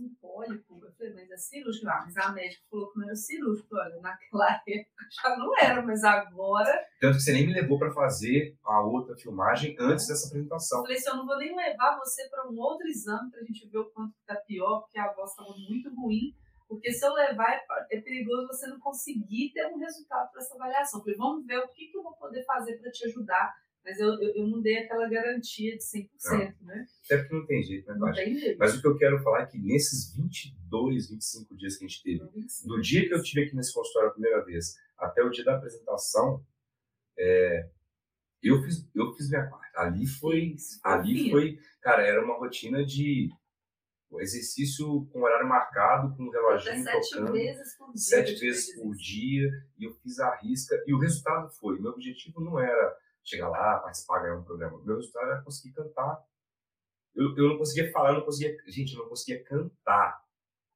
Um 0.00 0.14
pólipo. 0.20 0.84
Eu 0.84 0.92
falei, 0.92 1.14
mas 1.14 1.30
é 1.30 1.36
cirúrgico? 1.36 1.88
Ah, 1.88 2.02
mas 2.04 2.16
a 2.16 2.32
médica 2.32 2.62
falou 2.70 2.90
que 2.90 2.98
não 2.98 3.06
era 3.06 3.16
cirúrgico. 3.16 3.68
Olha, 3.76 4.00
naquela 4.00 4.60
época 4.66 5.06
já 5.22 5.36
não 5.36 5.58
era, 5.58 5.82
mas 5.82 6.04
agora. 6.04 6.86
Tanto 7.00 7.16
que 7.16 7.22
você 7.22 7.32
nem 7.32 7.46
me 7.46 7.54
levou 7.54 7.78
para 7.78 7.92
fazer 7.92 8.56
a 8.64 8.80
outra 8.82 9.16
filmagem 9.16 9.76
antes 9.78 10.06
dessa 10.06 10.28
apresentação. 10.28 10.78
Eu 10.78 10.82
falei 10.84 10.96
assim: 10.96 11.10
eu 11.10 11.16
não 11.16 11.26
vou 11.26 11.38
nem 11.38 11.54
levar 11.54 11.98
você 11.98 12.28
para 12.28 12.48
um 12.48 12.58
outro 12.58 12.86
exame 12.86 13.30
para 13.30 13.40
a 13.40 13.44
gente 13.44 13.68
ver 13.68 13.78
o 13.78 13.90
quanto 13.90 14.14
está 14.20 14.36
pior, 14.36 14.82
porque 14.82 14.98
a 14.98 15.12
voz 15.12 15.30
estava 15.30 15.50
muito 15.68 15.94
ruim. 15.94 16.34
Porque 16.68 16.90
se 16.90 17.04
eu 17.04 17.12
levar, 17.12 17.52
é, 17.52 17.60
é 17.90 18.00
perigoso 18.00 18.46
você 18.46 18.66
não 18.66 18.80
conseguir 18.80 19.52
ter 19.52 19.66
um 19.66 19.78
resultado 19.78 20.30
para 20.30 20.40
essa 20.40 20.54
avaliação. 20.54 21.00
Eu 21.00 21.04
falei, 21.04 21.18
vamos 21.18 21.46
ver 21.46 21.58
o 21.58 21.68
que, 21.68 21.88
que 21.88 21.98
eu 21.98 22.02
vou 22.02 22.14
poder 22.14 22.42
fazer 22.44 22.78
para 22.78 22.90
te 22.90 23.04
ajudar. 23.08 23.52
Mas 23.84 23.98
eu, 23.98 24.08
eu, 24.22 24.34
eu, 24.36 24.46
não 24.46 24.60
dei 24.60 24.78
aquela 24.78 25.08
garantia 25.08 25.76
de 25.76 25.82
100%, 25.82 26.08
não. 26.60 26.66
né? 26.66 26.86
Até 27.04 27.18
porque 27.18 27.34
não 27.34 27.46
tem 27.46 27.62
jeito, 27.62 27.88
né, 27.88 27.96
Não 27.98 28.12
tem 28.12 28.38
jeito. 28.38 28.58
Mas 28.58 28.76
o 28.76 28.80
que 28.80 28.86
eu 28.86 28.96
quero 28.96 29.22
falar 29.22 29.42
é 29.42 29.46
que 29.46 29.58
nesses 29.58 30.14
22, 30.14 31.10
25 31.10 31.56
dias 31.56 31.76
que 31.76 31.84
a 31.84 31.88
gente 31.88 32.02
teve, 32.02 32.24
do 32.64 32.80
dia 32.80 33.06
que 33.06 33.12
eu 33.12 33.18
estive 33.18 33.44
aqui 33.44 33.56
nesse 33.56 33.74
consultório 33.74 34.10
a 34.10 34.12
primeira 34.12 34.44
vez 34.44 34.76
até 34.96 35.22
o 35.22 35.30
dia 35.30 35.44
da 35.44 35.56
apresentação, 35.56 36.44
é, 37.18 37.68
eu 38.42 38.62
fiz, 38.62 38.88
eu 38.94 39.12
fiz 39.14 39.28
minha 39.28 39.48
parte. 39.48 39.76
Ali 39.76 40.06
foi, 40.06 40.56
ali 40.84 41.30
foi, 41.30 41.58
cara, 41.80 42.02
era 42.02 42.24
uma 42.24 42.36
rotina 42.38 42.84
de 42.84 43.30
exercício 44.20 45.06
com 45.06 45.22
horário 45.22 45.48
marcado, 45.48 46.14
com 46.16 46.24
o 46.24 46.30
reloginho 46.30 46.84
sete 46.84 47.10
tocando. 47.10 47.32
Vezes 47.32 47.76
por 47.76 47.92
dia, 47.92 48.02
sete 48.02 48.34
vezes 48.34 48.74
por 48.74 48.94
dia, 48.94 49.50
e 49.78 49.84
eu 49.84 49.94
fiz 49.94 50.18
a 50.18 50.34
risca, 50.36 50.82
e 50.86 50.92
o 50.92 50.98
resultado 50.98 51.50
foi, 51.50 51.80
meu 51.80 51.92
objetivo 51.92 52.40
não 52.40 52.58
era 52.58 52.96
chegar 53.24 53.48
lá, 53.48 53.78
participar, 53.78 54.20
ganhar 54.20 54.36
um 54.36 54.44
programa, 54.44 54.82
meu 54.84 54.96
resultado 54.96 55.30
era 55.30 55.42
conseguir 55.42 55.74
cantar. 55.74 56.22
Eu, 57.14 57.36
eu 57.36 57.48
não 57.50 57.58
conseguia 57.58 57.90
falar, 57.92 58.10
eu 58.10 58.16
não 58.16 58.24
conseguia, 58.24 58.56
gente, 58.66 58.94
eu 58.94 59.00
não 59.00 59.08
conseguia 59.08 59.42
cantar, 59.44 60.22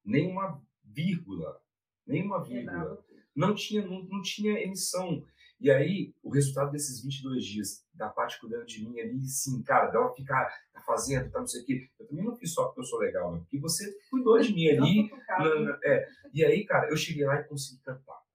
nenhuma 0.05 0.63
vírgula, 0.85 1.61
nenhuma 2.07 2.43
vírgula. 2.43 3.05
Não 3.35 3.55
tinha, 3.55 3.85
não, 3.85 4.03
não 4.05 4.23
tinha 4.23 4.61
emissão. 4.63 5.23
E 5.59 5.71
aí, 5.71 6.15
o 6.23 6.31
resultado 6.31 6.71
desses 6.71 7.03
22 7.03 7.45
dias, 7.45 7.87
da 7.95 8.09
parte 8.09 8.39
cuidando 8.39 8.67
de 8.67 8.87
mim 8.87 9.01
ali, 9.01 9.27
sim, 9.27 9.63
cara, 9.63 9.91
dela 9.91 10.15
ficar 10.15 10.47
tá 10.73 10.81
fazendo, 10.83 11.31
tá 11.31 11.41
não 11.41 11.47
sei 11.47 11.63
o 11.63 11.67
quê. 11.67 11.91
Eu 11.99 12.07
também 12.07 12.25
não 12.25 12.37
fiz 12.37 12.53
só 12.53 12.67
porque 12.67 12.81
eu 12.81 12.85
sou 12.85 12.99
legal, 12.99 13.33
né? 13.33 13.41
porque 13.41 13.59
você 13.59 13.91
cuidou 14.11 14.39
de 14.39 14.53
mim 14.53 14.69
ali. 14.69 15.11
Na, 15.29 15.61
na, 15.61 15.79
é. 15.83 16.07
E 16.33 16.45
aí, 16.45 16.65
cara, 16.67 16.91
eu 16.91 16.97
cheguei 16.97 17.25
lá 17.25 17.41
e 17.41 17.45
consegui 17.45 17.81
cantar. 17.83 18.26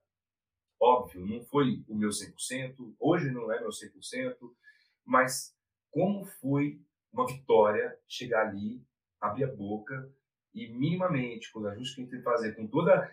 Óbvio, 0.82 1.26
não 1.26 1.44
foi 1.44 1.84
o 1.88 1.96
meu 1.96 2.10
100%, 2.10 2.96
hoje 3.00 3.30
não 3.30 3.52
é 3.52 3.60
meu 3.60 3.70
100%, 3.70 4.36
mas 5.06 5.56
como 5.92 6.26
foi 6.26 6.82
uma 7.14 7.28
vitória 7.28 7.96
chegar 8.08 8.48
ali, 8.48 8.84
abrir 9.20 9.44
a 9.44 9.56
boca 9.56 10.12
e 10.54 10.70
minimamente, 10.70 11.52
com 11.52 11.60
os 11.60 11.66
ajustes 11.68 11.96
que 11.96 12.02
a 12.02 12.04
gente 12.04 12.12
tem 12.12 12.20
que 12.20 12.26
fazer, 12.26 12.56
com 12.56 12.68
toda 12.68 13.12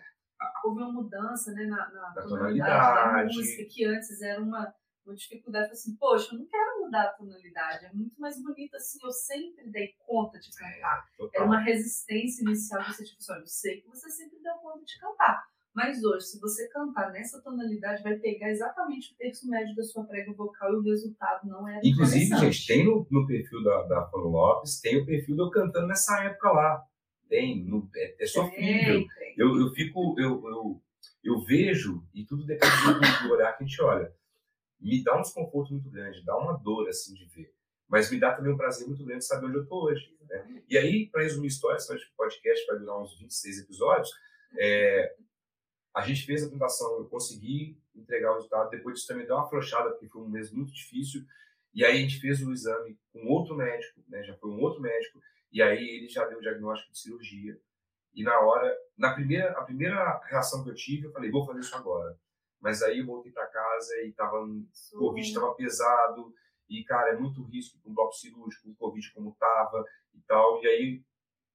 houve 0.63 0.81
uma 0.81 0.91
mudança 0.91 1.51
né, 1.53 1.65
na, 1.65 1.89
na 1.91 2.09
da 2.09 2.21
tonalidade, 2.23 2.69
tonalidade, 2.69 3.27
da 3.27 3.35
música, 3.35 3.65
que 3.65 3.85
antes 3.85 4.21
era 4.21 4.41
uma, 4.41 4.73
uma 5.05 5.15
dificuldade. 5.15 5.71
Assim, 5.71 5.95
poxa, 5.95 6.33
eu 6.33 6.39
não 6.39 6.45
quero 6.47 6.81
mudar 6.81 7.03
a 7.03 7.13
tonalidade, 7.13 7.85
é 7.85 7.93
muito 7.93 8.19
mais 8.19 8.41
bonita 8.41 8.77
assim, 8.77 8.99
eu 9.03 9.11
sempre 9.11 9.69
dei 9.69 9.93
conta 9.99 10.39
de 10.39 10.49
cantar. 10.51 11.07
É, 11.19 11.29
era 11.33 11.45
uma 11.45 11.59
resistência 11.59 12.41
inicial, 12.41 12.83
você 12.83 13.03
tipo 13.03 13.17
assim, 13.19 13.39
eu 13.39 13.47
sei 13.47 13.81
que 13.81 13.87
você 13.87 14.09
sempre 14.09 14.39
deu 14.41 14.53
conta 14.55 14.83
de 14.83 14.99
cantar. 14.99 15.47
Mas 15.73 16.03
hoje, 16.03 16.25
se 16.25 16.39
você 16.39 16.67
cantar 16.69 17.11
nessa 17.11 17.41
tonalidade, 17.41 18.03
vai 18.03 18.17
pegar 18.17 18.49
exatamente 18.49 19.13
o 19.13 19.17
terço 19.17 19.47
médio 19.47 19.75
da 19.75 19.83
sua 19.83 20.03
prega 20.03 20.33
vocal 20.33 20.73
e 20.73 20.77
o 20.77 20.81
resultado 20.81 21.47
não 21.47 21.67
é 21.67 21.79
Inclusive, 21.83 22.35
gente, 22.37 22.67
tem 22.67 22.85
no, 22.85 23.07
no 23.09 23.27
perfil 23.27 23.63
da, 23.63 23.83
da 23.83 24.05
Fano 24.07 24.29
Lopes, 24.29 24.81
tem 24.81 24.97
o 24.97 25.05
perfil 25.05 25.35
de 25.35 25.41
eu 25.41 25.49
cantando 25.51 25.87
nessa 25.87 26.23
época 26.23 26.51
lá 26.51 26.83
tem, 27.29 27.63
no, 27.63 27.89
é, 27.95 28.23
é 28.23 28.25
sofrível. 28.25 29.05
Eu, 29.37 29.61
eu 29.61 29.69
fico, 29.69 30.15
eu, 30.19 30.43
eu, 30.47 30.81
eu 31.23 31.39
vejo, 31.45 32.03
e 32.13 32.25
tudo 32.25 32.45
depende 32.45 32.73
do, 32.83 32.99
do 33.27 33.33
olhar 33.33 33.55
que 33.55 33.63
a 33.63 33.67
gente 33.67 33.81
olha. 33.81 34.11
Me 34.81 35.03
dá 35.03 35.17
um 35.17 35.21
desconforto 35.21 35.71
muito 35.71 35.89
grande, 35.89 36.25
dá 36.25 36.35
uma 36.35 36.57
dor 36.57 36.89
assim 36.89 37.13
de 37.13 37.25
ver. 37.25 37.53
Mas 37.87 38.11
me 38.11 38.19
dá 38.19 38.33
também 38.33 38.51
um 38.51 38.57
prazer 38.57 38.87
muito 38.87 39.05
grande 39.05 39.19
de 39.19 39.27
saber 39.27 39.47
onde 39.47 39.57
eu 39.57 39.63
estou 39.63 39.83
hoje. 39.83 40.15
Né? 40.27 40.63
E 40.69 40.77
aí, 40.77 41.07
para 41.07 41.23
resumir 41.23 41.47
a 41.47 41.49
história, 41.49 41.77
esse 41.77 42.15
podcast 42.15 42.65
vai 42.67 42.79
durar 42.79 43.01
uns 43.01 43.17
26 43.19 43.59
episódios. 43.59 44.09
É, 44.57 45.15
a 45.99 46.05
gente 46.05 46.25
fez 46.25 46.41
a 46.41 46.45
apresentação, 46.45 46.97
eu 46.97 47.05
consegui 47.09 47.77
entregar 47.93 48.31
o 48.31 48.35
resultado. 48.35 48.69
Depois 48.69 48.95
disso 48.95 49.07
também 49.07 49.25
deu 49.25 49.35
uma 49.35 49.45
afrouxada, 49.45 49.91
porque 49.91 50.07
foi 50.07 50.21
um 50.21 50.29
mês 50.29 50.51
muito 50.51 50.71
difícil. 50.73 51.21
E 51.73 51.83
aí 51.83 51.97
a 51.97 52.01
gente 52.01 52.19
fez 52.19 52.41
o 52.41 52.51
exame 52.51 52.97
com 53.11 53.27
outro 53.27 53.55
médico, 53.55 54.01
né? 54.07 54.23
já 54.23 54.35
foi 54.37 54.49
um 54.49 54.59
outro 54.59 54.81
médico. 54.81 55.19
E 55.51 55.61
aí 55.61 55.83
ele 55.83 56.07
já 56.07 56.25
deu 56.25 56.37
o 56.37 56.41
diagnóstico 56.41 56.91
de 56.91 56.99
cirurgia. 56.99 57.59
E 58.13 58.23
na 58.23 58.39
hora, 58.39 58.75
na 58.97 59.13
primeira, 59.13 59.51
a 59.51 59.63
primeira 59.63 60.19
reação 60.25 60.63
que 60.63 60.69
eu 60.69 60.75
tive, 60.75 61.07
eu 61.07 61.11
falei, 61.11 61.29
vou 61.29 61.45
fazer 61.45 61.59
isso 61.59 61.75
agora. 61.75 62.17
Mas 62.61 62.81
aí 62.81 62.99
eu 62.99 63.05
voltei 63.05 63.31
para 63.31 63.47
casa 63.47 63.93
e 64.03 64.11
tava, 64.13 64.37
o 64.41 64.99
Covid 64.99 65.27
estava 65.27 65.53
pesado. 65.53 66.33
E, 66.69 66.83
cara, 66.83 67.11
é 67.13 67.17
muito 67.17 67.43
risco 67.43 67.79
com 67.81 67.89
um 67.89 67.93
bloco 67.93 68.13
cirúrgico, 68.13 68.69
o 68.69 68.75
Covid 68.75 69.11
como 69.13 69.35
tava 69.39 69.83
e 70.13 70.21
tal. 70.21 70.61
E 70.63 70.67
aí, 70.67 71.03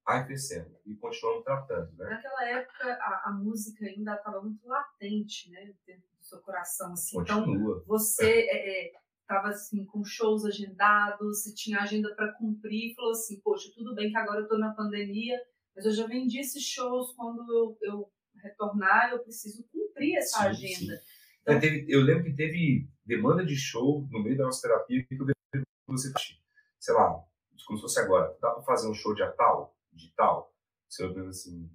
arrefecendo. 0.07 0.77
E 0.85 0.95
continuamos 0.97 1.45
tratando, 1.45 1.93
né? 1.97 2.11
Naquela 2.11 2.49
época, 2.49 2.93
a, 3.01 3.31
a 3.31 3.33
música 3.33 3.85
ainda 3.87 4.15
estava 4.15 4.43
muito 4.43 4.67
latente, 4.67 5.51
né? 5.51 5.73
Dentro 5.87 6.09
do 6.19 6.25
seu 6.25 6.41
coração, 6.41 6.93
assim. 6.93 7.21
Então, 7.21 7.45
Continua. 7.45 7.77
Então, 7.77 7.87
você... 7.87 8.31
É, 8.31 8.89
é, 8.89 9.05
estava 9.25 9.49
assim 9.49 9.85
com 9.87 10.05
shows 10.05 10.45
agendados, 10.45 11.43
se 11.43 11.55
tinha 11.55 11.81
agenda 11.81 12.15
para 12.15 12.33
cumprir, 12.35 12.95
falou 12.95 13.13
assim, 13.13 13.41
poxa, 13.41 13.71
tudo 13.75 13.95
bem 13.95 14.11
que 14.11 14.19
agora 14.19 14.41
eu 14.41 14.43
estou 14.43 14.59
na 14.59 14.75
pandemia, 14.75 15.41
mas 15.75 15.87
eu 15.87 15.93
já 15.93 16.07
vendi 16.07 16.39
esses 16.39 16.63
shows 16.63 17.13
quando 17.17 17.41
eu, 17.51 17.79
eu 17.83 18.13
retornar, 18.43 19.11
eu 19.11 19.21
preciso 19.21 19.67
cumprir 19.73 20.17
essa 20.17 20.41
sim, 20.41 20.47
agenda. 20.47 20.97
Sim. 20.97 21.03
Então, 21.43 21.61
teve, 21.61 21.87
eu 21.89 22.03
lembro 22.03 22.25
que 22.25 22.35
teve 22.35 22.89
demanda 23.05 23.45
de 23.45 23.57
show 23.57 24.07
no 24.11 24.23
meio 24.23 24.37
da 24.37 24.45
nossa 24.45 24.69
terapia 24.69 25.05
que 25.05 25.15
eu 25.15 25.27
você 25.87 26.13
sei 26.81 26.95
lá, 26.95 27.23
como 27.67 27.79
se 27.79 27.83
fosse 27.83 28.01
agora, 28.01 28.37
dá 28.41 28.51
para 28.51 28.63
fazer 28.63 28.89
um 28.89 28.95
show 28.95 29.15
de 29.15 29.25
tal, 29.37 29.74
de 29.95 30.13
tal? 30.15 30.53
Você 30.89 31.05
olhando 31.05 31.29
assim, 31.29 31.71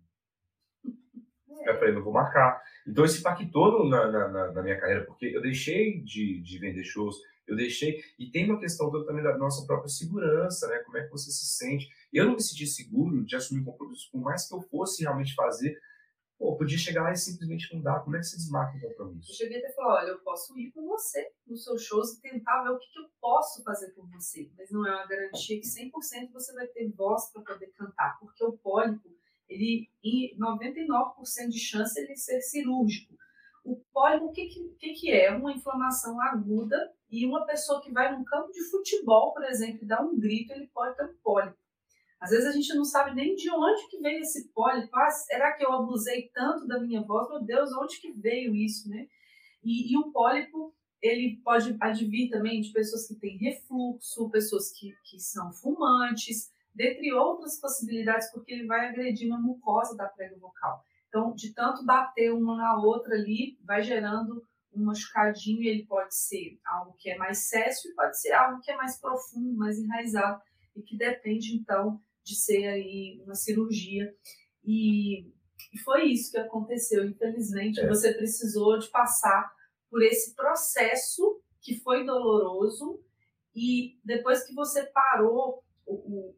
é. 1.65 1.69
eu 1.69 1.79
falei, 1.79 1.93
não 1.93 2.03
vou 2.03 2.13
marcar. 2.13 2.61
Então 2.87 3.05
isso 3.05 3.19
impactou 3.19 3.87
na, 3.87 4.11
na, 4.11 4.51
na, 4.51 4.63
minha 4.63 4.79
carreira, 4.79 5.05
porque 5.05 5.25
eu 5.25 5.41
deixei 5.41 6.01
de, 6.01 6.41
de 6.41 6.59
vender 6.59 6.83
shows, 6.83 7.17
eu 7.47 7.55
deixei. 7.55 8.01
E 8.17 8.29
tem 8.29 8.45
uma 8.45 8.59
questão 8.59 8.91
também 9.05 9.23
da 9.23 9.37
nossa 9.37 9.65
própria 9.65 9.89
segurança, 9.89 10.67
né? 10.67 10.79
Como 10.79 10.97
é 10.97 11.03
que 11.03 11.11
você 11.11 11.31
se 11.31 11.45
sente? 11.57 11.89
Eu 12.13 12.25
não 12.25 12.33
me 12.33 12.41
senti 12.41 12.65
seguro 12.67 13.25
de 13.25 13.35
assumir 13.35 13.63
compromisso, 13.63 14.09
por 14.11 14.21
mais 14.21 14.47
que 14.47 14.53
eu 14.53 14.61
fosse 14.61 15.03
realmente 15.03 15.33
fazer. 15.33 15.77
Pô, 16.39 16.55
podia 16.55 16.77
chegar 16.77 17.03
lá 17.03 17.11
e 17.11 17.17
simplesmente 17.17 17.75
não 17.75 17.81
dar. 17.81 17.99
Como 17.99 18.15
é 18.15 18.19
que 18.19 18.25
você 18.25 18.37
desmarca 18.37 18.77
o 18.77 18.81
compromisso? 18.81 19.29
Eu 19.29 19.35
cheguei 19.35 19.57
até 19.57 19.73
falar: 19.73 19.95
olha, 19.95 20.11
eu 20.11 20.19
posso 20.19 20.57
ir 20.57 20.71
com 20.71 20.87
você 20.87 21.29
nos 21.45 21.65
seus 21.65 21.83
shows 21.83 22.13
e 22.13 22.21
tentar 22.21 22.63
ver 22.63 22.69
o 22.69 22.79
que, 22.79 22.89
que 22.89 22.97
eu 22.97 23.09
posso 23.19 23.61
fazer 23.61 23.89
por 23.89 24.09
você. 24.09 24.49
Mas 24.57 24.71
não 24.71 24.87
é 24.87 24.95
uma 24.95 25.05
garantia 25.05 25.59
que 25.59 25.67
100% 25.67 26.31
você 26.31 26.53
vai 26.53 26.65
ter 26.67 26.89
voz 26.93 27.29
para 27.33 27.41
poder 27.41 27.67
cantar, 27.73 28.17
porque 28.21 28.41
o 28.45 28.53
pólipo, 28.53 29.09
ele, 29.49 29.89
em 30.01 30.37
99% 30.39 31.49
de 31.49 31.59
chance 31.59 31.99
ele 31.99 32.15
ser 32.15 32.39
cirúrgico. 32.39 33.13
O 33.65 33.75
pólipo, 33.91 34.27
o 34.27 34.31
que, 34.31 34.47
que, 34.79 34.93
que 34.93 35.11
é? 35.11 35.35
Uma 35.35 35.51
inflamação 35.51 36.21
aguda 36.21 36.77
e 37.09 37.25
uma 37.25 37.45
pessoa 37.45 37.81
que 37.81 37.91
vai 37.91 38.15
num 38.15 38.23
campo 38.23 38.49
de 38.53 38.63
futebol, 38.69 39.33
por 39.33 39.43
exemplo, 39.43 39.83
e 39.83 39.87
dá 39.87 40.01
um 40.01 40.17
grito, 40.17 40.53
ele 40.53 40.67
pode 40.67 40.95
ter 40.95 41.03
um 41.03 41.17
pólipo. 41.21 41.57
Às 42.19 42.31
vezes 42.31 42.47
a 42.47 42.51
gente 42.51 42.73
não 42.75 42.83
sabe 42.83 43.15
nem 43.15 43.33
de 43.35 43.49
onde 43.49 43.87
que 43.87 43.99
veio 43.99 44.19
esse 44.19 44.49
pólipo. 44.49 44.89
Ah, 44.95 45.09
será 45.09 45.53
que 45.53 45.63
eu 45.63 45.71
abusei 45.71 46.29
tanto 46.33 46.67
da 46.67 46.79
minha 46.79 47.01
voz? 47.01 47.29
Meu 47.29 47.41
Deus, 47.41 47.71
onde 47.73 47.99
que 47.99 48.11
veio 48.11 48.53
isso, 48.53 48.89
né? 48.89 49.07
E, 49.63 49.93
e 49.93 49.97
o 49.97 50.11
pólipo, 50.11 50.73
ele 51.01 51.39
pode 51.43 51.75
advir 51.79 52.29
também 52.29 52.59
de 52.59 52.73
pessoas 52.73 53.07
que 53.07 53.15
têm 53.15 53.37
refluxo, 53.37 54.29
pessoas 54.29 54.71
que, 54.71 54.93
que 55.05 55.19
são 55.19 55.51
fumantes, 55.53 56.51
dentre 56.75 57.13
outras 57.13 57.59
possibilidades, 57.59 58.29
porque 58.31 58.53
ele 58.53 58.65
vai 58.65 58.87
agredindo 58.87 59.35
a 59.35 59.39
mucosa 59.39 59.95
da 59.95 60.07
prega 60.07 60.37
vocal. 60.37 60.83
Então, 61.07 61.33
de 61.33 61.53
tanto 61.53 61.85
bater 61.85 62.33
uma 62.33 62.55
na 62.57 62.77
outra 62.77 63.15
ali, 63.15 63.57
vai 63.63 63.81
gerando 63.81 64.45
um 64.73 64.83
machucadinho, 64.83 65.63
ele 65.63 65.85
pode 65.85 66.15
ser 66.15 66.59
algo 66.65 66.93
que 66.97 67.09
é 67.09 67.17
mais 67.17 67.49
céssio 67.49 67.89
e 67.89 67.95
pode 67.95 68.19
ser 68.19 68.33
algo 68.33 68.61
que 68.61 68.71
é 68.71 68.75
mais 68.75 68.99
profundo, 68.99 69.57
mais 69.57 69.79
enraizado 69.79 70.41
e 70.75 70.81
que 70.81 70.97
depende 70.97 71.55
então 71.55 71.99
de 72.29 72.35
ser 72.35 72.67
aí 72.67 73.19
uma 73.25 73.33
cirurgia. 73.33 74.13
E, 74.63 75.27
foi 75.83 76.05
isso 76.05 76.31
que 76.31 76.37
aconteceu. 76.37 77.05
Infelizmente, 77.05 77.79
é. 77.79 77.87
você 77.87 78.13
precisou 78.13 78.77
de 78.77 78.87
passar 78.89 79.51
por 79.89 80.01
esse 80.03 80.35
processo 80.35 81.41
que 81.61 81.79
foi 81.79 82.05
doloroso 82.05 83.03
e 83.55 83.99
depois 84.03 84.43
que 84.45 84.53
você 84.53 84.85
parou, 84.85 85.63
o, 85.85 85.93
o 85.93 86.35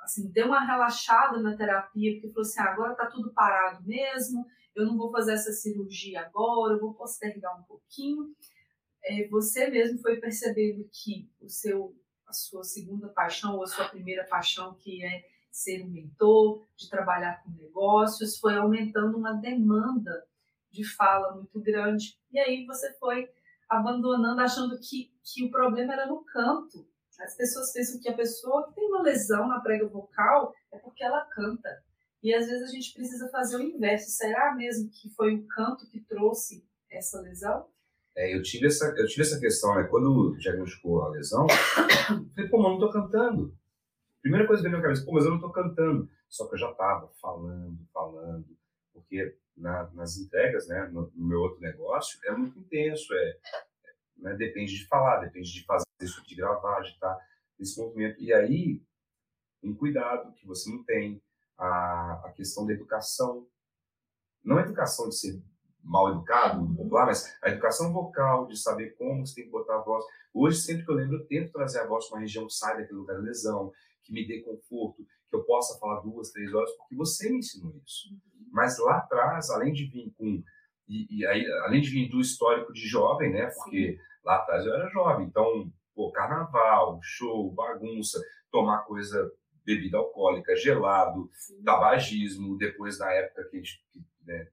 assim, 0.00 0.30
deu 0.30 0.46
uma 0.46 0.64
relaxada 0.64 1.40
na 1.40 1.56
terapia, 1.56 2.12
porque 2.14 2.28
falou 2.28 2.42
assim, 2.42 2.60
ah, 2.60 2.72
agora 2.72 2.94
tá 2.94 3.06
tudo 3.06 3.32
parado 3.32 3.86
mesmo, 3.86 4.46
eu 4.74 4.86
não 4.86 4.96
vou 4.96 5.10
fazer 5.12 5.32
essa 5.32 5.52
cirurgia 5.52 6.22
agora, 6.22 6.74
eu 6.74 6.80
vou 6.80 6.94
postergar 6.94 7.60
um 7.60 7.64
pouquinho. 7.64 8.34
É, 9.04 9.28
você 9.28 9.68
mesmo 9.68 10.00
foi 10.00 10.18
percebendo 10.18 10.88
que 10.90 11.30
o 11.40 11.48
seu, 11.48 11.94
a 12.28 12.32
sua 12.32 12.62
segunda 12.62 13.08
paixão 13.08 13.56
ou 13.56 13.62
a 13.62 13.66
sua 13.66 13.88
primeira 13.88 14.24
paixão, 14.24 14.74
que 14.74 15.04
é 15.04 15.24
ser 15.50 15.82
um 15.82 15.88
mentor, 15.88 16.64
de 16.76 16.88
trabalhar 16.88 17.42
com 17.42 17.50
negócios, 17.50 18.38
foi 18.38 18.56
aumentando 18.56 19.16
uma 19.16 19.32
demanda 19.32 20.26
de 20.70 20.84
fala 20.84 21.34
muito 21.34 21.60
grande. 21.60 22.18
E 22.30 22.38
aí 22.38 22.66
você 22.66 22.92
foi 22.98 23.28
abandonando, 23.68 24.40
achando 24.40 24.78
que, 24.78 25.10
que 25.24 25.44
o 25.44 25.50
problema 25.50 25.94
era 25.94 26.06
no 26.06 26.22
canto. 26.24 26.86
As 27.18 27.34
pessoas 27.34 27.72
pensam 27.72 28.00
que 28.00 28.08
a 28.08 28.14
pessoa 28.14 28.68
que 28.68 28.74
tem 28.74 28.86
uma 28.86 29.02
lesão 29.02 29.48
na 29.48 29.60
prega 29.60 29.88
vocal 29.88 30.54
é 30.70 30.78
porque 30.78 31.02
ela 31.02 31.24
canta. 31.24 31.82
E 32.22 32.32
às 32.34 32.46
vezes 32.46 32.68
a 32.68 32.72
gente 32.72 32.92
precisa 32.92 33.28
fazer 33.30 33.56
o 33.56 33.62
inverso. 33.62 34.10
Será 34.10 34.54
mesmo 34.54 34.90
que 34.90 35.10
foi 35.10 35.34
o 35.34 35.46
canto 35.48 35.88
que 35.88 36.00
trouxe 36.00 36.64
essa 36.90 37.20
lesão? 37.20 37.68
É, 38.18 38.34
eu 38.34 38.42
tive 38.42 38.66
essa, 38.66 38.92
eu 38.98 39.06
tive 39.06 39.22
essa 39.22 39.38
questão, 39.38 39.76
né? 39.76 39.84
Quando 39.84 40.36
diagnosticou 40.38 41.02
a 41.02 41.10
lesão, 41.10 41.46
eu 41.46 42.26
falei, 42.34 42.50
pô, 42.50 42.58
mas 42.58 42.72
não 42.72 42.78
tô 42.80 42.90
cantando. 42.90 43.56
Primeira 44.20 44.44
coisa 44.44 44.60
que 44.60 44.68
veio 44.68 44.72
na 44.72 44.78
minha 44.78 44.88
cabeça, 44.88 45.06
pô, 45.06 45.12
mas 45.12 45.24
eu 45.24 45.30
não 45.30 45.40
tô 45.40 45.50
cantando. 45.50 46.10
Só 46.28 46.48
que 46.48 46.54
eu 46.54 46.58
já 46.58 46.72
tava 46.74 47.08
falando, 47.22 47.78
falando, 47.94 48.44
porque 48.92 49.38
na, 49.56 49.88
nas 49.92 50.18
entregas, 50.18 50.66
né, 50.66 50.88
no, 50.92 51.12
no, 51.14 51.28
meu 51.28 51.40
outro 51.40 51.60
negócio, 51.60 52.18
é 52.24 52.32
muito 52.32 52.58
intenso, 52.58 53.14
é, 53.14 53.38
né? 54.16 54.34
Depende 54.34 54.76
de 54.76 54.86
falar, 54.88 55.20
depende 55.20 55.52
de 55.52 55.64
fazer 55.64 55.86
isso, 56.02 56.20
de 56.26 56.34
gravar, 56.34 56.80
de 56.80 56.90
estar 56.90 57.16
nesse 57.56 57.80
movimento. 57.80 58.20
E 58.20 58.32
aí, 58.32 58.82
um 59.62 59.72
cuidado 59.72 60.34
que 60.34 60.44
você 60.44 60.68
não 60.68 60.82
tem, 60.82 61.22
a, 61.56 62.22
a 62.24 62.32
questão 62.32 62.66
da 62.66 62.72
educação. 62.72 63.46
Não 64.44 64.58
a 64.58 64.62
educação 64.62 65.08
de 65.08 65.16
ser 65.16 65.42
mal 65.88 66.10
educado, 66.10 66.74
popular, 66.76 67.06
mas 67.06 67.36
a 67.42 67.48
educação 67.48 67.92
vocal, 67.92 68.46
de 68.46 68.56
saber 68.60 68.94
como 68.96 69.26
você 69.26 69.36
tem 69.36 69.44
que 69.44 69.50
botar 69.50 69.76
a 69.76 69.82
voz. 69.82 70.04
Hoje, 70.32 70.58
sempre 70.58 70.84
que 70.84 70.90
eu 70.90 70.94
lembro, 70.94 71.16
eu 71.16 71.26
tento 71.26 71.50
trazer 71.50 71.80
a 71.80 71.86
voz 71.86 72.06
para 72.06 72.16
uma 72.16 72.20
região 72.20 72.46
que 72.46 72.52
sai 72.52 72.76
daquele 72.76 72.98
lugar 72.98 73.16
da 73.16 73.22
lesão, 73.22 73.72
que 74.04 74.12
me 74.12 74.26
dê 74.26 74.40
conforto, 74.40 75.04
que 75.28 75.36
eu 75.36 75.44
possa 75.44 75.78
falar 75.78 76.00
duas, 76.00 76.30
três 76.30 76.52
horas, 76.52 76.70
porque 76.76 76.94
você 76.94 77.30
me 77.30 77.38
ensinou 77.38 77.74
isso. 77.84 78.10
Uhum. 78.10 78.48
Mas 78.52 78.78
lá 78.78 78.98
atrás, 78.98 79.50
além 79.50 79.72
de 79.72 79.86
vir 79.86 80.12
com. 80.16 80.42
E, 80.86 81.18
e 81.18 81.26
aí, 81.26 81.44
além 81.64 81.80
de 81.80 81.90
vir 81.90 82.08
do 82.08 82.20
histórico 82.20 82.72
de 82.72 82.86
jovem, 82.86 83.32
né? 83.32 83.50
Porque 83.54 83.92
Sim. 83.92 83.98
lá 84.24 84.36
atrás 84.36 84.64
eu 84.64 84.74
era 84.74 84.88
jovem, 84.88 85.26
então, 85.26 85.70
pô, 85.94 86.10
carnaval, 86.12 86.98
show, 87.02 87.50
bagunça, 87.52 88.18
tomar 88.50 88.84
coisa, 88.84 89.30
bebida 89.64 89.98
alcoólica, 89.98 90.56
gelado, 90.56 91.28
Sim. 91.32 91.62
tabagismo, 91.62 92.56
depois 92.56 92.98
na 92.98 93.12
época 93.12 93.44
que 93.50 93.56
a 93.56 93.58
gente. 93.58 93.84
Né, 94.24 94.48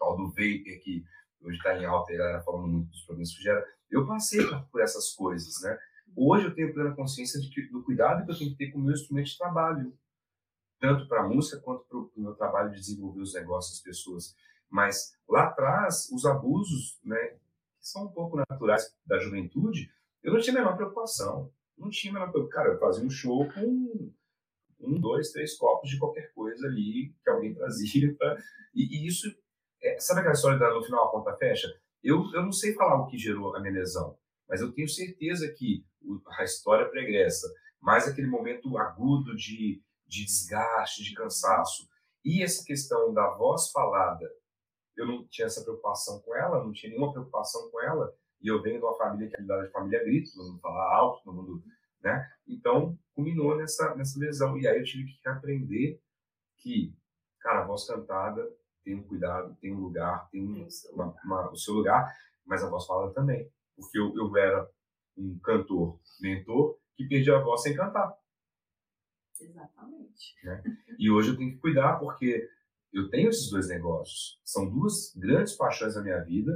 tal 0.00 0.16
do 0.16 0.28
vapor, 0.28 0.34
que 0.36 1.04
hoje 1.42 1.56
está 1.58 1.78
em 1.78 1.84
alta, 1.84 2.12
e 2.12 2.44
falando 2.44 2.66
muito 2.66 2.90
dos 2.90 3.02
problemas 3.02 3.36
que 3.36 3.42
gera. 3.42 3.64
Eu 3.90 4.06
passei 4.06 4.40
por 4.72 4.80
essas 4.80 5.12
coisas, 5.12 5.60
né? 5.62 5.78
Hoje 6.16 6.46
eu 6.46 6.54
tenho 6.54 6.72
plena 6.72 6.94
consciência 6.96 7.40
de 7.40 7.48
que, 7.50 7.62
do 7.68 7.84
cuidado 7.84 8.24
que 8.24 8.32
eu 8.32 8.38
tenho 8.38 8.50
que 8.50 8.56
ter 8.56 8.72
com 8.72 8.78
o 8.78 8.82
meu 8.82 8.94
instrumento 8.94 9.26
de 9.26 9.38
trabalho, 9.38 9.96
tanto 10.80 11.06
para 11.06 11.22
a 11.22 11.28
música 11.28 11.60
quanto 11.60 11.84
para 11.84 11.98
o 11.98 12.10
meu 12.16 12.34
trabalho 12.34 12.70
de 12.70 12.80
desenvolver 12.80 13.20
os 13.20 13.34
negócios 13.34 13.76
das 13.76 13.82
pessoas. 13.82 14.34
Mas 14.68 15.12
lá 15.28 15.44
atrás, 15.44 16.08
os 16.12 16.24
abusos, 16.24 16.98
né, 17.04 17.18
que 17.18 17.88
são 17.88 18.06
um 18.06 18.12
pouco 18.12 18.36
naturais 18.36 18.96
da 19.04 19.18
juventude, 19.18 19.90
eu 20.22 20.32
não 20.32 20.40
tinha 20.40 20.56
a 20.56 20.60
menor 20.60 20.76
preocupação. 20.76 21.52
Não 21.76 21.90
tinha 21.90 22.12
a 22.12 22.14
menor 22.14 22.30
preocupação. 22.30 22.62
Cara, 22.62 22.74
eu 22.74 22.80
fazia 22.80 23.04
um 23.04 23.10
show 23.10 23.48
com 23.52 24.12
um, 24.80 25.00
dois, 25.00 25.32
três 25.32 25.56
copos 25.56 25.90
de 25.90 25.98
qualquer 25.98 26.32
coisa 26.32 26.66
ali 26.66 27.14
que 27.22 27.30
alguém 27.30 27.54
trazia. 27.56 28.14
Pra... 28.16 28.38
E, 28.74 28.82
e, 28.96 29.06
isso, 29.06 29.28
é, 29.82 29.98
sabe 29.98 30.20
aquela 30.20 30.34
história 30.34 30.58
da, 30.58 30.72
no 30.72 30.82
final 30.82 31.06
a 31.06 31.10
conta 31.10 31.36
fecha? 31.36 31.68
Eu, 32.02 32.24
eu 32.32 32.42
não 32.42 32.52
sei 32.52 32.74
falar 32.74 33.00
o 33.00 33.06
que 33.06 33.18
gerou 33.18 33.54
a 33.54 33.60
minha 33.60 33.74
lesão, 33.74 34.18
mas 34.48 34.60
eu 34.60 34.72
tenho 34.72 34.88
certeza 34.88 35.52
que 35.52 35.84
a 36.38 36.44
história 36.44 36.88
pregressa, 36.88 37.46
mais 37.80 38.08
aquele 38.08 38.26
momento 38.26 38.76
agudo 38.78 39.34
de, 39.36 39.82
de 40.06 40.24
desgaste, 40.24 41.04
de 41.04 41.14
cansaço. 41.14 41.88
E 42.24 42.42
essa 42.42 42.64
questão 42.64 43.12
da 43.12 43.30
voz 43.30 43.70
falada, 43.70 44.30
eu 44.96 45.06
não 45.06 45.26
tinha 45.28 45.46
essa 45.46 45.62
preocupação 45.62 46.20
com 46.20 46.34
ela, 46.34 46.62
não 46.62 46.72
tinha 46.72 46.90
nenhuma 46.90 47.12
preocupação 47.12 47.70
com 47.70 47.80
ela, 47.80 48.14
e 48.42 48.48
eu 48.48 48.62
venho 48.62 48.78
de 48.78 48.84
uma 48.84 48.96
família 48.96 49.28
que 49.28 49.36
é 49.36 49.42
de 49.42 49.70
família 49.70 50.02
grito, 50.02 50.32
todo 50.32 50.50
mundo 50.50 50.60
fala 50.60 50.96
alto, 50.96 51.22
todo 51.22 51.36
mundo, 51.36 51.62
né? 52.02 52.26
Então, 52.46 52.98
culminou 53.14 53.56
nessa, 53.56 53.94
nessa 53.94 54.18
lesão. 54.18 54.58
E 54.58 54.66
aí 54.66 54.78
eu 54.78 54.84
tive 54.84 55.12
que 55.12 55.28
aprender 55.28 56.00
que, 56.56 56.94
cara, 57.40 57.60
a 57.60 57.66
voz 57.66 57.86
cantada 57.86 58.42
tem 58.84 58.94
um 58.94 59.02
cuidado, 59.02 59.56
tem 59.60 59.74
um 59.74 59.80
lugar, 59.80 60.28
tem 60.30 60.42
um, 60.42 60.66
uma, 60.92 61.14
uma, 61.24 61.50
o 61.50 61.56
seu 61.56 61.74
lugar, 61.74 62.12
mas 62.46 62.62
a 62.62 62.68
voz 62.68 62.86
falada 62.86 63.12
também. 63.12 63.50
Porque 63.76 63.98
eu, 63.98 64.14
eu 64.16 64.36
era 64.36 64.68
um 65.16 65.38
cantor 65.42 65.98
mentor 66.20 66.78
que 66.96 67.08
perdia 67.08 67.36
a 67.36 67.40
voz 67.40 67.62
sem 67.62 67.74
cantar. 67.74 68.14
Exatamente. 69.40 70.34
Né? 70.44 70.62
E 70.98 71.10
hoje 71.10 71.30
eu 71.30 71.36
tenho 71.36 71.52
que 71.52 71.58
cuidar 71.58 71.98
porque 71.98 72.48
eu 72.92 73.08
tenho 73.08 73.30
esses 73.30 73.50
dois 73.50 73.68
negócios. 73.68 74.40
São 74.44 74.68
duas 74.68 75.14
grandes 75.16 75.54
paixões 75.54 75.94
da 75.94 76.02
minha 76.02 76.20
vida. 76.20 76.52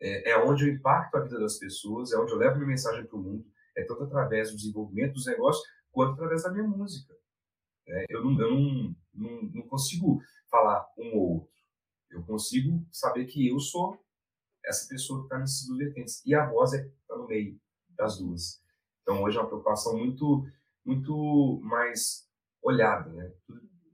É, 0.00 0.32
é 0.32 0.38
onde 0.38 0.68
eu 0.68 0.74
impacto 0.74 1.16
a 1.16 1.20
vida 1.20 1.38
das 1.38 1.58
pessoas, 1.58 2.12
é 2.12 2.18
onde 2.18 2.32
eu 2.32 2.38
levo 2.38 2.56
minha 2.56 2.68
mensagem 2.68 3.06
para 3.06 3.16
o 3.16 3.22
mundo. 3.22 3.46
É 3.76 3.84
tanto 3.84 4.04
através 4.04 4.50
do 4.50 4.56
desenvolvimento 4.56 5.14
dos 5.14 5.26
negócios 5.26 5.64
quanto 5.90 6.14
através 6.14 6.42
da 6.42 6.52
minha 6.52 6.66
música. 6.66 7.14
É, 7.86 8.06
eu 8.08 8.24
não, 8.24 8.40
eu 8.40 8.50
não, 8.50 8.96
não, 9.14 9.42
não 9.54 9.62
consigo 9.68 10.20
falar 10.50 10.86
um 10.98 11.16
ou 11.16 11.34
outro. 11.34 11.53
Eu 12.14 12.22
consigo 12.22 12.86
saber 12.92 13.26
que 13.26 13.48
eu 13.48 13.58
sou 13.58 13.98
essa 14.64 14.88
pessoa 14.88 15.20
que 15.20 15.26
está 15.26 15.38
nesses 15.38 15.66
duas 15.66 15.78
vertentes. 15.78 16.24
E 16.24 16.34
a 16.34 16.48
voz 16.48 16.72
está 16.72 17.14
é, 17.14 17.18
no 17.18 17.26
meio 17.26 17.60
das 17.90 18.18
duas. 18.18 18.62
Então 19.02 19.22
hoje 19.22 19.36
é 19.36 19.40
uma 19.40 19.48
preocupação 19.48 19.96
muito 19.96 20.46
muito 20.84 21.60
mais 21.62 22.28
olhada, 22.62 23.10
né? 23.10 23.32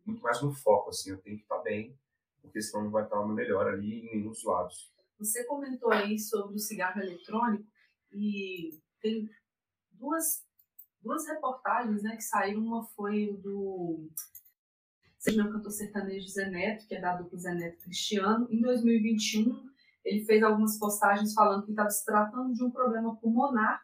muito 0.05 0.23
mais 0.23 0.43
no 0.43 0.53
foco, 0.53 0.91
assim, 0.91 1.11
eu 1.11 1.19
tenho 1.19 1.37
que 1.37 1.43
estar 1.43 1.59
bem, 1.59 1.97
porque 2.43 2.61
senão 2.61 2.85
não 2.85 2.91
vai 2.91 3.05
estar 3.05 3.21
uma 3.21 3.33
melhor 3.33 3.69
ali 3.69 4.01
em 4.01 4.17
nenhum 4.17 4.31
dos 4.31 4.45
lados. 4.45 4.93
Você 5.19 5.45
comentou 5.45 5.93
aí 5.93 6.19
sobre 6.19 6.57
o 6.57 6.59
cigarro 6.59 7.01
eletrônico 7.01 7.65
e 8.13 8.81
tem 9.01 9.31
duas, 9.93 10.45
duas 11.01 11.27
reportagens 11.27 12.03
né, 12.03 12.17
que 12.17 12.23
saíram. 12.23 12.63
Uma 12.63 12.85
foi 12.85 13.37
do 13.37 14.09
seja 15.21 15.45
o 15.45 15.53
cantor 15.53 15.71
sertanejo 15.71 16.27
Zé 16.29 16.49
Neto, 16.49 16.87
que 16.89 16.95
é 16.95 17.01
dado 17.01 17.27
para 17.27 17.37
o 17.37 17.39
Zé 17.39 17.55
Neto 17.55 17.79
Cristiano. 17.83 18.49
Em 18.51 18.61
2021, 18.63 19.71
ele 20.03 20.25
fez 20.25 20.43
algumas 20.43 20.79
postagens 20.79 21.35
falando 21.35 21.65
que 21.65 21.73
estava 21.73 21.91
se 21.91 22.05
tratando 22.07 22.55
de 22.55 22.65
um 22.65 22.71
problema 22.71 23.15
pulmonar 23.17 23.83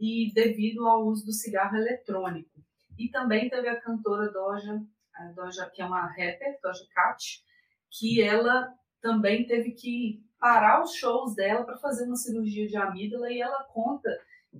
e 0.00 0.32
devido 0.34 0.88
ao 0.88 1.06
uso 1.06 1.26
do 1.26 1.32
cigarro 1.32 1.76
eletrônico. 1.76 2.50
E 2.98 3.10
também 3.10 3.50
teve 3.50 3.68
a 3.68 3.78
cantora 3.78 4.32
Doja, 4.32 4.82
a 5.14 5.24
Doja 5.32 5.70
que 5.70 5.82
é 5.82 5.84
uma 5.84 6.06
rapper, 6.06 6.58
Doja 6.62 6.86
Cat, 6.94 7.44
que 7.90 8.22
ela 8.22 8.74
também 9.02 9.46
teve 9.46 9.72
que 9.72 10.24
parar 10.40 10.82
os 10.82 10.94
shows 10.94 11.34
dela 11.34 11.64
para 11.64 11.76
fazer 11.76 12.06
uma 12.06 12.16
cirurgia 12.16 12.66
de 12.66 12.76
amígdala 12.78 13.30
e 13.30 13.42
ela 13.42 13.62
conta 13.64 14.08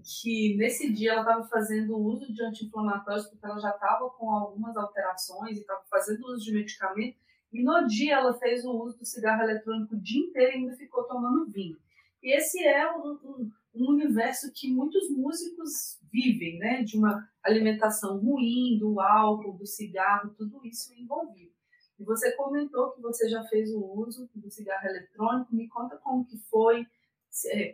que 0.03 0.57
nesse 0.57 0.93
dia 0.93 1.13
ela 1.13 1.21
estava 1.21 1.45
fazendo 1.45 1.99
uso 1.99 2.33
de 2.33 2.43
anti-inflamatórios 2.43 3.27
porque 3.27 3.45
ela 3.45 3.59
já 3.59 3.71
estava 3.71 4.09
com 4.11 4.31
algumas 4.31 4.77
alterações 4.77 5.57
e 5.57 5.61
estava 5.61 5.83
fazendo 5.91 6.25
uso 6.27 6.45
de 6.45 6.53
medicamento 6.53 7.17
e 7.53 7.63
no 7.63 7.87
dia 7.87 8.17
ela 8.17 8.33
fez 8.35 8.65
o 8.65 8.73
uso 8.73 8.99
do 8.99 9.05
cigarro 9.05 9.43
eletrônico 9.43 9.95
o 9.95 10.01
dia 10.01 10.25
inteiro 10.25 10.53
e 10.53 10.57
ainda 10.57 10.77
ficou 10.77 11.05
tomando 11.05 11.51
vinho. 11.51 11.77
E 12.23 12.35
esse 12.37 12.65
é 12.65 12.91
um, 12.97 13.19
um 13.25 13.51
um 13.75 13.89
universo 13.89 14.53
que 14.53 14.71
muitos 14.71 15.09
músicos 15.11 15.99
vivem, 16.13 16.59
né? 16.59 16.83
De 16.83 16.97
uma 16.97 17.27
alimentação 17.43 18.19
ruim, 18.19 18.79
do 18.79 19.01
álcool, 19.01 19.57
do 19.57 19.67
cigarro, 19.67 20.35
tudo 20.37 20.61
isso 20.65 20.93
envolvido. 20.95 21.53
E 21.99 22.05
você 22.05 22.33
comentou 22.33 22.91
que 22.91 23.01
você 23.01 23.29
já 23.29 23.43
fez 23.45 23.73
o 23.73 23.81
uso 23.81 24.29
do 24.35 24.51
cigarro 24.51 24.87
eletrônico. 24.87 25.55
Me 25.55 25.69
conta 25.69 25.97
como 25.97 26.27
que 26.27 26.37
foi, 26.51 26.87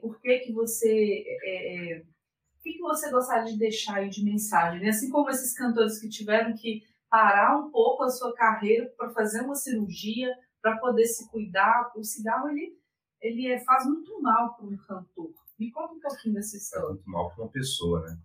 por 0.01 0.21
que 0.21 0.39
que 0.41 0.53
você, 0.53 1.25
é, 1.43 1.95
é, 1.95 1.99
o 2.01 2.63
que 2.63 2.75
que 2.75 2.81
você 2.81 3.11
gostaria 3.11 3.53
de 3.53 3.59
deixar 3.59 3.97
aí 3.97 4.09
de 4.09 4.25
mensagem? 4.25 4.81
Né? 4.81 4.89
Assim 4.89 5.11
como 5.11 5.31
esses 5.31 5.55
cantores 5.55 5.99
que 6.01 6.09
tiveram 6.09 6.55
que 6.55 6.83
parar 7.11 7.59
um 7.59 7.71
pouco 7.71 8.03
a 8.03 8.11
sua 8.11 8.35
carreira 8.35 8.93
para 8.97 9.11
fazer 9.11 9.43
uma 9.43 9.55
cirurgia, 9.55 10.33
para 10.61 10.77
poder 10.79 11.07
se 11.07 11.29
cuidar, 11.31 11.93
o 11.97 12.05
cigarro 12.05 12.49
ele 12.51 12.79
ele 13.21 13.49
é, 13.49 13.59
faz 13.65 13.85
muito 13.85 14.21
mal 14.21 14.55
para 14.55 14.67
um 14.67 14.77
cantor. 14.77 15.33
Me 15.59 15.71
conta 15.73 15.95
um 15.95 16.01
pouquinho 16.01 16.35
dessa 16.35 16.57
história. 16.57 16.87
É 16.87 16.89
muito 16.91 17.11
mal 17.11 17.31
para 17.31 17.45
uma 17.45 17.51
pessoa, 17.51 18.01
né? 18.03 18.19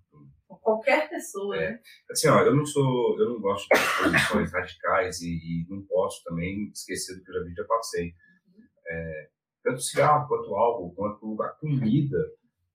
Qualquer 0.62 1.10
pessoa, 1.10 1.58
é. 1.58 1.72
né? 1.72 1.80
Assim, 2.12 2.28
ó, 2.28 2.40
eu 2.42 2.56
não 2.56 2.66
sou, 2.66 3.20
eu 3.20 3.30
não 3.30 3.42
gosto 3.42 3.68
de 3.68 4.04
posições 4.04 4.52
radicais 4.52 5.22
e, 5.22 5.34
e, 5.34 5.66
não 5.68 5.82
posso 5.82 6.24
também 6.24 6.70
esquecer 6.70 7.16
do 7.16 7.24
que 7.24 7.32
eu 7.32 7.34
já 7.34 7.44
vi, 7.44 7.54
já 7.56 7.64
passei. 7.66 8.14
Uhum. 8.48 8.64
É, 8.88 9.30
tanto 9.64 9.82
cigarro, 9.82 10.28
quanto 10.28 10.56
álcool, 10.56 10.94
quanto 10.94 11.42
a 11.42 11.50
comida, 11.50 12.18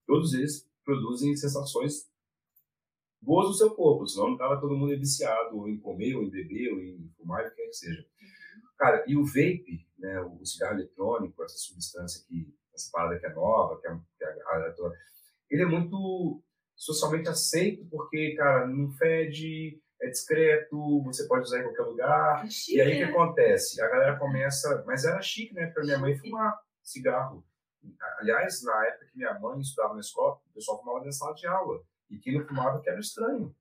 todos 0.07 0.33
eles 0.33 0.69
produzem 0.85 1.37
sensações 1.37 2.09
boas 3.21 3.49
no 3.49 3.55
seu 3.55 3.71
corpo, 3.75 4.07
senão 4.07 4.29
não 4.29 4.33
estava 4.35 4.61
todo 4.61 4.77
mundo 4.77 4.99
viciado 4.99 5.69
em 5.69 5.79
comer, 5.79 6.15
ou 6.15 6.23
em 6.23 6.31
beber, 6.31 6.73
ou 6.73 6.81
em 6.81 7.13
fumar, 7.17 7.45
o 7.45 7.51
que 7.51 7.57
quer 7.57 7.67
que 7.67 7.75
seja. 7.75 8.07
Cara, 8.79 9.05
e 9.07 9.17
o 9.17 9.25
vape, 9.25 9.87
né, 9.99 10.21
o 10.21 10.45
cigarro 10.47 10.79
eletrônico, 10.79 11.43
essa 11.43 11.59
substância 11.59 12.25
que 12.27 12.55
essa 12.75 12.89
parada 12.93 13.19
que 13.19 13.27
é 13.27 13.35
nova, 13.35 13.81
que 13.81 13.89
é, 13.89 13.91
que 13.91 14.25
é 14.25 14.93
ele 15.51 15.63
é 15.63 15.67
muito 15.67 16.43
socialmente 16.77 17.29
aceito 17.29 17.85
porque, 17.91 18.35
cara, 18.37 18.67
não 18.67 18.93
fede, 18.93 19.81
é 20.01 20.09
discreto, 20.09 21.03
você 21.03 21.27
pode 21.27 21.43
usar 21.43 21.59
em 21.59 21.65
qualquer 21.65 21.83
lugar. 21.83 22.47
É 22.47 22.51
chique, 22.51 22.77
e 22.77 22.81
aí 22.81 22.89
o 22.89 22.93
que 22.93 23.05
né? 23.07 23.11
acontece? 23.11 23.83
A 23.83 23.89
galera 23.89 24.17
começa. 24.17 24.85
Mas 24.87 25.05
era 25.05 25.21
chique, 25.21 25.53
né? 25.55 25.67
Para 25.67 25.83
minha 25.83 25.99
mãe 25.99 26.17
fumar 26.17 26.57
cigarro. 26.91 27.45
Aliás, 28.19 28.63
na 28.65 28.87
época 28.87 29.07
que 29.07 29.17
minha 29.17 29.39
mãe 29.39 29.61
estudava 29.61 29.95
na 29.95 30.01
escola, 30.01 30.41
o 30.51 30.55
pessoal 30.55 30.79
fumava 30.81 31.05
da 31.05 31.13
sala 31.13 31.35
de 31.35 31.47
aula. 31.47 31.83
E 32.11 32.19
quem 32.19 32.39
não 32.39 32.47
fumava 32.47 32.81
que 32.81 32.89
era 32.89 32.99
estranho. 32.99 33.55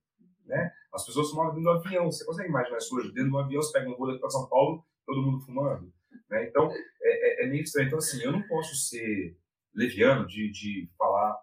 Né? 0.46 0.72
As 0.94 1.06
pessoas 1.06 1.30
fumavam 1.30 1.54
dentro 1.54 1.72
do 1.72 1.78
avião. 1.78 2.12
Você 2.12 2.26
consegue 2.26 2.50
imaginar 2.50 2.78
isso 2.78 2.96
hoje? 2.96 3.14
Dentro 3.14 3.32
do 3.32 3.38
avião, 3.38 3.62
você 3.62 3.74
pega 3.74 3.90
um 3.90 3.96
voo 3.96 4.08
daqui 4.08 4.20
para 4.20 4.30
São 4.30 4.48
Paulo, 4.48 4.86
todo 5.06 5.22
mundo 5.22 5.46
fumando. 5.46 5.94
Né? 6.30 6.48
Então, 6.48 6.72
é, 6.72 7.44
é, 7.44 7.46
é, 7.46 7.48
meio 7.48 7.64
estranho. 7.64 7.88
Então, 7.88 8.00
assim, 8.00 8.22
eu 8.24 8.32
não 8.32 8.42
posso 8.48 8.76
ser 8.76 9.38
leviano 9.74 10.26
de, 10.26 10.50
de 10.50 10.90
falar, 10.98 11.38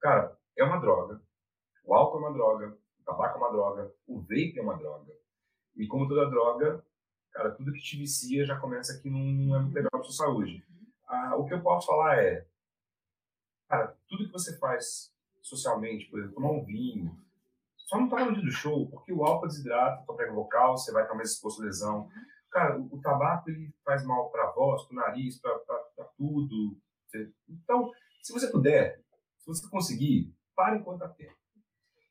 cara, 0.00 0.38
é 0.56 0.64
uma 0.64 0.78
droga, 0.78 1.20
o 1.84 1.94
álcool 1.94 2.18
é 2.18 2.20
uma 2.20 2.32
droga, 2.32 2.78
o 3.00 3.04
tabaco 3.04 3.36
é 3.36 3.40
uma 3.40 3.50
droga, 3.50 3.94
o 4.06 4.20
vape 4.20 4.58
é 4.58 4.62
uma 4.62 4.76
droga. 4.76 5.12
E 5.76 5.86
como 5.86 6.08
toda 6.08 6.30
droga, 6.30 6.84
cara, 7.32 7.50
tudo 7.50 7.72
que 7.72 7.80
te 7.80 7.96
vicia 7.96 8.44
já 8.44 8.56
começa 8.58 9.00
que 9.00 9.10
não 9.10 9.56
é 9.56 9.58
muito 9.60 9.74
legal 9.74 9.90
para 9.90 10.02
sua 10.04 10.26
saúde. 10.26 10.64
Ah, 11.10 11.34
o 11.36 11.44
que 11.44 11.52
eu 11.52 11.60
posso 11.60 11.88
falar 11.88 12.22
é, 12.22 12.46
cara, 13.68 13.96
tudo 14.08 14.26
que 14.26 14.32
você 14.32 14.56
faz 14.58 15.12
socialmente, 15.42 16.06
por 16.06 16.20
exemplo, 16.20 16.36
tomar 16.36 16.52
um 16.52 16.64
vinho, 16.64 17.18
só 17.76 17.98
não 17.98 18.08
toma 18.08 18.26
no 18.26 18.34
dia 18.34 18.44
do 18.44 18.52
show, 18.52 18.88
porque 18.88 19.12
o 19.12 19.24
álcool 19.24 19.48
desidrata 19.48 20.04
tua 20.06 20.14
prega 20.14 20.32
vocal, 20.32 20.78
você 20.78 20.92
vai 20.92 21.02
estar 21.02 21.16
mais 21.16 21.32
exposto 21.32 21.62
à 21.62 21.64
lesão. 21.64 22.08
Cara, 22.48 22.78
o, 22.78 22.94
o 22.94 23.00
tabaco 23.00 23.50
ele 23.50 23.74
faz 23.84 24.04
mal 24.04 24.30
para 24.30 24.44
a 24.44 24.52
voz, 24.52 24.84
para 24.84 24.92
o 24.92 24.96
nariz, 24.96 25.40
para 25.40 26.04
tudo. 26.16 26.80
Então, 27.48 27.90
se 28.22 28.32
você 28.32 28.48
puder, 28.48 29.02
se 29.38 29.46
você 29.46 29.68
conseguir, 29.68 30.32
pare 30.54 30.78
enquanto 30.78 31.00
dá 31.00 31.08
tempo. 31.08 31.34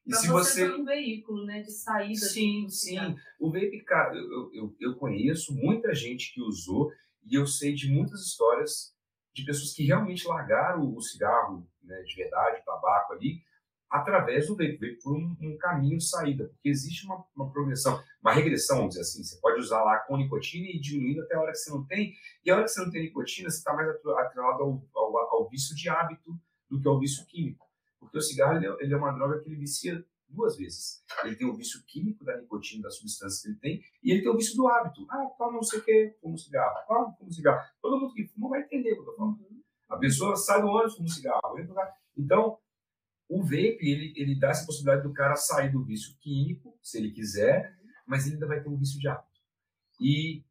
E 0.06 0.14
se 0.14 0.28
você, 0.28 0.68
você 0.68 0.76
um 0.76 0.84
veículo, 0.84 1.46
né, 1.46 1.62
de 1.62 1.72
saída. 1.72 2.20
Sim, 2.20 2.68
sim. 2.68 2.98
O 3.40 3.50
vape, 3.50 3.82
cara, 3.86 4.14
eu, 4.14 4.54
eu, 4.54 4.76
eu 4.78 4.96
conheço 4.98 5.56
muita 5.56 5.94
gente 5.94 6.34
que 6.34 6.42
usou 6.42 6.92
e 7.24 7.36
eu 7.36 7.46
sei 7.46 7.74
de 7.74 7.92
muitas 7.92 8.22
histórias 8.22 8.94
de 9.34 9.46
pessoas 9.46 9.74
que 9.74 9.86
realmente 9.86 10.28
largaram 10.28 10.94
o 10.94 11.02
cigarro 11.02 11.68
né, 11.84 12.02
de 12.04 12.16
verdade, 12.16 12.62
o 12.62 12.66
tabaco 12.66 13.14
ali, 13.14 13.42
através 13.90 14.48
do 14.48 14.56
vape, 14.56 15.00
por 15.02 15.16
um, 15.16 15.36
um, 15.42 15.58
caminho 15.58 15.98
de 15.98 16.08
saída, 16.08 16.48
porque 16.48 16.70
existe 16.70 17.06
uma, 17.06 17.26
uma, 17.36 17.52
progressão, 17.52 18.02
uma 18.22 18.32
regressão, 18.32 18.78
vamos 18.78 18.92
dizer 18.94 19.02
assim, 19.02 19.24
você 19.24 19.40
pode 19.42 19.60
usar 19.60 19.84
lá 19.84 19.98
com 20.00 20.16
nicotina 20.16 20.68
e 20.68 20.80
diminuindo 20.80 21.22
até 21.24 21.36
a 21.36 21.42
hora 21.42 21.52
que 21.52 21.58
você 21.58 21.72
não 21.72 21.84
tem, 21.86 22.14
e 22.46 22.52
a 22.52 22.56
hora 22.56 22.66
que 22.66 22.70
você 22.70 22.82
não 22.82 22.92
tem 22.92 23.02
nicotina, 23.02 23.50
você 23.50 23.58
está 23.58 23.74
mais 23.74 23.90
atrelado 23.90 24.64
ao, 24.64 24.88
ao, 24.94 25.18
ao, 25.18 25.50
vício 25.50 25.76
de 25.76 25.90
hábito 25.90 26.40
do 26.70 26.80
que 26.80 26.88
ao 26.88 27.00
vício 27.00 27.26
químico, 27.26 27.66
porque 28.00 28.18
o 28.20 28.22
cigarro 28.22 28.58
ele 28.58 28.68
é, 28.68 28.76
ele 28.80 28.94
é 28.94 28.98
uma 28.98 29.12
droga 29.12 29.40
que 29.40 29.50
ele 29.50 29.58
vicia 29.58 30.06
duas 30.30 30.58
vezes. 30.58 31.04
Ele 31.24 31.36
tem 31.36 31.48
o 31.48 31.56
vício 31.56 31.84
químico 31.86 32.24
da 32.24 32.38
nicotina, 32.38 32.84
da 32.84 32.92
substância 32.92 33.42
que 33.42 33.50
ele 33.50 33.60
tem, 33.60 33.84
e 34.04 34.12
ele 34.12 34.22
tem 34.22 34.32
o 34.32 34.38
vício 34.38 34.56
do 34.56 34.68
hábito. 34.68 35.06
Ah, 35.10 35.26
toma 35.38 35.54
não 35.54 35.64
sei 35.64 35.80
o 35.80 35.84
quê, 35.84 36.18
fuma 36.22 36.36
um 36.36 36.38
cigarro. 36.38 36.88
Toma, 36.88 37.14
fuma 37.14 37.30
um 37.30 37.34
cigarro. 37.34 37.70
Todo 37.82 38.00
mundo 38.00 38.14
que 38.14 38.28
fuma 38.28 38.50
vai 38.50 38.62
entender 38.62 38.92
o 38.92 38.94
que 38.94 39.00
eu 39.00 39.12
estou 39.12 39.16
falando. 39.16 39.50
A 39.90 39.98
pessoa 39.98 40.36
sai 40.36 40.62
do 40.62 40.68
ônibus, 40.68 40.96
fuma 40.96 41.06
um 41.06 41.12
cigarro. 41.12 41.42
Então, 42.16 42.58
o 43.28 43.44
vape, 43.44 43.78
ele, 43.82 44.14
ele 44.16 44.40
dá 44.40 44.50
essa 44.50 44.66
possibilidade 44.66 45.08
do 45.08 45.14
cara 45.14 45.36
sair 45.36 45.72
do 45.72 45.84
vício 45.84 46.16
químico, 46.20 46.78
se 46.82 46.98
ele 46.98 47.12
quiser, 47.12 47.78
mas 48.06 48.26
ele 48.26 48.36
ainda 48.36 48.48
vai 48.48 48.62
ter 48.62 48.70
um 48.70 48.78
vício 48.78 49.00
de 49.00 49.08
hábito. 49.08 49.40
E 50.00 50.44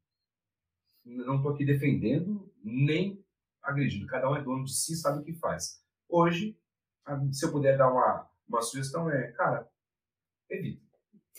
não 1.04 1.36
estou 1.36 1.52
aqui 1.52 1.64
defendendo 1.64 2.52
nem 2.62 3.24
agredindo. 3.62 4.06
Cada 4.06 4.30
um 4.30 4.36
é 4.36 4.42
dono 4.42 4.64
de 4.64 4.74
si, 4.74 4.94
sabe 4.96 5.20
o 5.20 5.24
que 5.24 5.32
faz. 5.34 5.82
Hoje, 6.08 6.58
se 7.32 7.44
eu 7.44 7.52
puder 7.52 7.76
dar 7.76 7.90
uma, 7.90 8.27
uma 8.48 8.62
sugestão, 8.62 9.10
é, 9.10 9.32
cara, 9.32 9.68
evita. 10.50 10.86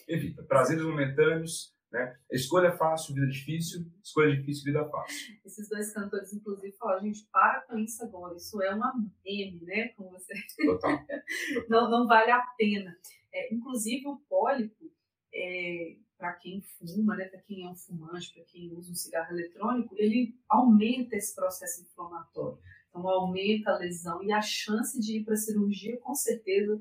Evita. 0.07 0.43
Prazeres 0.43 0.83
momentâneos, 0.83 1.75
né? 1.91 2.17
Escolha 2.31 2.71
fácil, 2.77 3.15
vida 3.15 3.27
difícil. 3.27 3.85
Escolha 4.03 4.35
difícil, 4.35 4.65
vida 4.65 4.87
fácil. 4.89 5.39
Esses 5.43 5.67
dois 5.67 5.91
cantores, 5.93 6.31
inclusive, 6.33 6.71
falaram, 6.77 7.01
gente, 7.01 7.27
para 7.31 7.61
com 7.61 7.77
isso 7.77 8.03
agora. 8.03 8.35
Isso 8.35 8.61
é 8.61 8.73
uma 8.73 8.93
M, 9.25 9.65
né? 9.65 9.89
Como 9.89 10.11
você... 10.11 10.33
Total. 10.65 10.99
não, 11.67 11.89
não 11.89 12.07
vale 12.07 12.31
a 12.31 12.41
pena. 12.57 12.95
É, 13.33 13.53
inclusive, 13.53 14.07
o 14.07 14.17
pólipo, 14.29 14.91
é, 15.33 15.97
para 16.17 16.33
quem 16.33 16.61
fuma, 16.61 17.15
né, 17.15 17.25
para 17.25 17.39
quem 17.41 17.65
é 17.65 17.69
um 17.69 17.75
fumante, 17.75 18.33
para 18.33 18.43
quem 18.43 18.71
usa 18.73 18.91
um 18.91 18.95
cigarro 18.95 19.31
eletrônico, 19.31 19.95
ele 19.97 20.35
aumenta 20.49 21.15
esse 21.15 21.33
processo 21.33 21.81
inflamatório. 21.81 22.59
Então, 22.89 23.07
aumenta 23.07 23.71
a 23.71 23.77
lesão 23.77 24.21
e 24.23 24.31
a 24.31 24.41
chance 24.41 24.99
de 24.99 25.19
ir 25.19 25.23
para 25.23 25.35
a 25.35 25.37
cirurgia, 25.37 25.97
com 25.99 26.13
certeza, 26.13 26.79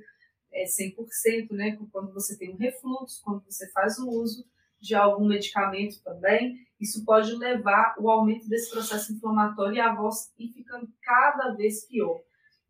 é 0.53 0.65
100%, 0.65 1.51
né? 1.53 1.79
Quando 1.93 2.13
você 2.13 2.37
tem 2.37 2.53
um 2.53 2.57
refluxo, 2.57 3.23
quando 3.23 3.43
você 3.45 3.71
faz 3.71 3.99
o 3.99 4.09
uso 4.09 4.47
de 4.81 4.95
algum 4.95 5.27
medicamento 5.27 6.03
também, 6.03 6.67
isso 6.81 7.05
pode 7.05 7.35
levar 7.35 7.97
o 7.99 8.09
aumento 8.09 8.49
desse 8.49 8.71
processo 8.71 9.13
inflamatório 9.13 9.77
e 9.77 9.81
a 9.81 9.95
voz 9.95 10.33
ir 10.39 10.53
ficando 10.53 10.89
cada 11.03 11.55
vez 11.55 11.85
pior. 11.87 12.21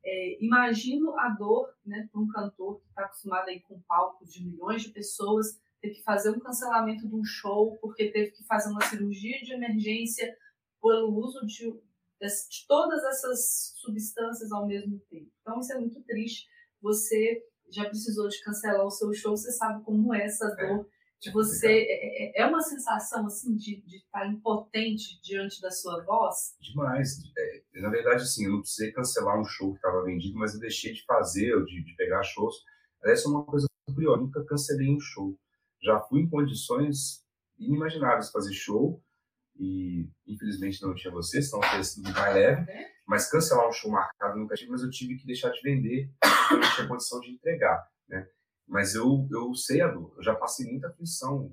É, 0.05 0.43
imagino 0.43 1.19
a 1.19 1.29
dor 1.29 1.69
né, 1.85 2.09
para 2.11 2.21
um 2.21 2.29
cantor 2.29 2.81
que 2.81 2.89
está 2.89 3.05
acostumado 3.05 3.49
a 3.49 3.53
ir 3.53 3.61
com 3.61 3.81
palcos 3.83 4.33
de 4.33 4.45
milhões 4.45 4.83
de 4.83 4.91
pessoas, 4.91 5.61
ter 5.83 5.91
que 5.91 6.03
fazer 6.03 6.31
um 6.31 6.41
cancelamento 6.41 7.07
de 7.07 7.15
um 7.15 7.25
show 7.25 7.77
porque 7.81 8.11
teve 8.11 8.31
que 8.31 8.45
fazer 8.45 8.71
uma 8.71 8.85
cirurgia 8.85 9.39
de 9.43 9.53
emergência 9.53 10.35
pelo 10.81 11.15
uso 11.15 11.45
de, 11.45 11.71
de 11.71 12.67
todas 12.67 13.05
essas 13.05 13.75
substâncias 13.77 14.51
ao 14.51 14.67
mesmo 14.67 14.99
tempo. 15.11 15.31
Então, 15.43 15.61
isso 15.61 15.73
é 15.73 15.79
muito 15.79 16.01
triste. 16.03 16.47
Você 16.81 17.45
já 17.71 17.85
precisou 17.85 18.29
de 18.29 18.43
cancelar 18.43 18.85
o 18.85 18.91
seu 18.91 19.13
show, 19.13 19.37
você 19.37 19.51
sabe 19.53 19.83
como 19.85 20.15
é 20.15 20.25
essa 20.25 20.47
é. 20.59 20.67
dor 20.67 20.87
de 21.21 21.33
você 21.33 21.67
é, 21.67 22.41
é, 22.41 22.43
é 22.43 22.47
uma 22.47 22.61
sensação 22.61 23.27
assim 23.27 23.57
de, 23.57 23.83
de 23.83 23.97
estar 23.97 24.27
impotente 24.27 25.21
diante 25.23 25.61
da 25.61 25.71
sua 25.71 26.05
voz? 26.05 26.57
Demais. 26.61 27.19
É, 27.37 27.81
na 27.81 27.91
verdade, 27.91 28.23
assim, 28.23 28.45
eu 28.45 28.53
não 28.53 28.61
precisei 28.61 28.93
cancelar 28.93 29.39
um 29.39 29.45
show 29.45 29.73
que 29.73 29.79
estava 29.79 30.05
vendido, 30.05 30.39
mas 30.39 30.55
eu 30.55 30.61
deixei 30.61 30.93
de 30.93 31.05
fazer, 31.05 31.55
ou 31.55 31.65
de, 31.65 31.83
de 31.85 31.97
pegar 31.97 32.23
shows. 32.23 32.55
Essa 33.05 33.29
é 33.29 33.31
uma 33.31 33.45
coisa 33.45 33.67
curiosa. 33.87 34.19
Eu 34.19 34.27
nunca 34.27 34.45
cancelei 34.45 34.89
um 34.95 35.01
show. 35.01 35.37
Já 35.83 36.01
fui 36.03 36.21
em 36.21 36.31
condições 36.31 37.25
inimagináveis 37.59 38.31
fazer 38.31 38.53
show 38.53 39.03
e 39.59 40.09
infelizmente 40.27 40.81
não 40.83 40.95
tinha 40.95 41.13
você, 41.13 41.43
senão 41.43 41.61
teria 41.61 41.85
sido 41.85 42.11
mais 42.13 42.35
leve. 42.35 42.67
Mas 43.07 43.31
cancelar 43.31 43.69
um 43.69 43.73
show 43.73 43.91
marcado 43.91 44.39
nunca 44.39 44.55
tive, 44.55 44.71
mas 44.71 44.83
eu 44.83 44.91
tive 44.91 45.17
que 45.17 45.27
deixar 45.27 45.51
de 45.51 45.61
vender 45.63 46.11
porque 46.21 46.55
eu 46.55 46.59
não 46.59 46.75
tinha 46.75 46.89
condição 46.89 47.21
de 47.21 47.31
entregar, 47.31 47.89
né? 48.07 48.29
Mas 48.67 48.95
eu, 48.95 49.27
eu 49.31 49.55
sei 49.55 49.81
a 49.81 49.89
dor, 49.89 50.13
eu 50.17 50.23
já 50.23 50.35
passei 50.35 50.71
muita 50.71 50.89
aflição. 50.89 51.51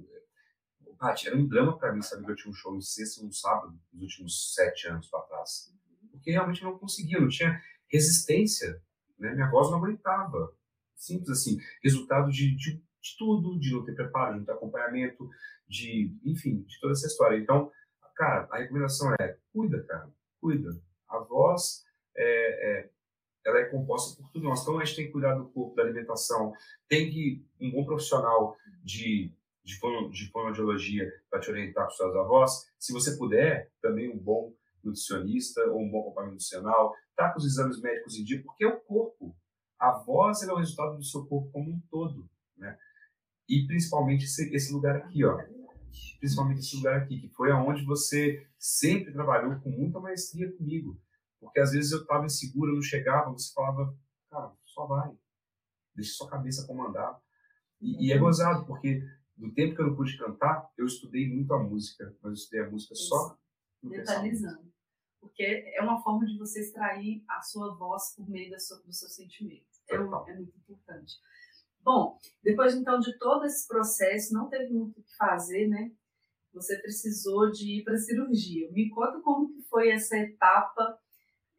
Paty, 0.97 1.27
era 1.27 1.37
um 1.37 1.47
drama 1.47 1.77
para 1.77 1.93
mim 1.93 2.01
saber 2.01 2.25
que 2.25 2.31
eu 2.31 2.35
tinha 2.35 2.51
um 2.51 2.55
show 2.55 2.73
no 2.73 2.81
sexta 2.81 3.21
e 3.21 3.25
no 3.25 3.33
sábado, 3.33 3.77
nos 3.93 4.03
últimos 4.03 4.53
sete 4.53 4.87
anos 4.87 5.07
para 5.07 5.21
trás. 5.21 5.73
Porque 6.11 6.31
realmente 6.31 6.61
eu 6.61 6.71
não 6.71 6.77
conseguia, 6.77 7.19
não 7.19 7.27
tinha 7.27 7.61
resistência, 7.91 8.81
né? 9.17 9.33
minha 9.33 9.49
voz 9.49 9.69
não 9.69 9.77
aguentava. 9.77 10.53
Simples 10.95 11.29
assim, 11.29 11.59
resultado 11.83 12.31
de, 12.31 12.55
de, 12.55 12.75
de 12.75 13.17
tudo, 13.17 13.59
de 13.59 13.71
não 13.71 13.83
ter 13.83 13.93
preparo, 13.93 14.33
de 14.33 14.39
não 14.39 14.45
ter 14.45 14.53
acompanhamento, 14.53 15.29
de, 15.67 16.15
enfim, 16.23 16.61
de 16.63 16.79
toda 16.79 16.93
essa 16.93 17.07
história. 17.07 17.37
Então, 17.37 17.71
cara, 18.15 18.47
a 18.51 18.57
recomendação 18.57 19.13
é, 19.19 19.37
cuida, 19.53 19.83
cara, 19.83 20.09
cuida. 20.39 20.69
A 21.07 21.19
voz 21.19 21.83
é, 22.15 22.79
é 22.79 22.89
ela 23.45 23.59
é 23.59 23.65
composta 23.65 24.21
por 24.21 24.31
tudo 24.31 24.45
nós. 24.45 24.61
Então, 24.61 24.79
a 24.79 24.83
gente 24.83 24.95
tem 24.95 25.05
que 25.05 25.11
cuidar 25.11 25.35
do 25.35 25.47
corpo, 25.49 25.75
da 25.75 25.83
alimentação, 25.83 26.51
tem 26.89 27.11
que 27.11 27.45
um 27.61 27.71
bom 27.71 27.85
profissional 27.85 28.57
de, 28.83 29.31
de, 29.63 29.77
fono, 29.77 30.09
de 30.09 30.31
fonoaudiologia 30.31 31.11
para 31.29 31.39
te 31.39 31.51
orientar 31.51 31.85
com 31.85 31.91
seus 31.91 32.15
avós. 32.15 32.71
Se 32.79 32.91
você 32.91 33.15
puder, 33.15 33.71
também 33.81 34.09
um 34.09 34.17
bom 34.17 34.51
nutricionista 34.83 35.63
ou 35.71 35.81
um 35.81 35.89
bom 35.89 36.01
acompanhamento 36.01 36.33
nutricional, 36.33 36.95
tá 37.15 37.31
com 37.31 37.39
os 37.39 37.45
exames 37.45 37.79
médicos 37.79 38.17
em 38.17 38.23
dia, 38.23 38.41
porque 38.43 38.63
é 38.63 38.67
o 38.67 38.79
corpo. 38.79 39.35
A 39.79 39.91
voz 39.91 40.41
é 40.41 40.51
o 40.51 40.57
resultado 40.57 40.97
do 40.97 41.03
seu 41.03 41.25
corpo 41.25 41.51
como 41.51 41.71
um 41.71 41.81
todo, 41.91 42.27
né? 42.57 42.77
E 43.47 43.67
principalmente 43.67 44.25
esse, 44.25 44.53
esse 44.55 44.73
lugar 44.73 44.95
aqui, 44.95 45.23
ó. 45.23 45.39
Principalmente 46.19 46.59
esse 46.59 46.75
lugar 46.75 47.01
aqui, 47.01 47.19
que 47.19 47.29
foi 47.29 47.51
aonde 47.51 47.83
você 47.85 48.47
sempre 48.57 49.11
trabalhou 49.11 49.59
com 49.59 49.69
muita 49.69 49.99
maestria 49.99 50.51
comigo 50.57 50.99
porque 51.45 51.59
às 51.59 51.71
vezes 51.71 51.91
eu 51.91 52.01
estava 52.01 52.25
inseguro, 52.25 52.71
eu 52.71 52.75
não 52.75 52.81
chegava, 52.81 53.31
você 53.31 53.53
falava, 53.53 53.95
cara, 54.29 54.51
só 54.65 54.85
vai. 54.85 55.15
Deixa 55.93 56.13
sua 56.13 56.29
cabeça 56.29 56.65
comandar. 56.65 57.21
E, 57.79 58.07
e 58.07 58.11
é 58.11 58.17
gozado, 58.17 58.65
porque 58.65 59.01
do 59.37 59.53
tempo 59.53 59.75
que 59.75 59.81
eu 59.81 59.87
não 59.87 59.95
pude 59.95 60.17
cantar, 60.17 60.69
eu 60.77 60.85
estudei 60.85 61.29
muito 61.29 61.53
a 61.53 61.63
música, 61.63 62.05
mas 62.21 62.31
eu 62.31 62.33
estudei 62.33 62.61
a 62.61 62.69
música 62.69 62.93
Isso. 62.93 63.07
só 63.07 63.37
no. 63.81 63.93
Porque 65.19 65.43
é 65.43 65.81
uma 65.81 66.01
forma 66.03 66.25
de 66.25 66.37
você 66.37 66.61
extrair 66.61 67.23
a 67.27 67.41
sua 67.41 67.75
voz 67.75 68.13
por 68.15 68.29
meio 68.29 68.51
da 68.51 68.59
sua, 68.59 68.77
do 68.79 68.93
seu 68.93 69.09
sentimento. 69.09 69.65
É, 69.89 69.95
é 69.95 70.35
muito 70.35 70.57
importante. 70.57 71.13
Bom, 71.85 72.17
depois 72.43 72.73
então 72.73 72.99
de 72.99 73.15
todo 73.19 73.45
esse 73.45 73.67
processo, 73.67 74.33
não 74.33 74.49
teve 74.49 74.73
muito 74.73 74.99
o 74.99 75.03
que 75.03 75.15
fazer, 75.15 75.67
né? 75.67 75.91
Você 76.51 76.79
precisou 76.79 77.51
de 77.51 77.79
ir 77.79 77.83
para 77.83 77.93
a 77.93 77.99
cirurgia. 77.99 78.71
Me 78.71 78.89
conta 78.89 79.21
como 79.21 79.53
que 79.53 79.61
foi 79.69 79.91
essa 79.91 80.17
etapa 80.17 80.97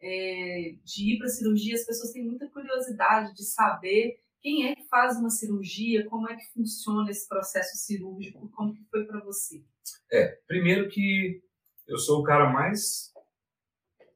é, 0.03 0.75
de 0.83 1.15
ir 1.15 1.19
para 1.19 1.29
a 1.29 1.31
cirurgia, 1.31 1.77
as 1.77 1.87
pessoas 1.87 2.11
têm 2.11 2.25
muita 2.25 2.49
curiosidade 2.49 3.35
de 3.35 3.45
saber 3.45 4.21
quem 4.41 4.69
é 4.69 4.75
que 4.75 4.89
faz 4.89 5.17
uma 5.17 5.31
cirurgia, 5.31 6.05
como 6.07 6.29
é 6.29 6.35
que 6.35 6.53
funciona 6.53 7.09
esse 7.09 7.29
processo 7.29 7.77
cirúrgico, 7.77 8.49
como 8.51 8.75
que 8.75 8.85
foi 8.91 9.05
para 9.05 9.21
você? 9.21 9.65
É, 10.11 10.41
primeiro 10.49 10.89
que 10.89 11.41
eu 11.87 11.99
sou 11.99 12.21
o 12.21 12.25
cara 12.25 12.53
mais 12.53 13.13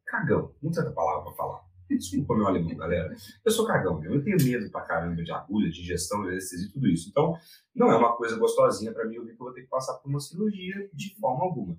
cagão, 0.04 0.52
não 0.60 0.72
palavra 0.92 1.22
para 1.22 1.34
falar. 1.34 1.69
Desculpa 1.96 2.36
meu 2.36 2.46
alemão, 2.46 2.76
galera. 2.76 3.14
Eu 3.44 3.50
sou 3.50 3.66
cagão, 3.66 4.02
eu 4.04 4.22
tenho 4.22 4.36
medo 4.42 4.70
pra 4.70 4.82
caramba 4.82 5.22
de 5.22 5.32
agulha, 5.32 5.70
de 5.70 5.80
ingestão, 5.80 6.22
de 6.22 6.36
e 6.36 6.72
tudo 6.72 6.88
isso. 6.88 7.08
Então, 7.08 7.36
não 7.74 7.90
é 7.90 7.96
uma 7.96 8.16
coisa 8.16 8.38
gostosinha 8.38 8.92
para 8.92 9.06
mim 9.06 9.18
ouvir 9.18 9.34
que 9.34 9.42
eu 9.42 9.46
vou 9.46 9.52
ter 9.52 9.62
que 9.62 9.68
passar 9.68 9.94
por 9.94 10.08
uma 10.08 10.20
cirurgia 10.20 10.88
de 10.92 11.14
forma 11.18 11.44
alguma. 11.44 11.76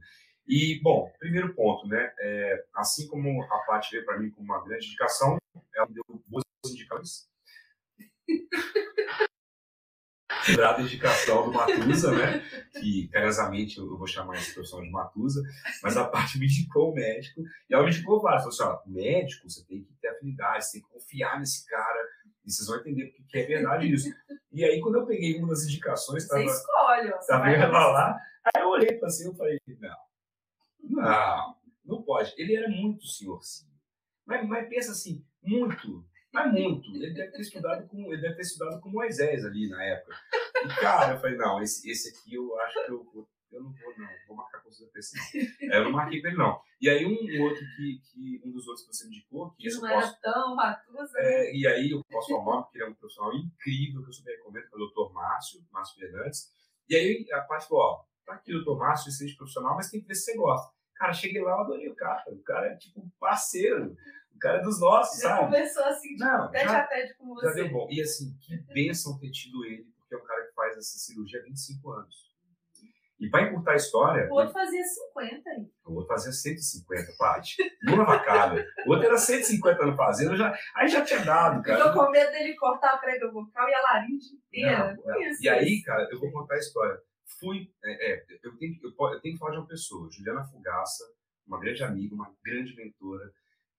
E, 0.48 0.82
bom, 0.82 1.10
primeiro 1.20 1.56
ponto, 1.56 1.88
né? 1.88 2.12
É, 2.20 2.66
assim 2.76 3.08
como 3.08 3.42
a 3.44 3.58
Paty 3.60 3.92
veio 3.92 4.06
para 4.06 4.20
mim 4.20 4.30
com 4.32 4.42
uma 4.42 4.64
grande 4.64 4.86
indicação, 4.86 5.38
ela 5.74 5.88
deu 5.88 6.04
boas 6.28 6.44
indicações. 6.68 7.30
Da 10.56 10.74
dedicação 10.74 11.46
do 11.46 11.54
Matusa, 11.54 12.12
né? 12.12 12.40
Que 12.80 13.08
carinhosamente 13.10 13.78
eu 13.78 13.98
vou 13.98 14.08
chamar 14.08 14.36
essa 14.38 14.54
profissão 14.54 14.82
de 14.82 14.90
Matusa, 14.90 15.42
mas 15.84 15.98
a 15.98 16.06
parte 16.06 16.40
me 16.40 16.46
indicou 16.46 16.92
o 16.92 16.96
médico, 16.96 17.42
e 17.70 17.74
ela 17.74 17.84
me 17.84 17.90
indicou 17.90 18.22
vários. 18.22 18.44
Falou 18.44 18.76
assim: 18.76 18.88
ó, 18.88 18.90
médico, 18.90 19.50
você 19.50 19.66
tem 19.66 19.84
que 19.84 19.94
ter 20.02 20.10
afinidade, 20.10 20.66
você 20.66 20.74
tem 20.74 20.82
que 20.82 20.94
confiar 20.94 21.40
nesse 21.40 21.66
cara, 21.68 22.00
e 22.46 22.52
vocês 22.52 22.68
vão 22.68 22.78
entender 22.78 23.14
porque 23.18 23.38
é 23.38 23.46
verdade 23.46 23.92
isso. 23.92 24.10
E 24.52 24.64
aí, 24.64 24.82
quando 24.82 24.96
eu 24.96 25.06
peguei 25.06 25.38
uma 25.38 25.50
das 25.50 25.64
indicações, 25.64 26.28
você 26.28 26.44
escolhe, 26.44 27.12
você 27.12 27.28
tava 27.28 27.50
ela 27.50 27.88
lá, 27.88 28.18
aí 28.46 28.62
eu 28.62 28.70
olhei 28.70 28.94
para 28.98 29.08
assim, 29.08 29.26
eu 29.26 29.36
falei, 29.36 29.60
não, 29.80 29.98
não, 30.82 31.56
não 31.86 32.02
pode. 32.02 32.34
Ele 32.38 32.56
era 32.56 32.70
muito 32.70 33.06
senhorzinho. 33.06 33.72
Mas, 34.26 34.48
mas 34.48 34.70
pensa 34.70 34.92
assim, 34.92 35.26
muito, 35.42 36.06
mas 36.34 36.52
muito. 36.52 36.90
Ele 36.96 37.14
deve 37.14 37.32
ter 37.32 37.42
estudado 37.42 37.88
com, 37.88 38.12
ele 38.12 38.22
deve 38.22 38.36
ter 38.36 38.42
estudado 38.42 38.80
com 38.80 38.90
Moisés 38.90 39.46
ali 39.46 39.70
na 39.70 39.84
época. 39.84 40.16
E, 40.64 40.68
cara, 40.80 41.14
eu 41.14 41.20
falei, 41.20 41.38
não, 41.38 41.62
esse, 41.62 41.90
esse 41.90 42.10
aqui 42.10 42.36
eu 42.36 42.58
acho 42.60 42.86
que 42.86 42.92
eu, 42.92 43.28
eu 43.52 43.62
não 43.62 43.72
vou, 43.74 43.98
não, 43.98 44.08
vou 44.28 44.38
marcar 44.38 44.62
com 44.64 44.70
você 44.70 44.90
esse 44.96 45.68
não. 45.68 45.76
Eu 45.76 45.84
não 45.86 45.92
marquei 45.92 46.22
com 46.22 46.28
ele, 46.28 46.38
não. 46.38 46.62
E 46.80 46.90
aí 46.90 47.06
um 47.06 47.44
outro 47.44 47.64
que, 47.76 48.02
que 48.12 48.42
um 48.46 48.52
dos 48.52 48.66
outros 48.68 48.86
que 48.86 48.94
você 48.94 49.08
me 49.08 49.18
indicou, 49.18 49.52
que, 49.52 49.68
que 49.68 49.76
não 49.76 49.88
era 49.88 50.02
posso, 50.02 50.22
tão 50.22 50.56
matusa. 50.56 51.14
Né? 51.14 51.22
É, 51.24 51.56
e 51.56 51.68
aí 51.68 51.92
eu 51.92 52.04
posso 52.10 52.30
falar 52.30 52.64
porque 52.64 52.78
ele 52.78 52.86
é 52.86 52.90
um 52.90 52.94
profissional 52.94 53.34
incrível, 53.36 54.04
que 54.04 54.10
eu 54.10 54.14
super 54.14 54.38
recomendo, 54.38 54.70
que 54.70 54.76
é 54.76 54.80
o 54.80 54.88
Dr. 54.88 55.14
Márcio, 55.14 55.66
Márcio 55.72 56.00
Fernandes. 56.00 56.50
E 56.90 56.96
aí 56.96 57.26
a 57.34 57.42
parte 57.42 57.68
falou, 57.68 57.84
ó, 57.84 58.06
tá 58.26 58.34
aqui 58.34 58.56
o 58.56 58.64
Dr. 58.64 58.78
Márcio, 58.78 59.10
excelente 59.10 59.36
profissional, 59.36 59.76
mas 59.76 59.90
tem 59.90 60.02
que 60.02 60.08
ver 60.08 60.16
se 60.16 60.32
você 60.32 60.38
gosta. 60.38 60.74
Cara, 60.96 61.14
cheguei 61.14 61.42
lá, 61.42 61.52
eu 61.52 61.62
adorei 61.62 61.90
o 61.90 61.96
cara. 61.96 62.24
O 62.28 62.44
cara 62.44 62.68
é 62.68 62.76
tipo 62.76 63.02
parceiro. 63.20 63.96
O 64.36 64.40
cara 64.40 64.60
é 64.60 64.62
dos 64.62 64.80
nossos, 64.80 65.22
já 65.22 65.30
sabe? 65.30 65.46
Começou 65.46 65.84
assim, 65.86 66.16
não, 66.18 66.50
tete 66.52 66.66
já, 66.66 66.80
a 66.80 66.88
tete 66.88 67.16
com 67.16 67.28
você. 67.28 67.48
Já 67.48 67.54
deu 67.54 67.70
bom. 67.70 67.88
E 67.90 68.02
assim, 68.02 68.36
que 68.42 68.58
bênção 68.74 69.18
ter 69.20 69.30
tido 69.30 69.64
ele, 69.66 69.86
porque 69.98 70.16
é 70.16 70.18
um 70.18 70.24
cara 70.24 70.46
que 70.46 70.54
faz 70.54 70.78
essa 70.78 70.98
cirurgia 70.98 71.40
há 71.40 71.44
25 71.44 71.92
anos. 71.92 72.32
E 73.20 73.30
para 73.30 73.44
encurtar 73.44 73.74
a 73.74 73.76
história. 73.76 74.28
O 74.32 74.34
outro 74.34 74.52
fazia 74.52 74.82
50 74.84 75.50
aí. 75.52 75.72
O 75.86 75.94
outro 75.94 76.08
fazia 76.08 76.32
150, 76.32 77.12
Paty. 77.20 77.56
Numa 77.84 78.04
vacada. 78.04 78.66
O 78.88 78.94
outro 78.94 79.06
era 79.06 79.18
150 79.18 79.84
anos 79.84 79.96
fazendo, 79.96 80.36
já, 80.36 80.52
aí 80.76 80.88
já 80.88 81.06
tinha 81.06 81.24
dado, 81.24 81.62
cara. 81.62 81.80
Eu 81.80 81.94
tô 81.94 82.00
com 82.00 82.10
medo 82.10 82.32
dele 82.32 82.56
cortar 82.56 82.96
a 82.96 82.98
prega 82.98 83.32
vocal 83.32 83.70
e 83.70 83.76
a 83.76 83.82
laringe 83.84 84.26
inteira. 84.34 84.96
Não, 84.96 85.04
não. 85.06 85.22
E 85.40 85.48
aí, 85.48 85.84
cara, 85.84 86.08
eu 86.12 86.20
vou 86.20 86.32
contar 86.32 86.56
a 86.56 86.58
história 86.60 86.98
fui. 87.42 87.72
É, 87.84 88.14
é, 88.14 88.26
eu, 88.44 88.56
tenho, 88.58 88.78
eu, 88.84 88.92
eu, 88.92 89.22
tenho 89.22 89.34
que 89.34 89.40
falar 89.40 89.52
de 89.52 89.58
uma 89.58 89.68
pessoa, 89.68 90.10
Juliana 90.12 90.46
Fugaça, 90.46 91.04
uma 91.48 91.60
grande 91.60 91.84
amiga, 91.84 92.14
uma 92.14 92.34
grande 92.44 92.76
mentora, 92.76 93.32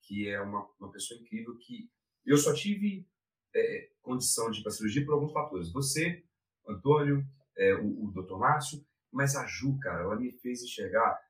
que 0.03 0.29
é 0.29 0.41
uma, 0.41 0.69
uma 0.79 0.91
pessoa 0.91 1.19
incrível 1.21 1.57
que 1.57 1.91
eu 2.25 2.37
só 2.37 2.53
tive 2.55 3.07
é, 3.55 3.91
condição 4.01 4.51
de 4.51 4.61
ir 4.61 4.63
para 4.63 4.73
cirurgia 4.73 5.05
por 5.05 5.15
alguns 5.15 5.33
fatores. 5.33 5.73
Você, 5.73 6.25
Antônio, 6.69 7.25
é, 7.57 7.75
o, 7.75 8.05
o 8.05 8.13
Dr. 8.13 8.37
Márcio, 8.37 8.85
mas 9.11 9.37
a 9.37 9.47
Ju, 9.47 9.79
cara, 9.79 10.03
ela 10.03 10.17
me 10.17 10.33
fez 10.33 10.63
enxergar 10.63 11.21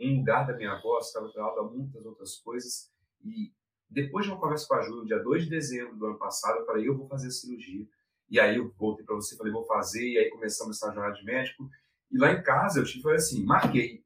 um 0.00 0.18
lugar 0.18 0.46
da 0.46 0.56
minha 0.56 0.80
voz, 0.80 1.06
estava 1.06 1.26
atrelado 1.26 1.60
a 1.60 1.70
muitas 1.70 2.04
outras 2.04 2.36
coisas. 2.36 2.90
E 3.22 3.52
depois 3.88 4.24
de 4.24 4.32
uma 4.32 4.40
conversa 4.40 4.66
com 4.66 4.74
a 4.74 4.82
Ju, 4.82 4.96
no 4.96 5.06
dia 5.06 5.18
2 5.18 5.44
de 5.44 5.50
dezembro 5.50 5.96
do 5.96 6.06
ano 6.06 6.18
passado, 6.18 6.58
eu 6.58 6.66
falei: 6.66 6.88
eu 6.88 6.96
vou 6.96 7.08
fazer 7.08 7.28
a 7.28 7.30
cirurgia. 7.30 7.86
E 8.30 8.38
aí 8.38 8.56
eu 8.56 8.72
voltei 8.78 9.04
para 9.04 9.16
você, 9.16 9.36
falei, 9.36 9.52
vou 9.52 9.66
fazer, 9.66 10.08
e 10.08 10.16
aí 10.16 10.30
começamos 10.30 10.76
essa 10.76 10.92
jornada 10.92 11.14
de 11.14 11.24
médico. 11.24 11.68
E 12.10 12.16
lá 12.16 12.32
em 12.32 12.42
casa 12.42 12.78
eu 12.78 12.84
tive, 12.84 13.10
assim, 13.12 13.44
marquei. 13.44 14.04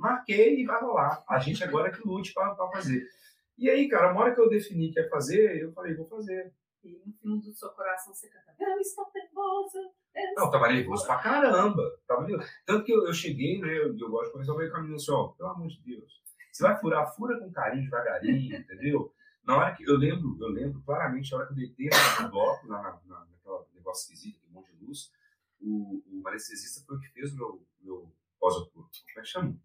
Marquei 0.00 0.60
e 0.60 0.64
vai 0.64 0.80
rolar. 0.80 1.22
A 1.28 1.38
gente 1.38 1.62
agora 1.62 1.90
que 1.90 2.06
lute 2.06 2.32
para 2.32 2.54
fazer. 2.72 3.06
E 3.58 3.68
aí, 3.68 3.88
cara, 3.88 4.12
uma 4.12 4.22
hora 4.22 4.34
que 4.34 4.40
eu 4.40 4.48
defini 4.48 4.90
que 4.90 4.98
ia 4.98 5.08
fazer, 5.10 5.62
eu 5.62 5.72
falei, 5.72 5.94
vou 5.94 6.06
fazer. 6.06 6.52
E 6.82 6.98
no 7.04 7.12
fundo 7.12 7.42
do 7.42 7.52
seu 7.52 7.68
coração 7.70 8.14
você 8.14 8.28
canta, 8.30 8.54
eu 8.58 8.80
estou 8.80 9.06
nervosa. 9.14 9.78
Não, 10.34 10.46
eu 10.46 10.50
tava 10.50 10.68
nervoso 10.68 11.04
pra 11.04 11.18
caramba. 11.18 11.82
Tava 12.06 12.26
nervoso. 12.26 12.48
Tanto 12.64 12.84
que 12.84 12.92
eu, 12.92 13.06
eu 13.06 13.12
cheguei, 13.12 13.60
né, 13.60 13.68
eu, 13.76 13.94
eu 13.94 14.10
gosto 14.10 14.28
de 14.28 14.32
começar 14.32 14.52
a 14.52 14.56
ver 14.56 14.70
com 14.70 14.76
a 14.78 14.80
menina 14.80 14.96
assim, 14.96 15.12
ó, 15.12 15.28
pelo 15.28 15.50
amor 15.50 15.68
de 15.68 15.82
Deus. 15.82 16.22
Você 16.50 16.62
vai 16.62 16.80
furar, 16.80 17.14
fura 17.14 17.38
com 17.38 17.52
carinho, 17.52 17.84
devagarinho, 17.84 18.56
entendeu? 18.56 19.12
Na 19.44 19.58
hora 19.58 19.74
que 19.74 19.84
eu 19.84 19.96
lembro, 19.96 20.36
eu 20.40 20.48
lembro 20.48 20.82
claramente 20.82 21.34
a 21.34 21.38
hora 21.38 21.46
que 21.46 21.52
eu 21.52 21.56
deitei 21.56 21.90
no 22.22 22.30
bloco, 22.30 22.66
na, 22.66 22.82
na, 22.82 23.00
na, 23.06 23.26
naquela 23.26 23.66
negócio 23.74 24.04
esquisito, 24.04 24.38
aquele 24.38 24.52
monte 24.52 24.74
de 24.74 24.84
luz, 24.84 25.12
o, 25.60 26.02
o 26.06 26.28
anestesista 26.28 26.82
foi 26.86 26.96
o 26.96 27.00
que 27.00 27.08
fez 27.08 27.32
o 27.32 27.36
meu, 27.36 27.66
meu 27.82 28.12
pós-operatório. 28.38 28.88
Como 28.88 29.18
é 29.18 29.22
que 29.22 29.28
chama? 29.28 29.56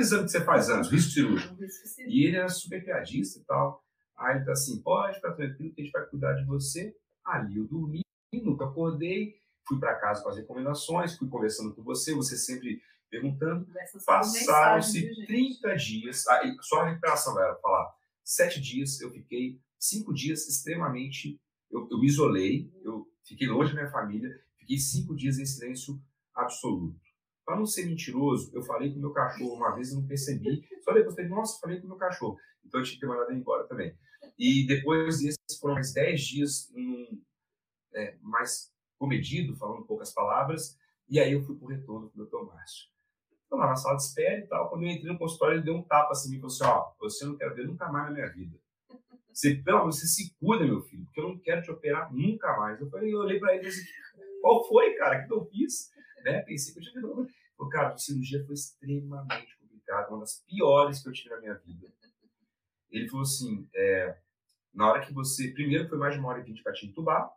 Aquele 0.00 0.02
exame 0.02 0.24
que 0.24 0.30
você 0.30 0.44
faz 0.44 0.68
antes, 0.70 0.90
risco 0.90 1.10
cirúrgico. 1.10 1.56
E 2.06 2.26
ele 2.26 2.36
era 2.36 2.48
super 2.48 2.82
piadista 2.82 3.38
e 3.38 3.44
tal. 3.44 3.84
Aí 4.16 4.36
ele 4.36 4.44
tá 4.44 4.52
assim, 4.52 4.80
pode 4.82 5.16
ficar 5.16 5.32
tranquilo 5.32 5.74
que 5.74 5.80
a 5.80 5.84
gente 5.84 5.92
vai 5.92 6.06
cuidar 6.06 6.32
de 6.34 6.44
você. 6.46 6.94
Ali 7.24 7.58
eu 7.58 7.66
dormi, 7.66 8.00
nunca 8.32 8.64
acordei, 8.64 9.34
fui 9.66 9.78
para 9.78 9.94
casa 9.96 10.22
com 10.22 10.30
as 10.30 10.36
recomendações, 10.36 11.16
fui 11.16 11.28
conversando 11.28 11.74
com 11.74 11.82
você, 11.82 12.14
você 12.14 12.36
sempre 12.36 12.82
perguntando. 13.10 13.66
Passaram-se 14.06 15.26
30 15.26 15.76
dias, 15.76 16.26
aí, 16.28 16.56
só 16.62 16.80
a 16.80 16.88
recuperação, 16.88 17.34
galera, 17.34 17.56
falar 17.56 17.92
sete 18.24 18.60
dias, 18.60 19.00
eu 19.00 19.10
fiquei 19.10 19.60
cinco 19.78 20.14
dias 20.14 20.48
extremamente. 20.48 21.38
Eu, 21.70 21.86
eu 21.90 21.98
me 21.98 22.06
isolei, 22.06 22.72
eu 22.82 23.06
fiquei 23.24 23.48
longe 23.48 23.74
da 23.74 23.80
minha 23.80 23.92
família, 23.92 24.28
fiquei 24.58 24.78
cinco 24.78 25.14
dias 25.14 25.38
em 25.38 25.44
silêncio 25.44 26.00
absoluto. 26.34 27.09
Para 27.50 27.58
não 27.58 27.66
ser 27.66 27.84
mentiroso, 27.84 28.48
eu 28.54 28.62
falei 28.62 28.92
com 28.92 28.98
o 28.98 29.00
meu 29.00 29.10
cachorro 29.10 29.54
uma 29.54 29.74
vez 29.74 29.90
e 29.90 29.96
não 29.96 30.06
percebi. 30.06 30.64
Só 30.84 30.92
depois 30.92 31.16
falei, 31.16 31.28
nossa, 31.28 31.58
falei 31.58 31.80
com 31.80 31.86
o 31.86 31.88
meu 31.88 31.98
cachorro. 31.98 32.38
Então 32.64 32.80
eu 32.80 32.84
tinha 32.84 32.94
que 32.94 33.00
ter 33.00 33.08
mandado 33.08 33.28
ele 33.32 33.40
embora 33.40 33.66
também. 33.66 33.92
E 34.38 34.64
depois 34.68 35.18
desses 35.18 35.58
foram 35.60 35.74
mais 35.74 35.92
dez 35.92 36.20
dias 36.20 36.72
é, 37.92 38.16
mais 38.22 38.72
comedido, 38.96 39.56
falando 39.56 39.84
poucas 39.84 40.14
palavras. 40.14 40.78
E 41.08 41.18
aí 41.18 41.32
eu 41.32 41.42
fui 41.42 41.56
para 41.56 41.64
o 41.64 41.68
retorno 41.68 42.08
com 42.08 42.14
o 42.14 42.18
doutor 42.18 42.46
Márcio. 42.46 42.86
Estou 43.42 43.58
lá 43.58 43.66
na 43.66 43.74
sala 43.74 43.96
de 43.96 44.04
espera 44.04 44.38
e 44.38 44.46
tal. 44.46 44.68
Quando 44.68 44.84
eu 44.84 44.88
entrei 44.90 45.12
no 45.12 45.18
consultório, 45.18 45.56
ele 45.56 45.64
deu 45.64 45.74
um 45.74 45.82
tapa 45.82 46.12
assim 46.12 46.36
e 46.36 46.36
falou 46.36 46.54
assim: 46.54 46.64
Ó, 46.64 46.92
você 47.00 47.24
não 47.24 47.36
quero 47.36 47.52
ver 47.56 47.66
nunca 47.66 47.90
mais 47.90 48.06
na 48.06 48.12
minha 48.12 48.28
vida. 48.28 48.56
Você, 49.32 49.56
pelo 49.56 49.78
amor, 49.78 49.92
você 49.92 50.06
se 50.06 50.32
cuida, 50.38 50.64
meu 50.64 50.82
filho, 50.82 51.04
porque 51.06 51.18
eu 51.18 51.30
não 51.30 51.38
quero 51.40 51.62
te 51.62 51.70
operar 51.72 52.14
nunca 52.14 52.56
mais. 52.56 52.80
Eu 52.80 52.88
falei, 52.88 53.12
eu 53.12 53.18
olhei 53.18 53.40
para 53.40 53.56
ele 53.56 53.66
e 53.66 53.70
disse: 53.70 53.84
Qual 54.40 54.64
foi, 54.68 54.94
cara? 54.94 55.24
O 55.24 55.26
que 55.26 55.34
eu 55.34 55.44
fiz? 55.46 55.90
Né? 56.22 56.40
Pensei 56.42 56.72
que 56.72 56.80
eu 56.80 56.82
tinha 56.82 57.02
feito. 57.02 57.68
Cara, 57.70 57.94
a 57.94 57.98
cirurgia 57.98 58.44
foi 58.44 58.54
extremamente 58.54 59.56
complicada, 59.58 60.08
uma 60.08 60.20
das 60.20 60.42
piores 60.48 61.02
que 61.02 61.08
eu 61.08 61.12
tive 61.12 61.30
na 61.30 61.40
minha 61.40 61.54
vida. 61.54 61.92
Ele 62.90 63.08
falou 63.08 63.22
assim: 63.22 63.68
é, 63.74 64.18
na 64.72 64.90
hora 64.90 65.04
que 65.04 65.12
você. 65.12 65.48
Primeiro 65.52 65.88
foi 65.88 65.98
mais 65.98 66.14
de 66.14 66.20
uma 66.20 66.30
hora 66.30 66.40
e 66.40 66.42
vinte 66.42 66.62
para 66.62 66.72
te 66.72 66.86
entubar. 66.86 67.30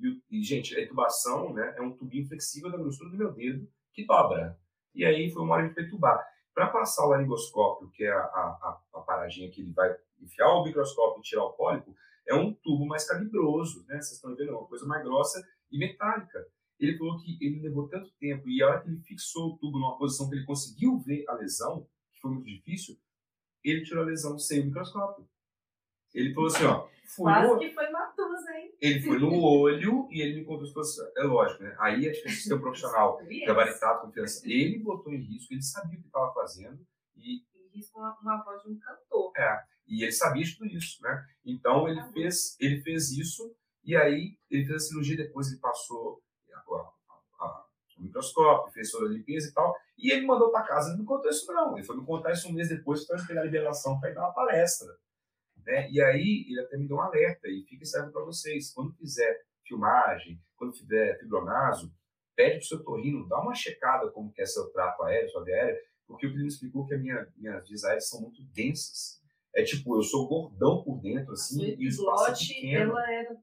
E, 0.00 0.22
e, 0.30 0.42
gente, 0.42 0.74
a 0.76 0.82
intubação 0.82 1.52
né, 1.52 1.74
é 1.76 1.82
um 1.82 1.92
tubinho 1.92 2.26
flexível 2.26 2.70
da 2.70 2.78
grossura 2.78 3.10
do 3.10 3.16
meu 3.16 3.32
dedo 3.32 3.70
que 3.92 4.04
dobra 4.04 4.58
e 4.96 5.04
aí 5.04 5.30
foi 5.30 5.42
uma 5.42 5.54
hora 5.54 5.68
de 5.68 5.74
perturbar. 5.74 6.26
Para 6.54 6.68
passar 6.68 7.04
o 7.04 7.10
laringoscópio, 7.10 7.90
que 7.90 8.02
é 8.02 8.10
a, 8.10 8.18
a, 8.18 8.80
a, 8.94 9.00
paradinha 9.00 9.50
que 9.50 9.60
ele 9.60 9.72
vai 9.72 9.94
enfiar 10.18 10.48
o 10.54 10.64
microscópio 10.64 11.20
e 11.20 11.22
tirar 11.22 11.44
o 11.44 11.52
pólipo, 11.52 11.94
é 12.26 12.34
um 12.34 12.54
tubo 12.54 12.86
mais 12.86 13.06
calibroso, 13.06 13.84
né? 13.86 13.96
Vocês 13.96 14.12
estão 14.12 14.34
vendo, 14.34 14.52
é 14.52 14.56
uma 14.56 14.66
coisa 14.66 14.86
mais 14.86 15.04
grossa 15.04 15.46
e 15.70 15.78
metálica. 15.78 16.46
Ele 16.78 16.98
falou 16.98 17.18
que 17.18 17.38
ele 17.40 17.60
levou 17.60 17.88
tanto 17.88 18.10
tempo 18.18 18.48
e 18.48 18.62
a 18.62 18.68
hora 18.68 18.80
que 18.82 18.88
ele 18.88 19.00
fixou 19.00 19.52
o 19.52 19.58
tubo 19.58 19.78
numa 19.78 19.98
posição 19.98 20.28
que 20.28 20.36
ele 20.36 20.44
conseguiu 20.44 20.98
ver 20.98 21.24
a 21.28 21.34
lesão, 21.34 21.88
que 22.12 22.20
foi 22.20 22.30
muito 22.30 22.46
difícil, 22.46 22.98
ele 23.64 23.82
tirou 23.82 24.04
a 24.04 24.06
lesão 24.06 24.38
sem 24.38 24.60
o 24.60 24.66
microscópio. 24.66 25.28
Ele 26.14 26.32
falou 26.32 26.48
assim, 26.48 26.64
ó, 26.64 26.88
Quase 27.14 27.52
no... 27.52 27.58
que 27.58 27.70
foi 27.70 27.88
Matusa, 27.90 28.50
hein? 28.58 28.74
Ele 28.80 29.00
foi 29.00 29.18
no 29.18 29.40
olho 29.40 30.08
e 30.10 30.20
ele 30.20 30.40
me 30.40 30.44
contou 30.44 30.66
se 30.66 30.72
fosse. 30.72 31.00
É 31.16 31.22
lógico, 31.22 31.62
né? 31.62 31.76
Aí 31.78 32.08
a 32.08 32.12
de 32.12 32.30
ser 32.30 32.54
um 32.54 32.60
profissional 32.60 33.18
gabaritado, 33.46 34.02
confiança. 34.02 34.42
Ele 34.44 34.78
botou 34.78 35.12
em 35.12 35.20
risco, 35.20 35.54
ele 35.54 35.62
sabia 35.62 35.98
o 35.98 36.02
que 36.02 36.08
estava 36.08 36.32
fazendo. 36.34 36.84
E 37.14 37.42
em 37.54 37.76
risco 37.76 37.98
uma, 37.98 38.18
uma 38.20 38.42
voz 38.42 38.62
de 38.62 38.70
um 38.70 38.78
cantor. 38.78 39.32
É, 39.36 39.62
e 39.86 40.02
ele 40.02 40.12
sabia 40.12 40.42
de 40.42 40.56
tudo 40.56 40.66
isso, 40.66 41.00
né? 41.02 41.24
Então 41.44 41.88
ele 41.88 42.02
fez, 42.12 42.56
ele 42.58 42.80
fez 42.82 43.12
isso 43.12 43.54
e 43.84 43.94
aí 43.94 44.36
ele 44.50 44.66
fez 44.66 44.82
a 44.82 44.86
cirurgia 44.86 45.16
depois 45.16 45.48
ele 45.48 45.60
passou 45.60 46.20
a, 46.74 47.44
a, 47.44 47.66
o 47.98 48.02
microscópio, 48.02 48.72
fez 48.72 48.90
toda 48.90 49.06
a 49.06 49.08
limpeza 49.08 49.48
e 49.48 49.52
tal. 49.52 49.74
E 49.98 50.10
ele 50.10 50.26
mandou 50.26 50.50
para 50.50 50.66
casa, 50.66 50.90
ele 50.90 50.98
não 50.98 51.04
contou 51.04 51.30
isso 51.30 51.50
não. 51.52 51.76
Ele 51.76 51.86
foi 51.86 51.96
me 51.96 52.04
contar 52.04 52.32
isso 52.32 52.48
um 52.48 52.52
mês 52.52 52.68
depois 52.68 53.06
para 53.06 53.24
pegar 53.26 53.42
a 53.42 53.44
liberação 53.44 53.98
para 53.98 54.10
ir 54.10 54.14
dar 54.14 54.22
uma 54.22 54.34
palestra. 54.34 54.88
Né? 55.64 55.90
E 55.90 56.00
aí 56.00 56.46
ele 56.48 56.60
até 56.60 56.76
me 56.76 56.86
deu 56.86 56.96
um 56.96 57.00
alerta 57.00 57.48
e 57.48 57.64
fica 57.68 57.84
serve 57.84 58.12
para 58.12 58.24
vocês. 58.24 58.72
Quando 58.72 58.94
fizer 58.94 59.42
filmagem, 59.64 60.40
quando 60.56 60.72
tiver 60.72 61.18
fibronaso, 61.18 61.92
pede 62.34 62.58
para 62.58 62.64
o 62.64 62.66
seu 62.66 62.84
torrino, 62.84 63.26
dá 63.26 63.40
uma 63.40 63.54
checada 63.54 64.10
como 64.10 64.32
que 64.32 64.42
é 64.42 64.46
seu 64.46 64.70
trato 64.70 65.02
aéreo, 65.02 65.30
sua 65.30 65.42
via 65.42 65.54
aérea, 65.56 65.80
porque 66.06 66.26
o 66.26 66.30
que 66.30 66.36
ele 66.36 66.44
me 66.44 66.48
explicou 66.48 66.86
que 66.86 66.94
a 66.94 66.98
minha, 66.98 67.26
minhas 67.36 67.66
vias 67.66 67.82
aéreas 67.84 68.08
são 68.08 68.20
muito 68.20 68.42
densas. 68.52 69.20
É 69.54 69.64
tipo, 69.64 69.96
eu 69.96 70.02
sou 70.02 70.28
gordão 70.28 70.84
por 70.84 71.00
dentro, 71.00 71.32
assim, 71.32 71.74
e 71.78 71.86
o 71.86 71.88
espaço 71.88 72.30
é 72.30 72.34
pequeno. 72.34 72.90
ela 72.90 73.12
era 73.12 73.36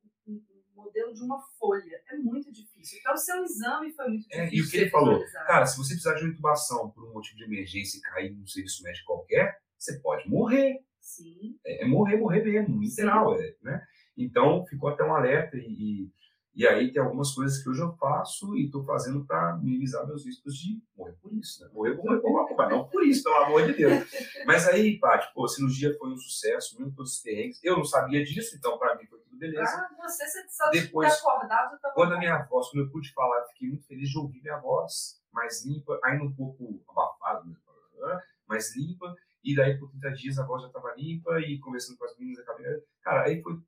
modelo 0.84 1.14
de 1.14 1.22
uma 1.24 1.40
folha. 1.60 2.02
É 2.10 2.18
muito 2.18 2.52
difícil. 2.52 3.00
Então, 3.00 3.14
o 3.14 3.18
seu 3.18 3.44
exame 3.44 3.92
foi 3.94 4.08
muito 4.08 4.24
difícil. 4.28 4.44
É, 4.44 4.50
e 4.54 4.62
o 4.62 4.70
que 4.70 4.78
ele 4.78 4.90
falou? 4.90 5.24
Cara, 5.48 5.66
se 5.66 5.78
você 5.78 5.94
precisar 5.94 6.16
de 6.16 6.24
uma 6.24 6.32
intubação 6.32 6.90
por 6.92 7.10
um 7.10 7.14
motivo 7.14 7.38
de 7.38 7.44
emergência 7.44 7.98
e 7.98 8.02
cair 8.02 8.32
num 8.32 8.46
serviço 8.48 8.84
médico 8.84 9.08
qualquer, 9.08 9.58
você 9.78 10.00
pode 10.00 10.30
morrer. 10.30 10.80
Sim. 11.00 11.58
É, 11.66 11.84
é 11.84 11.88
morrer, 11.88 12.18
morrer 12.18 12.44
mesmo, 12.44 12.80
literal, 12.80 13.36
é, 13.40 13.56
né? 13.62 13.82
Então, 14.18 14.66
ficou 14.66 14.90
até 14.90 15.04
um 15.04 15.14
alerta 15.14 15.58
e, 15.58 16.10
E 16.56 16.68
aí 16.68 16.92
tem 16.92 17.02
algumas 17.02 17.34
coisas 17.34 17.62
que 17.62 17.70
hoje 17.70 17.82
eu 17.82 17.94
faço 17.98 18.56
e 18.56 18.66
estou 18.66 18.86
fazendo 18.86 19.26
para 19.26 19.58
minimizar 19.58 20.06
meus 20.06 20.24
riscos 20.24 20.56
de 20.56 20.80
morrer 20.96 21.14
por 21.22 21.34
isso, 21.34 21.64
né? 21.64 21.70
Morrer 21.74 21.96
por 21.96 22.06
morrer 22.06 22.22
por 22.22 22.30
uma 22.30 22.48
culpa, 22.48 22.70
não 22.70 22.88
por 22.88 23.04
isso, 23.04 23.24
pelo 23.24 23.36
amor 23.38 23.66
de 23.66 23.74
Deus. 23.74 23.92
Mas 24.46 24.68
aí, 24.68 25.00
Paty, 25.00 25.34
pô, 25.34 25.46
a 25.46 25.48
cirurgia 25.48 25.94
foi 25.98 26.12
um 26.12 26.18
sucesso, 26.18 26.78
mesmo 26.78 26.94
todos 26.94 27.16
os 27.16 27.22
perrengues. 27.22 27.60
Eu 27.64 27.78
não 27.78 27.84
sabia 27.84 28.24
disso, 28.24 28.56
então 28.56 28.78
para 28.78 28.96
mim 28.96 29.06
foi 29.08 29.20
beleza. 29.48 29.78
Ah, 29.78 30.08
você, 30.08 30.26
você 30.26 30.48
só 30.50 30.70
Depois, 30.70 31.14
acordado. 31.14 31.80
Tava... 31.80 31.94
Quando 31.94 32.14
a 32.14 32.18
minha 32.18 32.42
voz, 32.44 32.70
quando 32.70 32.86
eu 32.86 32.92
pude 32.92 33.12
falar, 33.14 33.40
eu 33.40 33.48
fiquei 33.48 33.70
muito 33.70 33.86
feliz 33.86 34.10
de 34.10 34.18
ouvir 34.18 34.42
minha 34.42 34.58
voz 34.60 35.22
mais 35.32 35.66
limpa, 35.66 36.00
ainda 36.04 36.24
um 36.24 36.34
pouco 36.34 36.84
abafada, 36.88 37.44
mais 38.48 38.76
limpa. 38.76 39.14
E 39.44 39.56
daí, 39.56 39.78
por 39.78 39.90
30 39.90 40.12
dias, 40.12 40.40
a 40.40 40.46
voz 40.46 40.62
já 40.62 40.68
estava 40.68 40.94
limpa 40.96 41.40
e 41.42 41.60
conversando 41.60 41.98
com 41.98 42.06
as 42.06 42.18
meninas, 42.18 42.40
a 42.40 42.46
cabeça. 42.46 42.86
Cara, 43.02 43.24
aí 43.26 43.42
foi. 43.42 43.60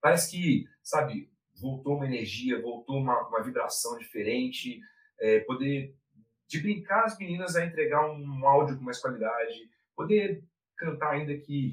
Parece 0.00 0.30
que, 0.32 0.66
sabe, 0.82 1.30
voltou 1.60 1.96
uma 1.96 2.06
energia, 2.06 2.60
voltou 2.60 2.98
uma, 2.98 3.28
uma 3.28 3.42
vibração 3.42 3.96
diferente, 3.96 4.80
é, 5.20 5.40
poder 5.40 5.94
de 6.48 6.60
brincar 6.60 7.04
as 7.04 7.16
meninas 7.18 7.56
a 7.56 7.64
entregar 7.64 8.06
um 8.10 8.46
áudio 8.46 8.76
com 8.76 8.84
mais 8.84 9.00
qualidade, 9.00 9.70
poder 9.96 10.44
cantar 10.76 11.12
ainda 11.12 11.32
aqui 11.32 11.72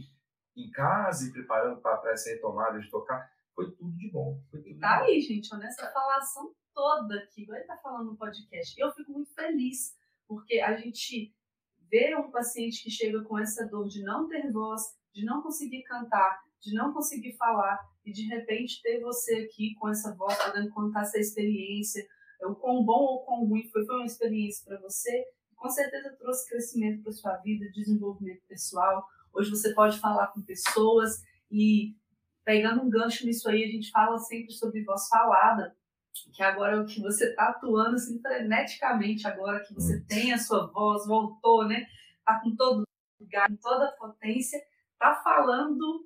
em 0.56 0.70
casa 0.72 1.28
e 1.28 1.32
preparando 1.32 1.82
para 1.82 2.12
essa 2.12 2.30
retomada 2.30 2.80
de 2.80 2.90
tocar, 2.90 3.30
foi 3.56 3.72
tudo 3.72 3.96
de 3.98 4.10
bom. 4.12 4.42
Tudo 4.50 4.80
tá 4.80 5.02
aí, 5.02 5.20
gente, 5.22 5.56
nessa 5.58 5.92
falação 5.92 6.54
toda 6.74 7.16
aqui, 7.20 7.46
vai 7.46 7.62
estar 7.62 7.76
tá 7.76 7.82
falando 7.82 8.12
no 8.12 8.18
podcast. 8.18 8.80
Eu 8.80 8.92
fico 8.94 9.12
muito 9.12 9.34
feliz, 9.34 9.96
porque 10.28 10.60
a 10.60 10.76
gente 10.78 11.34
vê 11.90 12.16
um 12.16 12.32
paciente 12.32 12.84
que 12.84 12.90
chega 12.90 13.24
com 13.24 13.38
essa 13.38 13.68
dor 13.68 13.88
de 13.88 14.02
não 14.04 14.28
ter 14.28 14.52
voz, 14.52 14.82
de 15.14 15.26
não 15.26 15.42
conseguir 15.42 15.84
cantar, 15.84 16.42
de 16.60 16.74
não 16.74 16.94
conseguir 16.94 17.36
falar, 17.36 17.80
e 18.06 18.12
de 18.12 18.28
repente 18.28 18.82
ter 18.82 19.00
você 19.02 19.36
aqui 19.46 19.76
com 19.76 19.90
essa 19.90 20.16
voz 20.16 20.36
podendo 20.44 20.70
contar 20.72 21.02
essa 21.02 21.20
experiência, 21.20 22.06
o 22.44 22.56
quão 22.56 22.84
bom 22.84 23.00
ou 23.00 23.26
quão 23.26 23.46
ruim 23.46 23.70
foi, 23.70 23.86
foi 23.86 23.96
uma 23.98 24.06
experiência 24.06 24.66
para 24.66 24.80
você, 24.80 25.26
com 25.56 25.70
certeza 25.70 26.16
trouxe 26.18 26.50
crescimento 26.50 27.04
para 27.04 27.12
sua 27.12 27.38
vida, 27.38 27.70
desenvolvimento 27.72 28.42
pessoal. 28.48 29.06
Hoje 29.34 29.50
você 29.50 29.74
pode 29.74 30.00
falar 30.00 30.28
com 30.28 30.42
pessoas 30.42 31.24
e 31.50 31.96
pegando 32.44 32.82
um 32.82 32.90
gancho 32.90 33.26
nisso 33.26 33.50
aí, 33.50 33.64
a 33.64 33.68
gente 33.68 33.92
fala 33.92 34.18
sempre 34.18 34.52
sobre 34.52 34.84
voz 34.84 35.08
falada, 35.08 35.76
que 36.34 36.44
agora 36.44 36.76
é 36.76 36.80
o 36.80 36.86
que 36.86 37.02
você 37.02 37.30
está 37.30 37.50
atuando 37.50 37.96
assim, 37.96 38.20
freneticamente 38.22 39.28
agora 39.28 39.64
que 39.64 39.74
você 39.74 40.02
tem 40.02 40.34
a 40.34 40.38
sua 40.38 40.68
voz, 40.68 41.06
voltou, 41.08 41.68
né? 41.68 41.86
Tá 42.26 42.40
com 42.42 42.56
todo 42.56 42.84
lugar, 43.20 43.48
com 43.50 43.56
toda 43.58 43.86
a 43.86 43.92
potência, 43.92 44.62
tá 45.00 45.16
falando 45.24 46.06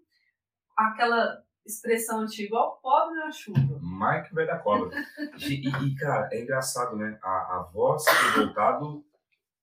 aquela 0.76 1.44
expressão 1.66 2.20
antiga, 2.20 2.56
ó, 2.56 2.72
pobre 2.82 3.16
na 3.16 3.32
chuva. 3.32 3.60
Mike 3.82 4.34
vai 4.34 4.46
da 4.46 4.60
cobra. 4.60 4.96
e, 5.40 5.68
e, 5.68 5.96
cara, 5.96 6.30
é 6.32 6.42
engraçado, 6.42 6.96
né? 6.96 7.18
A, 7.24 7.30
a 7.30 7.70
voz 7.74 8.04
voltado 8.36 9.04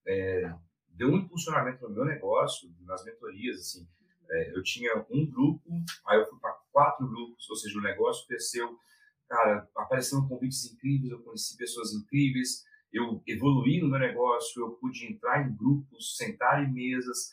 é, 0.07 0.53
deu 0.95 1.09
um 1.09 1.17
impulsionamento 1.17 1.83
no 1.89 1.95
meu 1.95 2.05
negócio, 2.05 2.71
nas 2.81 3.05
mentorias, 3.05 3.59
assim. 3.59 3.87
É, 4.31 4.57
eu 4.57 4.63
tinha 4.63 5.05
um 5.11 5.27
grupo, 5.27 5.71
aí 6.07 6.19
eu 6.19 6.27
fui 6.29 6.39
para 6.39 6.53
quatro 6.73 7.07
grupos, 7.07 7.49
ou 7.51 7.57
seja, 7.57 7.79
o 7.79 7.83
negócio 7.83 8.27
cresceu. 8.27 8.79
Cara, 9.29 9.69
apareceram 9.77 10.29
convites 10.29 10.73
incríveis, 10.73 11.11
eu 11.11 11.23
conheci 11.23 11.57
pessoas 11.57 11.93
incríveis, 11.93 12.65
eu 12.93 13.23
evoluí 13.27 13.81
no 13.81 13.89
meu 13.89 13.99
negócio, 13.99 14.63
eu 14.63 14.73
pude 14.73 15.07
entrar 15.07 15.47
em 15.47 15.55
grupos, 15.55 16.17
sentar 16.17 16.63
em 16.63 16.73
mesas, 16.73 17.31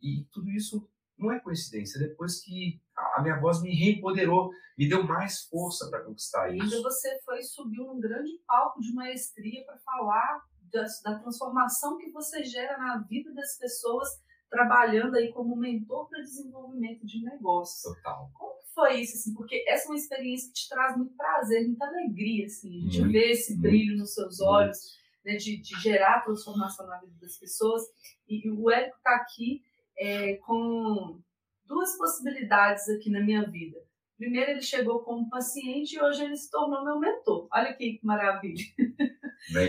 e 0.00 0.24
tudo 0.30 0.50
isso 0.50 0.88
não 1.18 1.32
é 1.32 1.40
coincidência. 1.40 1.98
Depois 1.98 2.40
que 2.42 2.80
a 3.16 3.22
minha 3.22 3.40
voz 3.40 3.60
me 3.60 3.74
reempoderou, 3.74 4.50
me 4.76 4.88
deu 4.88 5.02
mais 5.02 5.42
força 5.44 5.90
para 5.90 6.04
conquistar 6.04 6.54
isso. 6.54 6.58
E 6.58 6.62
ainda 6.62 6.82
você 6.82 7.18
foi 7.24 7.42
subiu 7.42 7.84
num 7.84 8.00
grande 8.00 8.38
palco 8.46 8.80
de 8.80 8.92
maestria 8.92 9.64
para 9.64 9.78
falar 9.78 10.44
da, 10.72 10.84
da, 11.04 11.18
transformação 11.18 11.96
que 11.98 12.10
você 12.10 12.44
gera 12.44 12.78
na 12.78 12.98
vida 12.98 13.32
das 13.32 13.56
pessoas 13.58 14.08
trabalhando 14.50 15.16
aí 15.16 15.32
como 15.32 15.56
mentor 15.56 16.08
para 16.08 16.20
desenvolvimento 16.20 17.04
de 17.04 17.22
negócios. 17.22 17.82
Total. 17.82 18.30
Como 18.34 18.58
que 18.60 18.74
foi 18.74 19.00
isso 19.00 19.16
assim? 19.16 19.34
Porque 19.34 19.64
essa 19.68 19.84
é 19.84 19.88
uma 19.88 19.96
experiência 19.96 20.48
que 20.48 20.54
te 20.54 20.68
traz 20.68 20.96
muito 20.96 21.14
prazer, 21.14 21.66
muita 21.66 21.86
alegria 21.86 22.46
assim, 22.46 22.68
a 22.68 22.80
gente 22.84 23.00
muito, 23.00 23.12
vê 23.12 23.30
esse 23.32 23.58
brilho 23.58 23.88
muito, 23.88 24.00
nos 24.00 24.14
seus 24.14 24.40
olhos, 24.40 24.78
né, 25.24 25.36
de, 25.36 25.60
de 25.60 25.80
gerar 25.80 26.22
transformação 26.22 26.86
na 26.86 26.98
vida 26.98 27.14
das 27.20 27.36
pessoas. 27.38 27.82
E, 28.28 28.46
e 28.46 28.50
o 28.50 28.70
Érico 28.70 28.96
está 28.96 29.16
aqui 29.16 29.62
é, 29.98 30.36
com 30.36 31.20
duas 31.66 31.96
possibilidades 31.98 32.88
aqui 32.88 33.10
na 33.10 33.20
minha 33.20 33.48
vida. 33.48 33.87
Primeiro, 34.18 34.50
ele 34.50 34.62
chegou 34.62 34.98
como 35.04 35.30
paciente 35.30 35.94
e 35.94 36.02
hoje 36.02 36.24
ele 36.24 36.36
se 36.36 36.50
tornou 36.50 36.84
meu 36.84 36.98
mentor. 36.98 37.46
Olha 37.52 37.72
que 37.72 38.00
maravilha. 38.02 38.64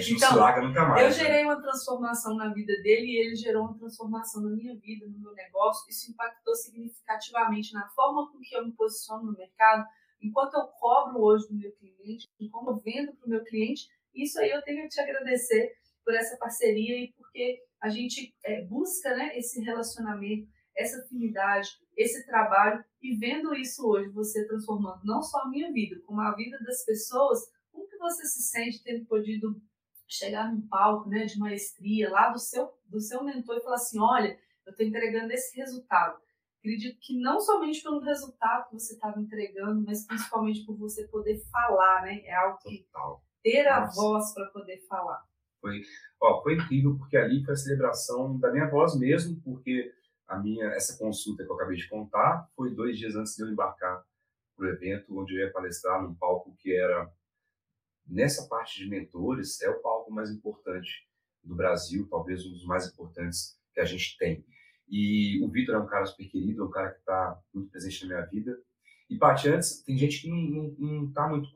Então, 0.10 0.36
não 0.36 0.68
nunca 0.68 0.88
mais. 0.88 1.04
Eu 1.04 1.10
né? 1.10 1.30
gerei 1.30 1.46
uma 1.46 1.62
transformação 1.62 2.36
na 2.36 2.52
vida 2.52 2.74
dele 2.82 3.06
e 3.06 3.26
ele 3.26 3.36
gerou 3.36 3.66
uma 3.66 3.78
transformação 3.78 4.42
na 4.42 4.50
minha 4.50 4.76
vida, 4.76 5.06
no 5.08 5.20
meu 5.20 5.34
negócio. 5.34 5.88
Isso 5.88 6.12
impactou 6.12 6.56
significativamente 6.56 7.74
na 7.74 7.88
forma 7.90 8.30
com 8.32 8.40
que 8.40 8.56
eu 8.56 8.66
me 8.66 8.72
posiciono 8.74 9.24
no 9.26 9.38
mercado, 9.38 9.86
enquanto 10.22 10.56
eu 10.56 10.66
cobro 10.80 11.22
hoje 11.22 11.48
do 11.48 11.56
meu 11.56 11.72
cliente, 11.74 12.28
como 12.52 12.72
eu 12.72 12.78
vendo 12.78 13.14
para 13.14 13.28
o 13.28 13.30
meu 13.30 13.44
cliente. 13.44 13.88
Isso 14.14 14.40
aí 14.40 14.50
eu 14.50 14.62
tenho 14.64 14.82
que 14.84 14.90
te 14.90 15.00
agradecer 15.00 15.74
por 16.04 16.16
essa 16.16 16.36
parceria 16.38 16.98
e 16.98 17.14
porque 17.14 17.62
a 17.80 17.90
gente 17.90 18.36
é, 18.44 18.66
busca 18.66 19.16
né, 19.16 19.38
esse 19.38 19.62
relacionamento, 19.62 20.50
essa 20.80 21.02
afinidade, 21.04 21.70
esse 21.96 22.26
trabalho 22.26 22.84
e 23.02 23.16
vendo 23.18 23.54
isso 23.54 23.86
hoje, 23.86 24.10
você 24.10 24.48
transformando 24.48 25.02
não 25.04 25.22
só 25.22 25.42
a 25.42 25.50
minha 25.50 25.72
vida, 25.72 26.00
como 26.06 26.22
a 26.22 26.34
vida 26.34 26.58
das 26.64 26.86
pessoas, 26.86 27.40
como 27.72 27.88
que 27.88 27.98
você 27.98 28.26
se 28.26 28.44
sente 28.44 28.82
tendo 28.82 29.06
podido 29.06 29.62
chegar 30.08 30.52
num 30.52 30.62
palco 30.68 31.10
né, 31.10 31.26
de 31.26 31.38
maestria 31.38 32.10
lá 32.10 32.30
do 32.30 32.40
seu, 32.40 32.72
do 32.86 33.00
seu 33.00 33.24
mentor 33.24 33.58
e 33.58 33.62
falar 33.62 33.76
assim, 33.76 34.00
olha, 34.00 34.40
eu 34.66 34.72
estou 34.72 34.86
entregando 34.86 35.32
esse 35.34 35.56
resultado. 35.58 36.18
Acredito 36.60 36.98
que 37.00 37.20
não 37.20 37.40
somente 37.40 37.82
pelo 37.82 38.00
resultado 38.00 38.70
que 38.70 38.74
você 38.74 38.94
estava 38.94 39.20
entregando, 39.20 39.84
mas 39.86 40.06
principalmente 40.06 40.66
por 40.66 40.78
você 40.78 41.08
poder 41.08 41.38
falar, 41.52 42.04
né? 42.04 42.22
É 42.26 42.36
algo 42.36 42.58
que 42.60 42.84
Total. 42.84 43.24
ter 43.42 43.68
a 43.68 43.82
Nossa. 43.82 44.02
voz 44.02 44.34
para 44.34 44.46
poder 44.48 44.78
falar. 44.88 45.26
Foi, 45.62 45.82
ó, 46.22 46.42
foi 46.42 46.56
incrível 46.56 46.98
porque 46.98 47.16
ali 47.18 47.44
foi 47.44 47.54
a 47.54 47.58
celebração 47.58 48.38
da 48.40 48.52
minha 48.52 48.70
voz 48.70 48.98
mesmo, 48.98 49.40
porque 49.42 49.94
a 50.30 50.38
minha 50.38 50.68
essa 50.68 50.98
consulta 50.98 51.44
que 51.44 51.50
eu 51.50 51.56
acabei 51.56 51.76
de 51.76 51.90
contar 51.90 52.48
foi 52.56 52.74
dois 52.74 52.98
dias 52.98 53.16
antes 53.16 53.36
de 53.36 53.44
eu 53.44 53.50
embarcar 53.50 54.06
para 54.56 54.66
o 54.66 54.70
evento, 54.70 55.18
onde 55.18 55.36
eu 55.36 55.46
ia 55.46 55.52
palestrar 55.52 56.02
num 56.02 56.14
palco 56.14 56.56
que 56.60 56.74
era 56.76 57.12
nessa 58.08 58.48
parte 58.48 58.84
de 58.84 58.90
mentores 58.90 59.62
é 59.62 59.70
o 59.70 59.82
palco 59.82 60.12
mais 60.12 60.30
importante 60.30 61.08
do 61.44 61.56
Brasil, 61.56 62.08
talvez 62.10 62.46
um 62.46 62.52
dos 62.52 62.66
mais 62.66 62.88
importantes 62.88 63.58
que 63.74 63.80
a 63.80 63.86
gente 63.86 64.18
tem. 64.18 64.46
E 64.88 65.44
o 65.44 65.50
Vitor 65.50 65.76
é 65.76 65.80
um 65.80 65.88
cara 65.88 66.06
super 66.06 66.28
querido, 66.28 66.64
é 66.64 66.66
um 66.66 66.72
cara 66.72 66.92
que 66.92 67.00
está 67.00 67.40
muito 67.54 67.70
presente 67.70 68.02
na 68.02 68.16
minha 68.16 68.26
vida. 68.26 68.60
E, 69.10 69.18
Paty, 69.18 69.50
antes, 69.50 69.82
tem 69.84 69.98
gente 69.98 70.22
que 70.22 70.30
não 70.30 71.06
está 71.08 71.28
muito, 71.28 71.50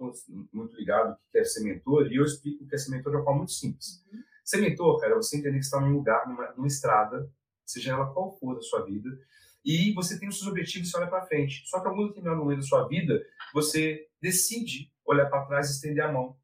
muito 0.51 0.75
ligado 0.75 1.15
que 1.17 1.31
quer 1.31 1.43
ser 1.43 1.63
mentor, 1.63 2.11
e 2.11 2.15
eu 2.15 2.23
explico 2.23 2.65
que 2.67 2.75
é 2.75 2.77
ser 2.77 2.91
mentor 2.91 3.11
de 3.11 3.17
uma 3.17 3.23
forma 3.23 3.39
muito 3.39 3.51
simples. 3.51 4.03
Uhum. 4.11 4.23
Ser 4.43 4.57
mentor, 4.57 4.99
cara, 4.99 5.13
é 5.13 5.15
você 5.15 5.37
entender 5.37 5.59
que 5.59 5.65
está 5.65 5.79
num 5.79 5.93
lugar, 5.93 6.27
numa, 6.27 6.51
numa 6.53 6.67
estrada, 6.67 7.29
seja 7.65 7.91
ela 7.91 8.13
qual 8.13 8.37
for 8.37 8.55
da 8.55 8.61
sua 8.61 8.85
vida, 8.85 9.09
e 9.65 9.93
você 9.93 10.19
tem 10.19 10.27
os 10.27 10.37
seus 10.37 10.49
objetivos 10.49 10.91
e 10.91 10.97
olha 10.97 11.07
para 11.07 11.25
frente. 11.25 11.63
Só 11.67 11.79
que 11.79 11.87
algum 11.87 12.07
determinado 12.07 12.41
momento 12.41 12.59
da 12.59 12.67
sua 12.67 12.87
vida, 12.87 13.21
você 13.53 14.07
decide 14.21 14.91
olhar 15.05 15.29
para 15.29 15.45
trás 15.45 15.69
e 15.69 15.73
estender 15.73 16.03
a 16.03 16.11
mão 16.11 16.37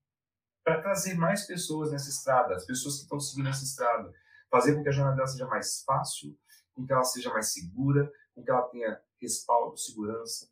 para 0.63 0.81
trazer 0.81 1.15
mais 1.15 1.45
pessoas 1.45 1.91
nessa 1.91 2.09
estrada, 2.09 2.55
as 2.55 2.65
pessoas 2.65 2.97
que 2.97 3.03
estão 3.03 3.19
seguindo 3.19 3.49
essa 3.49 3.63
estrada, 3.63 4.13
fazer 4.49 4.75
com 4.75 4.83
que 4.83 4.89
a 4.89 4.91
jornada 4.91 5.15
dela 5.15 5.27
seja 5.27 5.47
mais 5.47 5.83
fácil, 5.83 6.37
com 6.73 6.85
que 6.85 6.93
ela 6.93 7.03
seja 7.03 7.31
mais 7.31 7.51
segura, 7.51 8.11
com 8.35 8.43
que 8.43 8.51
ela 8.51 8.61
tenha 8.63 9.01
respaldo, 9.19 9.77
segurança. 9.77 10.49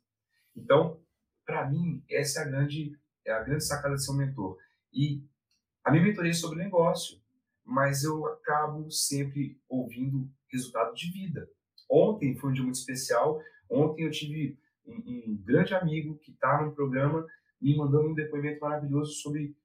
Então, 0.56 1.00
para 1.46 1.68
mim, 1.68 2.04
essa 2.10 2.40
é 2.40 2.42
a 2.42 2.46
grande 2.46 2.98
é 3.24 3.32
a 3.32 3.42
grande 3.42 3.64
sacada 3.64 3.94
de 3.94 4.04
ser 4.04 4.12
um 4.12 4.16
mentor. 4.16 4.58
E 4.92 5.22
a 5.84 5.90
minha 5.90 6.02
mentoria 6.02 6.30
é 6.30 6.34
sobre 6.34 6.58
negócio, 6.58 7.20
mas 7.64 8.02
eu 8.02 8.26
acabo 8.26 8.90
sempre 8.90 9.60
ouvindo 9.68 10.30
resultado 10.50 10.94
de 10.94 11.10
vida. 11.10 11.48
Ontem 11.90 12.36
foi 12.36 12.50
um 12.50 12.52
dia 12.52 12.62
muito 12.62 12.76
especial. 12.76 13.40
Ontem 13.70 14.04
eu 14.04 14.10
tive 14.10 14.58
um, 14.86 14.94
um 14.94 15.42
grande 15.44 15.74
amigo 15.74 16.18
que 16.18 16.32
está 16.32 16.62
no 16.62 16.74
programa 16.74 17.26
me 17.60 17.76
mandando 17.76 18.08
um 18.08 18.14
depoimento 18.14 18.60
maravilhoso 18.60 19.12
sobre 19.14 19.56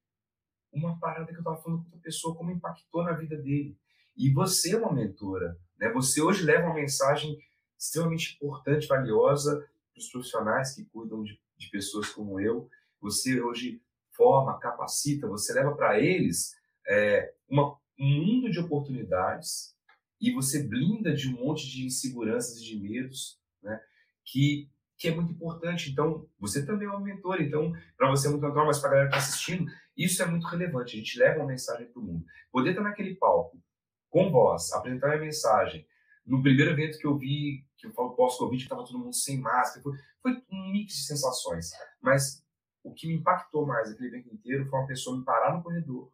uma 0.71 0.99
parada 0.99 1.27
que 1.27 1.35
eu 1.35 1.39
estava 1.39 1.61
falando 1.61 1.81
com 1.81 1.85
outra 1.85 1.99
pessoa, 1.99 2.35
como 2.35 2.51
impactou 2.51 3.03
na 3.03 3.13
vida 3.13 3.37
dele. 3.37 3.77
E 4.17 4.31
você 4.31 4.73
é 4.73 4.77
uma 4.77 4.91
mentora, 4.91 5.57
né? 5.77 5.91
Você 5.91 6.21
hoje 6.21 6.43
leva 6.43 6.65
uma 6.65 6.75
mensagem 6.75 7.37
extremamente 7.77 8.35
importante, 8.35 8.87
valiosa 8.87 9.55
para 9.93 9.99
os 9.99 10.09
profissionais 10.09 10.75
que 10.75 10.85
cuidam 10.85 11.23
de, 11.23 11.39
de 11.57 11.69
pessoas 11.69 12.09
como 12.09 12.39
eu. 12.39 12.69
Você 13.01 13.41
hoje 13.41 13.81
forma, 14.11 14.59
capacita, 14.59 15.27
você 15.27 15.53
leva 15.53 15.75
para 15.75 15.99
eles 15.99 16.55
é, 16.87 17.33
uma, 17.47 17.77
um 17.99 18.25
mundo 18.25 18.51
de 18.51 18.59
oportunidades 18.59 19.75
e 20.23 20.31
você 20.31 20.63
blinda 20.63 21.13
de 21.13 21.27
um 21.27 21.33
monte 21.33 21.69
de 21.69 21.85
inseguranças 21.85 22.57
e 22.57 22.63
de 22.63 22.79
medos, 22.79 23.37
né? 23.61 23.77
Que 24.23 24.71
que 24.95 25.09
é 25.09 25.13
muito 25.13 25.33
importante. 25.33 25.91
Então, 25.91 26.29
você 26.39 26.65
também 26.65 26.87
é 26.87 26.91
um 26.91 27.01
mentor. 27.01 27.41
Então, 27.41 27.73
para 27.97 28.09
você 28.09 28.27
é 28.27 28.29
muito 28.29 28.43
natural, 28.43 28.67
mas 28.67 28.79
para 28.79 28.87
a 28.87 28.91
galera 28.91 29.09
que 29.09 29.17
está 29.17 29.27
assistindo, 29.27 29.69
isso 29.97 30.23
é 30.23 30.25
muito 30.25 30.47
relevante. 30.47 30.95
A 30.95 30.99
gente 30.99 31.19
leva 31.19 31.39
uma 31.39 31.47
mensagem 31.47 31.87
para 31.87 31.99
o 31.99 32.05
mundo. 32.05 32.25
Poder 32.49 32.69
estar 32.69 32.83
naquele 32.83 33.15
palco, 33.15 33.61
com 34.09 34.31
voz, 34.31 34.71
apresentar 34.71 35.13
a 35.13 35.19
mensagem. 35.19 35.85
No 36.25 36.41
primeiro 36.41 36.71
evento 36.71 36.97
que 36.97 37.05
eu 37.05 37.17
vi, 37.17 37.65
que 37.75 37.85
eu 37.85 37.91
falo 37.91 38.15
pós-Covid, 38.15 38.63
estava 38.63 38.85
todo 38.85 38.97
mundo 38.97 39.13
sem 39.13 39.41
máscara. 39.41 39.83
Foi, 39.83 39.93
foi 40.21 40.41
um 40.49 40.71
mix 40.71 40.93
de 40.93 41.05
sensações. 41.05 41.71
Mas 42.01 42.41
o 42.81 42.93
que 42.93 43.05
me 43.05 43.15
impactou 43.15 43.65
mais 43.65 43.91
aquele 43.91 44.07
evento 44.07 44.33
inteiro 44.33 44.69
foi 44.69 44.79
uma 44.79 44.87
pessoa 44.87 45.17
me 45.17 45.25
parar 45.25 45.53
no 45.53 45.63
corredor, 45.63 46.13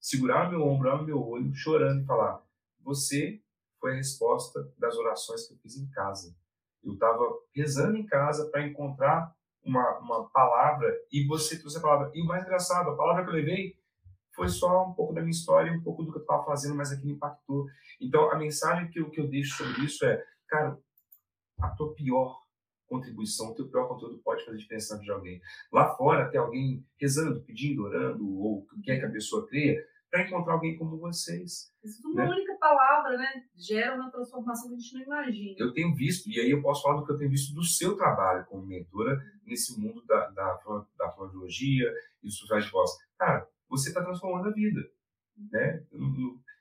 segurar 0.00 0.50
meu 0.50 0.66
ombro, 0.66 0.98
no 0.98 1.04
meu 1.04 1.22
olho, 1.22 1.54
chorando 1.54 2.02
e 2.02 2.06
falar: 2.06 2.42
Você 2.82 3.40
foi 3.80 3.92
a 3.92 3.96
resposta 3.96 4.72
das 4.78 4.96
orações 4.96 5.46
que 5.46 5.54
eu 5.54 5.58
fiz 5.58 5.76
em 5.76 5.88
casa. 5.90 6.34
Eu 6.82 6.94
estava 6.94 7.24
rezando 7.54 7.96
em 7.96 8.06
casa 8.06 8.50
para 8.50 8.66
encontrar 8.66 9.34
uma, 9.62 9.98
uma 9.98 10.28
palavra 10.30 10.88
e 11.12 11.26
você 11.26 11.58
trouxe 11.58 11.78
a 11.78 11.80
palavra. 11.80 12.10
E 12.14 12.22
o 12.22 12.26
mais 12.26 12.42
engraçado, 12.42 12.90
a 12.90 12.96
palavra 12.96 13.24
que 13.24 13.30
eu 13.30 13.34
levei 13.34 13.78
foi 14.34 14.48
só 14.48 14.86
um 14.86 14.94
pouco 14.94 15.12
da 15.12 15.20
minha 15.20 15.30
história, 15.30 15.72
um 15.72 15.82
pouco 15.82 16.02
do 16.02 16.12
que 16.12 16.18
eu 16.18 16.22
estava 16.22 16.44
fazendo, 16.44 16.74
mas 16.74 16.92
aquilo 16.92 17.12
impactou. 17.12 17.66
Então, 18.00 18.30
a 18.30 18.38
mensagem 18.38 18.88
que 18.90 19.00
eu, 19.00 19.10
que 19.10 19.20
eu 19.20 19.28
deixo 19.28 19.56
sobre 19.56 19.84
isso 19.84 20.04
é, 20.04 20.24
cara, 20.48 20.78
a 21.60 21.68
tua 21.70 21.94
pior 21.94 22.40
contribuição, 22.86 23.50
o 23.50 23.54
teu 23.54 23.68
pior 23.68 23.86
conteúdo 23.86 24.18
pode 24.18 24.44
fazer 24.44 24.58
diferença 24.58 24.94
na 24.94 25.00
vida 25.00 25.12
de 25.12 25.16
alguém. 25.16 25.40
Lá 25.72 25.94
fora, 25.94 26.28
tem 26.28 26.40
alguém 26.40 26.84
rezando, 26.98 27.42
pedindo, 27.42 27.84
orando, 27.84 28.28
ou 28.40 28.66
quer 28.82 28.98
que 28.98 29.06
a 29.06 29.10
pessoa 29.10 29.46
creia, 29.46 29.80
para 30.10 30.26
encontrar 30.26 30.54
alguém 30.54 30.76
como 30.76 30.98
vocês. 30.98 31.72
Isso 31.84 32.08
uma 32.08 32.24
né? 32.24 32.30
única 32.30 32.49
palavra, 32.74 33.16
né? 33.16 33.44
Gera 33.56 33.94
uma 33.94 34.10
transformação 34.10 34.68
que 34.68 34.74
a 34.74 34.78
gente 34.78 34.94
não 34.94 35.02
imagina. 35.02 35.54
Eu 35.58 35.72
tenho 35.72 35.94
visto, 35.94 36.28
e 36.28 36.40
aí 36.40 36.50
eu 36.50 36.62
posso 36.62 36.82
falar 36.82 37.00
do 37.00 37.06
que 37.06 37.12
eu 37.12 37.18
tenho 37.18 37.30
visto 37.30 37.54
do 37.54 37.64
seu 37.64 37.96
trabalho 37.96 38.44
como 38.46 38.66
mentora 38.66 39.18
nesse 39.44 39.78
mundo 39.78 40.04
da, 40.06 40.28
da, 40.30 40.84
da 40.98 41.10
fonologia 41.10 41.92
e 42.22 42.26
dos 42.26 42.38
sociais 42.38 42.64
de 42.64 42.70
voz. 42.70 42.90
Cara, 43.18 43.46
você 43.68 43.88
está 43.88 44.02
transformando 44.02 44.48
a 44.48 44.52
vida. 44.52 44.80
Né? 45.50 45.84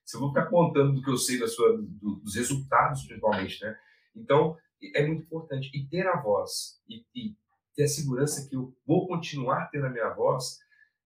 Se 0.06 0.16
eu 0.16 0.22
vou 0.22 0.30
ficar 0.30 0.48
contando 0.48 0.94
do 0.94 1.02
que 1.02 1.10
eu 1.10 1.18
sei 1.18 1.40
da 1.40 1.48
sua, 1.48 1.78
do, 1.78 2.16
dos 2.16 2.36
resultados, 2.36 3.06
principalmente, 3.06 3.64
né? 3.64 3.78
Então, 4.16 4.58
é 4.96 5.06
muito 5.06 5.24
importante. 5.24 5.70
E 5.74 5.88
ter 5.88 6.08
a 6.08 6.20
voz, 6.20 6.82
e, 6.88 7.06
e 7.16 7.36
ter 7.76 7.84
a 7.84 7.88
segurança 7.88 8.48
que 8.50 8.56
eu 8.56 8.76
vou 8.86 9.08
continuar 9.08 9.70
tendo 9.70 9.86
a 9.86 9.90
minha 9.90 10.10
voz, 10.10 10.60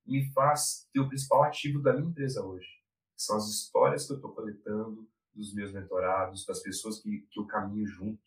me 0.05 0.31
faz 0.31 0.87
ter 0.93 0.99
o 0.99 1.07
principal 1.07 1.43
ativo 1.43 1.81
da 1.81 1.93
minha 1.93 2.09
empresa 2.09 2.43
hoje. 2.43 2.67
São 3.25 3.37
as 3.37 3.47
histórias 3.47 4.05
que 4.05 4.13
eu 4.13 4.17
estou 4.17 4.31
coletando 4.33 5.07
dos 5.33 5.53
meus 5.53 5.71
mentorados, 5.71 6.45
das 6.45 6.61
pessoas 6.61 6.99
que, 7.01 7.25
que 7.31 7.39
eu 7.39 7.45
caminho 7.45 7.85
junto, 7.87 8.21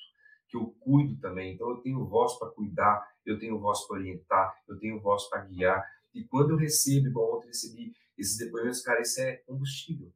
que 0.49 0.57
eu 0.57 0.74
cuido 0.80 1.20
também. 1.20 1.55
Então, 1.55 1.68
eu 1.70 1.76
tenho 1.78 2.05
voz 2.07 2.38
para 2.38 2.51
cuidar, 2.51 3.07
eu 3.24 3.38
tenho 3.38 3.59
voz 3.59 3.86
para 3.86 3.99
orientar, 3.99 4.55
eu 4.66 4.78
tenho 4.78 5.01
voz 5.01 5.28
para 5.28 5.44
guiar. 5.44 5.84
E 6.14 6.24
quando 6.24 6.53
eu 6.53 6.57
recebo, 6.57 7.09
igual 7.09 7.36
ontem 7.36 7.49
recebi 7.49 7.92
esses 8.16 8.38
depoimentos, 8.38 8.80
cara, 8.80 9.03
isso 9.03 9.20
é 9.20 9.36
combustível. 9.47 10.11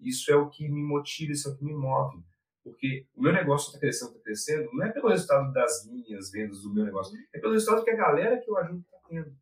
Isso 0.00 0.32
é 0.32 0.36
o 0.36 0.48
que 0.48 0.68
me 0.68 0.82
motiva, 0.82 1.32
isso 1.32 1.48
é 1.48 1.52
o 1.52 1.56
que 1.56 1.64
me 1.64 1.74
move. 1.74 2.24
Porque 2.62 3.06
o 3.14 3.22
meu 3.22 3.32
negócio 3.32 3.68
está 3.68 3.78
crescendo, 3.78 4.12
está 4.12 4.22
crescendo, 4.22 4.70
não 4.72 4.86
é 4.86 4.90
pelo 4.90 5.08
resultado 5.08 5.52
das 5.52 5.86
minhas 5.86 6.30
vendas 6.30 6.62
do 6.62 6.72
meu 6.72 6.84
negócio, 6.84 7.14
é 7.32 7.38
pelo 7.38 7.52
resultado 7.52 7.84
que 7.84 7.90
a 7.90 7.96
galera 7.96 8.40
que 8.40 8.50
eu 8.50 8.56
ajudo 8.56 8.80
está 8.80 8.98
tendo. 9.06 9.36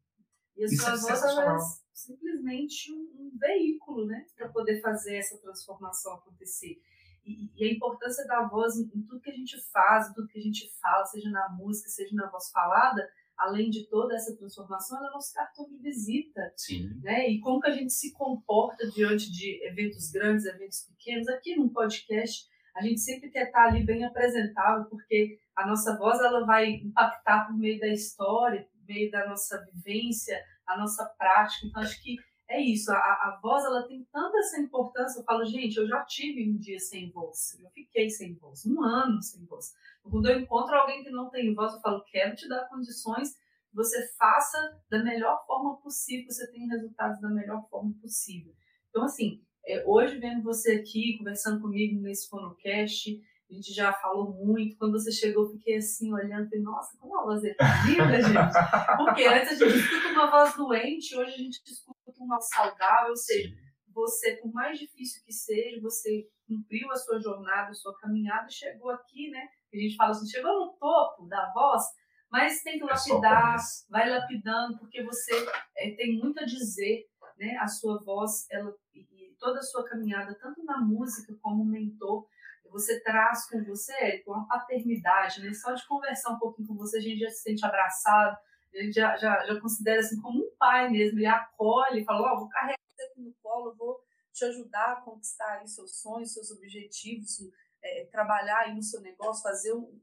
E 0.56 0.64
a 0.64 0.68
sua 0.68 0.88
é 0.88 0.96
voz 0.96 1.82
é 2.26 2.31
simplesmente 2.42 2.92
um, 2.92 3.26
um 3.26 3.38
veículo, 3.38 4.06
né, 4.06 4.26
para 4.36 4.48
poder 4.48 4.80
fazer 4.80 5.16
essa 5.16 5.38
transformação 5.38 6.14
acontecer. 6.14 6.76
E, 7.24 7.50
e, 7.56 7.68
a 7.68 7.72
importância 7.72 8.26
da 8.26 8.46
voz 8.48 8.76
em, 8.76 8.82
em, 8.82 9.02
tudo 9.02 9.20
que 9.20 9.30
a 9.30 9.34
gente 9.34 9.56
faz, 9.70 10.10
em 10.10 10.14
tudo 10.14 10.28
que 10.28 10.38
a 10.38 10.42
gente 10.42 10.68
fala, 10.80 11.04
seja 11.04 11.30
na 11.30 11.48
música, 11.50 11.88
seja 11.88 12.14
na 12.16 12.28
voz 12.28 12.50
falada, 12.50 13.08
além 13.38 13.70
de 13.70 13.88
toda 13.88 14.14
essa 14.14 14.36
transformação, 14.36 14.98
ela 14.98 15.08
é 15.08 15.12
nosso 15.12 15.32
cartão 15.32 15.68
de 15.68 15.76
visita. 15.78 16.52
Sim. 16.56 16.90
Né? 17.00 17.28
E 17.28 17.40
como 17.40 17.60
que 17.60 17.68
a 17.68 17.74
gente 17.74 17.92
se 17.92 18.12
comporta 18.12 18.90
diante 18.90 19.30
de 19.30 19.64
eventos 19.64 20.10
grandes, 20.10 20.44
eventos 20.46 20.80
pequenos. 20.80 21.28
Aqui 21.28 21.54
no 21.54 21.70
podcast, 21.70 22.44
a 22.76 22.82
gente 22.82 23.00
sempre 23.00 23.30
quer 23.30 23.46
estar 23.46 23.68
ali 23.68 23.84
bem 23.84 24.04
apresentável, 24.04 24.84
porque 24.86 25.38
a 25.54 25.66
nossa 25.66 25.96
voz 25.96 26.18
ela 26.20 26.44
vai 26.44 26.70
impactar 26.70 27.46
por 27.46 27.56
meio 27.56 27.78
da 27.78 27.88
história, 27.88 28.66
meio 28.86 29.10
da 29.12 29.28
nossa 29.28 29.64
vivência, 29.72 30.42
a 30.66 30.76
nossa 30.76 31.04
prática. 31.18 31.66
Então, 31.66 31.82
acho 31.82 32.02
que 32.02 32.16
é 32.52 32.60
isso. 32.60 32.92
A, 32.92 32.96
a 32.96 33.38
voz 33.42 33.64
ela 33.64 33.86
tem 33.86 34.06
tanta 34.12 34.38
essa 34.38 34.60
importância. 34.60 35.20
Eu 35.20 35.24
falo, 35.24 35.44
gente, 35.44 35.76
eu 35.76 35.86
já 35.86 36.04
tive 36.04 36.50
um 36.50 36.56
dia 36.58 36.78
sem 36.78 37.10
voz. 37.10 37.58
Eu 37.58 37.70
fiquei 37.70 38.10
sem 38.10 38.34
voz, 38.34 38.66
um 38.66 38.82
ano 38.82 39.22
sem 39.22 39.44
voz. 39.46 39.72
Quando 40.02 40.28
eu 40.28 40.38
encontro 40.38 40.74
alguém 40.74 41.02
que 41.02 41.10
não 41.10 41.30
tem 41.30 41.54
voz, 41.54 41.72
eu 41.72 41.80
falo, 41.80 42.04
quero 42.04 42.34
te 42.34 42.48
dar 42.48 42.68
condições 42.68 43.34
que 43.34 43.74
você 43.74 44.06
faça 44.18 44.80
da 44.90 45.02
melhor 45.02 45.44
forma 45.46 45.76
possível, 45.78 46.26
você 46.30 46.50
tenha 46.50 46.68
resultados 46.68 47.20
da 47.20 47.28
melhor 47.28 47.66
forma 47.70 47.94
possível. 48.00 48.52
Então, 48.90 49.04
assim, 49.04 49.40
é, 49.66 49.82
hoje 49.86 50.18
vendo 50.18 50.42
você 50.42 50.72
aqui, 50.72 51.16
conversando 51.16 51.60
comigo 51.60 52.00
nesse 52.02 52.28
Fonocast, 52.28 53.18
a 53.52 53.54
gente 53.54 53.72
já 53.72 53.92
falou 53.92 54.32
muito. 54.32 54.76
Quando 54.76 54.92
você 54.92 55.12
chegou, 55.12 55.44
eu 55.44 55.50
fiquei 55.50 55.76
assim, 55.76 56.12
olhando, 56.12 56.48
falei, 56.48 56.62
nossa, 56.62 56.96
como 56.98 57.18
a 57.18 57.24
voz 57.24 57.44
é 57.44 57.54
linda, 57.86 58.20
gente. 58.20 58.32
Porque 58.96 59.24
antes 59.24 59.62
a 59.62 59.68
gente 59.68 59.78
escuta 59.78 60.08
uma 60.08 60.30
voz 60.30 60.56
doente, 60.56 61.16
hoje 61.16 61.34
a 61.34 61.36
gente 61.36 61.60
escuta 61.64 62.01
uma 62.22 62.40
saudável, 62.40 63.10
ou 63.10 63.16
seja, 63.16 63.54
você, 63.92 64.36
por 64.36 64.52
mais 64.52 64.78
difícil 64.78 65.22
que 65.24 65.32
seja, 65.32 65.80
você 65.80 66.26
cumpriu 66.46 66.90
a 66.90 66.96
sua 66.96 67.20
jornada, 67.20 67.70
a 67.70 67.74
sua 67.74 67.96
caminhada, 67.98 68.48
chegou 68.48 68.90
aqui, 68.90 69.30
né? 69.30 69.48
A 69.72 69.76
gente 69.76 69.96
fala 69.96 70.10
assim, 70.10 70.28
chegou 70.28 70.52
no 70.52 70.72
topo 70.78 71.26
da 71.26 71.50
voz, 71.52 71.82
mas 72.30 72.62
tem 72.62 72.78
que 72.78 72.84
é 72.84 72.86
lapidar, 72.86 73.56
é 73.56 73.90
vai 73.90 74.08
lapidando, 74.08 74.78
porque 74.78 75.02
você 75.02 75.32
é, 75.76 75.90
tem 75.94 76.18
muito 76.18 76.40
a 76.40 76.44
dizer, 76.44 77.06
né? 77.38 77.56
A 77.58 77.66
sua 77.66 78.02
voz, 78.02 78.46
ela 78.50 78.74
e 78.94 79.34
toda 79.38 79.58
a 79.58 79.62
sua 79.62 79.84
caminhada, 79.84 80.38
tanto 80.40 80.64
na 80.64 80.78
música 80.78 81.34
como 81.42 81.64
mentor, 81.64 82.26
você 82.70 83.02
traz 83.02 83.48
com 83.50 83.62
você 83.64 84.18
com 84.24 84.34
a 84.34 84.44
paternidade, 84.44 85.42
né? 85.42 85.52
Só 85.52 85.72
de 85.72 85.86
conversar 85.86 86.30
um 86.30 86.38
pouquinho 86.38 86.68
com 86.68 86.74
você, 86.74 86.98
a 86.98 87.00
gente 87.00 87.18
já 87.18 87.28
se 87.28 87.42
sente 87.42 87.64
abraçado, 87.64 88.36
gente 88.80 88.94
já, 88.94 89.16
já, 89.16 89.44
já 89.46 89.60
considera 89.60 90.00
assim 90.00 90.20
como 90.20 90.38
um 90.38 90.56
pai 90.58 90.88
mesmo, 90.90 91.18
ele 91.18 91.26
acolhe, 91.26 92.04
fala, 92.04 92.32
ó, 92.32 92.34
oh, 92.34 92.40
vou 92.40 92.48
carregar 92.48 92.78
você 92.86 93.02
aqui 93.04 93.20
no 93.20 93.34
colo, 93.42 93.74
vou 93.74 94.00
te 94.32 94.44
ajudar 94.44 94.92
a 94.92 95.00
conquistar 95.02 95.58
aí 95.58 95.68
seus 95.68 96.00
sonhos, 96.00 96.32
seus 96.32 96.50
objetivos, 96.50 97.38
é, 97.82 98.06
trabalhar 98.10 98.60
aí 98.60 98.74
no 98.74 98.82
seu 98.82 99.00
negócio, 99.00 99.42
fazer 99.42 99.72
um, 99.74 100.00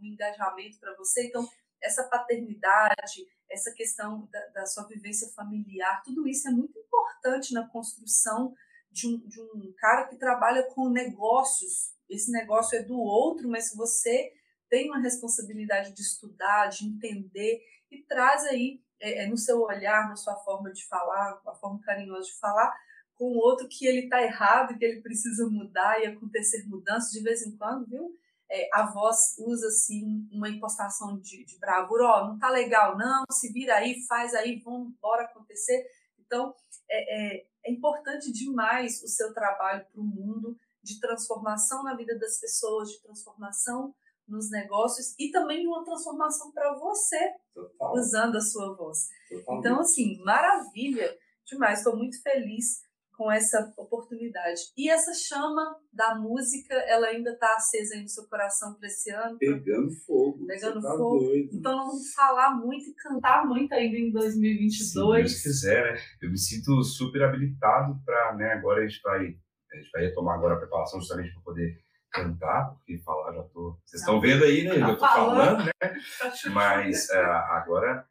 um 0.00 0.04
engajamento 0.04 0.78
para 0.78 0.94
você. 0.96 1.26
Então, 1.26 1.48
essa 1.80 2.04
paternidade, 2.04 3.26
essa 3.50 3.72
questão 3.72 4.28
da, 4.30 4.46
da, 4.48 4.66
sua 4.66 4.86
vivência 4.86 5.28
familiar, 5.32 6.02
tudo 6.04 6.28
isso 6.28 6.46
é 6.48 6.50
muito 6.52 6.78
importante 6.78 7.52
na 7.52 7.66
construção 7.68 8.54
de 8.90 9.08
um, 9.08 9.18
de 9.26 9.40
um 9.40 9.72
cara 9.78 10.06
que 10.06 10.16
trabalha 10.16 10.62
com 10.62 10.88
negócios 10.88 11.92
esse 12.12 12.30
negócio 12.30 12.78
é 12.78 12.82
do 12.82 12.98
outro, 12.98 13.48
mas 13.48 13.74
você 13.74 14.32
tem 14.68 14.88
uma 14.88 15.00
responsabilidade 15.00 15.92
de 15.92 16.02
estudar, 16.02 16.68
de 16.68 16.86
entender 16.86 17.62
e 17.92 18.02
traz 18.04 18.44
aí 18.44 18.80
é, 19.00 19.24
é, 19.24 19.26
no 19.26 19.36
seu 19.36 19.60
olhar, 19.60 20.08
na 20.08 20.16
sua 20.16 20.36
forma 20.36 20.72
de 20.72 20.86
falar, 20.86 21.40
a 21.46 21.54
forma 21.54 21.80
carinhosa 21.80 22.26
de 22.26 22.38
falar, 22.38 22.72
com 23.14 23.26
o 23.26 23.36
outro 23.36 23.68
que 23.68 23.86
ele 23.86 24.04
está 24.04 24.22
errado, 24.22 24.76
que 24.78 24.84
ele 24.84 25.02
precisa 25.02 25.46
mudar 25.48 26.00
e 26.00 26.06
acontecer 26.06 26.66
mudanças 26.66 27.10
de 27.10 27.22
vez 27.22 27.42
em 27.46 27.56
quando, 27.56 27.86
viu? 27.86 28.16
É, 28.50 28.68
a 28.72 28.90
voz 28.90 29.34
usa 29.38 29.66
assim 29.68 30.28
uma 30.30 30.48
impostação 30.48 31.18
de, 31.18 31.44
de 31.44 31.58
bravura, 31.58 32.04
ó, 32.04 32.22
oh, 32.22 32.28
não 32.28 32.38
tá 32.38 32.50
legal, 32.50 32.96
não, 32.98 33.24
se 33.30 33.52
vira 33.52 33.76
aí, 33.76 34.04
faz 34.06 34.34
aí, 34.34 34.60
vamos 34.60 34.92
embora 34.92 35.24
acontecer. 35.24 35.86
Então 36.18 36.54
é, 36.88 37.36
é, 37.36 37.46
é 37.64 37.72
importante 37.72 38.30
demais 38.32 39.02
o 39.02 39.08
seu 39.08 39.32
trabalho 39.32 39.86
para 39.90 40.00
o 40.00 40.04
mundo 40.04 40.56
de 40.82 41.00
transformação 41.00 41.82
na 41.82 41.94
vida 41.94 42.18
das 42.18 42.38
pessoas, 42.38 42.90
de 42.90 43.00
transformação 43.02 43.94
nos 44.28 44.50
negócios 44.50 45.14
e 45.18 45.30
também 45.30 45.60
de 45.60 45.66
uma 45.66 45.84
transformação 45.84 46.52
para 46.52 46.74
você, 46.74 47.18
Total. 47.54 47.92
usando 47.94 48.36
a 48.36 48.40
sua 48.40 48.74
voz. 48.76 49.08
Então, 49.48 49.80
assim, 49.80 50.22
maravilha 50.24 51.14
demais. 51.44 51.78
Estou 51.78 51.96
muito 51.96 52.20
feliz 52.22 52.80
com 53.16 53.30
essa 53.30 53.72
oportunidade. 53.76 54.60
E 54.76 54.90
essa 54.90 55.12
chama 55.12 55.76
da 55.92 56.14
música, 56.14 56.74
ela 56.74 57.08
ainda 57.08 57.30
está 57.32 57.54
acesa 57.54 57.94
aí 57.94 58.02
no 58.02 58.08
seu 58.08 58.26
coração 58.26 58.74
para 58.74 58.88
esse 58.88 59.10
ano? 59.10 59.36
Pegando 59.38 59.90
fogo. 60.06 60.46
Pegando 60.46 60.80
tá 60.80 60.90
fogo. 60.96 61.18
Doido. 61.20 61.50
Então, 61.52 61.76
vamos 61.76 62.12
falar 62.14 62.56
muito 62.56 62.88
e 62.88 62.94
cantar 62.94 63.46
muito 63.46 63.72
ainda 63.74 63.96
em 63.96 64.10
2022. 64.10 64.82
Se 64.82 64.94
Deus 64.94 65.42
quiser, 65.42 65.92
né? 65.92 66.00
Eu 66.22 66.30
me 66.30 66.38
sinto 66.38 66.82
super 66.82 67.22
habilitado 67.22 68.00
para, 68.04 68.34
né? 68.36 68.52
Agora 68.54 68.82
a 68.82 68.88
gente 68.88 69.00
vai 69.02 69.36
a 69.72 69.76
gente 69.76 69.90
vai 69.90 70.02
retomar 70.02 70.36
agora 70.36 70.54
a 70.54 70.58
preparação 70.58 71.00
justamente 71.00 71.32
para 71.32 71.42
poder 71.42 71.78
cantar, 72.12 72.70
porque 72.70 72.98
falar 72.98 73.34
já 73.34 73.42
tô. 73.44 73.78
Vocês 73.84 74.02
estão 74.02 74.20
vendo 74.20 74.44
aí, 74.44 74.64
né? 74.64 74.76
Eu 74.76 74.80
já 74.80 74.96
tô 74.96 75.06
falando, 75.06 75.64
né? 75.64 75.72
Mas 76.52 77.08
é, 77.10 77.24
agora 77.24 78.06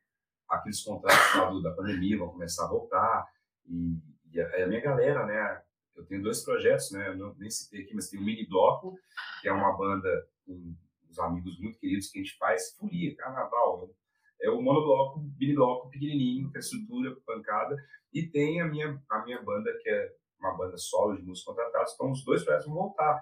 aqueles 0.49 0.83
contratos 0.83 1.63
da 1.63 1.71
pandemia 1.71 2.17
vão 2.17 2.29
começar 2.29 2.65
a 2.65 2.69
voltar 2.69 3.25
e, 3.65 3.97
e 4.33 4.41
a, 4.41 4.63
a, 4.63 4.67
minha 4.67 4.81
galera, 4.81 5.25
né? 5.25 5.61
Eu 5.95 6.05
tenho 6.05 6.23
dois 6.23 6.43
projetos, 6.43 6.91
né? 6.91 7.09
Eu 7.09 7.17
não, 7.17 7.35
nem 7.35 7.49
citei 7.49 7.83
aqui, 7.83 7.93
mas 7.93 8.09
tem 8.09 8.19
o 8.19 8.23
Mini 8.23 8.47
Bloco, 8.47 8.97
que 9.41 9.47
é 9.47 9.53
uma 9.53 9.77
banda 9.77 10.09
com 10.45 10.75
os 11.09 11.19
amigos 11.19 11.59
muito 11.59 11.77
queridos 11.79 12.09
que 12.09 12.19
a 12.19 12.23
gente 12.23 12.37
faz 12.37 12.75
folia, 12.75 13.15
carnaval. 13.15 13.89
É 14.41 14.49
o 14.49 14.61
monobloco, 14.61 15.19
mini 15.37 15.53
bloco 15.53 15.89
pequenininho, 15.89 16.51
com 16.51 16.57
estrutura, 16.57 17.15
pancada. 17.25 17.75
E 18.11 18.25
tem 18.27 18.59
a 18.61 18.65
minha, 18.65 18.99
a 19.09 19.23
minha 19.23 19.41
banda, 19.41 19.71
que 19.81 19.89
é 19.89 20.11
uma 20.39 20.57
banda 20.57 20.75
solo 20.77 21.15
de 21.15 21.21
músicos 21.21 21.53
contratados, 21.53 21.93
então 21.93 22.09
os 22.09 22.25
dois 22.25 22.43
projetos 22.43 22.65
vão 22.67 22.75
voltar. 22.75 23.21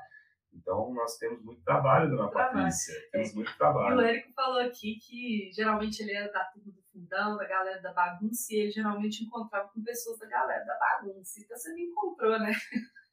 Então, 0.54 0.94
nós 0.94 1.18
temos 1.18 1.44
muito 1.44 1.64
trabalho, 1.64 2.10
dona 2.10 2.30
Patrícia. 2.30 2.94
Temos 3.12 3.32
é. 3.32 3.36
muito 3.36 3.58
trabalho. 3.58 4.00
E 4.00 4.04
o 4.04 4.08
Érico 4.08 4.34
falou 4.34 4.60
aqui 4.60 4.96
que 5.00 5.52
geralmente 5.54 6.02
ele 6.02 6.14
era 6.14 6.32
da 6.32 6.44
turma 6.46 6.72
do 6.72 6.82
fundão, 6.92 7.38
da 7.38 7.48
galera 7.48 7.82
da 7.82 7.94
bagunça, 7.94 8.54
e 8.54 8.58
ele 8.58 8.72
geralmente 8.72 9.24
encontrava 9.24 9.70
com 9.70 9.84
pessoas 9.84 10.20
da 10.20 10.28
galera 10.28 10.66
da 10.66 10.78
bagunça. 10.78 11.40
Então, 11.40 11.58
você 11.58 11.74
me 11.74 11.84
encontrou, 11.84 12.40
né? 12.40 12.52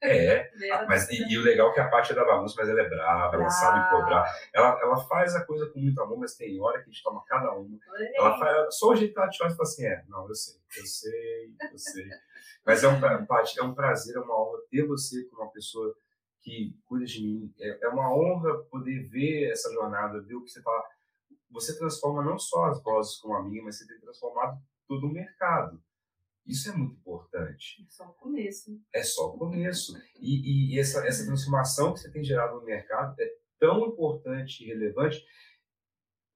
É, 0.02 0.50
mas 0.86 1.08
e, 1.08 1.22
e, 1.32 1.38
o 1.38 1.42
legal 1.42 1.70
é 1.70 1.74
que 1.74 1.80
a 1.80 1.88
parte 1.88 2.12
é 2.12 2.14
da 2.14 2.24
bagunça, 2.24 2.54
mas 2.58 2.68
ela 2.68 2.80
é 2.80 2.88
brava, 2.88 3.36
ela 3.36 3.50
sabe 3.50 3.90
cobrar. 3.90 4.24
Ela, 4.52 4.78
ela 4.82 4.96
faz 5.06 5.34
a 5.34 5.44
coisa 5.44 5.66
com 5.70 5.80
muito 5.80 6.00
amor, 6.02 6.18
mas 6.18 6.36
tem 6.36 6.60
hora 6.60 6.78
que 6.78 6.90
a 6.90 6.92
gente 6.92 7.02
toma 7.02 7.24
cada 7.26 7.52
uma. 7.52 7.78
Ela 8.14 8.38
faz, 8.38 8.76
só 8.76 8.90
o 8.90 8.96
jeito 8.96 9.14
que 9.14 9.18
ela 9.18 9.28
te 9.28 9.38
faz, 9.38 9.54
fala 9.54 9.62
assim, 9.62 9.86
é, 9.86 10.04
não, 10.08 10.28
eu 10.28 10.34
sei, 10.34 10.60
eu 10.76 10.86
sei, 10.86 11.56
eu 11.72 11.78
sei. 11.78 12.08
Mas 12.64 12.82
é 12.82 12.88
um, 12.88 12.98
é 13.04 13.62
um 13.62 13.74
prazer, 13.74 14.16
é 14.16 14.20
uma 14.20 14.42
honra 14.42 14.58
ter 14.70 14.86
você 14.86 15.24
como 15.24 15.42
uma 15.42 15.52
pessoa 15.52 15.96
que 16.46 16.78
cuida 16.84 17.04
de 17.04 17.26
mim. 17.26 17.52
É, 17.58 17.86
é 17.86 17.88
uma 17.88 18.14
honra 18.14 18.56
poder 18.70 19.08
ver 19.08 19.50
essa 19.50 19.68
jornada, 19.72 20.22
ver 20.22 20.36
o 20.36 20.44
que 20.44 20.50
você 20.50 20.62
fala. 20.62 20.84
Você 21.50 21.76
transforma 21.76 22.22
não 22.22 22.38
só 22.38 22.66
as 22.66 22.80
vozes 22.84 23.18
como 23.18 23.34
a 23.34 23.42
minha, 23.42 23.64
mas 23.64 23.78
você 23.78 23.86
tem 23.86 23.98
transformado 23.98 24.62
todo 24.86 25.08
o 25.08 25.12
mercado. 25.12 25.82
Isso 26.46 26.70
é 26.70 26.76
muito 26.76 26.94
importante. 26.94 27.84
É 27.84 27.90
só 27.90 28.04
o 28.04 28.14
começo. 28.14 28.80
É 28.94 29.02
só 29.02 29.34
o 29.34 29.38
começo. 29.38 29.98
E, 30.20 30.74
e 30.74 30.78
essa, 30.78 31.04
essa 31.04 31.26
transformação 31.26 31.92
que 31.92 31.98
você 31.98 32.12
tem 32.12 32.22
gerado 32.22 32.60
no 32.60 32.64
mercado 32.64 33.20
é 33.20 33.28
tão 33.58 33.84
importante 33.88 34.62
e 34.62 34.68
relevante 34.68 35.24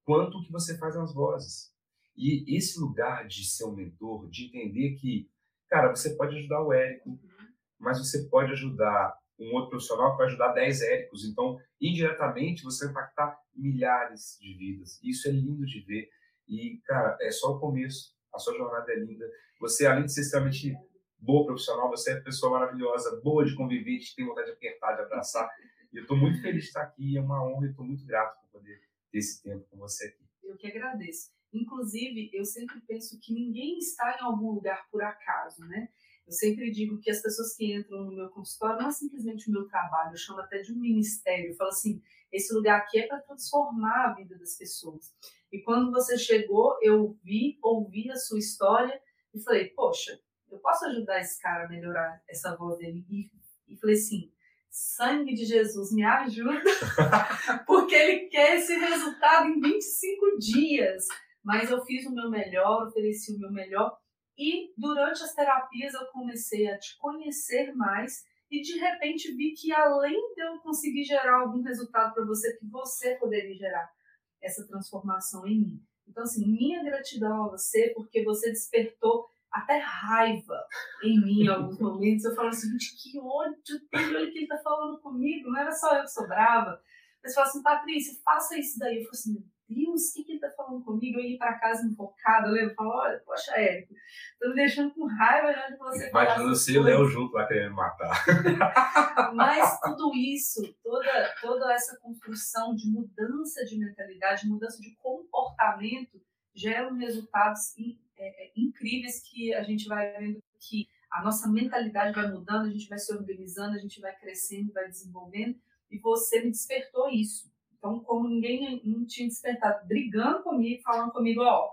quanto 0.05 0.39
o 0.39 0.43
que 0.43 0.51
você 0.51 0.77
faz 0.77 0.97
nas 0.97 1.15
vozes. 1.15 1.73
E 2.17 2.57
esse 2.57 2.81
lugar 2.81 3.29
de 3.29 3.49
ser 3.49 3.65
um 3.65 3.77
mentor, 3.77 4.29
de 4.29 4.47
entender 4.47 4.97
que, 4.97 5.31
cara, 5.69 5.95
você 5.95 6.17
pode 6.17 6.37
ajudar 6.37 6.65
o 6.65 6.73
Érico, 6.73 7.11
uhum. 7.11 7.49
mas 7.79 7.99
você 7.99 8.29
pode 8.29 8.51
ajudar 8.51 9.17
um 9.41 9.55
outro 9.55 9.71
profissional 9.71 10.13
que 10.13 10.19
vai 10.19 10.27
ajudar 10.27 10.53
10 10.53 10.83
Éricos. 10.83 11.25
Então, 11.25 11.59
indiretamente, 11.81 12.63
você 12.63 12.85
vai 12.85 12.93
impactar 12.93 13.39
milhares 13.55 14.37
de 14.41 14.55
vidas. 14.55 15.01
Isso 15.03 15.29
é 15.29 15.33
lindo 15.33 15.65
de 15.65 15.81
ver. 15.81 16.09
E, 16.47 16.81
cara, 16.85 17.17
é 17.21 17.31
só 17.31 17.53
o 17.53 17.61
começo. 17.61 18.15
A 18.35 18.39
sua 18.39 18.57
jornada 18.57 18.93
é 18.93 18.97
linda. 18.97 19.25
Você, 19.61 19.87
além 19.87 20.05
de 20.05 20.13
ser 20.13 20.23
extremamente 20.23 20.75
boa 21.19 21.47
profissional, 21.47 21.89
você 21.89 22.13
é 22.13 22.21
pessoa 22.21 22.53
maravilhosa, 22.53 23.21
boa 23.23 23.45
de 23.45 23.55
conviver, 23.55 23.99
que 23.99 24.15
tem 24.15 24.27
vontade 24.27 24.49
de 24.49 24.53
apertar, 24.53 24.95
de 24.95 25.03
abraçar. 25.03 25.49
E 25.93 25.97
eu 25.97 26.03
estou 26.03 26.17
muito 26.17 26.41
feliz 26.41 26.63
de 26.63 26.69
estar 26.69 26.83
aqui. 26.83 27.17
É 27.17 27.21
uma 27.21 27.43
honra 27.43 27.67
e 27.67 27.71
estou 27.71 27.85
muito 27.85 28.05
grato 28.07 28.39
por 28.43 28.61
poder 28.61 28.81
ter 29.11 29.19
esse 29.19 29.43
tempo 29.43 29.67
com 29.71 29.79
você 29.79 30.07
aqui. 30.07 30.25
Eu 30.43 30.57
que 30.57 30.67
agradeço. 30.67 31.31
Inclusive, 31.53 32.31
eu 32.33 32.45
sempre 32.45 32.81
penso 32.87 33.19
que 33.21 33.35
ninguém 33.35 33.79
está 33.79 34.19
em 34.19 34.25
algum 34.25 34.53
lugar 34.53 34.87
por 34.91 35.03
acaso, 35.03 35.67
né? 35.67 35.89
Eu 36.31 36.35
sempre 36.35 36.71
digo 36.71 37.01
que 37.01 37.11
as 37.11 37.21
pessoas 37.21 37.57
que 37.57 37.75
entram 37.75 38.05
no 38.05 38.15
meu 38.15 38.29
consultório 38.29 38.81
não 38.81 38.87
é 38.87 38.93
simplesmente 38.93 39.49
o 39.49 39.53
meu 39.53 39.67
trabalho, 39.67 40.13
eu 40.13 40.17
chamo 40.17 40.39
até 40.39 40.59
de 40.59 40.73
um 40.73 40.79
ministério. 40.79 41.51
Eu 41.51 41.57
falo 41.57 41.71
assim: 41.71 42.01
esse 42.31 42.55
lugar 42.55 42.79
aqui 42.79 43.01
é 43.01 43.09
para 43.09 43.19
transformar 43.19 44.05
a 44.05 44.15
vida 44.15 44.39
das 44.39 44.57
pessoas. 44.57 45.13
E 45.51 45.61
quando 45.61 45.91
você 45.91 46.17
chegou, 46.17 46.79
eu 46.83 47.19
vi, 47.25 47.59
ouvi 47.61 48.13
a 48.13 48.15
sua 48.15 48.39
história 48.39 49.03
e 49.35 49.41
falei: 49.41 49.71
poxa, 49.71 50.21
eu 50.49 50.61
posso 50.61 50.87
ajudar 50.87 51.21
esse 51.21 51.43
cara 51.43 51.65
a 51.65 51.69
melhorar 51.69 52.23
essa 52.29 52.55
voz 52.55 52.79
dele? 52.79 53.05
E, 53.11 53.29
e 53.67 53.77
falei 53.77 53.97
assim: 53.97 54.31
sangue 54.71 55.35
de 55.35 55.45
Jesus, 55.45 55.93
me 55.93 56.05
ajuda, 56.05 56.63
porque 57.67 57.97
ele 57.97 58.29
quer 58.29 58.59
esse 58.59 58.73
resultado 58.79 59.49
em 59.49 59.61
25 59.61 60.39
dias. 60.39 61.09
Mas 61.43 61.73
eu 61.73 61.85
fiz 61.85 62.07
o 62.07 62.15
meu 62.15 62.31
melhor, 62.31 62.87
ofereci 62.87 63.35
o 63.35 63.39
meu 63.41 63.51
melhor 63.51 63.99
e 64.41 64.73
durante 64.75 65.23
as 65.23 65.35
terapias 65.35 65.93
eu 65.93 66.07
comecei 66.07 66.67
a 66.67 66.79
te 66.79 66.97
conhecer 66.97 67.75
mais 67.75 68.25
e 68.51 68.63
de 68.63 68.79
repente 68.79 69.31
vi 69.35 69.53
que 69.53 69.71
além 69.71 70.19
de 70.35 70.41
eu 70.41 70.59
conseguir 70.61 71.05
gerar 71.05 71.41
algum 71.41 71.63
resultado 71.63 72.15
para 72.15 72.25
você, 72.25 72.57
que 72.57 72.67
você 72.67 73.17
poderia 73.17 73.55
gerar 73.55 73.93
essa 74.41 74.67
transformação 74.67 75.47
em 75.47 75.61
mim. 75.61 75.87
Então, 76.09 76.23
assim, 76.25 76.51
minha 76.51 76.83
gratidão 76.83 77.45
a 77.45 77.49
você, 77.51 77.93
porque 77.95 78.25
você 78.25 78.49
despertou 78.51 79.27
até 79.53 79.77
raiva 79.79 80.67
em 81.05 81.21
mim 81.21 81.43
em 81.43 81.49
alguns 81.49 81.79
momentos. 81.79 82.25
Eu 82.25 82.35
falo 82.35 82.49
assim, 82.49 82.71
gente, 82.71 82.97
que 82.97 83.21
ódio 83.21 83.79
tem, 83.91 84.17
olha 84.17 84.33
que 84.33 84.39
ele 84.39 84.47
tá 84.49 84.59
falando 84.59 84.99
comigo, 85.01 85.51
não 85.51 85.61
era 85.61 85.71
só 85.71 85.97
eu 85.97 86.05
que 86.05 86.11
sou 86.11 86.27
brava. 86.27 86.81
Mas 87.23 87.35
fala 87.35 87.47
assim, 87.47 87.63
Patrícia, 87.63 88.19
faça 88.25 88.59
isso 88.59 88.79
daí. 88.79 88.97
Eu 88.97 89.03
falo 89.03 89.13
assim, 89.13 89.51
Deus, 89.71 90.09
o 90.09 90.15
que, 90.15 90.25
que 90.25 90.33
ele 90.33 90.39
está 90.39 90.51
falando 90.51 90.85
comigo? 90.85 91.19
Eu 91.19 91.25
ia 91.25 91.39
para 91.39 91.59
casa 91.59 91.87
enfocada, 91.87 92.49
eu 92.49 92.53
lembro, 92.53 92.75
falo, 92.75 92.91
olha, 92.91 93.23
poxa, 93.25 93.53
Érico, 93.53 93.95
tô 94.41 94.49
me 94.49 94.55
deixando 94.57 94.93
com 94.93 95.07
raiva 95.07 95.53
já 95.53 95.69
de 95.69 95.77
você 95.77 96.09
Imagina 96.11 96.49
você 96.49 96.73
e 96.73 96.79
o 96.79 96.83
Léo 96.83 97.07
junto 97.07 97.35
lá 97.35 97.47
querendo 97.47 97.75
matar. 97.75 98.25
Mas 99.35 99.81
tudo 99.81 100.13
isso, 100.15 100.75
toda, 100.83 101.35
toda 101.41 101.73
essa 101.73 101.97
construção 102.01 102.75
de 102.75 102.91
mudança 102.91 103.65
de 103.65 103.79
mentalidade, 103.79 104.49
mudança 104.49 104.81
de 104.81 104.95
comportamento, 104.97 106.21
geram 106.55 106.97
resultados 106.97 107.75
é, 108.19 108.47
é, 108.47 108.53
incríveis 108.57 109.23
que 109.23 109.55
a 109.55 109.63
gente 109.63 109.87
vai 109.87 110.13
vendo 110.19 110.43
que 110.59 110.89
a 111.11 111.23
nossa 111.23 111.49
mentalidade 111.49 112.15
vai 112.15 112.31
mudando, 112.31 112.67
a 112.67 112.71
gente 112.71 112.89
vai 112.89 112.99
se 112.99 113.13
organizando, 113.13 113.75
a 113.75 113.79
gente 113.81 114.01
vai 114.01 114.15
crescendo, 114.17 114.73
vai 114.73 114.87
desenvolvendo, 114.87 115.59
e 115.91 115.99
você 115.99 116.41
me 116.43 116.51
despertou 116.51 117.09
isso. 117.09 117.50
Então, 117.81 117.99
como 118.01 118.29
ninguém 118.29 118.83
não 118.85 119.07
tinha 119.07 119.27
despertado, 119.27 119.89
brigando 119.89 120.43
comigo, 120.43 120.83
falando 120.83 121.13
comigo, 121.13 121.41
ó, 121.41 121.71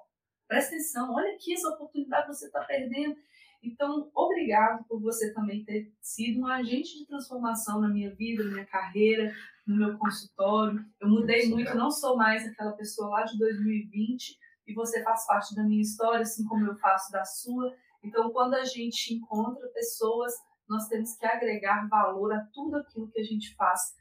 presta 0.48 0.74
atenção, 0.74 1.14
olha 1.14 1.36
aqui 1.36 1.54
essa 1.54 1.68
oportunidade 1.68 2.28
que 2.28 2.34
você 2.34 2.46
está 2.46 2.64
perdendo. 2.64 3.18
Então, 3.62 4.10
obrigado 4.16 4.86
por 4.86 5.02
você 5.02 5.34
também 5.34 5.66
ter 5.66 5.92
sido 6.00 6.40
um 6.40 6.48
agente 6.48 6.98
de 6.98 7.06
transformação 7.06 7.82
na 7.82 7.90
minha 7.90 8.16
vida, 8.16 8.46
na 8.46 8.52
minha 8.52 8.66
carreira, 8.66 9.36
no 9.66 9.76
meu 9.76 9.98
consultório. 9.98 10.80
Eu 11.02 11.10
mudei 11.10 11.50
muito, 11.50 11.76
não 11.76 11.92
sou 11.92 12.16
mais 12.16 12.48
aquela 12.48 12.72
pessoa 12.72 13.10
lá 13.10 13.24
de 13.24 13.38
2020 13.38 14.38
e 14.66 14.74
você 14.74 15.04
faz 15.04 15.28
parte 15.28 15.54
da 15.56 15.64
minha 15.64 15.82
história, 15.82 16.22
assim 16.22 16.46
como 16.46 16.66
eu 16.68 16.76
faço 16.78 17.12
da 17.12 17.26
sua. 17.26 17.76
Então, 18.02 18.32
quando 18.32 18.54
a 18.54 18.64
gente 18.64 19.14
encontra 19.14 19.68
pessoas, 19.74 20.34
nós 20.70 20.88
temos 20.88 21.18
que 21.18 21.26
agregar 21.26 21.90
valor 21.90 22.32
a 22.34 22.48
tudo 22.54 22.78
aquilo 22.78 23.10
que 23.10 23.20
a 23.20 23.24
gente 23.24 23.54
faz 23.56 23.94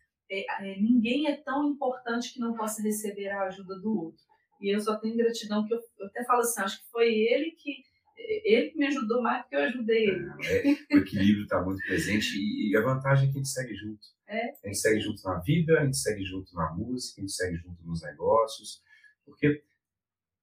ninguém 0.81 1.28
é 1.28 1.36
tão 1.36 1.70
importante 1.70 2.32
que 2.32 2.40
não 2.40 2.55
possa 2.55 2.82
receber 2.82 3.28
a 3.28 3.43
ajuda 3.43 3.78
do 3.78 3.97
outro. 3.97 4.24
E 4.61 4.74
eu 4.74 4.81
só 4.81 4.97
tenho 4.97 5.16
gratidão 5.16 5.66
que 5.66 5.74
eu, 5.74 5.81
eu 5.98 6.07
até 6.07 6.24
falo 6.24 6.40
assim, 6.40 6.62
acho 6.62 6.82
que 6.82 6.90
foi 6.90 7.12
ele 7.15 7.51
que 7.53 7.85
ele 8.19 8.70
que 8.70 8.78
me 8.78 8.86
ajudou 8.86 9.23
mais 9.23 9.44
do 9.44 9.48
que 9.48 9.57
eu 9.57 9.61
ajudei 9.61 10.09
ele. 10.09 10.27
É, 10.44 10.94
o 10.94 10.98
equilíbrio 10.98 11.44
está 11.44 11.62
muito 11.62 11.85
presente 11.86 12.36
e, 12.36 12.70
e, 12.70 12.77
a 12.77 12.81
vantagem 12.81 13.28
é 13.28 13.32
que 13.32 13.39
a 13.39 13.40
gente 13.40 13.48
segue 13.48 13.74
junto. 13.74 14.01
É. 14.27 14.51
A 14.65 14.66
gente 14.66 14.78
segue 14.78 15.01
junto 15.01 15.23
na 15.23 15.39
vida, 15.40 15.78
a 15.78 15.85
gente 15.85 15.97
segue 15.98 16.24
junto 16.24 16.55
na 16.55 16.73
música, 16.73 17.20
a 17.20 17.23
gente 17.23 17.32
segue 17.32 17.57
junto 17.57 17.85
nos 17.85 18.03
negócios, 18.03 18.82
porque 19.24 19.62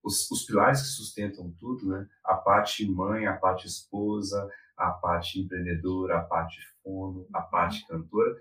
os, 0.03 0.29
os 0.29 0.45
pilares 0.45 0.81
que 0.81 0.87
sustentam 0.87 1.51
tudo, 1.59 1.87
né? 1.87 2.07
A 2.23 2.35
parte 2.35 2.87
mãe, 2.87 3.25
a 3.25 3.33
parte 3.33 3.67
esposa, 3.67 4.49
a 4.77 4.91
parte 4.91 5.39
empreendedora, 5.39 6.19
a 6.19 6.21
parte 6.21 6.59
fono, 6.83 7.27
a 7.33 7.41
parte 7.41 7.85
cantora, 7.87 8.35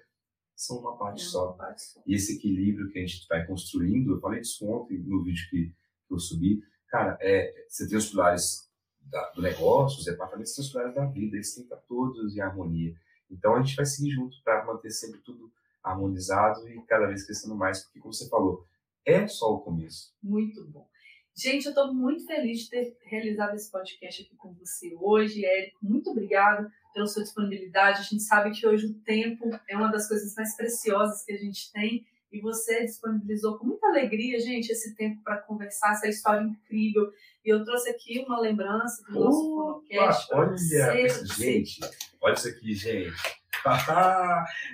são 0.62 0.78
uma 0.78 0.96
parte, 0.96 1.22
é 1.22 1.26
só. 1.26 1.46
uma 1.46 1.54
parte 1.54 1.82
só. 1.82 2.02
E 2.06 2.14
esse 2.14 2.36
equilíbrio 2.36 2.90
que 2.90 2.98
a 2.98 3.02
gente 3.02 3.26
vai 3.28 3.46
construindo, 3.46 4.12
eu 4.12 4.20
falei 4.20 4.40
disso 4.40 4.66
ontem 4.66 4.98
no 4.98 5.22
vídeo 5.22 5.48
que, 5.50 5.74
que 6.06 6.14
eu 6.14 6.18
subi, 6.18 6.62
cara, 6.88 7.18
é, 7.20 7.66
você 7.68 7.88
tem 7.88 7.98
os 7.98 8.10
pilares 8.10 8.70
da, 9.00 9.30
do 9.30 9.42
negócio, 9.42 9.98
os 9.98 10.04
departamentos 10.04 10.54
tem 10.54 10.64
os 10.64 10.70
pilares 10.70 10.94
da 10.94 11.04
vida, 11.06 11.36
eles 11.36 11.54
têm 11.54 11.64
que 11.64 11.72
estar 11.72 11.84
todos 11.86 12.36
em 12.36 12.40
harmonia. 12.40 12.94
Então 13.30 13.56
a 13.56 13.62
gente 13.62 13.74
vai 13.74 13.86
seguir 13.86 14.10
junto 14.10 14.36
para 14.44 14.64
manter 14.64 14.90
sempre 14.90 15.20
tudo 15.20 15.50
harmonizado 15.82 16.68
e 16.68 16.80
cada 16.82 17.06
vez 17.06 17.24
crescendo 17.24 17.56
mais, 17.56 17.82
porque 17.82 17.98
como 17.98 18.14
você 18.14 18.28
falou, 18.28 18.64
é 19.04 19.26
só 19.26 19.52
o 19.52 19.60
começo. 19.60 20.14
Muito 20.22 20.64
bom. 20.68 20.86
Gente, 21.34 21.64
eu 21.64 21.70
estou 21.70 21.94
muito 21.94 22.26
feliz 22.26 22.60
de 22.60 22.70
ter 22.70 22.96
realizado 23.06 23.54
esse 23.54 23.70
podcast 23.70 24.22
aqui 24.22 24.36
com 24.36 24.52
você 24.52 24.94
hoje, 25.00 25.44
Érico. 25.44 25.78
Muito 25.82 26.10
obrigada 26.10 26.70
pela 26.92 27.06
sua 27.06 27.22
disponibilidade. 27.22 28.00
A 28.00 28.02
gente 28.02 28.22
sabe 28.22 28.50
que 28.50 28.66
hoje 28.66 28.86
o 28.86 28.94
tempo 29.00 29.48
é 29.68 29.76
uma 29.76 29.90
das 29.90 30.06
coisas 30.06 30.34
mais 30.34 30.54
preciosas 30.54 31.24
que 31.24 31.32
a 31.32 31.38
gente 31.38 31.72
tem 31.72 32.06
e 32.30 32.40
você 32.40 32.84
disponibilizou 32.84 33.58
com 33.58 33.66
muita 33.66 33.86
alegria, 33.88 34.38
gente, 34.40 34.70
esse 34.70 34.94
tempo 34.94 35.22
para 35.22 35.38
conversar, 35.38 35.92
essa 35.92 36.08
história 36.08 36.42
incrível. 36.42 37.10
E 37.44 37.48
eu 37.48 37.64
trouxe 37.64 37.90
aqui 37.90 38.20
uma 38.26 38.40
lembrança 38.40 39.02
do 39.04 39.20
nosso 39.20 39.54
podcast. 39.56 40.34
Olha, 40.34 40.50
você, 40.52 41.26
gente, 41.26 41.80
olha 42.20 42.34
isso 42.34 42.48
aqui, 42.48 42.74
gente. 42.74 43.41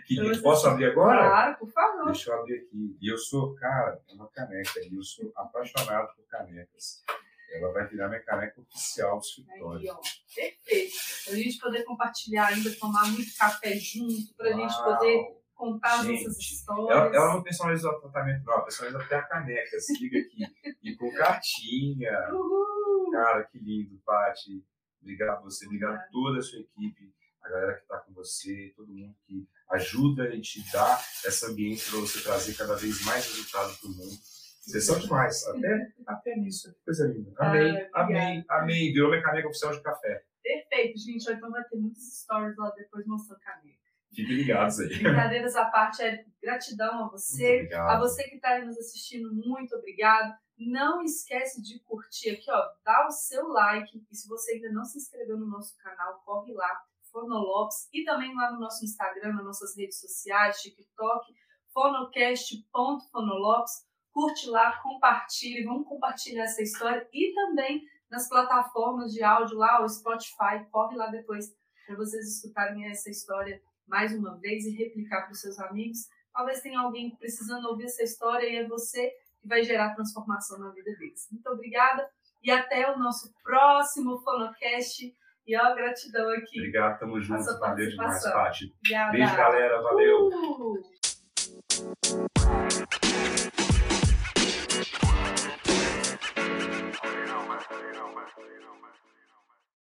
Que, 0.07 0.43
posso 0.43 0.69
abrir 0.69 0.87
agora? 0.87 1.29
Claro, 1.29 1.59
por 1.59 1.71
favor. 1.71 2.07
Deixa 2.07 2.31
eu 2.31 2.41
abrir 2.41 2.57
aqui. 2.57 2.97
E 3.01 3.13
eu 3.13 3.19
sou, 3.19 3.55
cara, 3.55 4.01
uma 4.11 4.29
caneca. 4.29 4.81
E 4.81 4.95
eu 4.95 5.03
sou 5.03 5.33
apaixonado 5.37 6.09
por 6.15 6.27
canecas. 6.27 7.03
Ela 7.53 7.73
vai 7.73 7.87
virar 7.87 8.09
minha 8.09 8.23
caneca 8.23 8.61
oficial 8.61 9.19
do 9.19 9.25
escritório. 9.25 9.91
Aí. 9.91 9.97
Perfeito. 10.35 10.97
Para 11.25 11.35
a 11.35 11.37
gente 11.37 11.59
poder 11.59 11.85
compartilhar 11.85 12.47
ainda, 12.47 12.71
tomar 12.79 13.07
muito 13.11 13.35
café 13.39 13.75
junto, 13.77 14.35
para 14.37 14.51
a 14.51 14.53
gente 14.53 14.77
poder 14.83 15.39
contar 15.55 16.05
Gente, 16.05 16.19
as 16.19 16.25
nossas 16.27 16.39
histórias. 16.39 16.91
Ela, 16.91 17.17
ela 17.17 17.35
não 17.35 17.43
personalizou 17.43 17.91
o 17.91 18.01
tratamento, 18.01 18.45
não, 18.45 18.53
ela 18.53 18.63
personalizou 18.63 19.01
até 19.01 19.17
a 19.17 19.23
caneca. 19.23 19.81
Se 19.81 19.99
liga 19.99 20.19
aqui. 20.19 20.77
e 20.83 20.97
com 20.97 21.11
cartinha. 21.13 22.29
Uhul. 22.33 23.11
Cara, 23.11 23.45
que 23.45 23.59
lindo, 23.59 23.99
Paty. 24.05 24.65
Obrigado 25.01 25.39
a 25.39 25.41
você, 25.41 25.67
obrigado 25.67 25.95
a 25.95 26.09
toda 26.11 26.39
a 26.39 26.43
sua 26.43 26.61
equipe, 26.61 27.13
a 27.49 27.51
galera 27.51 27.75
que 27.75 27.83
está 27.83 27.99
com 27.99 28.13
você, 28.13 28.73
todo 28.77 28.93
mundo 28.93 29.15
que 29.27 29.49
ajuda 29.71 30.35
e 30.35 30.41
te 30.41 30.63
dá 30.71 30.99
essa 31.25 31.49
ambiente 31.49 31.91
para 31.91 32.01
você 32.01 32.23
trazer 32.23 32.55
cada 32.55 32.77
vez 32.77 33.05
mais 33.05 33.27
resultado 33.27 33.77
para 33.79 33.89
o 33.89 33.93
mundo. 33.93 34.19
Vocês 34.61 34.85
são 34.85 34.99
demais, 34.99 35.47
até, 35.47 35.93
até 36.07 36.37
nisso, 36.37 36.71
que 36.75 36.85
coisa 36.85 37.07
linda. 37.07 37.33
Amei, 37.39 37.89
ah, 37.95 38.03
amei, 38.03 38.45
amei. 38.51 38.93
Virou 38.93 39.09
minha 39.11 39.23
caneca 39.23 39.49
oficial 39.49 39.73
de 39.73 39.83
café. 39.83 40.23
Perfeito, 40.43 40.99
gente. 40.99 41.31
Então 41.31 41.51
vai 41.51 41.65
ter 41.65 41.77
muitos 41.77 42.21
stories 42.21 42.57
lá 42.59 42.71
depois 42.77 43.07
mostrando 43.07 43.41
caneca. 43.41 43.79
Fiquem 44.15 44.37
ligados 44.37 44.79
aí. 44.81 44.89
Brincadeiras 44.89 45.57
à 45.57 45.67
parte, 45.67 46.03
é 46.03 46.25
gratidão 46.43 47.05
a 47.05 47.09
você. 47.09 47.69
A 47.73 47.99
você 47.99 48.25
que 48.25 48.37
está 48.37 48.63
nos 48.65 48.77
assistindo, 48.77 49.33
muito 49.33 49.75
obrigado. 49.75 50.35
Não 50.59 51.03
esquece 51.03 51.63
de 51.63 51.79
curtir 51.85 52.31
aqui, 52.31 52.51
ó, 52.51 52.63
dá 52.85 53.07
o 53.07 53.11
seu 53.11 53.49
like. 53.49 54.05
E 54.11 54.17
se 54.17 54.29
você 54.29 54.53
ainda 54.53 54.71
não 54.73 54.85
se 54.85 54.99
inscreveu 54.99 55.39
no 55.39 55.47
nosso 55.47 55.77
canal, 55.79 56.21
corre 56.25 56.53
lá, 56.53 56.83
Fonolopes. 57.21 57.89
E 57.93 58.05
também 58.05 58.35
lá 58.35 58.53
no 58.53 58.61
nosso 58.61 58.83
Instagram, 58.85 59.35
nas 59.35 59.45
nossas 59.45 59.77
redes 59.77 60.01
sociais, 60.01 60.61
TikTok, 60.61 61.35
fonocast.fonolopes. 61.73 63.87
Curte 64.11 64.49
lá, 64.49 64.81
compartilhe, 64.81 65.65
vamos 65.65 65.87
compartilhar 65.87 66.45
essa 66.45 66.63
história. 66.63 67.07
E 67.13 67.35
também 67.35 67.83
nas 68.11 68.29
plataformas 68.29 69.13
de 69.13 69.23
áudio 69.23 69.59
lá, 69.59 69.83
o 69.83 69.89
Spotify, 69.89 70.65
corre 70.71 70.97
lá 70.97 71.09
depois 71.09 71.55
para 71.87 71.97
vocês 71.97 72.37
escutarem 72.37 72.87
essa 72.87 73.11
história 73.11 73.61
mais 73.87 74.15
uma 74.15 74.37
vez 74.39 74.65
e 74.67 74.77
replicar 74.77 75.23
para 75.23 75.33
os 75.33 75.41
seus 75.41 75.59
amigos. 75.59 75.99
Talvez 76.33 76.61
tenha 76.61 76.81
alguém 76.81 77.15
precisando 77.17 77.67
ouvir 77.67 77.85
essa 77.85 78.03
história 78.03 78.47
e 78.47 78.57
é 78.57 78.67
você 78.67 79.11
que 79.41 79.49
vai 79.49 79.63
gerar 79.63 79.95
transformação 79.95 80.59
na 80.59 80.71
vida 80.71 80.95
deles. 80.97 81.29
Muito 81.31 81.49
obrigada 81.49 82.09
e 82.43 82.51
até 82.51 82.91
o 82.91 82.99
nosso 82.99 83.33
próximo 83.43 84.19
Fonocast. 84.21 85.15
E 85.49 85.57
ó, 85.57 85.75
gratidão 85.75 86.29
aqui. 86.35 86.59
Obrigado, 86.59 86.99
tamo 86.99 87.19
junto. 87.23 87.59
Valeu 87.59 87.89
demais, 87.89 88.23
Paty. 88.23 88.71
Beijo, 89.13 89.35
galera. 89.35 89.81
Valeu. 89.81 90.29
Uh! 90.29 90.99